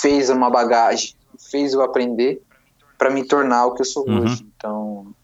fez 0.01 0.29
uma 0.29 0.49
bagagem, 0.49 1.15
fez 1.49 1.73
eu 1.73 1.81
aprender 1.81 2.41
para 2.97 3.09
me 3.09 3.23
tornar 3.23 3.65
o 3.65 3.73
que 3.73 3.81
eu 3.81 3.85
sou 3.85 4.07
uhum. 4.07 4.23
hoje. 4.23 4.45
Então, 4.57 5.15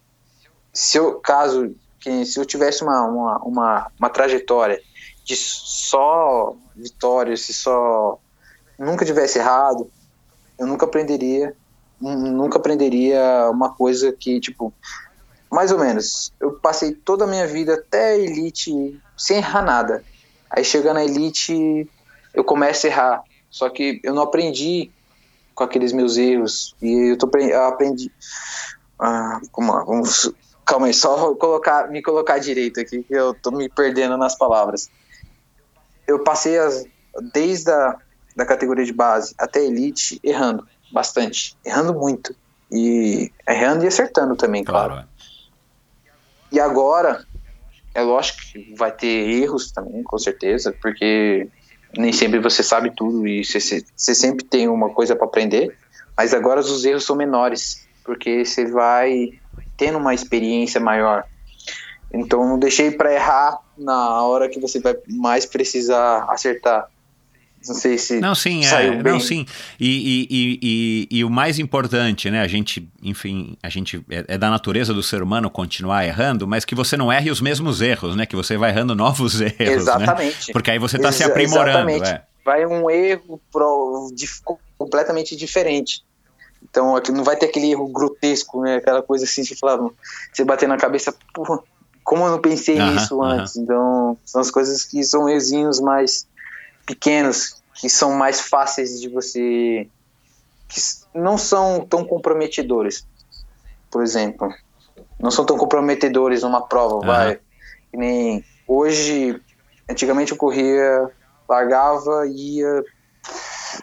se 0.73 0.97
eu 0.97 1.15
caso 1.15 1.75
que 1.99 2.25
se 2.25 2.39
eu 2.39 2.45
tivesse 2.45 2.83
uma, 2.83 3.05
uma, 3.05 3.37
uma, 3.39 3.91
uma 3.99 4.09
trajetória 4.09 4.81
de 5.25 5.35
só 5.35 6.55
vitórias, 6.79 7.41
se 7.41 7.53
só 7.53 8.19
nunca 8.77 9.05
tivesse 9.05 9.39
errado, 9.39 9.89
eu 10.57 10.67
nunca 10.67 10.85
aprenderia, 10.85 11.55
nunca 11.99 12.57
aprenderia 12.57 13.49
uma 13.51 13.73
coisa 13.73 14.11
que 14.11 14.39
tipo 14.39 14.73
mais 15.51 15.71
ou 15.71 15.79
menos. 15.79 16.31
Eu 16.39 16.53
passei 16.53 16.93
toda 16.93 17.23
a 17.23 17.27
minha 17.27 17.47
vida 17.47 17.73
até 17.73 18.11
a 18.11 18.17
elite 18.17 18.99
sem 19.17 19.37
errar 19.37 19.63
nada. 19.63 20.03
Aí 20.49 20.63
chegando 20.63 20.95
na 20.95 21.03
elite, 21.03 21.89
eu 22.33 22.43
começo 22.43 22.85
a 22.85 22.89
errar. 22.89 23.23
Só 23.49 23.67
que 23.69 23.99
eu 24.03 24.13
não 24.13 24.23
aprendi 24.23 24.91
com 25.55 25.63
aqueles 25.63 25.91
meus 25.91 26.17
erros. 26.17 26.75
E 26.81 27.11
eu, 27.11 27.17
tô, 27.17 27.29
eu 27.37 27.63
aprendi. 27.65 28.11
Ah, 28.99 29.39
vamos, 29.85 30.31
calma 30.65 30.87
aí, 30.87 30.93
só 30.93 31.33
colocar, 31.35 31.89
me 31.89 32.01
colocar 32.01 32.37
direito 32.37 32.79
aqui, 32.79 33.01
que 33.03 33.13
eu 33.13 33.33
tô 33.33 33.49
me 33.49 33.67
perdendo 33.69 34.17
nas 34.17 34.37
palavras. 34.37 34.89
Eu 36.09 36.23
passei 36.23 36.57
as, 36.57 36.85
desde 37.33 37.69
a 37.71 37.95
da 38.35 38.45
categoria 38.45 38.85
de 38.85 38.93
base 38.93 39.35
até 39.37 39.63
elite 39.63 40.19
errando 40.23 40.65
bastante, 40.91 41.57
errando 41.65 41.93
muito. 41.93 42.33
E 42.71 43.31
errando 43.47 43.83
e 43.83 43.87
acertando 43.87 44.35
também, 44.35 44.63
claro. 44.63 44.93
claro. 44.93 45.07
E 46.51 46.59
agora, 46.59 47.25
é 47.93 48.01
lógico 48.01 48.39
que 48.51 48.73
vai 48.75 48.91
ter 48.91 49.07
erros 49.07 49.71
também, 49.71 50.03
com 50.03 50.17
certeza, 50.17 50.75
porque 50.79 51.47
nem 51.97 52.13
sempre 52.13 52.39
você 52.39 52.61
sabe 52.61 52.93
tudo 52.95 53.27
e 53.27 53.43
você, 53.43 53.83
você 53.95 54.15
sempre 54.15 54.45
tem 54.45 54.67
uma 54.67 54.89
coisa 54.91 55.15
para 55.15 55.25
aprender, 55.25 55.75
mas 56.15 56.33
agora 56.33 56.59
os 56.59 56.85
erros 56.85 57.05
são 57.05 57.15
menores, 57.15 57.87
porque 58.03 58.45
você 58.45 58.65
vai 58.65 59.31
tendo 59.75 59.97
uma 59.97 60.13
experiência 60.13 60.79
maior. 60.79 61.23
Então 62.13 62.47
não 62.47 62.59
deixei 62.59 62.91
para 62.91 63.13
errar 63.13 63.59
na 63.79 64.21
hora 64.23 64.49
que 64.49 64.59
você 64.59 64.79
vai 64.79 64.95
mais 65.07 65.45
precisar 65.45 66.25
acertar. 66.29 66.87
Não 67.67 67.75
sei 67.75 67.97
se 67.97 68.19
não, 68.21 68.33
sim, 68.33 68.63
saiu 68.63 68.93
é, 68.93 69.03
bem. 69.03 69.13
Não, 69.13 69.19
sim. 69.19 69.45
E, 69.77 70.27
e, 70.29 70.59
e, 71.11 71.17
e, 71.17 71.23
o 71.25 71.29
mais 71.29 71.59
importante, 71.59 72.29
né? 72.31 72.41
A 72.41 72.47
gente, 72.47 72.89
enfim, 73.03 73.57
a 73.61 73.67
gente 73.67 74.03
é, 74.09 74.23
é, 74.29 74.37
da 74.37 74.49
natureza 74.49 74.93
do 74.93 75.03
ser 75.03 75.21
humano 75.21 75.49
continuar 75.49 76.05
errando, 76.05 76.47
mas 76.47 76.63
que 76.63 76.73
você 76.73 76.95
não 76.95 77.11
erre 77.11 77.29
os 77.29 77.41
mesmos 77.41 77.81
erros, 77.81 78.15
né? 78.15 78.25
Que 78.25 78.35
você 78.35 78.55
vai 78.55 78.69
errando 78.69 78.95
novos 78.95 79.39
erros, 79.41 79.59
né? 79.59 79.73
Exatamente. 79.73 80.47
Né? 80.47 80.53
Porque 80.53 80.71
aí 80.71 80.79
você 80.79 80.95
está 80.95 81.11
se 81.11 81.21
aprimorando. 81.21 82.05
É. 82.05 82.23
Vai 82.45 82.65
um 82.65 82.89
erro 82.89 83.41
pro, 83.51 84.09
de, 84.15 84.25
completamente 84.77 85.35
diferente. 85.35 86.01
Então, 86.63 86.95
aqui 86.95 87.11
não 87.11 87.23
vai 87.23 87.35
ter 87.35 87.47
aquele 87.47 87.71
erro 87.71 87.87
grotesco, 87.87 88.61
né? 88.61 88.77
Aquela 88.77 89.01
coisa 89.01 89.25
assim, 89.25 89.41
de 89.41 89.55
falar, 89.55 89.77
você 90.31 90.45
bater 90.45 90.67
na 90.67 90.77
cabeça, 90.77 91.13
porra, 91.33 91.59
como 92.09 92.25
eu 92.25 92.31
não 92.31 92.41
pensei 92.41 92.75
uh 92.75 92.79
-huh, 92.79 92.91
nisso 92.93 93.21
antes? 93.21 93.53
Uh 93.53 93.59
-huh. 93.59 93.63
Então, 93.63 94.17
são 94.25 94.41
as 94.41 94.49
coisas 94.49 94.83
que 94.83 95.03
são 95.03 95.29
errinhos 95.29 95.79
mais 95.79 96.27
pequenos 96.83 97.61
que 97.75 97.87
são 97.87 98.13
mais 98.13 98.41
fáceis 98.41 98.99
de 98.99 99.07
você 99.07 99.87
que 100.67 100.81
não 101.13 101.37
são 101.37 101.85
tão 101.87 102.03
comprometedores 102.03 103.05
por 103.91 104.01
exemplo 104.01 104.51
não 105.19 105.29
são 105.29 105.45
tão 105.45 105.55
comprometedores 105.55 106.41
numa 106.41 106.61
prova 106.67 106.95
uhum. 106.95 107.05
vai 107.05 107.39
que 107.91 107.97
nem 107.97 108.43
hoje 108.67 109.39
antigamente 109.87 110.31
eu 110.31 110.37
corria 110.37 111.11
largava 111.47 112.25
ia 112.27 112.83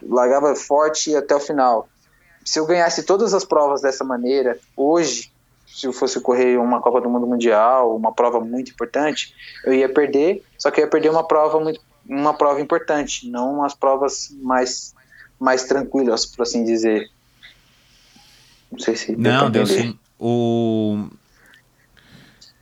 largava 0.03 0.57
forte 0.57 1.15
até 1.15 1.35
o 1.35 1.41
final 1.41 1.89
se 2.45 2.59
eu 2.59 2.67
ganhasse 2.67 3.05
todas 3.05 3.33
as 3.33 3.45
provas 3.45 3.81
dessa 3.81 4.03
maneira 4.03 4.59
hoje 4.77 5.33
se 5.77 5.87
eu 5.87 5.93
fosse 5.93 6.21
correr 6.21 6.59
uma 6.59 6.81
Copa 6.81 7.01
do 7.03 7.11
Mundo 7.11 7.27
Mundial, 7.27 7.95
uma 7.95 8.13
prova 8.13 8.41
muito 8.41 8.71
importante, 8.71 9.35
eu 9.65 9.75
ia 9.75 9.89
perder, 9.89 10.43
só 10.59 10.71
que 10.71 10.81
eu 10.81 10.85
ia 10.85 10.91
perder 10.91 11.11
uma 11.11 11.27
prova 11.27 11.61
muito 11.61 11.81
uma 12.09 12.35
prova 12.35 12.61
importante, 12.61 13.29
não 13.29 13.65
as 13.65 13.75
provas 13.75 14.35
mais, 14.41 14.95
mais 15.39 15.65
tranquilas, 15.65 16.25
por 16.25 16.43
assim 16.43 16.65
dizer. 16.65 17.11
Não 18.71 18.79
sei 18.79 18.97
se. 18.97 19.17
Não, 19.17 19.51
deu 19.51 19.67
sim. 19.67 19.99
O... 20.19 21.09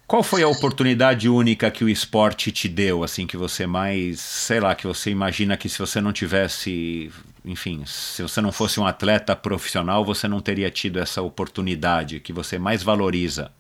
Qual 0.07 0.23
foi 0.23 0.43
a 0.43 0.49
oportunidade 0.49 1.28
única 1.28 1.70
que 1.70 1.85
o 1.85 1.89
esporte 1.89 2.53
te 2.53 2.69
deu, 2.69 3.03
assim, 3.03 3.27
que 3.27 3.36
você 3.36 3.66
mais, 3.66 4.20
sei 4.20 4.61
lá, 4.61 4.74
que 4.74 4.86
você 4.86 5.11
imagina 5.11 5.57
que 5.57 5.69
se 5.69 5.78
você 5.78 6.01
não 6.01 6.12
tivesse, 6.12 7.11
enfim, 7.45 7.85
se 7.87 8.23
você 8.23 8.41
não 8.41 8.51
fosse 8.51 8.81
um 8.81 8.87
atleta 8.87 9.37
profissional, 9.37 10.05
você 10.05 10.27
não 10.27 10.41
teria 10.41 10.71
tido 10.71 10.99
essa 10.99 11.21
oportunidade 11.21 12.21
que 12.21 12.33
você 12.33 12.59
mais 12.59 12.83
valoriza? 12.83 13.51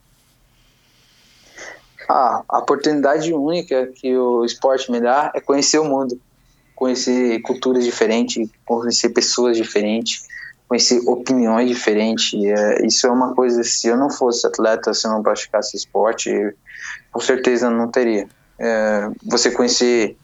A 2.08 2.58
oportunidade 2.58 3.32
única 3.32 3.86
que 3.86 4.16
o 4.16 4.44
esporte 4.44 4.90
me 4.90 5.00
dá 5.00 5.32
é 5.34 5.40
conhecer 5.40 5.78
o 5.78 5.84
mundo, 5.84 6.20
conhecer 6.74 7.40
culturas 7.42 7.84
diferentes, 7.84 8.48
conhecer 8.64 9.10
pessoas 9.10 9.56
diferentes, 9.56 10.26
conhecer 10.68 11.00
opiniões 11.06 11.68
diferentes. 11.68 12.32
É, 12.44 12.86
isso 12.86 13.06
é 13.06 13.10
uma 13.10 13.34
coisa, 13.34 13.62
se 13.62 13.88
eu 13.88 13.96
não 13.96 14.10
fosse 14.10 14.46
atleta, 14.46 14.92
se 14.92 15.06
eu 15.06 15.12
não 15.12 15.22
praticasse 15.22 15.76
esporte, 15.76 16.30
com 17.10 17.20
certeza 17.20 17.70
não 17.70 17.90
teria. 17.90 18.28
É, 18.58 19.10
você 19.22 19.50
conhecer 19.50 20.16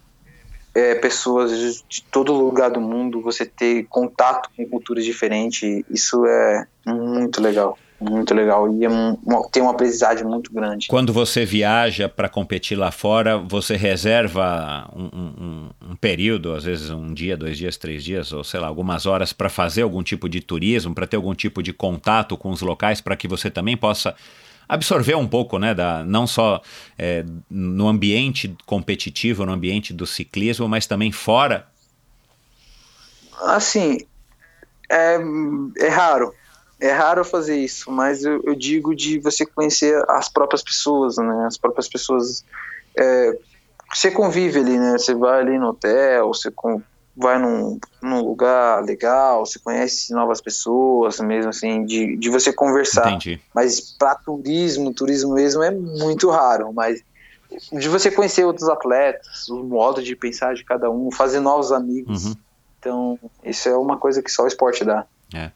é, 0.75 0.95
pessoas 0.95 1.85
de 1.89 2.03
todo 2.03 2.33
lugar 2.33 2.71
do 2.71 2.81
mundo, 2.81 3.21
você 3.21 3.45
ter 3.45 3.87
contato 3.89 4.49
com 4.57 4.67
culturas 4.67 5.05
diferentes, 5.05 5.85
isso 5.91 6.25
é 6.27 6.67
muito 6.87 7.43
legal. 7.43 7.77
muito 8.01 8.33
legal 8.35 8.73
e 8.73 8.85
é 8.85 8.89
um, 8.89 9.17
tem 9.53 9.63
uma 9.63 9.73
aprendizagem 9.73 10.25
muito 10.25 10.53
grande. 10.53 10.87
Quando 10.89 11.13
você 11.13 11.45
viaja 11.45 12.09
para 12.09 12.29
competir 12.29 12.77
lá 12.77 12.91
fora, 12.91 13.37
você 13.37 13.77
reserva 13.77 14.89
um, 14.95 15.05
um, 15.05 15.71
um, 15.91 15.97
período, 15.97 16.55
às 16.55 16.65
vezes 16.65 16.89
um 16.91 17.13
dia, 17.13 17.37
dois 17.37 17.59
dias, 17.59 17.77
três 17.77 18.03
dias, 18.03 18.33
ou 18.33 18.43
sei 18.43 18.61
lá, 18.61 18.69
algumas 18.69 19.07
horas 19.07 19.33
para 19.33 19.49
fazer 19.49 19.83
algum 19.83 20.03
tipo 20.03 20.29
de 20.29 20.41
turismo, 20.41 20.95
para 20.95 21.07
ter 21.07 21.17
algum 21.17 21.35
tipo 21.35 21.63
de 21.63 21.73
contato 21.73 22.37
com 22.37 22.51
os 22.51 22.63
locais, 22.63 23.01
para 23.01 23.17
que 23.17 23.29
você 23.29 23.51
também 23.51 23.77
possa 23.77 24.15
absorver 24.71 25.17
um 25.17 25.27
pouco, 25.27 25.59
né, 25.59 25.75
da, 25.75 26.05
não 26.05 26.29
só 26.29 26.63
é, 26.97 27.25
no 27.51 27.89
ambiente 27.89 28.57
competitivo, 28.65 29.45
no 29.45 29.53
ambiente 29.53 29.93
do 29.93 30.07
ciclismo, 30.07 30.69
mas 30.69 30.87
também 30.87 31.11
fora? 31.11 31.67
Assim, 33.43 33.99
é, 34.89 35.19
é 35.79 35.89
raro, 35.89 36.33
é 36.79 36.93
raro 36.93 37.25
fazer 37.25 37.59
isso, 37.59 37.91
mas 37.91 38.25
eu, 38.25 38.41
eu, 38.45 38.55
digo 38.55 38.95
de 38.95 39.19
você 39.19 39.45
conhecer 39.45 40.01
as 40.09 40.29
próprias 40.29 40.63
pessoas, 40.63 41.17
né? 41.17 41.47
As 41.47 41.59
próprias 41.59 41.89
pessoas. 41.89 42.45
É, 42.97 43.39
você 43.93 44.11
convive 44.11 44.61
ali, 44.61 44.79
né? 44.79 44.93
Você 44.93 45.15
vai 45.15 45.41
ali 45.41 45.59
no 45.59 45.71
hotel, 45.71 46.29
você 46.29 46.49
com, 46.49 46.81
vai 47.17 47.39
num, 47.39 47.79
num 48.03 48.23
lugar 48.23 48.83
legal, 48.83 49.45
você 49.45 49.59
conhece 49.59 50.13
novas 50.13 50.41
pessoas, 50.41 51.21
mesmo 51.21 51.51
assim, 51.51 51.85
de, 51.85 52.17
de 52.17 52.31
você 52.31 52.53
conversar. 52.53 53.09
Entendi. 53.09 53.41
Mas 53.55 53.81
para 53.81 54.15
turismo, 54.15 54.95
turismo 54.95 55.35
mesmo 55.35 55.63
é 55.63 55.71
muito 55.71 56.31
raro, 56.31 56.73
mas 56.73 57.03
de 57.73 57.89
você 57.89 58.11
conhecer 58.11 58.45
outros 58.45 58.69
atletas, 58.69 59.49
o 59.49 59.63
modo 59.63 60.03
de 60.03 60.15
pensar 60.15 60.55
de 60.55 60.65
cada 60.65 60.91
um, 60.91 61.11
fazer 61.11 61.41
novos 61.41 61.73
amigos. 61.73 62.27
Uhum. 62.27 62.37
Então, 62.79 63.19
isso 63.45 63.69
é 63.69 63.77
uma 63.77 63.99
coisa 63.99 64.23
que 64.23 64.31
só 64.31 64.45
o 64.45 64.47
esporte 64.47 64.85
dá. 64.85 65.05
É. 65.35 65.51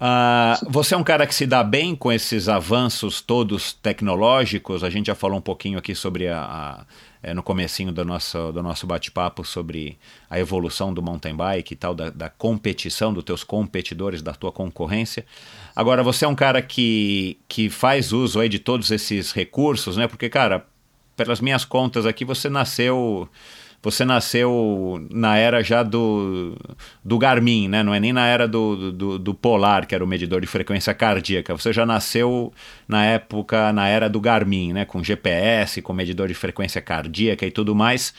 Uh, 0.00 0.70
você 0.70 0.94
é 0.94 0.96
um 0.96 1.04
cara 1.04 1.26
que 1.26 1.34
se 1.34 1.46
dá 1.46 1.62
bem 1.62 1.94
com 1.94 2.10
esses 2.10 2.48
avanços 2.48 3.20
todos 3.20 3.74
tecnológicos. 3.74 4.82
A 4.82 4.88
gente 4.88 5.08
já 5.08 5.14
falou 5.14 5.38
um 5.38 5.42
pouquinho 5.42 5.78
aqui 5.78 5.94
sobre 5.94 6.26
a, 6.26 6.40
a 6.40 6.84
é, 7.22 7.34
no 7.34 7.42
comecinho 7.42 7.92
do 7.92 8.02
nosso, 8.02 8.50
do 8.50 8.62
nosso 8.62 8.86
bate-papo 8.86 9.44
sobre 9.44 9.98
a 10.28 10.38
evolução 10.38 10.94
do 10.94 11.02
mountain 11.02 11.36
bike 11.36 11.74
e 11.74 11.76
tal, 11.76 11.94
da, 11.94 12.08
da, 12.08 12.30
competição, 12.30 13.12
dos 13.12 13.24
teus 13.24 13.44
competidores, 13.44 14.22
da 14.22 14.32
tua 14.32 14.50
concorrência. 14.50 15.26
Agora, 15.76 16.02
você 16.02 16.24
é 16.24 16.28
um 16.28 16.34
cara 16.34 16.62
que, 16.62 17.38
que 17.46 17.68
faz 17.68 18.10
uso 18.12 18.40
aí 18.40 18.48
de 18.48 18.58
todos 18.58 18.90
esses 18.90 19.32
recursos, 19.32 19.98
né? 19.98 20.08
Porque, 20.08 20.30
cara, 20.30 20.66
pelas 21.14 21.42
minhas 21.42 21.64
contas 21.64 22.06
aqui, 22.06 22.24
você 22.24 22.48
nasceu 22.48 23.28
você 23.82 24.04
nasceu 24.04 25.06
na 25.10 25.38
era 25.38 25.62
já 25.62 25.82
do, 25.82 26.54
do 27.02 27.18
Garmin, 27.18 27.66
né? 27.66 27.82
Não 27.82 27.94
é 27.94 28.00
nem 28.00 28.12
na 28.12 28.26
era 28.26 28.46
do, 28.46 28.92
do, 28.92 29.18
do, 29.18 29.34
Polar, 29.34 29.86
que 29.86 29.94
era 29.94 30.04
o 30.04 30.06
medidor 30.06 30.40
de 30.40 30.46
frequência 30.46 30.92
cardíaca. 30.92 31.56
Você 31.56 31.72
já 31.72 31.86
nasceu 31.86 32.52
na 32.86 33.04
época, 33.06 33.72
na 33.72 33.88
era 33.88 34.08
do 34.08 34.20
Garmin, 34.20 34.74
né? 34.74 34.84
Com 34.84 35.02
GPS, 35.02 35.80
com 35.80 35.94
medidor 35.94 36.28
de 36.28 36.34
frequência 36.34 36.80
cardíaca 36.82 37.46
e 37.46 37.50
tudo 37.50 37.74
mais. 37.74 38.12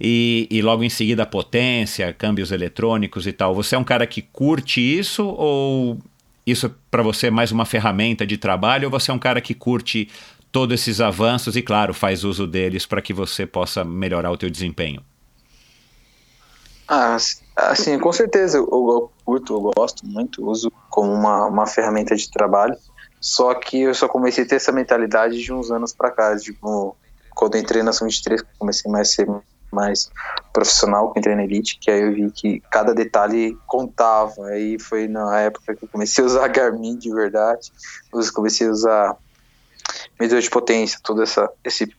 E, 0.00 0.48
e 0.50 0.62
logo 0.62 0.82
em 0.82 0.88
seguida 0.88 1.26
potência, 1.26 2.10
câmbios 2.14 2.50
eletrônicos 2.50 3.26
e 3.26 3.32
tal. 3.32 3.54
Você 3.54 3.74
é 3.74 3.78
um 3.78 3.84
cara 3.84 4.06
que 4.06 4.22
curte 4.22 4.80
isso 4.80 5.26
ou 5.26 5.98
isso 6.46 6.74
para 6.90 7.02
você 7.02 7.26
é 7.26 7.30
mais 7.30 7.52
uma 7.52 7.64
ferramenta 7.64 8.26
de 8.26 8.36
trabalho 8.36 8.86
ou 8.86 8.90
você 8.90 9.10
é 9.10 9.14
um 9.14 9.18
cara 9.18 9.40
que 9.40 9.54
curte 9.54 10.08
todos 10.52 10.80
esses 10.80 11.00
avanços 11.00 11.56
e, 11.56 11.62
claro, 11.62 11.94
faz 11.94 12.22
uso 12.22 12.46
deles 12.46 12.84
para 12.84 13.00
que 13.00 13.14
você 13.14 13.46
possa 13.46 13.82
melhorar 13.82 14.30
o 14.30 14.36
teu 14.36 14.50
desempenho? 14.50 15.02
Ah, 16.86 17.16
assim, 17.56 17.98
com 17.98 18.12
certeza 18.12 18.58
eu, 18.58 18.68
eu 18.70 19.10
curto, 19.24 19.54
eu 19.54 19.72
gosto 19.74 20.06
muito, 20.06 20.46
uso 20.46 20.70
como 20.90 21.10
uma, 21.10 21.46
uma 21.46 21.66
ferramenta 21.66 22.14
de 22.14 22.30
trabalho. 22.30 22.76
Só 23.18 23.54
que 23.54 23.82
eu 23.82 23.94
só 23.94 24.06
comecei 24.08 24.44
a 24.44 24.46
ter 24.46 24.56
essa 24.56 24.72
mentalidade 24.72 25.42
de 25.42 25.52
uns 25.52 25.70
anos 25.70 25.94
para 25.94 26.10
cá, 26.10 26.36
tipo, 26.36 26.96
quando 27.34 27.56
entrei 27.56 27.82
na 27.82 27.92
São 27.92 28.06
23, 28.06 28.42
comecei 28.58 28.90
mais 28.90 29.08
a 29.08 29.12
ser 29.12 29.28
mais 29.72 30.10
profissional, 30.52 31.12
que 31.12 31.18
entrei 31.18 31.34
na 31.34 31.44
Elite, 31.44 31.78
que 31.80 31.90
aí 31.90 32.02
eu 32.02 32.12
vi 32.12 32.30
que 32.30 32.60
cada 32.70 32.92
detalhe 32.92 33.56
contava. 33.66 34.48
Aí 34.48 34.78
foi 34.78 35.08
na 35.08 35.40
época 35.40 35.74
que 35.74 35.84
eu 35.84 35.88
comecei 35.88 36.22
a 36.22 36.26
usar 36.26 36.48
Garmin 36.52 36.98
de 36.98 37.10
verdade, 37.10 37.72
eu 38.12 38.20
comecei 38.34 38.66
a 38.66 38.70
usar 38.70 39.16
medidor 40.18 40.40
de 40.40 40.50
potência, 40.50 40.98
todo 41.02 41.22
essa, 41.22 41.50
esse. 41.64 41.94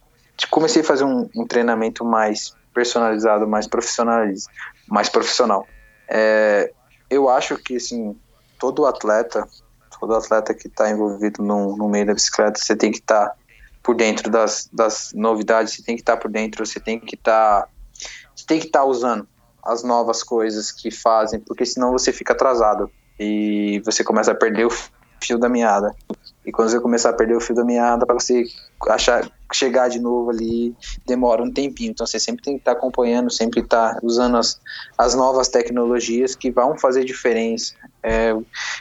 Comecei 0.49 0.81
a 0.81 0.85
fazer 0.85 1.03
um, 1.03 1.29
um 1.35 1.45
treinamento 1.45 2.03
mais 2.03 2.55
personalizado, 2.73 3.47
mais 3.47 3.67
profissional, 3.67 4.25
mais 4.87 5.09
profissional. 5.09 5.67
É, 6.09 6.71
eu 7.09 7.29
acho 7.29 7.57
que 7.57 7.75
assim, 7.75 8.15
todo 8.59 8.85
atleta, 8.85 9.47
todo 9.99 10.15
atleta 10.15 10.53
que 10.53 10.67
está 10.67 10.89
envolvido 10.89 11.43
no, 11.43 11.77
no, 11.77 11.87
meio 11.87 12.05
da 12.05 12.13
bicicleta, 12.13 12.59
você 12.59 12.75
tem 12.75 12.91
que 12.91 12.99
estar 12.99 13.29
tá 13.29 13.35
por 13.81 13.95
dentro 13.95 14.29
das, 14.29 14.69
das 14.71 15.11
novidades, 15.13 15.73
você 15.73 15.83
tem 15.83 15.95
que 15.95 16.01
estar 16.01 16.15
tá 16.15 16.21
por 16.21 16.31
dentro, 16.31 16.65
você 16.65 16.79
tem 16.79 16.99
que 16.99 17.15
estar, 17.15 17.61
tá, 17.61 17.67
você 18.35 18.45
tem 18.45 18.59
que 18.59 18.67
estar 18.67 18.79
tá 18.79 18.85
usando 18.85 19.27
as 19.63 19.83
novas 19.83 20.23
coisas 20.23 20.71
que 20.71 20.91
fazem, 20.91 21.39
porque 21.39 21.65
senão 21.65 21.91
você 21.91 22.11
fica 22.11 22.33
atrasado 22.33 22.91
e 23.19 23.81
você 23.85 24.03
começa 24.03 24.31
a 24.31 24.35
perder 24.35 24.65
o 24.65 24.71
fio 25.21 25.37
da 25.37 25.47
meada. 25.47 25.95
E 26.45 26.51
quando 26.51 26.69
você 26.69 26.79
começar 26.79 27.09
a 27.09 27.13
perder 27.13 27.35
o 27.35 27.41
fio 27.41 27.55
da 27.55 27.63
meada, 27.63 28.05
para 28.05 28.15
você 28.15 28.43
achar, 28.89 29.29
chegar 29.53 29.87
de 29.87 29.99
novo 29.99 30.29
ali, 30.29 30.75
demora 31.05 31.41
um 31.41 31.51
tempinho. 31.51 31.91
Então 31.91 32.05
você 32.05 32.19
sempre 32.19 32.43
tem 32.43 32.55
que 32.55 32.61
estar 32.61 32.73
tá 32.73 32.77
acompanhando, 32.77 33.31
sempre 33.31 33.61
estar 33.61 33.95
tá 33.95 33.99
usando 34.03 34.37
as, 34.37 34.59
as 34.97 35.15
novas 35.15 35.47
tecnologias 35.47 36.35
que 36.35 36.51
vão 36.51 36.77
fazer 36.77 37.05
diferença. 37.05 37.73
É, 38.01 38.35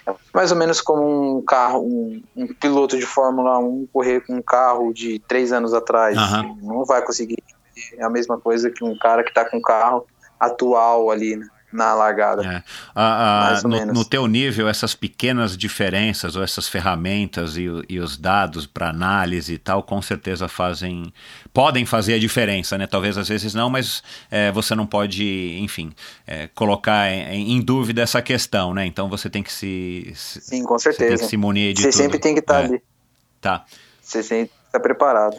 é 0.06 0.14
mais 0.34 0.50
ou 0.50 0.58
menos 0.58 0.80
como 0.80 1.38
um 1.38 1.42
carro, 1.42 1.82
um, 1.82 2.22
um, 2.36 2.46
piloto 2.48 2.98
de 2.98 3.06
Fórmula 3.06 3.58
1 3.58 3.88
correr 3.92 4.20
com 4.26 4.34
um 4.34 4.42
carro 4.42 4.92
de 4.92 5.20
três 5.20 5.52
anos 5.52 5.72
atrás. 5.72 6.16
Uhum. 6.16 6.58
Não 6.62 6.84
vai 6.84 7.02
conseguir. 7.04 7.42
É 7.96 8.04
a 8.04 8.10
mesma 8.10 8.38
coisa 8.38 8.70
que 8.70 8.84
um 8.84 8.98
cara 8.98 9.22
que 9.22 9.30
está 9.30 9.48
com 9.48 9.58
um 9.58 9.62
carro 9.62 10.04
atual 10.38 11.10
ali, 11.10 11.36
né? 11.36 11.46
Na 11.72 11.94
largada. 11.94 12.44
É. 12.44 12.62
A, 12.94 13.58
a, 13.58 13.62
no, 13.62 13.86
no, 13.86 14.04
teu 14.04 14.26
nível, 14.26 14.68
essas 14.68 14.94
pequenas 14.94 15.56
diferenças 15.56 16.36
ou 16.36 16.42
essas 16.42 16.68
ferramentas 16.68 17.56
e, 17.56 17.66
e 17.88 17.98
os 17.98 18.16
dados 18.16 18.66
para 18.66 18.90
análise 18.90 19.54
e 19.54 19.58
tal, 19.58 19.82
com 19.82 20.00
certeza 20.02 20.48
fazem, 20.48 21.12
podem 21.52 21.86
fazer 21.86 22.14
a 22.14 22.18
diferença, 22.18 22.76
né? 22.76 22.86
Talvez 22.86 23.16
às 23.16 23.28
vezes 23.28 23.54
não, 23.54 23.70
mas 23.70 24.02
é, 24.30 24.52
você 24.52 24.74
não 24.74 24.86
pode, 24.86 25.58
enfim, 25.60 25.92
é, 26.26 26.48
colocar 26.54 27.10
em, 27.10 27.56
em, 27.56 27.60
dúvida 27.60 28.02
essa 28.02 28.20
questão, 28.20 28.74
né? 28.74 28.84
Então 28.84 29.08
você 29.08 29.30
tem 29.30 29.42
que 29.42 29.52
se, 29.52 30.12
sim, 30.14 30.62
com 30.64 30.78
certeza. 30.78 31.10
Você 31.10 31.16
tem 31.16 31.24
que 31.24 31.30
se 31.30 31.36
munir 31.36 31.72
de 31.72 31.82
você 31.82 31.90
tudo. 31.90 32.02
sempre 32.02 32.18
tem 32.18 32.34
que 32.34 32.40
estar 32.40 32.54
tá 32.54 32.60
é. 32.60 32.64
ali. 32.64 32.82
Tá. 33.40 33.64
Você 34.00 34.22
sempre 34.22 34.52
está 34.66 34.78
preparado. 34.78 35.36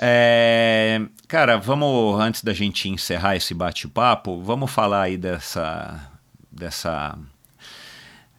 É, 0.00 1.00
cara, 1.28 1.56
vamos, 1.56 2.20
antes 2.20 2.42
da 2.42 2.52
gente 2.52 2.88
encerrar 2.88 3.36
esse 3.36 3.54
bate-papo, 3.54 4.40
vamos 4.42 4.70
falar 4.70 5.02
aí 5.02 5.16
dessa. 5.16 6.10
dessa. 6.50 7.16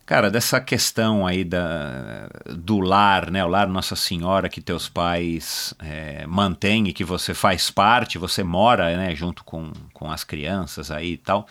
Cara, 0.06 0.30
dessa 0.30 0.62
questão 0.62 1.26
aí 1.26 1.44
da, 1.44 2.30
do 2.46 2.80
lar, 2.80 3.32
né? 3.32 3.44
O 3.44 3.48
lar 3.48 3.68
Nossa 3.68 3.96
Senhora 3.96 4.48
que 4.48 4.62
teus 4.62 4.88
pais 4.88 5.74
é, 5.80 6.28
mantêm 6.28 6.88
e 6.88 6.94
que 6.94 7.04
você 7.04 7.34
faz 7.34 7.72
parte, 7.72 8.20
você 8.20 8.44
mora, 8.44 8.96
né? 8.96 9.16
Junto 9.16 9.44
com, 9.44 9.72
com 9.94 10.12
as 10.12 10.24
crianças 10.24 10.92
aí 10.92 11.14
e 11.14 11.18
tal 11.18 11.48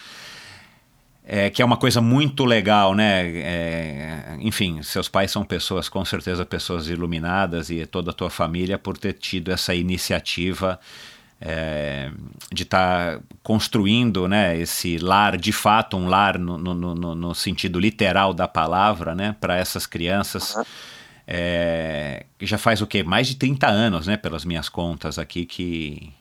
é, 1.26 1.48
que 1.48 1.62
é 1.62 1.64
uma 1.64 1.78
coisa 1.78 2.02
muito 2.02 2.44
legal, 2.44 2.94
né? 2.94 3.26
É, 3.26 4.36
enfim, 4.40 4.82
seus 4.82 5.08
pais 5.08 5.30
são 5.30 5.42
pessoas, 5.42 5.88
com 5.88 6.04
certeza, 6.04 6.44
pessoas 6.44 6.88
iluminadas 6.88 7.70
e 7.70 7.86
toda 7.86 8.10
a 8.10 8.14
tua 8.14 8.28
família 8.28 8.78
por 8.78 8.98
ter 8.98 9.14
tido 9.14 9.50
essa 9.50 9.74
iniciativa 9.74 10.78
é, 11.40 12.10
de 12.52 12.62
estar 12.64 13.16
tá 13.16 13.22
construindo 13.42 14.28
né, 14.28 14.56
esse 14.58 14.98
lar, 14.98 15.36
de 15.38 15.52
fato, 15.52 15.96
um 15.96 16.08
lar 16.08 16.38
no, 16.38 16.58
no, 16.58 16.74
no, 16.74 17.14
no 17.14 17.34
sentido 17.34 17.80
literal 17.80 18.34
da 18.34 18.46
palavra, 18.46 19.14
né? 19.14 19.34
Para 19.40 19.56
essas 19.56 19.86
crianças. 19.86 20.54
É, 21.26 22.26
já 22.38 22.58
faz 22.58 22.82
o 22.82 22.86
quê? 22.86 23.02
Mais 23.02 23.26
de 23.26 23.36
30 23.36 23.66
anos, 23.66 24.06
né? 24.06 24.18
Pelas 24.18 24.44
minhas 24.44 24.68
contas 24.68 25.18
aqui, 25.18 25.46
que, 25.46 26.12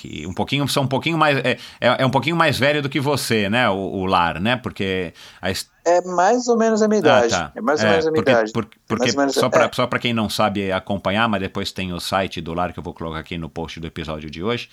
que 0.00 0.26
um 0.26 0.32
pouquinho 0.32 0.66
são 0.66 0.84
um 0.84 0.86
pouquinho 0.86 1.18
mais 1.18 1.36
é, 1.38 1.58
é, 1.78 2.02
é, 2.02 2.06
um 2.06 2.10
pouquinho 2.10 2.34
mais 2.34 2.58
velho 2.58 2.80
do 2.80 2.88
que 2.88 2.98
você, 2.98 3.50
né, 3.50 3.68
o, 3.68 3.74
o 3.74 4.06
lar, 4.06 4.40
né? 4.40 4.56
Porque 4.56 5.12
a... 5.42 5.50
é 5.50 6.00
mais 6.06 6.48
ou 6.48 6.56
menos 6.56 6.80
a 6.80 6.88
minha 6.88 7.00
ah, 7.00 7.04
idade. 7.04 7.34
Ah, 7.34 7.38
tá. 7.48 7.52
É 7.54 7.60
mais 7.60 7.80
ou 7.80 7.86
é, 7.86 7.90
menos 7.90 8.06
a 8.06 8.10
minha 8.10 8.22
porque, 8.22 8.30
idade. 8.30 8.52
Porque, 8.52 8.78
porque 8.88 9.16
menos, 9.16 9.34
só 9.34 9.50
para 9.50 9.66
é. 9.66 9.70
só 9.72 9.86
para 9.86 9.98
quem 9.98 10.14
não 10.14 10.30
sabe 10.30 10.72
acompanhar, 10.72 11.28
mas 11.28 11.40
depois 11.42 11.70
tem 11.70 11.92
o 11.92 12.00
site 12.00 12.40
do 12.40 12.54
lar 12.54 12.72
que 12.72 12.78
eu 12.78 12.82
vou 12.82 12.94
colocar 12.94 13.18
aqui 13.18 13.36
no 13.36 13.50
post 13.50 13.78
do 13.78 13.86
episódio 13.86 14.30
de 14.30 14.42
hoje. 14.42 14.70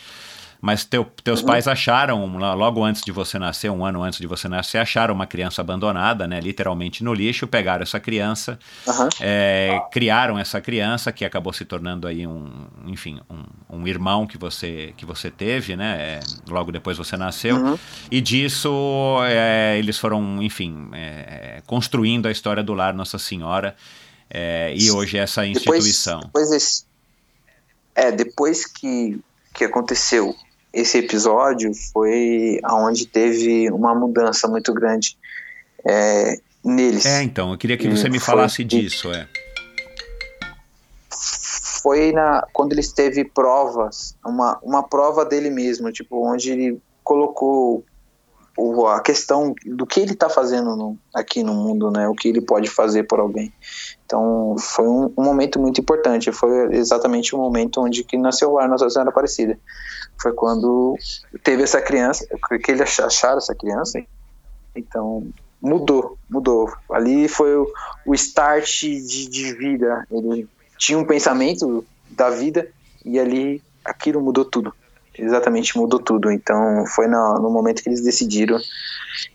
Mas 0.60 0.84
teu, 0.84 1.06
teus 1.24 1.42
uhum. 1.42 1.48
pais 1.48 1.68
acharam, 1.68 2.26
logo 2.56 2.84
antes 2.84 3.04
de 3.04 3.12
você 3.12 3.38
nascer, 3.38 3.70
um 3.70 3.86
ano 3.86 4.02
antes 4.02 4.20
de 4.20 4.28
você 4.28 4.48
nascer, 4.48 4.80
acharam 4.80 5.14
uma 5.14 5.28
criança 5.28 5.62
abandonada, 5.62 6.28
né? 6.28 6.40
Literalmente 6.40 7.04
no 7.04 7.14
lixo, 7.14 7.46
pegaram 7.48 7.84
essa 7.84 8.00
criança, 8.00 8.58
uhum. 8.88 9.10
é, 9.22 9.80
criaram 9.92 10.38
essa 10.38 10.60
criança 10.60 11.12
que 11.12 11.24
acabou 11.24 11.54
se 11.54 11.64
tornando 11.64 12.08
aí 12.08 12.26
um, 12.26 12.68
enfim, 12.86 13.20
um, 13.30 13.78
um 13.78 13.88
irmão 13.88 14.26
que 14.26 14.38
você, 14.38 14.94
que 14.98 15.06
você 15.06 15.30
teve, 15.30 15.76
né? 15.76 15.98
É, 16.00 16.20
logo 16.50 16.72
depois 16.72 16.98
você 16.98 17.16
nasceu. 17.16 17.56
Uhum. 17.56 17.80
E 18.10 18.20
disso 18.20 19.20
é, 19.26 19.78
eles 19.78 19.98
foram, 19.98 20.42
enfim, 20.42 20.90
é, 20.94 21.62
construindo 21.68 22.28
a 22.28 22.32
história 22.32 22.64
do 22.64 22.74
lar 22.74 22.94
Nossa 22.94 23.20
Senhora 23.20 23.76
é, 24.30 24.74
e 24.76 24.90
hoje 24.92 25.18
essa 25.18 25.46
instituição. 25.46 26.20
Depois, 26.20 26.50
depois 26.50 26.86
é, 27.96 28.12
depois 28.12 28.66
que, 28.66 29.20
que 29.54 29.64
aconteceu 29.64 30.36
esse 30.78 30.99
episódio, 30.99 31.72
foi 31.91 32.60
aonde 32.64 33.08
teve 33.08 33.70
uma 33.72 33.95
mudança 33.95 34.48
muito 34.48 34.72
grande 34.74 35.18
é, 35.84 36.40
neles. 36.64 37.06
É, 37.06 37.24
então, 37.24 37.52
eu 37.52 37.58
queria 37.58 37.76
que 37.78 37.90
você 37.90 38.08
me 38.08 38.20
falasse 38.20 38.64
disso, 38.64 39.12
é. 39.12 39.28
Foi 41.82 42.12
na, 42.12 42.45
quando 42.54 42.74
ele 42.74 42.84
teve 42.84 43.26
provas, 43.26 44.16
uma, 44.24 44.60
uma 44.62 44.84
prova 44.84 45.26
dele 45.26 45.49
mesmo, 45.49 45.91
tipo, 45.91 46.24
onde 46.24 46.52
ele 46.52 46.80
colocou 47.04 47.84
o, 48.56 48.86
a 48.86 48.99
questão 48.99 49.56
do 49.66 49.86
que 49.86 49.99
ele 49.99 50.14
está 50.14 50.30
fazendo 50.30 50.76
no, 50.76 50.98
aqui 51.14 51.41
no 51.41 51.54
mundo, 51.54 51.90
né? 51.90 52.08
O 52.08 52.14
que 52.14 52.28
ele 52.28 52.41
pode 52.41 52.70
fazer 52.70 53.04
por 53.04 53.20
alguém. 53.20 53.54
Então, 54.06 54.56
foi 54.60 54.88
um, 54.88 55.12
um, 55.18 55.24
momento 55.24 55.60
muito 55.60 55.80
importante. 55.80 56.32
Foi 56.32 56.76
exatamente 56.76 57.36
o 57.36 57.38
momento 57.38 57.82
onde 57.82 58.04
que 58.04 58.18
nasceu 58.18 58.52
o 58.52 58.60
Ar 58.60 58.68
Nossa 58.68 58.90
Senhora 58.90 59.10
Aparecida. 59.10 59.58
Foi 60.22 60.34
quando 60.34 60.98
teve 61.44 61.64
essa 61.64 61.81
criança, 61.81 62.27
que 62.64 62.72
ele 62.72 62.84
acharam 62.84 63.38
essa 63.38 63.53
criança. 63.53 64.03
Então, 64.76 65.27
mudou, 65.61 66.18
mudou. 66.30 66.72
Ali 66.91 67.27
foi 67.27 67.56
o, 67.56 67.68
o 68.06 68.14
start 68.15 68.81
de, 68.81 69.30
de 69.30 69.53
vida. 69.53 70.06
Ele 70.11 70.48
tinha 70.77 70.98
um 70.98 71.06
pensamento 71.06 71.85
da 72.10 72.30
vida 72.30 72.68
e 73.06 73.19
ali 73.19 73.61
aquilo 73.85 74.22
mudou 74.22 74.45
tudo 74.45 74.73
exatamente 75.18 75.77
mudou 75.77 75.99
tudo. 75.99 76.31
Então 76.31 76.85
foi 76.88 77.07
no, 77.07 77.39
no 77.39 77.49
momento 77.49 77.81
que 77.81 77.89
eles 77.89 78.03
decidiram 78.03 78.60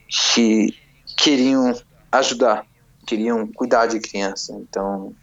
que 0.09 0.75
queriam 1.17 1.75
ajudar, 2.11 2.65
queriam 3.07 3.47
cuidar 3.47 3.87
de 3.87 4.01
criança. 4.01 4.53
Então 4.55 5.15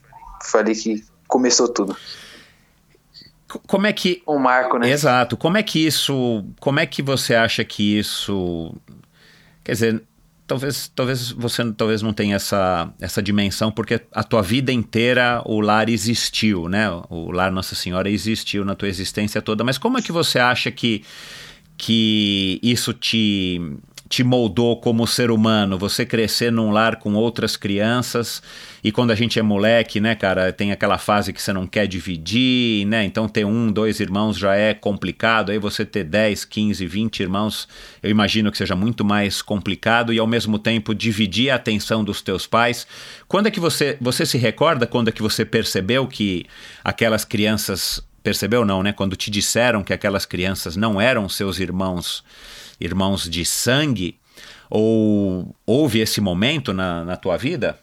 foi 0.43 0.59
ali 0.61 0.75
que 0.75 1.03
começou 1.27 1.67
tudo. 1.67 1.95
Como 3.67 3.87
é 3.87 3.93
que 3.93 4.21
um 4.27 4.37
marco, 4.37 4.77
né? 4.77 4.89
Exato. 4.89 5.35
Como 5.35 5.57
é 5.57 5.63
que 5.63 5.85
isso, 5.85 6.45
como 6.59 6.79
é 6.79 6.85
que 6.85 7.01
você 7.01 7.33
acha 7.33 7.63
que 7.63 7.97
isso, 7.97 8.75
quer 9.63 9.71
dizer, 9.71 10.03
talvez, 10.49 10.91
talvez 10.95 11.31
você 11.31 11.71
talvez 11.73 12.01
não 12.01 12.11
tenha 12.13 12.35
essa, 12.35 12.91
essa 12.99 13.21
dimensão, 13.21 13.71
porque 13.71 14.01
a 14.11 14.23
tua 14.23 14.41
vida 14.41 14.71
inteira 14.71 15.41
o 15.45 15.61
lar 15.61 15.89
existiu, 15.89 16.69
né? 16.69 16.89
O 17.09 17.31
lar 17.31 17.51
Nossa 17.51 17.75
Senhora 17.75 18.09
existiu 18.09 18.65
na 18.65 18.75
tua 18.75 18.87
existência 18.87 19.41
toda. 19.41 19.63
Mas 19.63 19.77
como 19.77 19.97
é 19.97 20.01
que 20.01 20.11
você 20.11 20.39
acha 20.39 20.71
que, 20.71 21.03
que 21.77 22.59
isso 22.61 22.93
te, 22.93 23.61
te 24.09 24.23
moldou 24.23 24.81
como 24.81 25.05
ser 25.05 25.29
humano? 25.29 25.77
Você 25.77 26.03
crescer 26.03 26.51
num 26.51 26.71
lar 26.71 26.95
com 26.95 27.13
outras 27.13 27.55
crianças 27.55 28.41
e 28.83 28.91
quando 28.91 29.11
a 29.11 29.15
gente 29.15 29.37
é 29.37 29.41
moleque, 29.43 29.99
né, 29.99 30.15
cara, 30.15 30.51
tem 30.51 30.71
aquela 30.71 30.97
fase 30.97 31.31
que 31.31 31.39
você 31.39 31.53
não 31.53 31.67
quer 31.67 31.87
dividir, 31.87 32.87
né? 32.87 33.05
Então 33.05 33.29
ter 33.29 33.45
um, 33.45 33.71
dois 33.71 33.99
irmãos 33.99 34.35
já 34.35 34.55
é 34.55 34.73
complicado. 34.73 35.51
Aí 35.51 35.59
você 35.59 35.85
ter 35.85 36.03
10, 36.03 36.43
15, 36.43 36.85
20 36.87 37.19
irmãos, 37.19 37.67
eu 38.01 38.09
imagino 38.09 38.51
que 38.51 38.57
seja 38.57 38.75
muito 38.75 39.05
mais 39.05 39.43
complicado 39.43 40.11
e 40.11 40.17
ao 40.17 40.27
mesmo 40.27 40.57
tempo 40.57 40.95
dividir 40.95 41.51
a 41.51 41.55
atenção 41.55 42.03
dos 42.03 42.19
teus 42.21 42.47
pais. 42.47 42.87
Quando 43.27 43.47
é 43.47 43.51
que 43.51 43.59
você 43.59 43.95
você 44.01 44.25
se 44.25 44.37
recorda 44.39 44.87
quando 44.87 45.09
é 45.09 45.11
que 45.11 45.21
você 45.21 45.45
percebeu 45.45 46.07
que 46.07 46.45
aquelas 46.83 47.23
crianças 47.23 48.03
percebeu 48.23 48.65
não, 48.65 48.81
né? 48.81 48.91
Quando 48.91 49.15
te 49.15 49.29
disseram 49.29 49.83
que 49.83 49.93
aquelas 49.93 50.25
crianças 50.25 50.75
não 50.75 50.99
eram 50.99 51.29
seus 51.29 51.59
irmãos 51.59 52.23
irmãos 52.79 53.29
de 53.29 53.45
sangue? 53.45 54.19
Ou 54.69 55.55
houve 55.65 55.99
esse 55.99 56.21
momento 56.21 56.73
na, 56.73 57.03
na 57.03 57.17
tua 57.17 57.37
vida? 57.37 57.79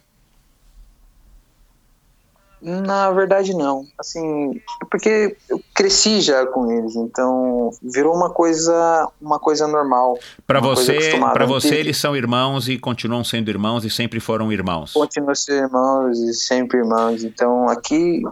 Na 2.59 3.11
verdade, 3.11 3.53
não. 3.53 3.85
Assim, 3.99 4.59
porque 4.89 5.35
eu 5.47 5.61
cresci 5.75 6.21
já 6.21 6.45
com 6.45 6.71
eles, 6.71 6.95
então 6.95 7.71
virou 7.83 8.15
uma 8.15 8.31
coisa, 8.31 9.07
uma 9.21 9.37
coisa 9.37 9.67
normal. 9.67 10.17
Para 10.45 10.59
você, 10.59 11.19
para 11.33 11.45
você 11.45 11.75
eles 11.75 11.97
são 11.97 12.15
irmãos 12.15 12.67
e 12.67 12.79
continuam 12.79 13.23
sendo 13.23 13.49
irmãos 13.49 13.85
e 13.85 13.89
sempre 13.89 14.19
foram 14.19 14.51
irmãos. 14.51 14.93
Continuam 14.93 15.35
sendo 15.35 15.65
irmãos 15.65 16.19
e 16.19 16.33
sempre 16.33 16.79
irmãos. 16.79 17.23
Então 17.23 17.69
aqui 17.69 18.23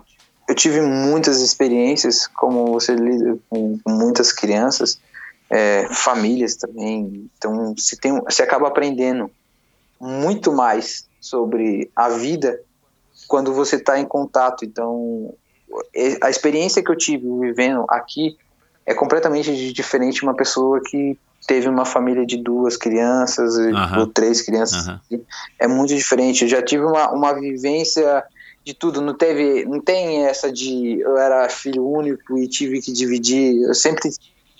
eu 0.49 0.55
tive 0.55 0.81
muitas 0.81 1.41
experiências, 1.41 2.25
como 2.27 2.73
você 2.73 2.95
lida 2.95 3.37
com 3.47 3.77
muitas 3.87 4.31
crianças 4.31 4.99
é, 5.49 5.87
famílias 5.91 6.55
também. 6.55 7.29
Então 7.37 7.73
você, 7.75 7.95
tem, 7.95 8.19
você 8.21 8.43
acaba 8.43 8.67
aprendendo 8.67 9.29
muito 9.99 10.51
mais 10.51 11.07
sobre 11.19 11.89
a 11.95 12.09
vida 12.09 12.59
quando 13.27 13.53
você 13.53 13.77
está 13.77 13.99
em 13.99 14.05
contato. 14.05 14.65
Então 14.65 15.33
a 16.21 16.29
experiência 16.29 16.83
que 16.83 16.91
eu 16.91 16.97
tive 16.97 17.27
vivendo 17.39 17.85
aqui 17.89 18.37
é 18.85 18.93
completamente 18.93 19.73
diferente 19.73 20.19
de 20.19 20.23
uma 20.23 20.35
pessoa 20.35 20.79
que 20.83 21.17
teve 21.47 21.67
uma 21.67 21.85
família 21.85 22.25
de 22.25 22.37
duas 22.37 22.77
crianças 22.77 23.55
ou 23.97 24.07
três 24.07 24.41
crianças. 24.41 24.87
É 25.59 25.67
muito 25.67 25.95
diferente. 25.95 26.43
Eu 26.43 26.49
já 26.49 26.61
tive 26.61 26.83
uma, 26.83 27.11
uma 27.11 27.33
vivência 27.33 28.23
de 28.63 28.73
tudo, 28.73 28.99
não 28.99 29.13
teve, 29.13 29.63
não 29.65 29.79
tem 29.79 30.25
essa 30.25 30.51
de 30.51 30.99
eu 30.99 31.17
era 31.17 31.47
filho 31.49 31.87
único 31.87 32.37
e 32.37 32.47
tive 32.47 32.81
que 32.81 32.91
dividir. 32.91 33.61
Eu 33.61 33.75
sempre 33.75 34.09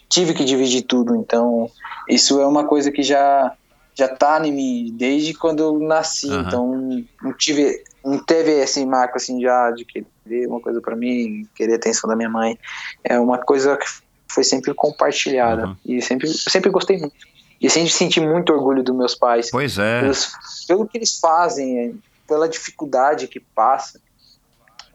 tive 0.10 0.34
que 0.34 0.46
dividir 0.46 0.84
tudo. 0.84 1.16
Então, 1.16 1.70
isso 2.10 2.40
é 2.40 2.48
uma 2.48 2.66
coisa 2.66 2.92
que 2.92 3.04
já 3.04 3.54
já 3.98 4.10
tá 4.10 4.46
em 4.46 4.52
mim 4.52 4.96
desde 4.98 5.34
quando 5.34 5.62
eu 5.62 5.80
nasci. 5.80 6.28
Uhum. 6.28 6.42
Então, 6.42 7.06
não 7.22 7.34
tive 7.34 7.84
não 8.04 8.20
teve 8.20 8.52
esse 8.52 8.86
marco 8.86 9.18
assim 9.18 9.42
já 9.42 9.72
de 9.72 9.86
querer 9.86 10.48
uma 10.48 10.60
coisa 10.60 10.80
para 10.82 10.96
mim, 10.96 11.48
querer 11.56 11.74
a 11.74 11.76
atenção 11.78 12.10
da 12.10 12.16
minha 12.16 12.30
mãe. 12.30 12.60
É 13.04 13.20
uma 13.20 13.38
coisa 13.38 13.78
que 13.78 13.86
foi 14.28 14.44
sempre 14.44 14.74
compartilhada 14.74 15.68
uhum. 15.68 15.76
e 15.86 16.02
sempre 16.02 16.28
sempre 16.28 16.70
gostei 16.70 16.98
muito. 16.98 17.16
E 17.60 17.70
sempre 17.70 17.90
senti 17.90 18.20
muito 18.20 18.52
orgulho 18.52 18.84
dos 18.84 18.96
meus 18.96 19.16
pais. 19.16 19.50
Pois 19.50 19.78
é. 19.78 20.02
Pelos, 20.02 20.34
pelo 20.68 20.86
que 20.86 20.98
eles 20.98 21.18
fazem, 21.20 21.98
pela 22.28 22.50
dificuldade 22.50 23.28
que 23.28 23.40
passa 23.40 24.00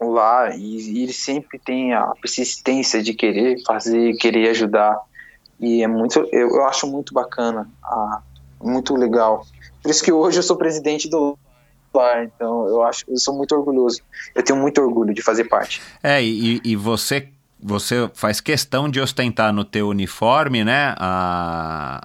lá 0.09 0.55
e, 0.55 0.77
e 0.91 1.03
ele 1.03 1.13
sempre 1.13 1.59
tem 1.59 1.93
a 1.93 2.13
persistência 2.21 3.03
de 3.03 3.13
querer 3.13 3.61
fazer, 3.65 4.15
querer 4.17 4.49
ajudar 4.49 4.99
e 5.59 5.83
é 5.83 5.87
muito, 5.87 6.27
eu, 6.31 6.49
eu 6.49 6.65
acho 6.65 6.87
muito 6.87 7.13
bacana, 7.13 7.69
ah, 7.83 8.21
muito 8.59 8.95
legal. 8.95 9.45
Por 9.81 9.91
isso 9.91 10.03
que 10.03 10.11
hoje 10.11 10.39
eu 10.39 10.43
sou 10.43 10.57
presidente 10.57 11.07
do 11.07 11.37
lar, 11.93 12.23
então 12.23 12.67
eu 12.67 12.81
acho, 12.81 13.05
eu 13.07 13.17
sou 13.17 13.35
muito 13.35 13.55
orgulhoso. 13.55 14.01
Eu 14.33 14.43
tenho 14.43 14.59
muito 14.59 14.81
orgulho 14.81 15.13
de 15.13 15.21
fazer 15.21 15.43
parte. 15.45 15.81
É 16.01 16.21
e, 16.23 16.59
e 16.63 16.75
você 16.75 17.29
você 17.63 18.09
faz 18.15 18.41
questão 18.41 18.89
de 18.89 18.99
ostentar 18.99 19.53
no 19.53 19.63
teu 19.63 19.89
uniforme, 19.89 20.63
né, 20.63 20.95
a, 20.97 22.01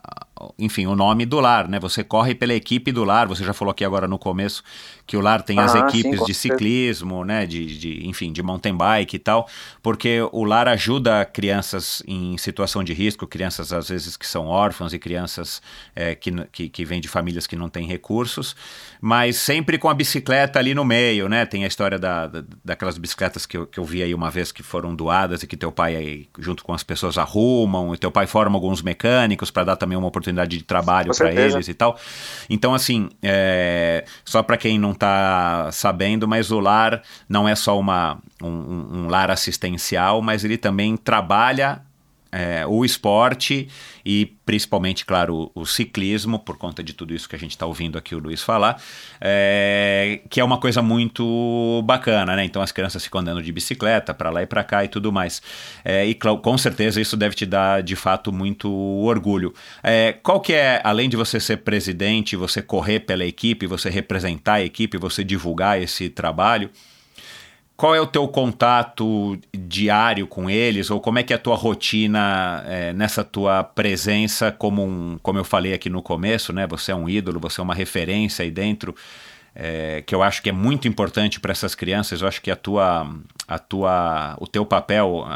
enfim, 0.59 0.87
o 0.87 0.95
nome 0.95 1.25
do 1.27 1.41
lar, 1.41 1.69
né? 1.69 1.79
Você 1.81 2.03
corre 2.03 2.35
pela 2.35 2.55
equipe 2.55 2.93
do 2.93 3.05
lar. 3.05 3.27
Você 3.29 3.45
já 3.45 3.53
falou 3.53 3.73
aqui 3.73 3.85
agora 3.85 4.07
no 4.07 4.19
começo 4.19 4.63
que 5.07 5.17
o 5.17 5.21
lar 5.21 5.43
tem 5.43 5.59
ah, 5.59 5.65
as 5.65 5.75
equipes 5.75 6.19
sim, 6.21 6.27
de 6.27 6.35
ciclismo, 6.35 7.25
né? 7.25 7.47
De, 7.47 7.79
de, 7.79 8.07
enfim, 8.07 8.33
de 8.33 8.43
mountain 8.43 8.77
bike 8.77 9.17
e 9.17 9.19
tal, 9.19 9.49
porque 9.83 10.21
o 10.33 10.45
lar 10.45 10.69
ajuda 10.69 11.25
crianças 11.25 12.03
em 12.07 12.37
situação 12.39 12.83
de 12.83 12.93
risco, 12.93 13.27
crianças 13.27 13.73
às 13.73 13.89
vezes 13.89 14.17
que 14.17 14.27
são 14.27 14.47
órfãos 14.47 14.93
e 14.93 14.99
crianças 14.99 15.63
é, 15.95 16.15
que, 16.15 16.33
que, 16.53 16.69
que 16.69 16.85
vêm 16.85 17.01
de 17.01 17.09
famílias 17.09 17.47
que 17.47 17.57
não 17.57 17.69
têm 17.69 17.87
recursos, 17.87 18.57
mas 19.01 19.37
sempre 19.37 19.79
com 19.79 19.89
a 19.89 19.95
bicicleta 19.95 20.59
ali 20.59 20.75
no 20.75 20.85
meio, 20.85 21.29
né? 21.29 21.47
Tem 21.47 21.65
a 21.65 21.67
história 21.67 21.99
da, 21.99 22.27
da 22.27 22.45
daquelas 22.65 22.99
bicicletas 22.99 23.47
que 23.47 23.57
eu, 23.57 23.67
que 23.67 23.79
eu 23.79 23.85
vi 23.85 24.03
aí 24.03 24.15
uma 24.15 24.31
vez 24.31 24.53
que 24.53 24.63
foram 24.63 24.95
doadas 24.95 25.43
e 25.43 25.47
que 25.47 25.57
teu 25.57 25.71
pai 25.71 25.97
aí, 25.97 26.29
junto 26.39 26.65
com 26.65 26.73
as 26.73 26.83
pessoas 26.83 27.17
arrumam, 27.17 27.95
e 27.95 27.99
teu 27.99 28.11
pai 28.11 28.27
forma 28.27 28.57
alguns 28.57 28.83
mecânicos 28.83 29.51
para 29.51 29.65
dar 29.65 29.77
também 29.77 29.97
uma 29.97 30.09
oportunidade 30.09 30.36
oportunidade 30.37 30.59
de 30.59 30.65
trabalho 30.65 31.17
para 31.17 31.33
eles 31.33 31.69
e 31.69 31.75
tal. 31.75 31.99
Então, 32.49 32.75
assim, 32.75 33.09
é, 33.23 34.05
só 34.25 34.43
para 34.43 34.57
quem 34.57 34.79
não 34.79 34.93
está 34.93 35.71
sabendo, 35.73 36.29
mas 36.29 36.51
o 36.51 36.61
lar 36.61 37.03
não 37.29 37.49
é 37.49 37.55
só 37.55 37.79
uma, 37.79 38.19
um, 38.43 38.49
um 38.49 39.09
lar 39.09 39.31
assistencial, 39.31 40.21
mas 40.21 40.45
ele 40.45 40.59
também 40.59 40.97
trabalha 40.97 41.83
é, 42.31 42.67
o 42.67 42.85
esporte 42.85 43.69
e 44.05 44.27
principalmente, 44.45 45.05
claro, 45.05 45.51
o, 45.55 45.63
o, 45.63 45.67
ciclismo, 45.67 46.39
por 46.39 46.57
conta 46.57 46.83
de 46.83 46.93
tudo 46.93 47.13
isso 47.13 47.29
que 47.29 47.35
a 47.35 47.39
gente 47.39 47.51
está 47.51 47.67
ouvindo 47.67 47.99
aqui 47.99 48.15
o 48.15 48.19
Luiz 48.19 48.43
falar, 48.43 48.81
é, 49.21 50.21
que 50.31 50.41
é 50.41 50.45
uma 50.45 50.59
coisa 50.59 50.81
muito 50.81 51.83
bacana, 51.85 52.37
né? 52.37 52.45
Então 52.45 52.63
as 52.63 52.71
crianças 52.71 53.03
ficam 53.03 53.21
andando 53.21 53.43
de 53.43 53.51
bicicleta 53.51 54.15
para 54.15 54.31
lá 54.31 54.43
e 54.43 54.47
para 54.47 54.63
cá 54.63 54.85
e 54.85 54.89
tudo 54.89 55.11
mais. 55.11 55.43
É, 55.85 56.07
e 56.07 56.15
com 56.15 56.59
certeza 56.59 57.01
isso 57.01 57.17
deve 57.17 57.35
te 57.35 57.45
dar, 57.45 57.83
de 57.83 57.97
fato, 57.97 58.33
muito 58.33 58.71
orgulho. 58.71 59.53
É, 59.83 60.13
qual 60.23 60.41
que 60.41 60.53
é, 60.53 60.81
além 60.85 61.09
de 61.09 61.17
você 61.17 61.41
ser 61.41 61.59
presidente, 61.59 62.37
você 62.37 62.63
correr 62.63 63.01
pela 63.01 63.25
equipe, 63.25 63.67
você 63.67 63.91
representar 63.91 64.55
a 64.55 64.63
equipe, 64.63 64.97
você 64.99 65.25
divulgar 65.25 65.81
esse 65.81 66.09
trabalho, 66.09 66.71
qual 67.77 67.95
é 67.95 68.01
o 68.01 68.07
teu 68.07 68.27
contato 68.27 69.39
diário 69.55 70.27
com 70.27 70.49
eles 70.49 70.91
ou 70.91 70.99
como 71.01 71.19
é 71.19 71.23
que 71.23 71.33
é 71.33 71.37
a 71.37 71.39
tua 71.39 71.57
rotina 71.57 72.65
é, 72.67 72.93
nessa 72.93 73.23
tua 73.23 73.63
presença 73.63 74.51
como 74.51 74.83
um, 74.83 75.19
como 75.23 75.39
eu 75.39 75.45
falei 75.45 75.75
aqui 75.75 75.91
no 75.91 76.03
começo, 76.03 76.53
né? 76.53 76.67
Você 76.67 76.93
é 76.93 76.95
um 76.95 77.09
ídolo, 77.09 77.39
você 77.39 77.61
é 77.61 77.65
uma 77.65 77.75
referência 77.75 78.43
aí 78.43 78.51
dentro. 78.51 78.95
é, 79.55 80.03
que 80.07 80.15
eu 80.15 80.23
acho 80.23 80.43
que 80.43 80.51
é 80.51 80.53
muito 80.53 80.87
importante 80.87 81.41
para 81.41 81.51
essas 81.53 81.75
crianças. 81.75 82.21
Eu 82.21 82.29
acho 82.29 82.43
que 82.43 82.51
a 82.51 82.57
tua, 82.57 83.11
a 83.49 83.59
tua, 83.59 84.37
o 84.39 84.47
teu 84.47 84.67
papel, 84.67 85.27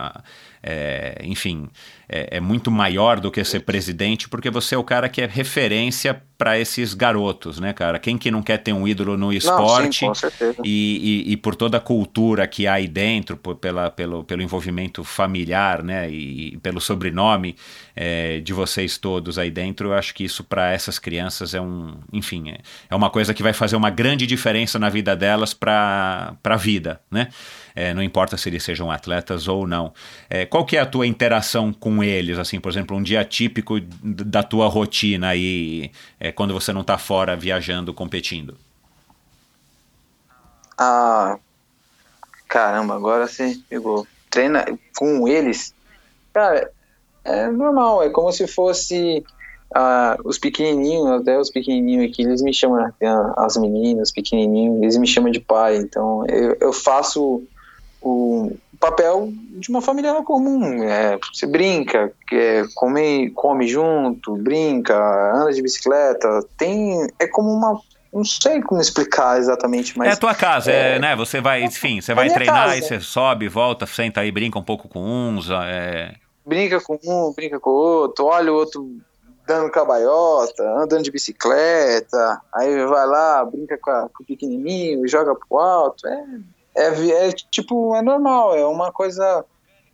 é, 0.62 1.19
enfim, 1.24 1.69
é, 2.07 2.37
é, 2.37 2.41
muito 2.41 2.70
maior 2.70 3.19
do 3.19 3.31
que 3.31 3.43
ser 3.45 3.61
presidente, 3.61 4.28
porque 4.28 4.51
você 4.51 4.74
é 4.74 4.78
o 4.78 4.85
cara 4.85 5.09
que 5.09 5.23
é 5.23 5.27
referência 5.27 6.23
para 6.37 6.59
esses 6.59 6.93
garotos, 6.93 7.59
né, 7.61 7.73
cara? 7.73 7.99
Quem 7.99 8.19
que 8.19 8.31
não 8.31 8.43
quer 8.43 8.59
ter 8.59 8.73
um 8.73 8.87
ídolo 8.87 9.16
no 9.16 9.32
esporte 9.32 10.07
não, 10.07 10.15
sim, 10.15 10.28
e, 10.65 11.24
e, 11.28 11.32
e, 11.32 11.37
por 11.37 11.55
toda 11.55 11.77
a 11.77 11.81
cultura 11.81 12.47
que 12.47 12.66
há 12.66 12.74
aí 12.74 12.89
dentro, 12.89 13.37
por, 13.37 13.57
pela, 13.57 13.91
pelo, 13.91 14.24
pelo 14.24 14.43
envolvimento 14.43 15.05
familiar, 15.05 15.82
né, 15.82 16.11
e, 16.11 16.55
e 16.55 16.57
pelo 16.59 16.81
sobrenome 16.81 17.57
é, 17.95 18.41
de 18.41 18.53
vocês 18.53 18.99
todos 18.99 19.39
aí 19.39 19.51
dentro, 19.51 19.89
eu 19.89 19.95
acho 19.95 20.15
que 20.15 20.24
isso 20.24 20.43
para 20.45 20.73
essas 20.73 20.99
crianças 20.99 21.55
é 21.55 21.61
um, 21.61 21.95
enfim, 22.12 22.51
é, 22.51 22.59
é 22.91 22.95
uma 22.95 23.09
coisa 23.09 23.32
que 23.32 23.43
vai 23.43 23.53
fazer 23.53 23.77
uma 23.77 23.91
grande 23.91 24.27
diferença 24.27 24.78
na 24.78 24.89
vida 24.89 25.15
delas 25.15 25.55
para 25.55 26.37
a 26.43 26.57
vida, 26.57 27.01
né? 27.11 27.28
É, 27.75 27.95
não 27.95 28.03
importa 28.03 28.37
se 28.37 28.49
eles 28.49 28.63
sejam 28.63 28.91
atletas 28.91 29.49
ou 29.49 29.67
não. 29.67 29.93
É, 30.29 30.47
qual 30.47 30.65
que 30.65 30.77
é 30.77 30.81
a 30.81 30.87
tua 30.87 31.07
interação 31.07 31.73
com 31.73 32.03
eles, 32.03 32.39
assim, 32.39 32.61
por 32.61 32.71
exemplo, 32.71 32.97
um 32.97 33.03
dia 33.03 33.25
típico 33.25 33.81
da 33.81 34.43
tua 34.43 34.69
rotina 34.69 35.29
aí, 35.29 35.91
é, 36.19 36.33
quando 36.33 36.53
você 36.55 36.73
não 36.73 36.81
está 36.83 36.99
fora 36.99 37.37
viajando, 37.37 37.95
competindo? 37.95 38.57
Ah, 40.79 41.39
caramba, 42.49 42.95
agora 42.95 43.27
você 43.27 43.59
pegou. 43.69 44.07
Treina 44.31 44.65
com 44.97 45.27
eles, 45.27 45.75
cara, 46.33 46.71
é 47.25 47.49
normal, 47.49 48.03
é 48.03 48.09
como 48.09 48.33
se 48.33 48.47
fosse 48.47 49.25
ah, 49.75 50.17
os 50.25 50.39
pequenininhos, 50.39 51.21
até 51.21 51.39
os 51.39 51.51
pequenininhos 51.51 52.11
aqui, 52.11 52.23
eles 52.23 52.43
me 52.43 52.53
chamam, 52.53 52.93
as 53.37 53.57
meninas, 53.57 54.11
pequenininhos, 54.11 54.83
eles 54.83 54.97
me 54.97 55.07
chamam 55.07 55.31
de 55.31 55.41
pai, 55.41 55.77
então 55.77 56.25
eu, 56.29 56.57
eu 56.61 56.73
faço 56.73 57.43
o 58.02 58.56
papel 58.78 59.31
de 59.32 59.68
uma 59.68 59.82
família 59.82 60.14
comum. 60.22 60.82
É, 60.82 61.18
você 61.32 61.47
brinca, 61.47 62.12
é, 62.32 62.62
come, 62.74 63.31
come 63.31 63.66
junto, 63.68 64.36
brinca, 64.36 64.97
anda 65.35 65.52
de 65.52 65.62
bicicleta. 65.62 66.43
Tem, 66.56 67.06
é 67.18 67.27
como 67.27 67.51
uma 67.51 67.81
não 68.12 68.24
sei 68.24 68.60
como 68.60 68.81
explicar 68.81 69.39
exatamente, 69.39 69.97
mas. 69.97 70.09
É 70.09 70.12
a 70.12 70.16
tua 70.16 70.35
casa, 70.35 70.72
é, 70.72 70.97
é 70.97 70.98
né? 70.98 71.14
Você 71.14 71.40
vai, 71.40 71.62
enfim, 71.62 72.01
você 72.01 72.12
vai 72.12 72.28
treinar 72.28 72.70
casa. 72.70 72.77
e 72.77 72.82
você 72.82 73.01
sobe, 73.01 73.48
volta, 73.48 73.86
senta 73.86 74.20
aí, 74.20 74.32
brinca 74.32 74.59
um 74.59 74.64
pouco 74.64 74.89
com 74.89 75.01
uns. 75.01 75.48
É... 75.48 76.14
Brinca 76.44 76.81
com 76.81 76.98
um, 77.05 77.32
brinca 77.32 77.60
com 77.60 77.70
o 77.70 77.74
outro, 77.74 78.24
olha 78.24 78.52
o 78.52 78.56
outro 78.56 79.01
dando 79.47 79.70
cabaiota, 79.70 80.62
andando 80.77 81.02
de 81.02 81.10
bicicleta, 81.10 82.40
aí 82.52 82.85
vai 82.86 83.06
lá, 83.06 83.44
brinca 83.44 83.78
com, 83.78 83.90
a, 83.90 84.09
com 84.09 84.22
o 84.22 84.27
pequenininho, 84.27 85.06
joga 85.09 85.35
pro 85.35 85.59
alto. 85.59 86.06
É, 86.09 86.24
é, 86.75 87.29
é, 87.29 87.33
tipo, 87.33 87.95
é 87.95 88.03
normal, 88.03 88.57
é 88.57 88.65
uma 88.67 88.93
coisa 88.93 89.45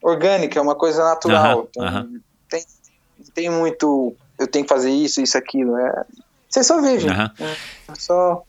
orgânica, 0.03 0.59
é 0.59 0.63
uma 0.63 0.75
coisa 0.75 1.03
natural. 1.05 1.59
Uhum, 1.59 1.69
então, 1.71 1.85
uhum. 1.85 2.21
Tem, 2.49 2.65
tem 3.35 3.51
muito, 3.51 4.15
eu 4.39 4.47
tenho 4.47 4.65
que 4.65 4.73
fazer 4.73 4.91
isso, 4.91 5.21
isso, 5.21 5.37
aquilo. 5.37 5.77
É, 5.77 6.05
você 6.49 6.63
só 6.63 6.81
vive. 6.81 7.09
Uhum. 7.09 7.31
É, 7.41 7.57
só 7.99 8.43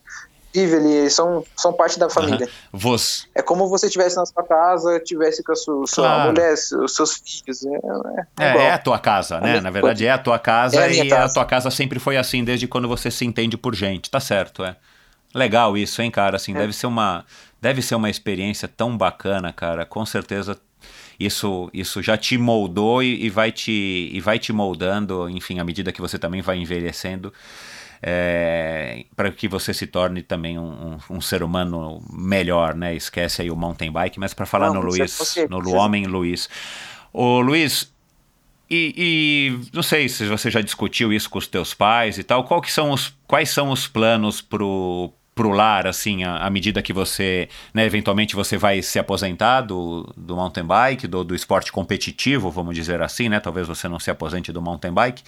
vive 0.54 0.76
ali, 0.76 1.10
são, 1.10 1.44
são 1.56 1.74
parte 1.74 2.00
da 2.00 2.10
família. 2.10 2.50
Você... 2.72 3.26
É 3.36 3.42
como 3.42 3.68
você 3.68 3.90
tivesse 3.90 4.16
na 4.16 4.26
sua 4.26 4.44
casa, 4.44 5.00
tivesse 5.00 5.44
com 5.44 5.52
a 5.52 5.56
sua, 5.56 5.88
sua 5.88 6.08
claro. 6.08 6.32
mulher, 6.32 6.54
os 6.54 6.96
seus 6.96 7.14
filhos. 7.16 7.66
É, 7.66 7.76
é, 8.40 8.46
é, 8.46 8.58
é 8.64 8.72
a 8.72 8.78
tua 8.78 9.00
casa, 9.00 9.40
né? 9.40 9.62
Na 9.62 9.70
verdade, 9.70 10.06
é 10.06 10.12
a 10.12 10.18
tua 10.18 10.40
casa 10.40 10.86
é 10.86 10.92
e 10.92 11.10
casa. 11.10 11.26
a 11.26 11.34
tua 11.34 11.46
casa 11.46 11.72
sempre 11.72 12.00
foi 12.00 12.18
assim, 12.18 12.44
desde 12.44 12.68
quando 12.68 12.88
você 12.88 13.12
se 13.12 13.26
entende 13.26 13.58
por 13.58 13.76
gente. 13.76 14.10
Tá 14.10 14.20
certo, 14.20 14.64
é. 14.64 14.76
Legal 15.34 15.78
isso, 15.78 16.02
hein, 16.02 16.10
cara? 16.10 16.38
Assim, 16.38 16.54
é. 16.54 16.60
deve 16.60 16.74
ser 16.74 16.88
uma 16.88 17.26
Deve 17.62 17.82
ser 17.82 17.96
uma 17.96 18.10
experiência 18.10 18.68
tão 18.68 18.96
bacana, 18.96 19.52
cara. 19.52 19.86
Com 19.86 20.06
certeza 20.06 20.60
isso, 21.20 21.70
isso 21.74 22.02
já 22.02 22.16
te 22.16 22.38
moldou 22.38 23.02
e, 23.02 23.26
e, 23.26 23.30
vai 23.30 23.52
te, 23.52 24.10
e 24.14 24.20
vai 24.22 24.38
te 24.38 24.54
moldando, 24.54 25.28
enfim, 25.30 25.60
à 25.60 25.64
medida 25.64 25.92
que 25.92 26.00
você 26.00 26.20
também 26.20 26.42
vai 26.42 26.58
envelhecendo, 26.58 27.34
é, 28.02 29.06
para 29.16 29.32
que 29.32 29.48
você 29.48 29.74
se 29.74 29.88
torne 29.88 30.22
também 30.22 30.60
um, 30.60 31.00
um, 31.10 31.16
um, 31.18 31.22
ser 31.22 31.42
humano 31.42 32.00
melhor, 32.14 32.76
né? 32.76 32.96
Esquece 32.96 33.42
aí 33.42 33.50
o 33.50 33.56
mountain 33.56 33.92
bike, 33.92 34.20
mas 34.20 34.36
para 34.36 34.46
falar 34.46 34.68
não, 34.68 34.76
no 34.76 34.82
Luiz, 34.82 35.36
no 35.50 35.74
homem 35.74 36.06
Luiz. 36.06 36.48
O 37.12 37.40
Luiz, 37.40 37.92
e, 38.70 38.94
e, 38.98 39.70
não 39.74 39.84
sei 39.84 40.10
se 40.10 40.26
você 40.26 40.52
já 40.52 40.62
discutiu 40.62 41.14
isso 41.14 41.30
com 41.30 41.38
os 41.38 41.48
teus 41.48 41.74
pais 41.74 42.18
e 42.18 42.24
tal. 42.24 42.44
Qual 42.44 42.62
que 42.62 42.72
são 42.72 42.92
os, 42.92 43.14
quais 43.26 43.50
são 43.50 43.70
os 43.70 43.88
planos 43.88 44.42
pro, 44.42 45.12
pro 45.34 45.52
lar, 45.52 45.88
assim, 45.88 46.24
à, 46.24 46.50
medida 46.50 46.82
que 46.82 46.92
você, 46.92 47.48
né, 47.74 47.86
eventualmente 47.86 48.36
você 48.36 48.58
vai 48.58 48.82
se 48.82 49.00
aposentar 49.00 49.62
do, 49.62 50.12
do 50.18 50.36
mountain 50.36 50.66
bike, 50.66 51.08
do, 51.08 51.24
do 51.24 51.36
esporte 51.36 51.72
competitivo, 51.72 52.50
vamos 52.50 52.76
dizer 52.76 53.02
assim, 53.02 53.30
né? 53.30 53.40
Talvez 53.40 53.68
você 53.68 53.88
não 53.88 54.00
se 54.00 54.12
aposente 54.12 54.52
do 54.52 54.62
mountain 54.62 54.92
bike. 54.92 55.24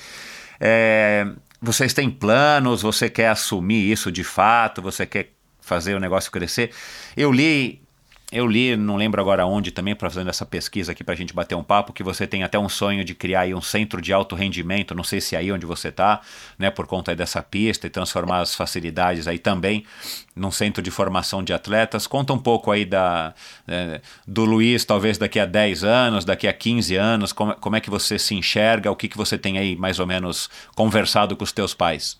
É, 0.60 1.26
vocês 1.62 1.94
têm 1.94 2.10
planos? 2.10 2.82
Você 2.82 3.10
quer 3.10 3.30
assumir 3.30 3.90
isso 3.90 4.12
de 4.12 4.24
fato? 4.24 4.82
Você 4.82 5.06
quer 5.06 5.32
fazer 5.62 5.96
o 5.96 6.00
negócio 6.00 6.32
crescer? 6.32 6.72
Eu 7.16 7.32
li 7.32 7.82
eu 8.32 8.46
li, 8.46 8.78
não 8.78 8.96
lembro 8.96 9.20
agora 9.20 9.44
onde 9.48 9.72
também, 9.72 9.96
para 9.96 10.08
fazer 10.08 10.28
essa 10.30 10.46
pesquisa 10.46 10.92
aqui 10.92 11.04
para 11.04 11.16
a 11.16 11.18
gente 11.18 11.34
bater 11.34 11.56
um 11.56 11.64
papo, 11.64 11.92
que 11.92 12.04
você 12.04 12.28
tem 12.28 12.44
até 12.44 12.60
um 12.60 12.70
sonho 12.70 13.04
de 13.04 13.16
criar 13.16 13.48
um 13.48 13.62
centro 13.62 14.00
de 14.00 14.14
alto 14.14 14.36
rendimento, 14.36 14.94
não 14.94 15.04
sei 15.04 15.20
se 15.20 15.36
é 15.36 15.40
aí 15.40 15.52
onde 15.52 15.66
você 15.66 15.88
está, 15.88 16.22
né, 16.58 16.70
por 16.70 16.86
conta 16.86 17.16
dessa 17.16 17.42
pista 17.42 17.88
e 17.88 17.90
transformar 17.90 18.42
as 18.42 18.54
facilidades 18.54 19.28
aí 19.28 19.40
também 19.40 19.84
num 20.36 20.52
centro 20.52 20.80
de 20.84 20.92
formação 20.92 21.44
de 21.44 21.54
atletas. 21.54 22.06
Conta 22.06 22.32
um 22.32 22.38
pouco 22.38 22.70
aí 22.70 22.86
da, 22.86 23.34
é, 23.68 24.00
do 24.28 24.46
Luiz, 24.46 24.86
talvez 24.86 25.18
daqui 25.18 25.40
a 25.40 25.46
10 25.48 25.84
anos, 25.84 26.24
daqui 26.24 26.48
a 26.48 26.54
15 26.54 26.96
anos, 26.96 27.34
como, 27.34 27.56
como 27.56 27.76
é 27.78 27.82
que 27.82 27.90
você 27.90 28.20
se 28.20 28.36
enxerga, 28.36 28.92
o 28.92 28.96
que, 28.96 29.08
que 29.08 29.18
você 29.18 29.40
tem 29.40 29.58
aí 29.58 29.76
mais 29.76 30.00
ou 30.00 30.06
menos 30.06 30.52
conversado 30.76 31.36
com 31.36 31.44
os 31.44 31.52
teus 31.52 31.74
pais? 31.74 32.20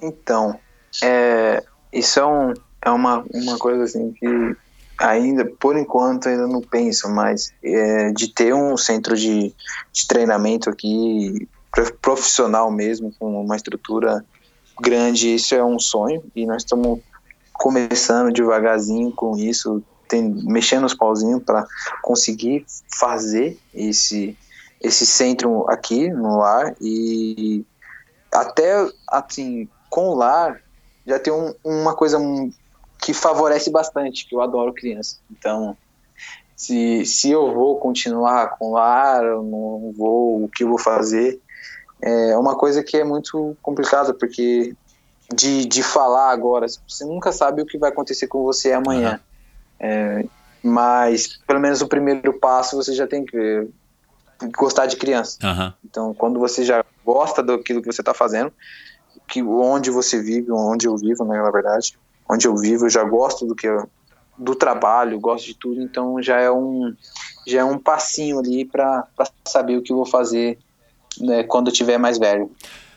Então, 0.00 0.60
é, 1.02 1.60
isso 1.92 2.20
é 2.20 2.24
um 2.24 2.54
é 2.82 2.90
uma, 2.90 3.24
uma 3.32 3.58
coisa 3.58 3.84
assim 3.84 4.12
que 4.12 4.56
ainda, 4.98 5.44
por 5.44 5.76
enquanto, 5.76 6.28
ainda 6.28 6.46
não 6.46 6.60
penso, 6.60 7.08
mas 7.08 7.52
é, 7.62 8.10
de 8.12 8.28
ter 8.28 8.52
um 8.52 8.76
centro 8.76 9.16
de, 9.16 9.54
de 9.92 10.06
treinamento 10.08 10.68
aqui, 10.68 11.48
profissional 12.02 12.70
mesmo, 12.70 13.12
com 13.18 13.40
uma 13.40 13.56
estrutura 13.56 14.24
grande, 14.80 15.34
isso 15.34 15.54
é 15.54 15.64
um 15.64 15.78
sonho 15.78 16.22
e 16.34 16.46
nós 16.46 16.62
estamos 16.62 17.00
começando 17.52 18.32
devagarzinho 18.32 19.12
com 19.12 19.36
isso, 19.36 19.82
tem, 20.08 20.30
mexendo 20.44 20.84
os 20.84 20.94
pauzinhos 20.94 21.42
para 21.42 21.66
conseguir 22.02 22.64
fazer 22.98 23.58
esse, 23.74 24.36
esse 24.80 25.04
centro 25.04 25.68
aqui 25.68 26.08
no 26.08 26.38
lar 26.38 26.74
e 26.80 27.64
até 28.32 28.88
assim 29.08 29.68
com 29.90 30.10
o 30.10 30.14
lar 30.14 30.60
já 31.06 31.18
tem 31.18 31.32
um, 31.32 31.54
uma 31.64 31.94
coisa 31.94 32.18
que 33.00 33.14
favorece 33.14 33.70
bastante, 33.70 34.26
que 34.26 34.34
eu 34.34 34.40
adoro 34.40 34.72
criança. 34.72 35.18
Então, 35.30 35.76
se, 36.56 37.04
se 37.06 37.30
eu 37.30 37.54
vou 37.54 37.78
continuar 37.78 38.56
com 38.58 38.72
lar, 38.72 39.24
eu 39.24 39.42
não 39.42 39.92
vou, 39.96 40.44
o 40.44 40.48
que 40.48 40.64
eu 40.64 40.68
vou 40.68 40.78
fazer, 40.78 41.40
é 42.00 42.36
uma 42.36 42.56
coisa 42.56 42.82
que 42.82 42.96
é 42.96 43.04
muito 43.04 43.56
complicada, 43.62 44.12
porque 44.12 44.74
de, 45.34 45.66
de 45.66 45.82
falar 45.82 46.30
agora, 46.30 46.66
você 46.86 47.04
nunca 47.04 47.32
sabe 47.32 47.62
o 47.62 47.66
que 47.66 47.78
vai 47.78 47.90
acontecer 47.90 48.26
com 48.26 48.42
você 48.42 48.72
amanhã. 48.72 49.12
Uhum. 49.12 49.18
É, 49.80 50.24
mas, 50.62 51.38
pelo 51.46 51.60
menos 51.60 51.80
o 51.80 51.88
primeiro 51.88 52.32
passo, 52.32 52.76
você 52.76 52.92
já 52.92 53.06
tem 53.06 53.24
que 53.24 53.68
gostar 54.56 54.86
de 54.86 54.96
criança. 54.96 55.38
Uhum. 55.42 55.72
Então, 55.84 56.14
quando 56.14 56.38
você 56.38 56.64
já 56.64 56.84
gosta 57.04 57.42
daquilo 57.42 57.82
que 57.82 57.92
você 57.92 58.00
está 58.00 58.14
fazendo, 58.14 58.52
que 59.28 59.42
onde 59.42 59.90
você 59.90 60.20
vive, 60.20 60.50
onde 60.50 60.86
eu 60.86 60.96
vivo, 60.96 61.24
né, 61.24 61.40
na 61.40 61.50
verdade, 61.50 61.98
onde 62.30 62.46
eu 62.46 62.56
vivo, 62.56 62.86
eu 62.86 62.90
já 62.90 63.04
gosto 63.04 63.46
do 63.46 63.54
que 63.54 63.66
eu, 63.66 63.88
do 64.36 64.54
trabalho, 64.54 65.18
gosto 65.18 65.46
de 65.46 65.54
tudo, 65.54 65.82
então 65.82 66.22
já 66.22 66.40
é 66.40 66.50
um 66.50 66.94
já 67.46 67.60
é 67.60 67.64
um 67.64 67.78
passinho 67.78 68.38
ali 68.38 68.64
para 68.64 69.06
saber 69.46 69.78
o 69.78 69.82
que 69.82 69.92
vou 69.92 70.04
fazer 70.04 70.58
né, 71.18 71.42
quando 71.44 71.68
eu 71.68 71.72
tiver 71.72 71.96
mais 71.96 72.18
velho. 72.18 72.50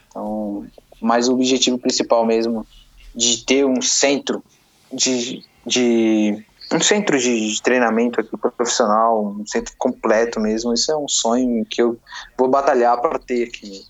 Então, 0.08 0.66
mas 1.02 1.30
o 1.30 1.34
objetivo 1.34 1.78
principal 1.78 2.26
mesmo 2.26 2.68
de 3.16 3.44
ter 3.46 3.66
um 3.66 3.82
centro 3.82 4.44
de, 4.92 5.44
de 5.66 6.44
um 6.72 6.82
centro 6.82 7.18
de, 7.18 7.54
de 7.54 7.62
treinamento 7.62 8.20
aqui 8.20 8.36
profissional, 8.38 9.26
um 9.26 9.46
centro 9.46 9.74
completo 9.78 10.40
mesmo, 10.40 10.74
isso 10.74 10.92
é 10.92 10.98
um 10.98 11.08
sonho 11.08 11.66
que 11.66 11.82
eu 11.82 11.98
vou 12.38 12.50
batalhar 12.50 13.00
para 13.00 13.18
ter 13.20 13.48
aqui. 13.48 13.86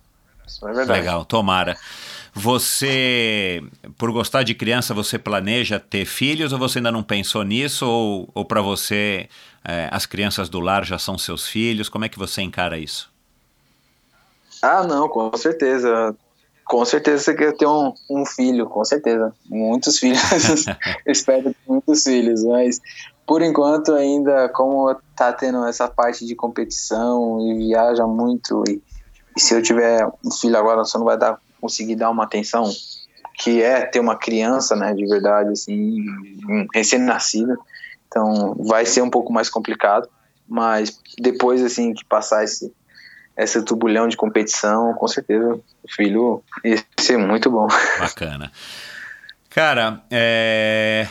Isso 0.48 0.68
é 0.68 0.74
verdade. 0.74 1.00
Legal, 1.00 1.26
tomara. 1.26 1.78
Você, 2.34 3.62
por 3.98 4.12
gostar 4.12 4.44
de 4.44 4.56
criança, 4.56 4.94
você 4.94 5.20
planeja 5.20 5.80
ter 5.80 6.06
filhos 6.06 6.54
ou 6.54 6.60
você 6.60 6.80
ainda 6.80 6.92
não 6.92 7.04
pensou 7.04 7.44
nisso? 7.44 7.86
Ou, 7.86 8.30
ou 8.34 8.46
para 8.46 8.62
você, 8.62 9.28
é, 9.66 9.90
as 9.92 10.06
crianças 10.06 10.48
do 10.48 10.60
lar 10.60 10.86
já 10.86 10.98
são 10.98 11.18
seus 11.18 11.48
filhos? 11.48 11.90
Como 11.90 12.06
é 12.06 12.10
que 12.10 12.18
você 12.18 12.42
encara 12.42 12.78
isso? 12.78 13.12
Ah, 14.62 14.84
não, 14.84 15.10
com 15.10 15.36
certeza. 15.36 16.16
Com 16.64 16.86
certeza 16.86 17.24
você 17.24 17.34
quer 17.34 17.58
ter 17.58 17.68
um, 17.68 17.94
um 18.10 18.26
filho, 18.26 18.66
com 18.66 18.86
certeza. 18.86 19.34
Muitos 19.50 19.98
filhos. 19.98 20.22
Espero 21.06 21.44
ter 21.44 21.56
muitos 21.68 22.04
filhos, 22.04 22.44
mas 22.46 22.80
por 23.26 23.42
enquanto 23.42 23.94
ainda, 23.94 24.50
como 24.50 24.94
tá 25.16 25.34
tendo 25.34 25.66
essa 25.66 25.88
parte 25.88 26.26
de 26.26 26.36
competição 26.36 27.40
e 27.42 27.68
viaja 27.68 28.06
muito, 28.06 28.64
e, 28.68 28.82
e 29.36 29.40
se 29.40 29.54
eu 29.54 29.62
tiver 29.62 30.06
um 30.26 30.32
filho 30.32 30.58
agora, 30.58 30.84
você 30.84 30.98
não 30.98 31.06
vai 31.06 31.18
dar, 31.18 31.40
conseguir 31.62 31.96
dar 31.96 32.10
uma 32.10 32.24
atenção 32.24 32.70
que 33.36 33.62
é 33.62 33.86
ter 33.86 34.00
uma 34.00 34.16
criança, 34.16 34.76
né, 34.76 34.94
de 34.94 35.06
verdade, 35.06 35.52
assim, 35.52 35.98
recém-nascida. 36.74 37.58
Então 38.08 38.56
vai 38.56 38.86
ser 38.86 39.02
um 39.02 39.10
pouco 39.10 39.32
mais 39.32 39.50
complicado, 39.50 40.10
mas 40.48 41.00
depois, 41.18 41.64
assim, 41.64 41.94
que 41.94 42.04
passar 42.04 42.44
esse, 42.44 42.74
essa 43.36 43.64
turbulhão 43.64 44.08
de 44.08 44.18
competição, 44.18 44.94
com 44.94 45.08
certeza 45.08 45.54
o 45.56 45.92
filho 45.92 46.44
ia 46.64 46.84
ser 47.00 47.18
muito 47.18 47.50
bom. 47.50 47.68
Bacana. 48.00 48.52
Cara, 49.50 50.02
é... 50.12 51.08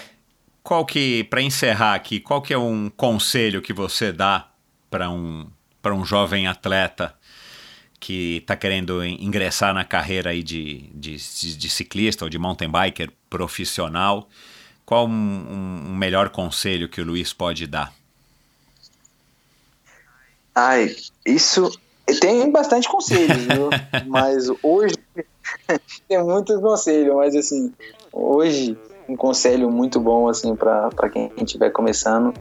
qual 0.62 0.84
que, 0.84 1.24
para 1.24 1.42
encerrar 1.42 1.94
aqui, 1.94 2.20
qual 2.20 2.40
que 2.40 2.52
é 2.52 2.58
um 2.58 2.90
conselho 2.90 3.62
que 3.62 3.72
você 3.72 4.12
dá 4.12 4.48
para 4.90 5.10
um, 5.10 5.48
para 5.80 5.94
um 5.94 6.04
jovem 6.04 6.46
atleta 6.46 7.14
que 8.00 8.38
está 8.38 8.56
querendo 8.56 9.04
ingressar 9.04 9.74
na 9.74 9.84
carreira 9.84 10.30
aí 10.30 10.42
de, 10.42 10.90
de, 10.94 11.16
de, 11.16 11.68
ciclista 11.68 12.24
ou 12.24 12.30
de 12.30 12.38
mountain 12.38 12.70
biker 12.70 13.12
profissional? 13.28 14.26
Qual 14.86 15.06
um, 15.06 15.10
um, 15.10 15.90
um 15.90 15.94
melhor 15.94 16.30
conselho 16.30 16.88
que 16.88 17.00
o 17.00 17.04
Luiz 17.04 17.34
pode 17.34 17.66
dar? 17.66 17.92
Ai, 20.54 20.96
isso 21.24 21.70
tem 22.20 22.50
bastante 22.50 22.88
conselhos, 22.88 23.36
viu? 23.36 23.68
mas 24.08 24.48
hoje 24.62 24.96
tem 26.08 26.24
muitos 26.24 26.58
conselhos, 26.60 27.14
mas 27.14 27.36
assim, 27.36 27.72
hoje 28.10 28.76
um 29.06 29.16
conselho 29.16 29.70
muito 29.70 30.00
bom 30.00 30.28
assim 30.28 30.56
para 30.56 30.90
quem 31.12 31.30
estiver 31.36 31.70
começando 31.70 32.32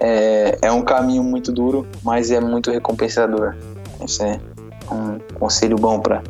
é, 0.00 0.58
é 0.62 0.70
um 0.70 0.82
caminho 0.82 1.24
muito 1.24 1.50
duro, 1.50 1.86
mas 2.02 2.30
é 2.30 2.40
muito 2.40 2.70
recompensador. 2.70 3.56
Esse 4.00 4.22
é 4.22 4.40
um 4.94 5.18
conselho 5.38 5.76
bom 5.76 6.00
para 6.00 6.22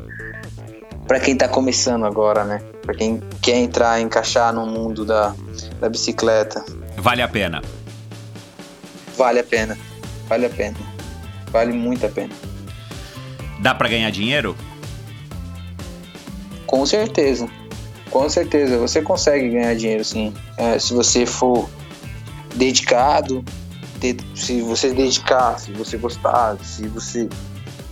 para 1.08 1.18
quem 1.18 1.32
está 1.32 1.48
começando 1.48 2.04
agora, 2.04 2.44
né? 2.44 2.60
Para 2.82 2.94
quem 2.94 3.22
quer 3.40 3.56
entrar, 3.56 3.98
encaixar 3.98 4.52
no 4.52 4.66
mundo 4.66 5.06
da, 5.06 5.34
da 5.80 5.88
bicicleta. 5.88 6.62
Vale 6.98 7.22
a 7.22 7.28
pena. 7.28 7.62
Vale 9.16 9.40
a 9.40 9.44
pena. 9.44 9.78
Vale 10.28 10.44
a 10.44 10.50
pena. 10.50 10.76
Vale 11.50 11.72
muito 11.72 12.04
a 12.04 12.10
pena. 12.10 12.34
Dá 13.60 13.74
para 13.74 13.88
ganhar 13.88 14.10
dinheiro? 14.10 14.54
Com 16.66 16.84
certeza. 16.84 17.48
Com 18.10 18.28
certeza. 18.28 18.76
Você 18.76 19.00
consegue 19.00 19.48
ganhar 19.48 19.74
dinheiro, 19.74 20.04
sim. 20.04 20.34
É, 20.58 20.78
se 20.78 20.92
você 20.92 21.24
for 21.24 21.70
dedicado, 22.54 23.42
se 24.34 24.60
você 24.60 24.92
dedicar, 24.92 25.58
se 25.58 25.72
você 25.72 25.96
gostar, 25.96 26.58
se 26.62 26.86
você 26.86 27.28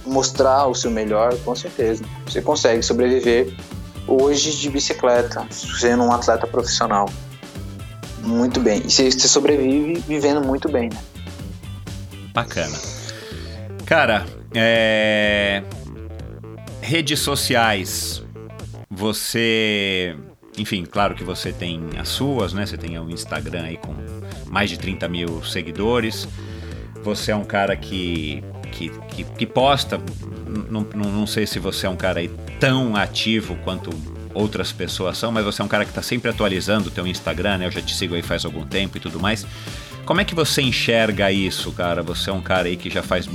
mostrar 0.07 0.67
o 0.67 0.75
seu 0.75 0.91
melhor, 0.91 1.37
com 1.39 1.55
certeza. 1.55 2.05
Você 2.27 2.41
consegue 2.41 2.83
sobreviver 2.83 3.53
hoje 4.07 4.57
de 4.57 4.71
bicicleta, 4.71 5.47
sendo 5.51 6.05
um 6.05 6.13
atleta 6.13 6.47
profissional. 6.47 7.11
Muito 8.23 8.61
bem. 8.61 8.83
E 8.87 8.91
você 8.91 9.11
sobrevive 9.13 10.01
vivendo 10.07 10.45
muito 10.45 10.71
bem, 10.71 10.89
né? 10.89 10.99
Bacana. 12.33 12.77
Cara, 13.85 14.27
é... 14.55 15.63
Redes 16.81 17.21
sociais. 17.21 18.23
Você. 18.91 20.17
Enfim, 20.59 20.85
claro 20.85 21.15
que 21.15 21.25
você 21.25 21.53
tem 21.53 21.91
as 21.99 22.09
suas, 22.09 22.53
né? 22.53 22.65
Você 22.65 22.77
tem 22.77 22.99
o 22.99 23.11
Instagram 23.11 23.63
aí 23.63 23.77
com 23.77 23.95
mais 24.47 24.71
de 24.71 24.79
30 24.79 25.09
mil 25.09 25.45
seguidores. 25.45 26.29
Você 27.03 27.31
é 27.31 27.37
um 27.37 27.45
cara 27.45 27.77
que, 27.77 28.43
que, 28.77 28.91
que, 29.09 29.25
que 29.25 29.47
posta. 29.47 29.99
Não, 30.71 30.83
não, 30.95 31.27
sei 31.27 31.47
se 31.47 31.59
você 31.59 31.87
é 31.87 31.91
um 31.91 31.97
cara 31.97 32.21
aí 32.21 32.29
tão 32.61 32.95
ativo 32.95 33.57
quanto 33.65 33.91
outras 34.35 34.71
pessoas 34.71 35.17
são, 35.17 35.33
mas 35.33 35.45
você 35.45 35.63
é 35.63 35.65
um 35.65 35.69
cara 35.69 35.85
que 35.85 35.91
está 35.91 36.03
sempre 36.03 36.31
atualizando 36.31 36.89
o 36.89 36.91
teu 36.91 37.07
Instagram, 37.07 37.59
né? 37.59 37.67
Eu 37.67 37.71
já 37.71 37.81
te 37.81 37.95
sigo 37.95 38.15
aí 38.15 38.23
faz 38.23 38.45
algum 38.45 38.67
tempo 38.67 38.99
e 38.99 39.01
tudo 39.01 39.19
mais. 39.19 39.47
Como 40.05 40.21
é 40.21 40.25
que 40.25 40.35
você 40.35 40.61
enxerga 40.61 41.33
isso, 41.33 41.73
cara? 41.73 42.03
Você 42.03 42.31
é 42.31 42.33
um 42.33 42.43
cara 42.43 42.69
aí 42.69 42.77
que 42.77 42.91
já 42.91 43.03
faz, 43.03 43.29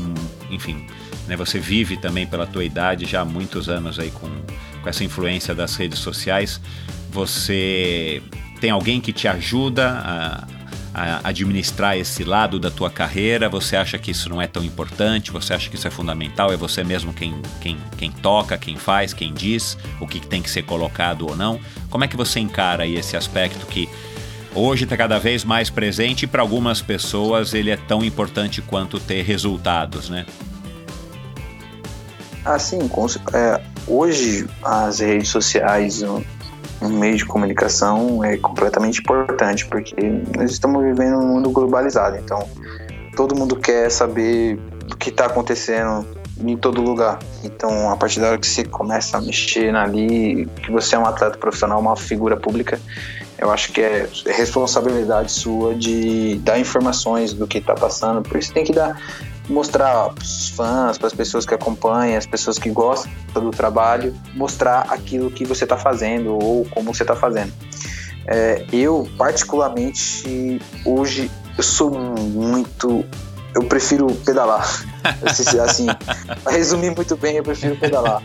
enfim, 0.49 0.85
né? 1.27 1.35
Você 1.35 1.59
vive 1.59 1.97
também 1.97 2.27
pela 2.27 2.45
tua 2.45 2.63
idade 2.63 3.05
já 3.05 3.22
há 3.22 3.26
muitos 3.26 3.68
anos 3.68 3.97
aí 3.97 4.11
com, 4.11 4.30
com 4.81 4.89
essa 4.89 5.03
influência 5.03 5.55
das 5.55 5.76
redes 5.76 5.99
sociais. 5.99 6.61
Você 7.11 8.22
tem 8.61 8.69
alguém 8.69 9.01
que 9.01 9.11
te 9.11 9.27
ajuda 9.27 9.89
a 9.89 10.60
administrar 10.93 11.97
esse 11.97 12.23
lado 12.23 12.59
da 12.59 12.69
tua 12.69 12.89
carreira? 12.89 13.49
Você 13.49 13.76
acha 13.76 13.97
que 13.97 14.11
isso 14.11 14.30
não 14.30 14.41
é 14.41 14.47
tão 14.47 14.63
importante? 14.63 15.31
Você 15.31 15.53
acha 15.53 15.69
que 15.69 15.76
isso 15.76 15.88
é 15.88 15.91
fundamental? 15.91 16.51
É 16.51 16.57
você 16.57 16.84
mesmo 16.84 17.13
quem, 17.13 17.41
quem, 17.61 17.77
quem 17.97 18.11
toca, 18.11 18.57
quem 18.57 18.76
faz, 18.76 19.13
quem 19.13 19.34
diz 19.34 19.77
o 19.99 20.07
que 20.07 20.19
tem 20.19 20.41
que 20.41 20.49
ser 20.49 20.63
colocado 20.63 21.27
ou 21.27 21.35
não? 21.35 21.59
Como 21.89 22.03
é 22.03 22.07
que 22.07 22.18
você 22.18 22.39
encara 22.39 22.84
aí 22.84 22.95
esse 22.95 23.15
aspecto 23.15 23.65
que 23.65 23.89
hoje 24.53 24.84
está 24.84 24.97
cada 24.97 25.18
vez 25.19 25.43
mais 25.43 25.69
presente 25.69 26.23
e 26.23 26.27
para 26.27 26.41
algumas 26.41 26.81
pessoas 26.81 27.53
ele 27.53 27.69
é 27.69 27.77
tão 27.77 28.03
importante 28.03 28.61
quanto 28.61 28.99
ter 28.99 29.23
resultados, 29.23 30.09
né? 30.09 30.26
Assim, 32.43 32.80
hoje 33.88 34.47
as 34.63 34.99
redes 34.99 35.30
sociais, 35.30 36.01
um, 36.81 36.89
meio 36.89 37.15
de 37.15 37.25
comunicação 37.25 38.23
é 38.23 38.37
completamente 38.37 38.99
importante, 38.99 39.65
porque 39.65 39.95
nós 40.35 40.51
estamos 40.51 40.83
vivendo 40.83 41.17
um 41.17 41.27
mundo 41.27 41.49
globalizado, 41.49 42.17
então 42.17 42.47
todo 43.15 43.35
mundo 43.35 43.55
quer 43.55 43.89
saber 43.89 44.59
o 44.91 44.95
que 44.95 45.09
está 45.09 45.25
acontecendo 45.25 46.05
em 46.39 46.57
todo 46.57 46.81
lugar. 46.81 47.19
Então, 47.43 47.89
a 47.91 47.95
partir 47.95 48.19
da 48.19 48.29
hora 48.29 48.37
que 48.37 48.47
você 48.47 48.63
começa 48.63 49.17
a 49.17 49.21
mexer 49.21 49.75
ali, 49.75 50.47
que 50.63 50.71
você 50.71 50.95
é 50.95 50.99
um 50.99 51.05
atleta 51.05 51.37
profissional, 51.37 51.79
uma 51.79 51.95
figura 51.95 52.35
pública, 52.35 52.79
eu 53.37 53.51
acho 53.51 53.71
que 53.71 53.81
é 53.81 54.07
responsabilidade 54.27 55.31
sua 55.31 55.73
de 55.73 56.35
dar 56.43 56.59
informações 56.59 57.33
do 57.33 57.47
que 57.47 57.57
está 57.57 57.73
passando. 57.73 58.21
Por 58.21 58.37
isso 58.37 58.53
tem 58.53 58.63
que 58.63 58.71
dar 58.71 58.99
mostrar 59.51 60.09
para 60.09 60.23
os 60.23 60.49
fãs, 60.49 60.97
para 60.97 61.07
as 61.07 61.13
pessoas 61.13 61.45
que 61.45 61.53
acompanham, 61.53 62.17
as 62.17 62.25
pessoas 62.25 62.57
que 62.57 62.69
gostam 62.69 63.11
do 63.33 63.51
trabalho, 63.51 64.15
mostrar 64.33 64.85
aquilo 64.89 65.29
que 65.29 65.45
você 65.45 65.65
está 65.65 65.77
fazendo 65.77 66.33
ou 66.41 66.65
como 66.65 66.93
você 66.93 67.03
está 67.03 67.15
fazendo. 67.15 67.51
É, 68.27 68.65
eu, 68.71 69.07
particularmente, 69.17 70.61
hoje, 70.85 71.29
eu 71.57 71.63
sou 71.63 71.91
muito. 71.91 73.03
Eu 73.53 73.63
prefiro 73.65 74.07
pedalar. 74.25 74.65
assim, 75.65 75.87
para 76.43 76.53
resumir 76.53 76.95
muito 76.95 77.17
bem, 77.17 77.37
eu 77.37 77.43
prefiro 77.43 77.75
pedalar. 77.75 78.21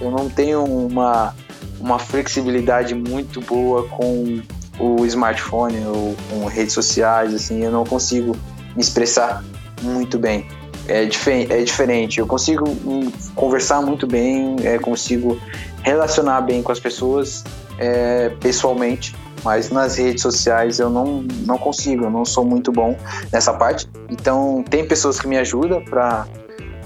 Eu 0.00 0.10
não 0.10 0.30
tenho 0.30 0.64
uma, 0.64 1.34
uma 1.78 1.98
flexibilidade 1.98 2.94
muito 2.94 3.40
boa 3.42 3.86
com 3.88 4.40
o 4.78 5.04
smartphone 5.04 5.84
ou 5.84 6.16
com 6.30 6.46
redes 6.46 6.72
sociais, 6.72 7.34
assim, 7.34 7.62
eu 7.62 7.70
não 7.70 7.84
consigo 7.84 8.34
me 8.74 8.80
expressar 8.80 9.44
muito 9.82 10.18
bem 10.18 10.46
é, 10.88 11.04
difer 11.04 11.50
é 11.50 11.62
diferente. 11.62 12.20
Eu 12.20 12.26
consigo 12.26 12.68
hum, 12.68 13.10
conversar 13.34 13.80
muito 13.82 14.06
bem, 14.06 14.56
é, 14.62 14.78
consigo 14.78 15.40
relacionar 15.82 16.40
bem 16.42 16.62
com 16.62 16.72
as 16.72 16.80
pessoas 16.80 17.44
é, 17.78 18.30
pessoalmente, 18.40 19.14
mas 19.42 19.70
nas 19.70 19.96
redes 19.96 20.22
sociais 20.22 20.78
eu 20.78 20.90
não, 20.90 21.22
não 21.46 21.56
consigo, 21.56 22.04
eu 22.04 22.10
não 22.10 22.24
sou 22.24 22.44
muito 22.44 22.70
bom 22.70 22.96
nessa 23.32 23.52
parte. 23.52 23.88
Então, 24.10 24.62
tem 24.68 24.86
pessoas 24.86 25.18
que 25.18 25.26
me 25.26 25.38
ajudam 25.38 25.82
para 25.82 26.26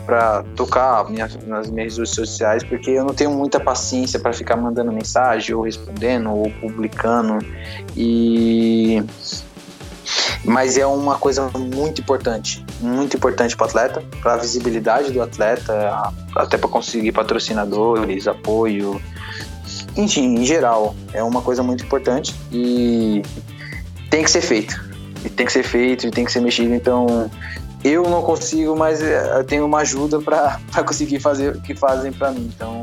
para 0.04 0.42
tocar 0.54 1.08
minha, 1.10 1.26
nas 1.46 1.70
minhas 1.70 1.96
redes 1.96 2.10
sociais, 2.10 2.62
porque 2.62 2.90
eu 2.90 3.04
não 3.04 3.14
tenho 3.14 3.30
muita 3.30 3.58
paciência 3.58 4.20
para 4.20 4.34
ficar 4.34 4.54
mandando 4.54 4.92
mensagem 4.92 5.54
ou 5.54 5.62
respondendo 5.62 6.30
ou 6.30 6.50
publicando. 6.60 7.38
E 7.96 9.02
mas 10.44 10.76
é 10.76 10.86
uma 10.86 11.16
coisa 11.16 11.50
muito 11.56 12.00
importante, 12.00 12.64
muito 12.80 13.16
importante 13.16 13.56
para 13.56 13.64
o 13.64 13.68
atleta, 13.68 14.04
para 14.20 14.34
a 14.34 14.36
visibilidade 14.36 15.10
do 15.10 15.22
atleta, 15.22 16.12
até 16.36 16.58
para 16.58 16.68
conseguir 16.68 17.12
patrocinadores, 17.12 18.28
apoio, 18.28 19.00
enfim, 19.96 20.34
em 20.34 20.44
geral, 20.44 20.94
é 21.12 21.22
uma 21.22 21.40
coisa 21.40 21.62
muito 21.62 21.84
importante 21.84 22.34
e 22.52 23.22
tem 24.10 24.22
que 24.22 24.30
ser 24.30 24.40
feito. 24.40 24.82
E 25.24 25.28
tem 25.28 25.46
que 25.46 25.52
ser 25.52 25.62
feito, 25.62 26.06
e 26.06 26.10
tem 26.10 26.24
que 26.24 26.32
ser 26.32 26.40
mexido. 26.40 26.74
Então, 26.74 27.30
eu 27.82 28.02
não 28.02 28.22
consigo, 28.22 28.76
mas 28.76 29.00
eu 29.00 29.44
tenho 29.44 29.64
uma 29.64 29.78
ajuda 29.78 30.20
para 30.20 30.58
conseguir 30.84 31.20
fazer 31.20 31.56
o 31.56 31.60
que 31.60 31.74
fazem 31.74 32.12
para 32.12 32.30
mim. 32.30 32.50
Então, 32.54 32.82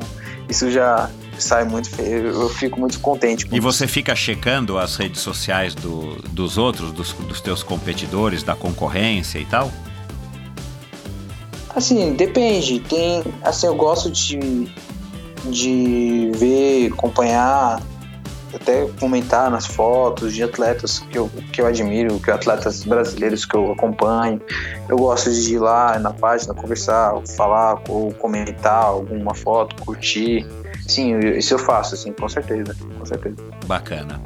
isso 0.49 0.71
já 0.71 1.09
sai 1.41 1.63
muito 1.63 1.89
feio. 1.89 2.27
Eu 2.27 2.49
fico 2.49 2.79
muito 2.79 2.99
contente. 2.99 3.47
e 3.51 3.59
você 3.59 3.87
fica 3.87 4.15
checando 4.15 4.77
as 4.77 4.95
redes 4.95 5.21
sociais 5.21 5.75
do, 5.75 6.15
dos 6.29 6.57
outros, 6.57 6.91
dos, 6.91 7.13
dos 7.13 7.41
teus 7.41 7.63
competidores, 7.63 8.43
da 8.43 8.55
concorrência 8.55 9.39
e 9.39 9.45
tal? 9.45 9.71
Assim, 11.75 12.13
depende. 12.13 12.79
Tem, 12.79 13.23
assim, 13.43 13.67
eu 13.67 13.75
gosto 13.75 14.09
de 14.11 14.69
de 15.45 16.31
ver, 16.35 16.91
acompanhar, 16.93 17.81
até 18.53 18.85
comentar 18.99 19.49
nas 19.49 19.65
fotos 19.65 20.33
de 20.33 20.43
atletas 20.43 20.99
que 20.99 21.17
eu, 21.17 21.29
que 21.51 21.61
eu 21.61 21.65
admiro, 21.65 22.19
que 22.19 22.29
atletas 22.29 22.83
brasileiros 22.83 23.45
que 23.45 23.55
eu 23.55 23.71
acompanho. 23.71 24.41
Eu 24.89 24.97
gosto 24.97 25.31
de 25.31 25.55
ir 25.55 25.59
lá 25.59 25.97
na 25.99 26.11
página, 26.11 26.53
conversar, 26.53 27.13
falar 27.35 27.81
ou 27.87 28.13
comentar 28.13 28.83
alguma 28.83 29.33
foto, 29.33 29.75
curtir. 29.83 30.45
Sim, 30.91 31.17
isso 31.37 31.53
eu 31.53 31.59
faço, 31.59 31.95
assim, 31.95 32.11
com 32.11 32.27
certeza, 32.27 32.75
com 32.99 33.05
certeza. 33.05 33.37
Bacana. 33.65 34.21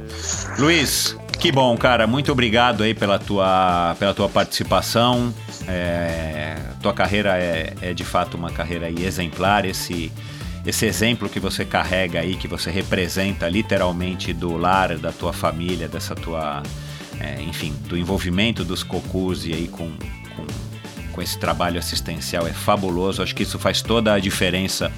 Luiz, 0.58 1.16
que 1.38 1.52
bom, 1.52 1.76
cara. 1.76 2.08
Muito 2.08 2.32
obrigado 2.32 2.82
aí 2.82 2.92
pela 2.92 3.20
tua, 3.20 3.94
pela 4.00 4.12
tua 4.12 4.28
participação. 4.28 5.32
É, 5.68 6.56
tua 6.82 6.92
carreira 6.92 7.38
é, 7.38 7.72
é 7.80 7.94
de 7.94 8.04
fato 8.04 8.36
uma 8.36 8.50
carreira 8.50 8.90
exemplar. 8.90 9.64
Esse 9.64 10.12
esse 10.66 10.84
exemplo 10.84 11.28
que 11.28 11.38
você 11.38 11.64
carrega 11.64 12.18
aí, 12.18 12.34
que 12.34 12.48
você 12.48 12.68
representa 12.68 13.48
literalmente 13.48 14.32
do 14.32 14.56
lar, 14.56 14.98
da 14.98 15.12
tua 15.12 15.32
família, 15.32 15.86
dessa 15.86 16.16
tua, 16.16 16.64
é, 17.20 17.40
enfim, 17.42 17.72
do 17.84 17.96
envolvimento 17.96 18.64
dos 18.64 18.82
cocus 18.82 19.46
e 19.46 19.52
aí 19.52 19.68
com, 19.68 19.92
com, 20.34 20.44
com 21.12 21.22
esse 21.22 21.38
trabalho 21.38 21.78
assistencial 21.78 22.44
é 22.48 22.52
fabuloso. 22.52 23.22
Acho 23.22 23.36
que 23.36 23.44
isso 23.44 23.60
faz 23.60 23.80
toda 23.80 24.12
a 24.12 24.18
diferença 24.18 24.90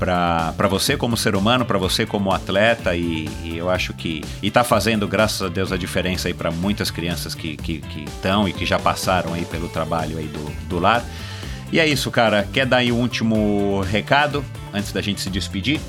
para 0.00 0.68
você 0.68 0.96
como 0.96 1.16
ser 1.16 1.36
humano, 1.36 1.64
para 1.64 1.78
você 1.78 2.06
como 2.06 2.32
atleta 2.32 2.96
e, 2.96 3.28
e, 3.44 3.58
eu 3.58 3.68
acho 3.68 3.92
que 3.92 4.24
e 4.42 4.48
está 4.48 4.64
fazendo 4.64 5.06
graças 5.06 5.42
a 5.42 5.48
Deus 5.48 5.70
a 5.70 5.76
diferença 5.76 6.26
aí 6.26 6.34
para 6.34 6.50
muitas 6.50 6.90
crianças 6.90 7.34
que 7.34 7.58
estão 8.08 8.48
e 8.48 8.52
que 8.52 8.64
já 8.64 8.78
passaram 8.78 9.34
aí 9.34 9.44
pelo 9.44 9.68
trabalho 9.68 10.16
aí 10.16 10.26
do, 10.26 10.68
do 10.68 10.78
lar. 10.78 11.04
E 11.72 11.78
é 11.78 11.86
isso, 11.86 12.10
cara. 12.10 12.48
Quer 12.52 12.66
dar 12.66 12.78
aí 12.78 12.90
um 12.90 13.00
último 13.00 13.82
recado 13.82 14.44
antes 14.72 14.90
da 14.92 15.00
gente 15.00 15.20
se 15.20 15.30
despedir? 15.30 15.80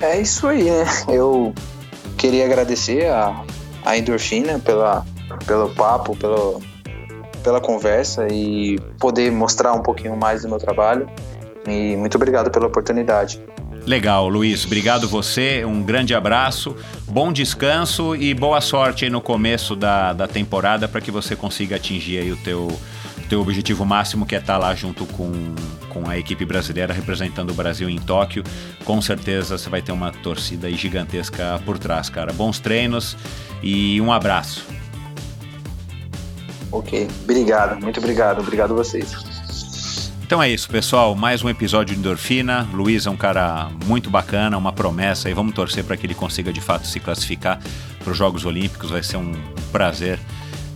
É 0.00 0.20
isso 0.20 0.46
aí, 0.46 0.64
né? 0.64 0.84
Eu 1.08 1.52
queria 2.16 2.46
agradecer 2.46 3.08
a, 3.10 3.44
a 3.84 3.98
Endorfina 3.98 4.58
pela, 4.58 5.04
pelo 5.46 5.68
papo, 5.70 6.16
pelo, 6.16 6.62
pela 7.42 7.60
conversa 7.60 8.26
e 8.30 8.78
poder 8.98 9.30
mostrar 9.30 9.74
um 9.74 9.82
pouquinho 9.82 10.16
mais 10.16 10.42
do 10.42 10.48
meu 10.48 10.58
trabalho. 10.58 11.08
E 11.68 11.96
muito 11.96 12.16
obrigado 12.16 12.50
pela 12.50 12.66
oportunidade. 12.66 13.40
Legal, 13.86 14.28
Luiz. 14.28 14.66
Obrigado 14.66 15.08
você. 15.08 15.64
Um 15.64 15.82
grande 15.82 16.14
abraço, 16.14 16.76
bom 17.06 17.32
descanso 17.32 18.14
e 18.14 18.34
boa 18.34 18.60
sorte 18.60 19.04
aí 19.04 19.10
no 19.10 19.20
começo 19.20 19.74
da, 19.74 20.12
da 20.12 20.28
temporada 20.28 20.86
para 20.86 21.00
que 21.00 21.10
você 21.10 21.34
consiga 21.34 21.76
atingir 21.76 22.18
aí 22.18 22.30
o 22.30 22.36
teu 22.36 22.68
teu 23.28 23.42
objetivo 23.42 23.84
máximo 23.84 24.24
que 24.24 24.34
é 24.34 24.38
estar 24.38 24.54
tá 24.54 24.58
lá 24.58 24.74
junto 24.74 25.04
com, 25.06 25.30
com 25.90 26.08
a 26.08 26.18
equipe 26.18 26.44
brasileira 26.46 26.94
representando 26.94 27.50
o 27.50 27.54
Brasil 27.54 27.88
em 27.88 27.98
Tóquio. 27.98 28.42
Com 28.84 29.00
certeza 29.02 29.58
você 29.58 29.68
vai 29.68 29.82
ter 29.82 29.92
uma 29.92 30.10
torcida 30.10 30.70
gigantesca 30.70 31.60
por 31.64 31.78
trás, 31.78 32.08
cara. 32.08 32.32
Bons 32.32 32.58
treinos 32.58 33.16
e 33.62 34.00
um 34.00 34.10
abraço. 34.10 34.66
Ok, 36.72 37.08
obrigado, 37.24 37.80
muito 37.80 37.98
obrigado, 37.98 38.40
obrigado 38.40 38.72
a 38.72 38.76
vocês. 38.76 39.37
Então 40.28 40.42
é 40.42 40.50
isso, 40.50 40.68
pessoal. 40.68 41.14
Mais 41.14 41.42
um 41.42 41.48
episódio 41.48 41.94
de 41.94 42.00
Endorfina. 42.00 42.68
Luiz 42.70 43.06
é 43.06 43.10
um 43.10 43.16
cara 43.16 43.70
muito 43.86 44.10
bacana, 44.10 44.58
uma 44.58 44.74
promessa 44.74 45.30
e 45.30 45.32
vamos 45.32 45.54
torcer 45.54 45.82
para 45.82 45.96
que 45.96 46.04
ele 46.04 46.14
consiga 46.14 46.52
de 46.52 46.60
fato 46.60 46.86
se 46.86 47.00
classificar 47.00 47.58
para 48.04 48.10
os 48.10 48.18
Jogos 48.18 48.44
Olímpicos. 48.44 48.90
Vai 48.90 49.02
ser 49.02 49.16
um 49.16 49.32
prazer 49.72 50.18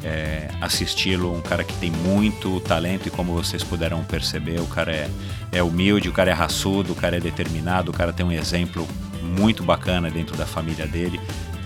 é, 0.03 0.49
assisti-lo, 0.59 1.37
um 1.37 1.43
cara 1.43 1.65
que 1.65 1.75
tem 1.75 1.91
muito 1.91 2.61
talento 2.61 3.09
e 3.09 3.11
como 3.11 3.35
vocês 3.35 3.63
puderam 3.63 4.03
perceber, 4.05 4.59
o 4.59 4.67
cara 4.67 4.91
é, 4.91 5.11
é 5.53 5.63
humilde, 5.63 6.09
o 6.09 6.13
cara 6.13 6.31
é 6.31 6.35
raçudo, 6.35 6.95
o 6.95 6.97
cara 6.97 7.19
é 7.19 7.21
determinado, 7.21 7.91
o 7.91 7.95
cara 7.95 8.11
tem 8.11 8.25
um 8.25 8.33
exemplo 8.33 8.89
muito 9.23 9.63
bacana 9.63 10.11
dentro 10.11 10.35
da 10.35 10.47
família 10.47 10.87
dele 10.87 11.21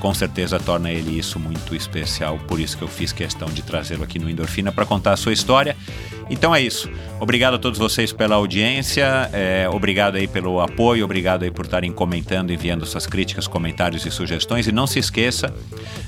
com 0.07 0.15
certeza 0.15 0.61
torna 0.61 0.93
ele 0.93 1.19
isso 1.19 1.37
muito 1.37 1.75
especial. 1.75 2.39
Por 2.47 2.61
isso 2.61 2.79
que 2.79 2.85
eu 2.85 2.87
fiz 2.87 3.11
questão 3.11 3.49
de 3.49 3.61
trazê-lo 3.61 4.05
aqui 4.05 4.21
no 4.21 4.31
Endorfina 4.31 4.71
para 4.71 4.87
contar 4.87 5.15
a 5.15 5.17
sua 5.17 5.33
história. 5.33 5.77
Então 6.31 6.55
é 6.55 6.63
isso. 6.63 6.89
Obrigado 7.19 7.55
a 7.55 7.59
todos 7.59 7.77
vocês 7.77 8.13
pela 8.13 8.37
audiência, 8.37 9.29
é, 9.33 9.69
obrigado 9.69 10.15
aí 10.15 10.29
pelo 10.29 10.61
apoio, 10.61 11.05
obrigado 11.05 11.43
aí 11.43 11.51
por 11.51 11.65
estarem 11.65 11.91
comentando, 11.91 12.53
enviando 12.53 12.87
suas 12.87 13.05
críticas, 13.05 13.49
comentários 13.49 14.07
e 14.07 14.11
sugestões. 14.13 14.69
E 14.69 14.73
não 14.73 14.87
se 14.87 15.01
esqueça 15.01 15.53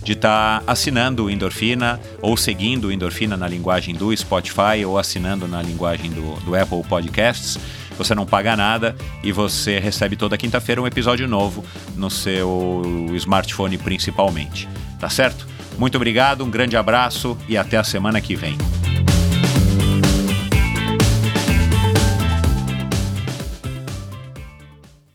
de 0.04 0.12
estar 0.12 0.60
tá 0.60 0.72
assinando 0.72 1.24
o 1.24 1.30
Endorfina 1.30 1.98
ou 2.22 2.36
seguindo 2.36 2.84
o 2.84 2.92
Endorfina 2.92 3.36
na 3.36 3.48
linguagem 3.48 3.96
do 3.96 4.16
Spotify 4.16 4.84
ou 4.86 4.96
assinando 4.96 5.48
na 5.48 5.60
linguagem 5.60 6.12
do, 6.12 6.36
do 6.44 6.54
Apple 6.54 6.84
Podcasts 6.88 7.58
você 7.98 8.14
não 8.14 8.24
paga 8.24 8.56
nada 8.56 8.96
e 9.22 9.32
você 9.32 9.78
recebe 9.78 10.16
toda 10.16 10.38
quinta-feira 10.38 10.80
um 10.80 10.86
episódio 10.86 11.28
novo 11.28 11.64
no 11.96 12.10
seu 12.10 12.82
smartphone 13.14 13.76
principalmente. 13.76 14.68
Tá 14.98 15.08
certo? 15.08 15.46
Muito 15.78 15.96
obrigado, 15.96 16.44
um 16.44 16.50
grande 16.50 16.76
abraço 16.76 17.36
e 17.48 17.56
até 17.56 17.76
a 17.76 17.84
semana 17.84 18.20
que 18.20 18.34
vem. 18.34 18.56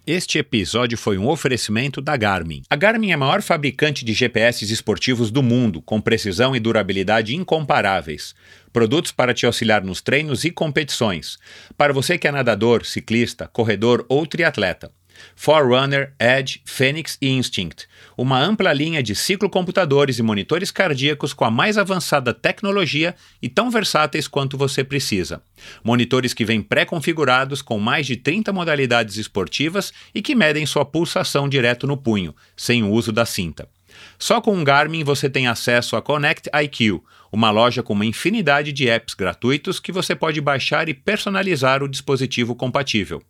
Este 0.05 0.37
episódio 0.37 0.97
foi 0.97 1.17
um 1.17 1.29
oferecimento 1.29 2.01
da 2.01 2.17
Garmin. 2.17 2.61
A 2.69 2.75
Garmin 2.75 3.11
é 3.11 3.13
a 3.13 3.17
maior 3.17 3.41
fabricante 3.41 4.03
de 4.03 4.11
GPS 4.11 4.65
esportivos 4.69 5.31
do 5.31 5.41
mundo, 5.41 5.81
com 5.81 6.01
precisão 6.01 6.53
e 6.53 6.59
durabilidade 6.59 7.33
incomparáveis. 7.33 8.35
Produtos 8.73 9.13
para 9.13 9.33
te 9.33 9.45
auxiliar 9.45 9.81
nos 9.81 10.01
treinos 10.01 10.43
e 10.43 10.51
competições. 10.51 11.37
Para 11.77 11.93
você 11.93 12.17
que 12.17 12.27
é 12.27 12.31
nadador, 12.33 12.85
ciclista, 12.85 13.47
corredor 13.47 14.05
ou 14.09 14.27
triatleta. 14.27 14.91
Forerunner, 15.37 16.13
Edge, 16.19 16.61
Phoenix 16.65 17.17
e 17.21 17.29
Instinct. 17.29 17.87
Uma 18.17 18.39
ampla 18.39 18.71
linha 18.71 19.01
de 19.01 19.15
ciclocomputadores 19.15 20.19
e 20.19 20.23
monitores 20.23 20.71
cardíacos 20.71 21.33
com 21.33 21.45
a 21.45 21.51
mais 21.51 21.77
avançada 21.77 22.33
tecnologia 22.33 23.15
e 23.41 23.49
tão 23.49 23.71
versáteis 23.71 24.27
quanto 24.27 24.57
você 24.57 24.83
precisa. 24.83 25.41
Monitores 25.83 26.33
que 26.33 26.45
vêm 26.45 26.61
pré-configurados 26.61 27.61
com 27.61 27.79
mais 27.79 28.05
de 28.05 28.15
30 28.15 28.53
modalidades 28.53 29.17
esportivas 29.17 29.91
e 30.13 30.21
que 30.21 30.35
medem 30.35 30.65
sua 30.65 30.85
pulsação 30.85 31.49
direto 31.49 31.87
no 31.87 31.97
punho, 31.97 32.35
sem 32.55 32.83
o 32.83 32.91
uso 32.91 33.11
da 33.11 33.25
cinta. 33.25 33.67
Só 34.17 34.41
com 34.41 34.59
o 34.59 34.63
Garmin 34.63 35.03
você 35.03 35.29
tem 35.29 35.47
acesso 35.47 35.95
a 35.95 36.01
Connect 36.01 36.49
IQ, 36.63 37.03
uma 37.33 37.49
loja 37.49 37.81
com 37.81 37.93
uma 37.93 38.05
infinidade 38.05 38.71
de 38.71 38.87
apps 38.87 39.15
gratuitos 39.15 39.79
que 39.79 39.91
você 39.91 40.15
pode 40.15 40.39
baixar 40.39 40.87
e 40.87 40.93
personalizar 40.93 41.81
o 41.81 41.89
dispositivo 41.89 42.53
compatível. 42.53 43.23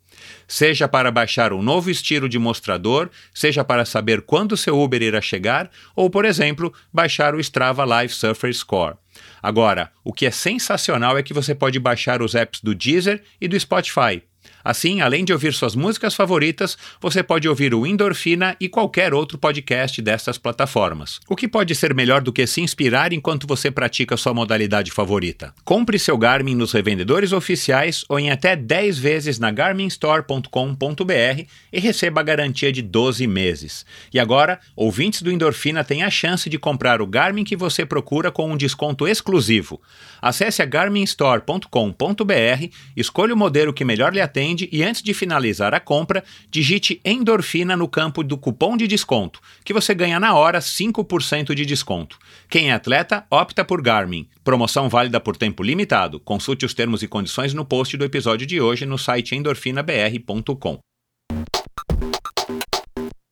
Seja 0.46 0.90
para 0.90 1.10
baixar 1.10 1.54
um 1.54 1.62
novo 1.62 1.90
estilo 1.90 2.28
de 2.28 2.38
mostrador, 2.38 3.10
seja 3.34 3.64
para 3.64 3.86
saber 3.86 4.22
quando 4.24 4.58
seu 4.58 4.78
Uber 4.78 5.02
irá 5.02 5.22
chegar, 5.22 5.72
ou, 5.96 6.10
por 6.10 6.26
exemplo, 6.26 6.74
baixar 6.92 7.34
o 7.34 7.40
Strava 7.40 7.86
Live 7.86 8.14
Surfer 8.14 8.54
Score. 8.54 8.98
Agora, 9.42 9.90
o 10.04 10.12
que 10.12 10.26
é 10.26 10.32
sensacional 10.32 11.18
é 11.18 11.24
que 11.24 11.34
você 11.34 11.56
pode 11.56 11.80
baixar 11.80 12.22
os 12.22 12.36
apps 12.36 12.60
do 12.62 12.76
Deezer 12.76 13.24
e 13.40 13.48
do 13.48 13.58
Spotify. 13.58 14.22
Assim, 14.64 15.02
além 15.02 15.26
de 15.26 15.34
ouvir 15.34 15.54
suas 15.54 15.76
músicas 15.76 16.16
favoritas, 16.16 16.78
você 17.02 17.22
pode 17.22 17.50
ouvir 17.50 17.74
o 17.74 17.86
Endorfina 17.86 18.56
e 18.60 18.70
qualquer 18.70 19.14
outro 19.14 19.38
podcast 19.38 20.02
dessas 20.02 20.38
plataformas. 20.38 21.20
O 21.28 21.36
que 21.36 21.48
pode 21.48 21.76
ser 21.76 21.94
melhor 21.94 22.22
do 22.22 22.32
que 22.32 22.48
se 22.48 22.62
inspirar 22.62 23.12
enquanto 23.12 23.46
você 23.46 23.70
pratica 23.70 24.16
sua 24.16 24.34
modalidade 24.34 24.92
favorita? 24.92 25.54
Compre 25.66 26.00
seu 26.00 26.18
Garmin 26.18 26.56
nos 26.56 26.72
revendedores 26.72 27.34
oficiais 27.34 28.06
ou 28.08 28.20
em 28.20 28.32
até 28.32 28.56
10 28.56 29.00
vezes 29.00 29.40
na 29.40 29.52
garminstore.com.br 29.52 31.44
e 31.72 31.80
receba 31.80 32.22
a 32.22 32.24
garantia 32.24 32.72
de 32.72 32.82
12 32.82 33.28
meses. 33.28 33.86
E 34.14 34.20
agora, 34.20 34.60
ouvintes 34.76 35.22
do 35.22 35.32
Endorfina 35.32 35.84
têm 35.84 36.04
a 36.04 36.10
chance 36.10 36.50
de 36.50 36.58
comprar 36.58 37.02
o 37.02 37.08
Garmin 37.08 37.44
que 37.44 37.56
você 37.56 37.86
procura 37.86 38.32
com 38.32 38.52
um 38.52 38.58
desconto 38.58 39.08
exclusivo. 39.08 39.82
Acesse 40.22 40.62
a 40.62 40.66
garminstore.com.br, 40.66 42.68
escolha 42.96 43.34
o 43.34 43.38
modelo 43.38 43.74
que 43.74 43.84
melhor 43.84 44.14
lhe 44.14 44.22
atende 44.22 44.53
e 44.72 44.84
antes 44.84 45.02
de 45.02 45.14
finalizar 45.14 45.74
a 45.74 45.80
compra, 45.80 46.24
digite 46.50 47.02
endorfina 47.04 47.76
no 47.76 47.88
campo 47.88 48.24
do 48.24 48.38
cupom 48.38 48.78
de 48.78 48.88
desconto, 48.88 49.42
que 49.64 49.74
você 49.74 49.94
ganha 49.94 50.20
na 50.20 50.36
hora 50.36 50.60
5% 50.60 51.54
de 51.54 51.66
desconto. 51.66 52.18
Quem 52.50 52.70
é 52.70 52.74
atleta, 52.74 53.26
opta 53.30 53.66
por 53.66 53.82
Garmin. 53.82 54.28
Promoção 54.44 54.90
válida 54.90 55.20
por 55.20 55.36
tempo 55.36 55.64
limitado. 55.64 56.20
Consulte 56.20 56.66
os 56.66 56.74
termos 56.74 57.02
e 57.02 57.08
condições 57.08 57.54
no 57.54 57.66
post 57.66 57.98
do 57.98 58.06
episódio 58.06 58.46
de 58.46 58.62
hoje 58.62 58.86
no 58.86 58.98
site 58.98 59.36
endorfinabr.com. 59.36 60.80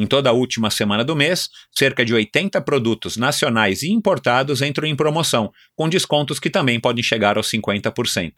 Em 0.00 0.06
toda 0.06 0.30
a 0.30 0.32
última 0.32 0.70
semana 0.70 1.04
do 1.04 1.16
mês, 1.16 1.48
cerca 1.76 2.04
de 2.04 2.14
80 2.14 2.60
produtos 2.60 3.16
nacionais 3.16 3.82
e 3.82 3.90
importados 3.90 4.62
entram 4.62 4.86
em 4.86 4.94
promoção, 4.94 5.50
com 5.74 5.88
descontos 5.88 6.38
que 6.38 6.48
também 6.48 6.78
podem 6.78 7.02
chegar 7.02 7.36
aos 7.36 7.50
50%. 7.50 8.34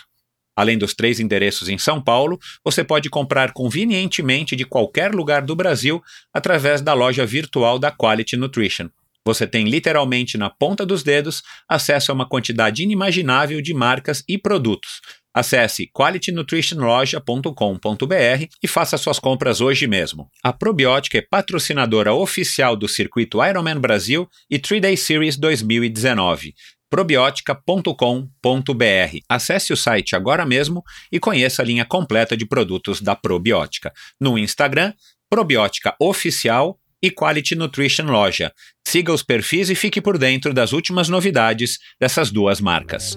Além 0.57 0.79
dos 0.79 0.95
três 0.95 1.21
endereços 1.21 1.69
em 1.69 1.77
São 1.77 2.03
Paulo, 2.03 2.39
você 2.65 2.83
pode 2.83 3.11
comprar 3.11 3.53
convenientemente 3.53 4.57
de 4.57 4.65
qualquer 4.65 5.15
lugar 5.15 5.43
do 5.43 5.55
Brasil 5.55 6.03
através 6.33 6.81
da 6.81 6.95
loja 6.95 7.27
virtual 7.27 7.79
da 7.79 7.93
Quality 7.93 8.39
Nutrition. 8.39 8.89
Você 9.27 9.47
tem 9.47 9.67
literalmente 9.67 10.39
na 10.39 10.49
ponta 10.49 10.87
dos 10.87 11.03
dedos 11.03 11.43
acesso 11.69 12.11
a 12.11 12.15
uma 12.15 12.27
quantidade 12.27 12.83
inimaginável 12.83 13.61
de 13.61 13.75
marcas 13.75 14.25
e 14.27 14.39
produtos. 14.39 15.03
Acesse 15.33 15.89
qualitynutritionloja.com.br 15.93 18.47
e 18.63 18.69
faça 18.69 18.99
suas 18.99 19.19
compras 19.19 19.61
hoje 19.61 19.87
mesmo. 19.87 20.29
A 20.43 20.53
Probiótica 20.53 21.19
é 21.19 21.23
patrocinadora 21.23 22.13
oficial 22.13 22.77
do 22.77 22.89
circuito 22.89 23.45
Ironman 23.45 23.79
Brasil 23.79 24.29
e 24.51 24.59
3-Day 24.59 24.97
Series 24.97 25.37
2019 25.37 26.55
probiotica.com.br. 26.91 29.19
Acesse 29.29 29.73
o 29.73 29.77
site 29.77 30.17
agora 30.17 30.45
mesmo 30.45 30.83
e 31.11 31.21
conheça 31.21 31.63
a 31.63 31.65
linha 31.65 31.85
completa 31.85 32.37
de 32.37 32.45
produtos 32.45 33.01
da 33.01 33.15
Probiótica. 33.15 33.93
No 34.21 34.37
Instagram, 34.37 34.93
Probiótica 35.31 35.95
Oficial 36.01 36.77
e 37.01 37.11
Quality 37.11 37.55
Nutrition 37.55 38.07
Loja. 38.07 38.53
Siga 38.87 39.13
os 39.13 39.23
perfis 39.23 39.71
e 39.71 39.77
fique 39.77 40.01
por 40.01 40.19
dentro 40.19 40.53
das 40.53 40.73
últimas 40.73 41.09
novidades 41.09 41.79
dessas 41.99 42.31
duas 42.31 42.61
marcas. 42.61 43.17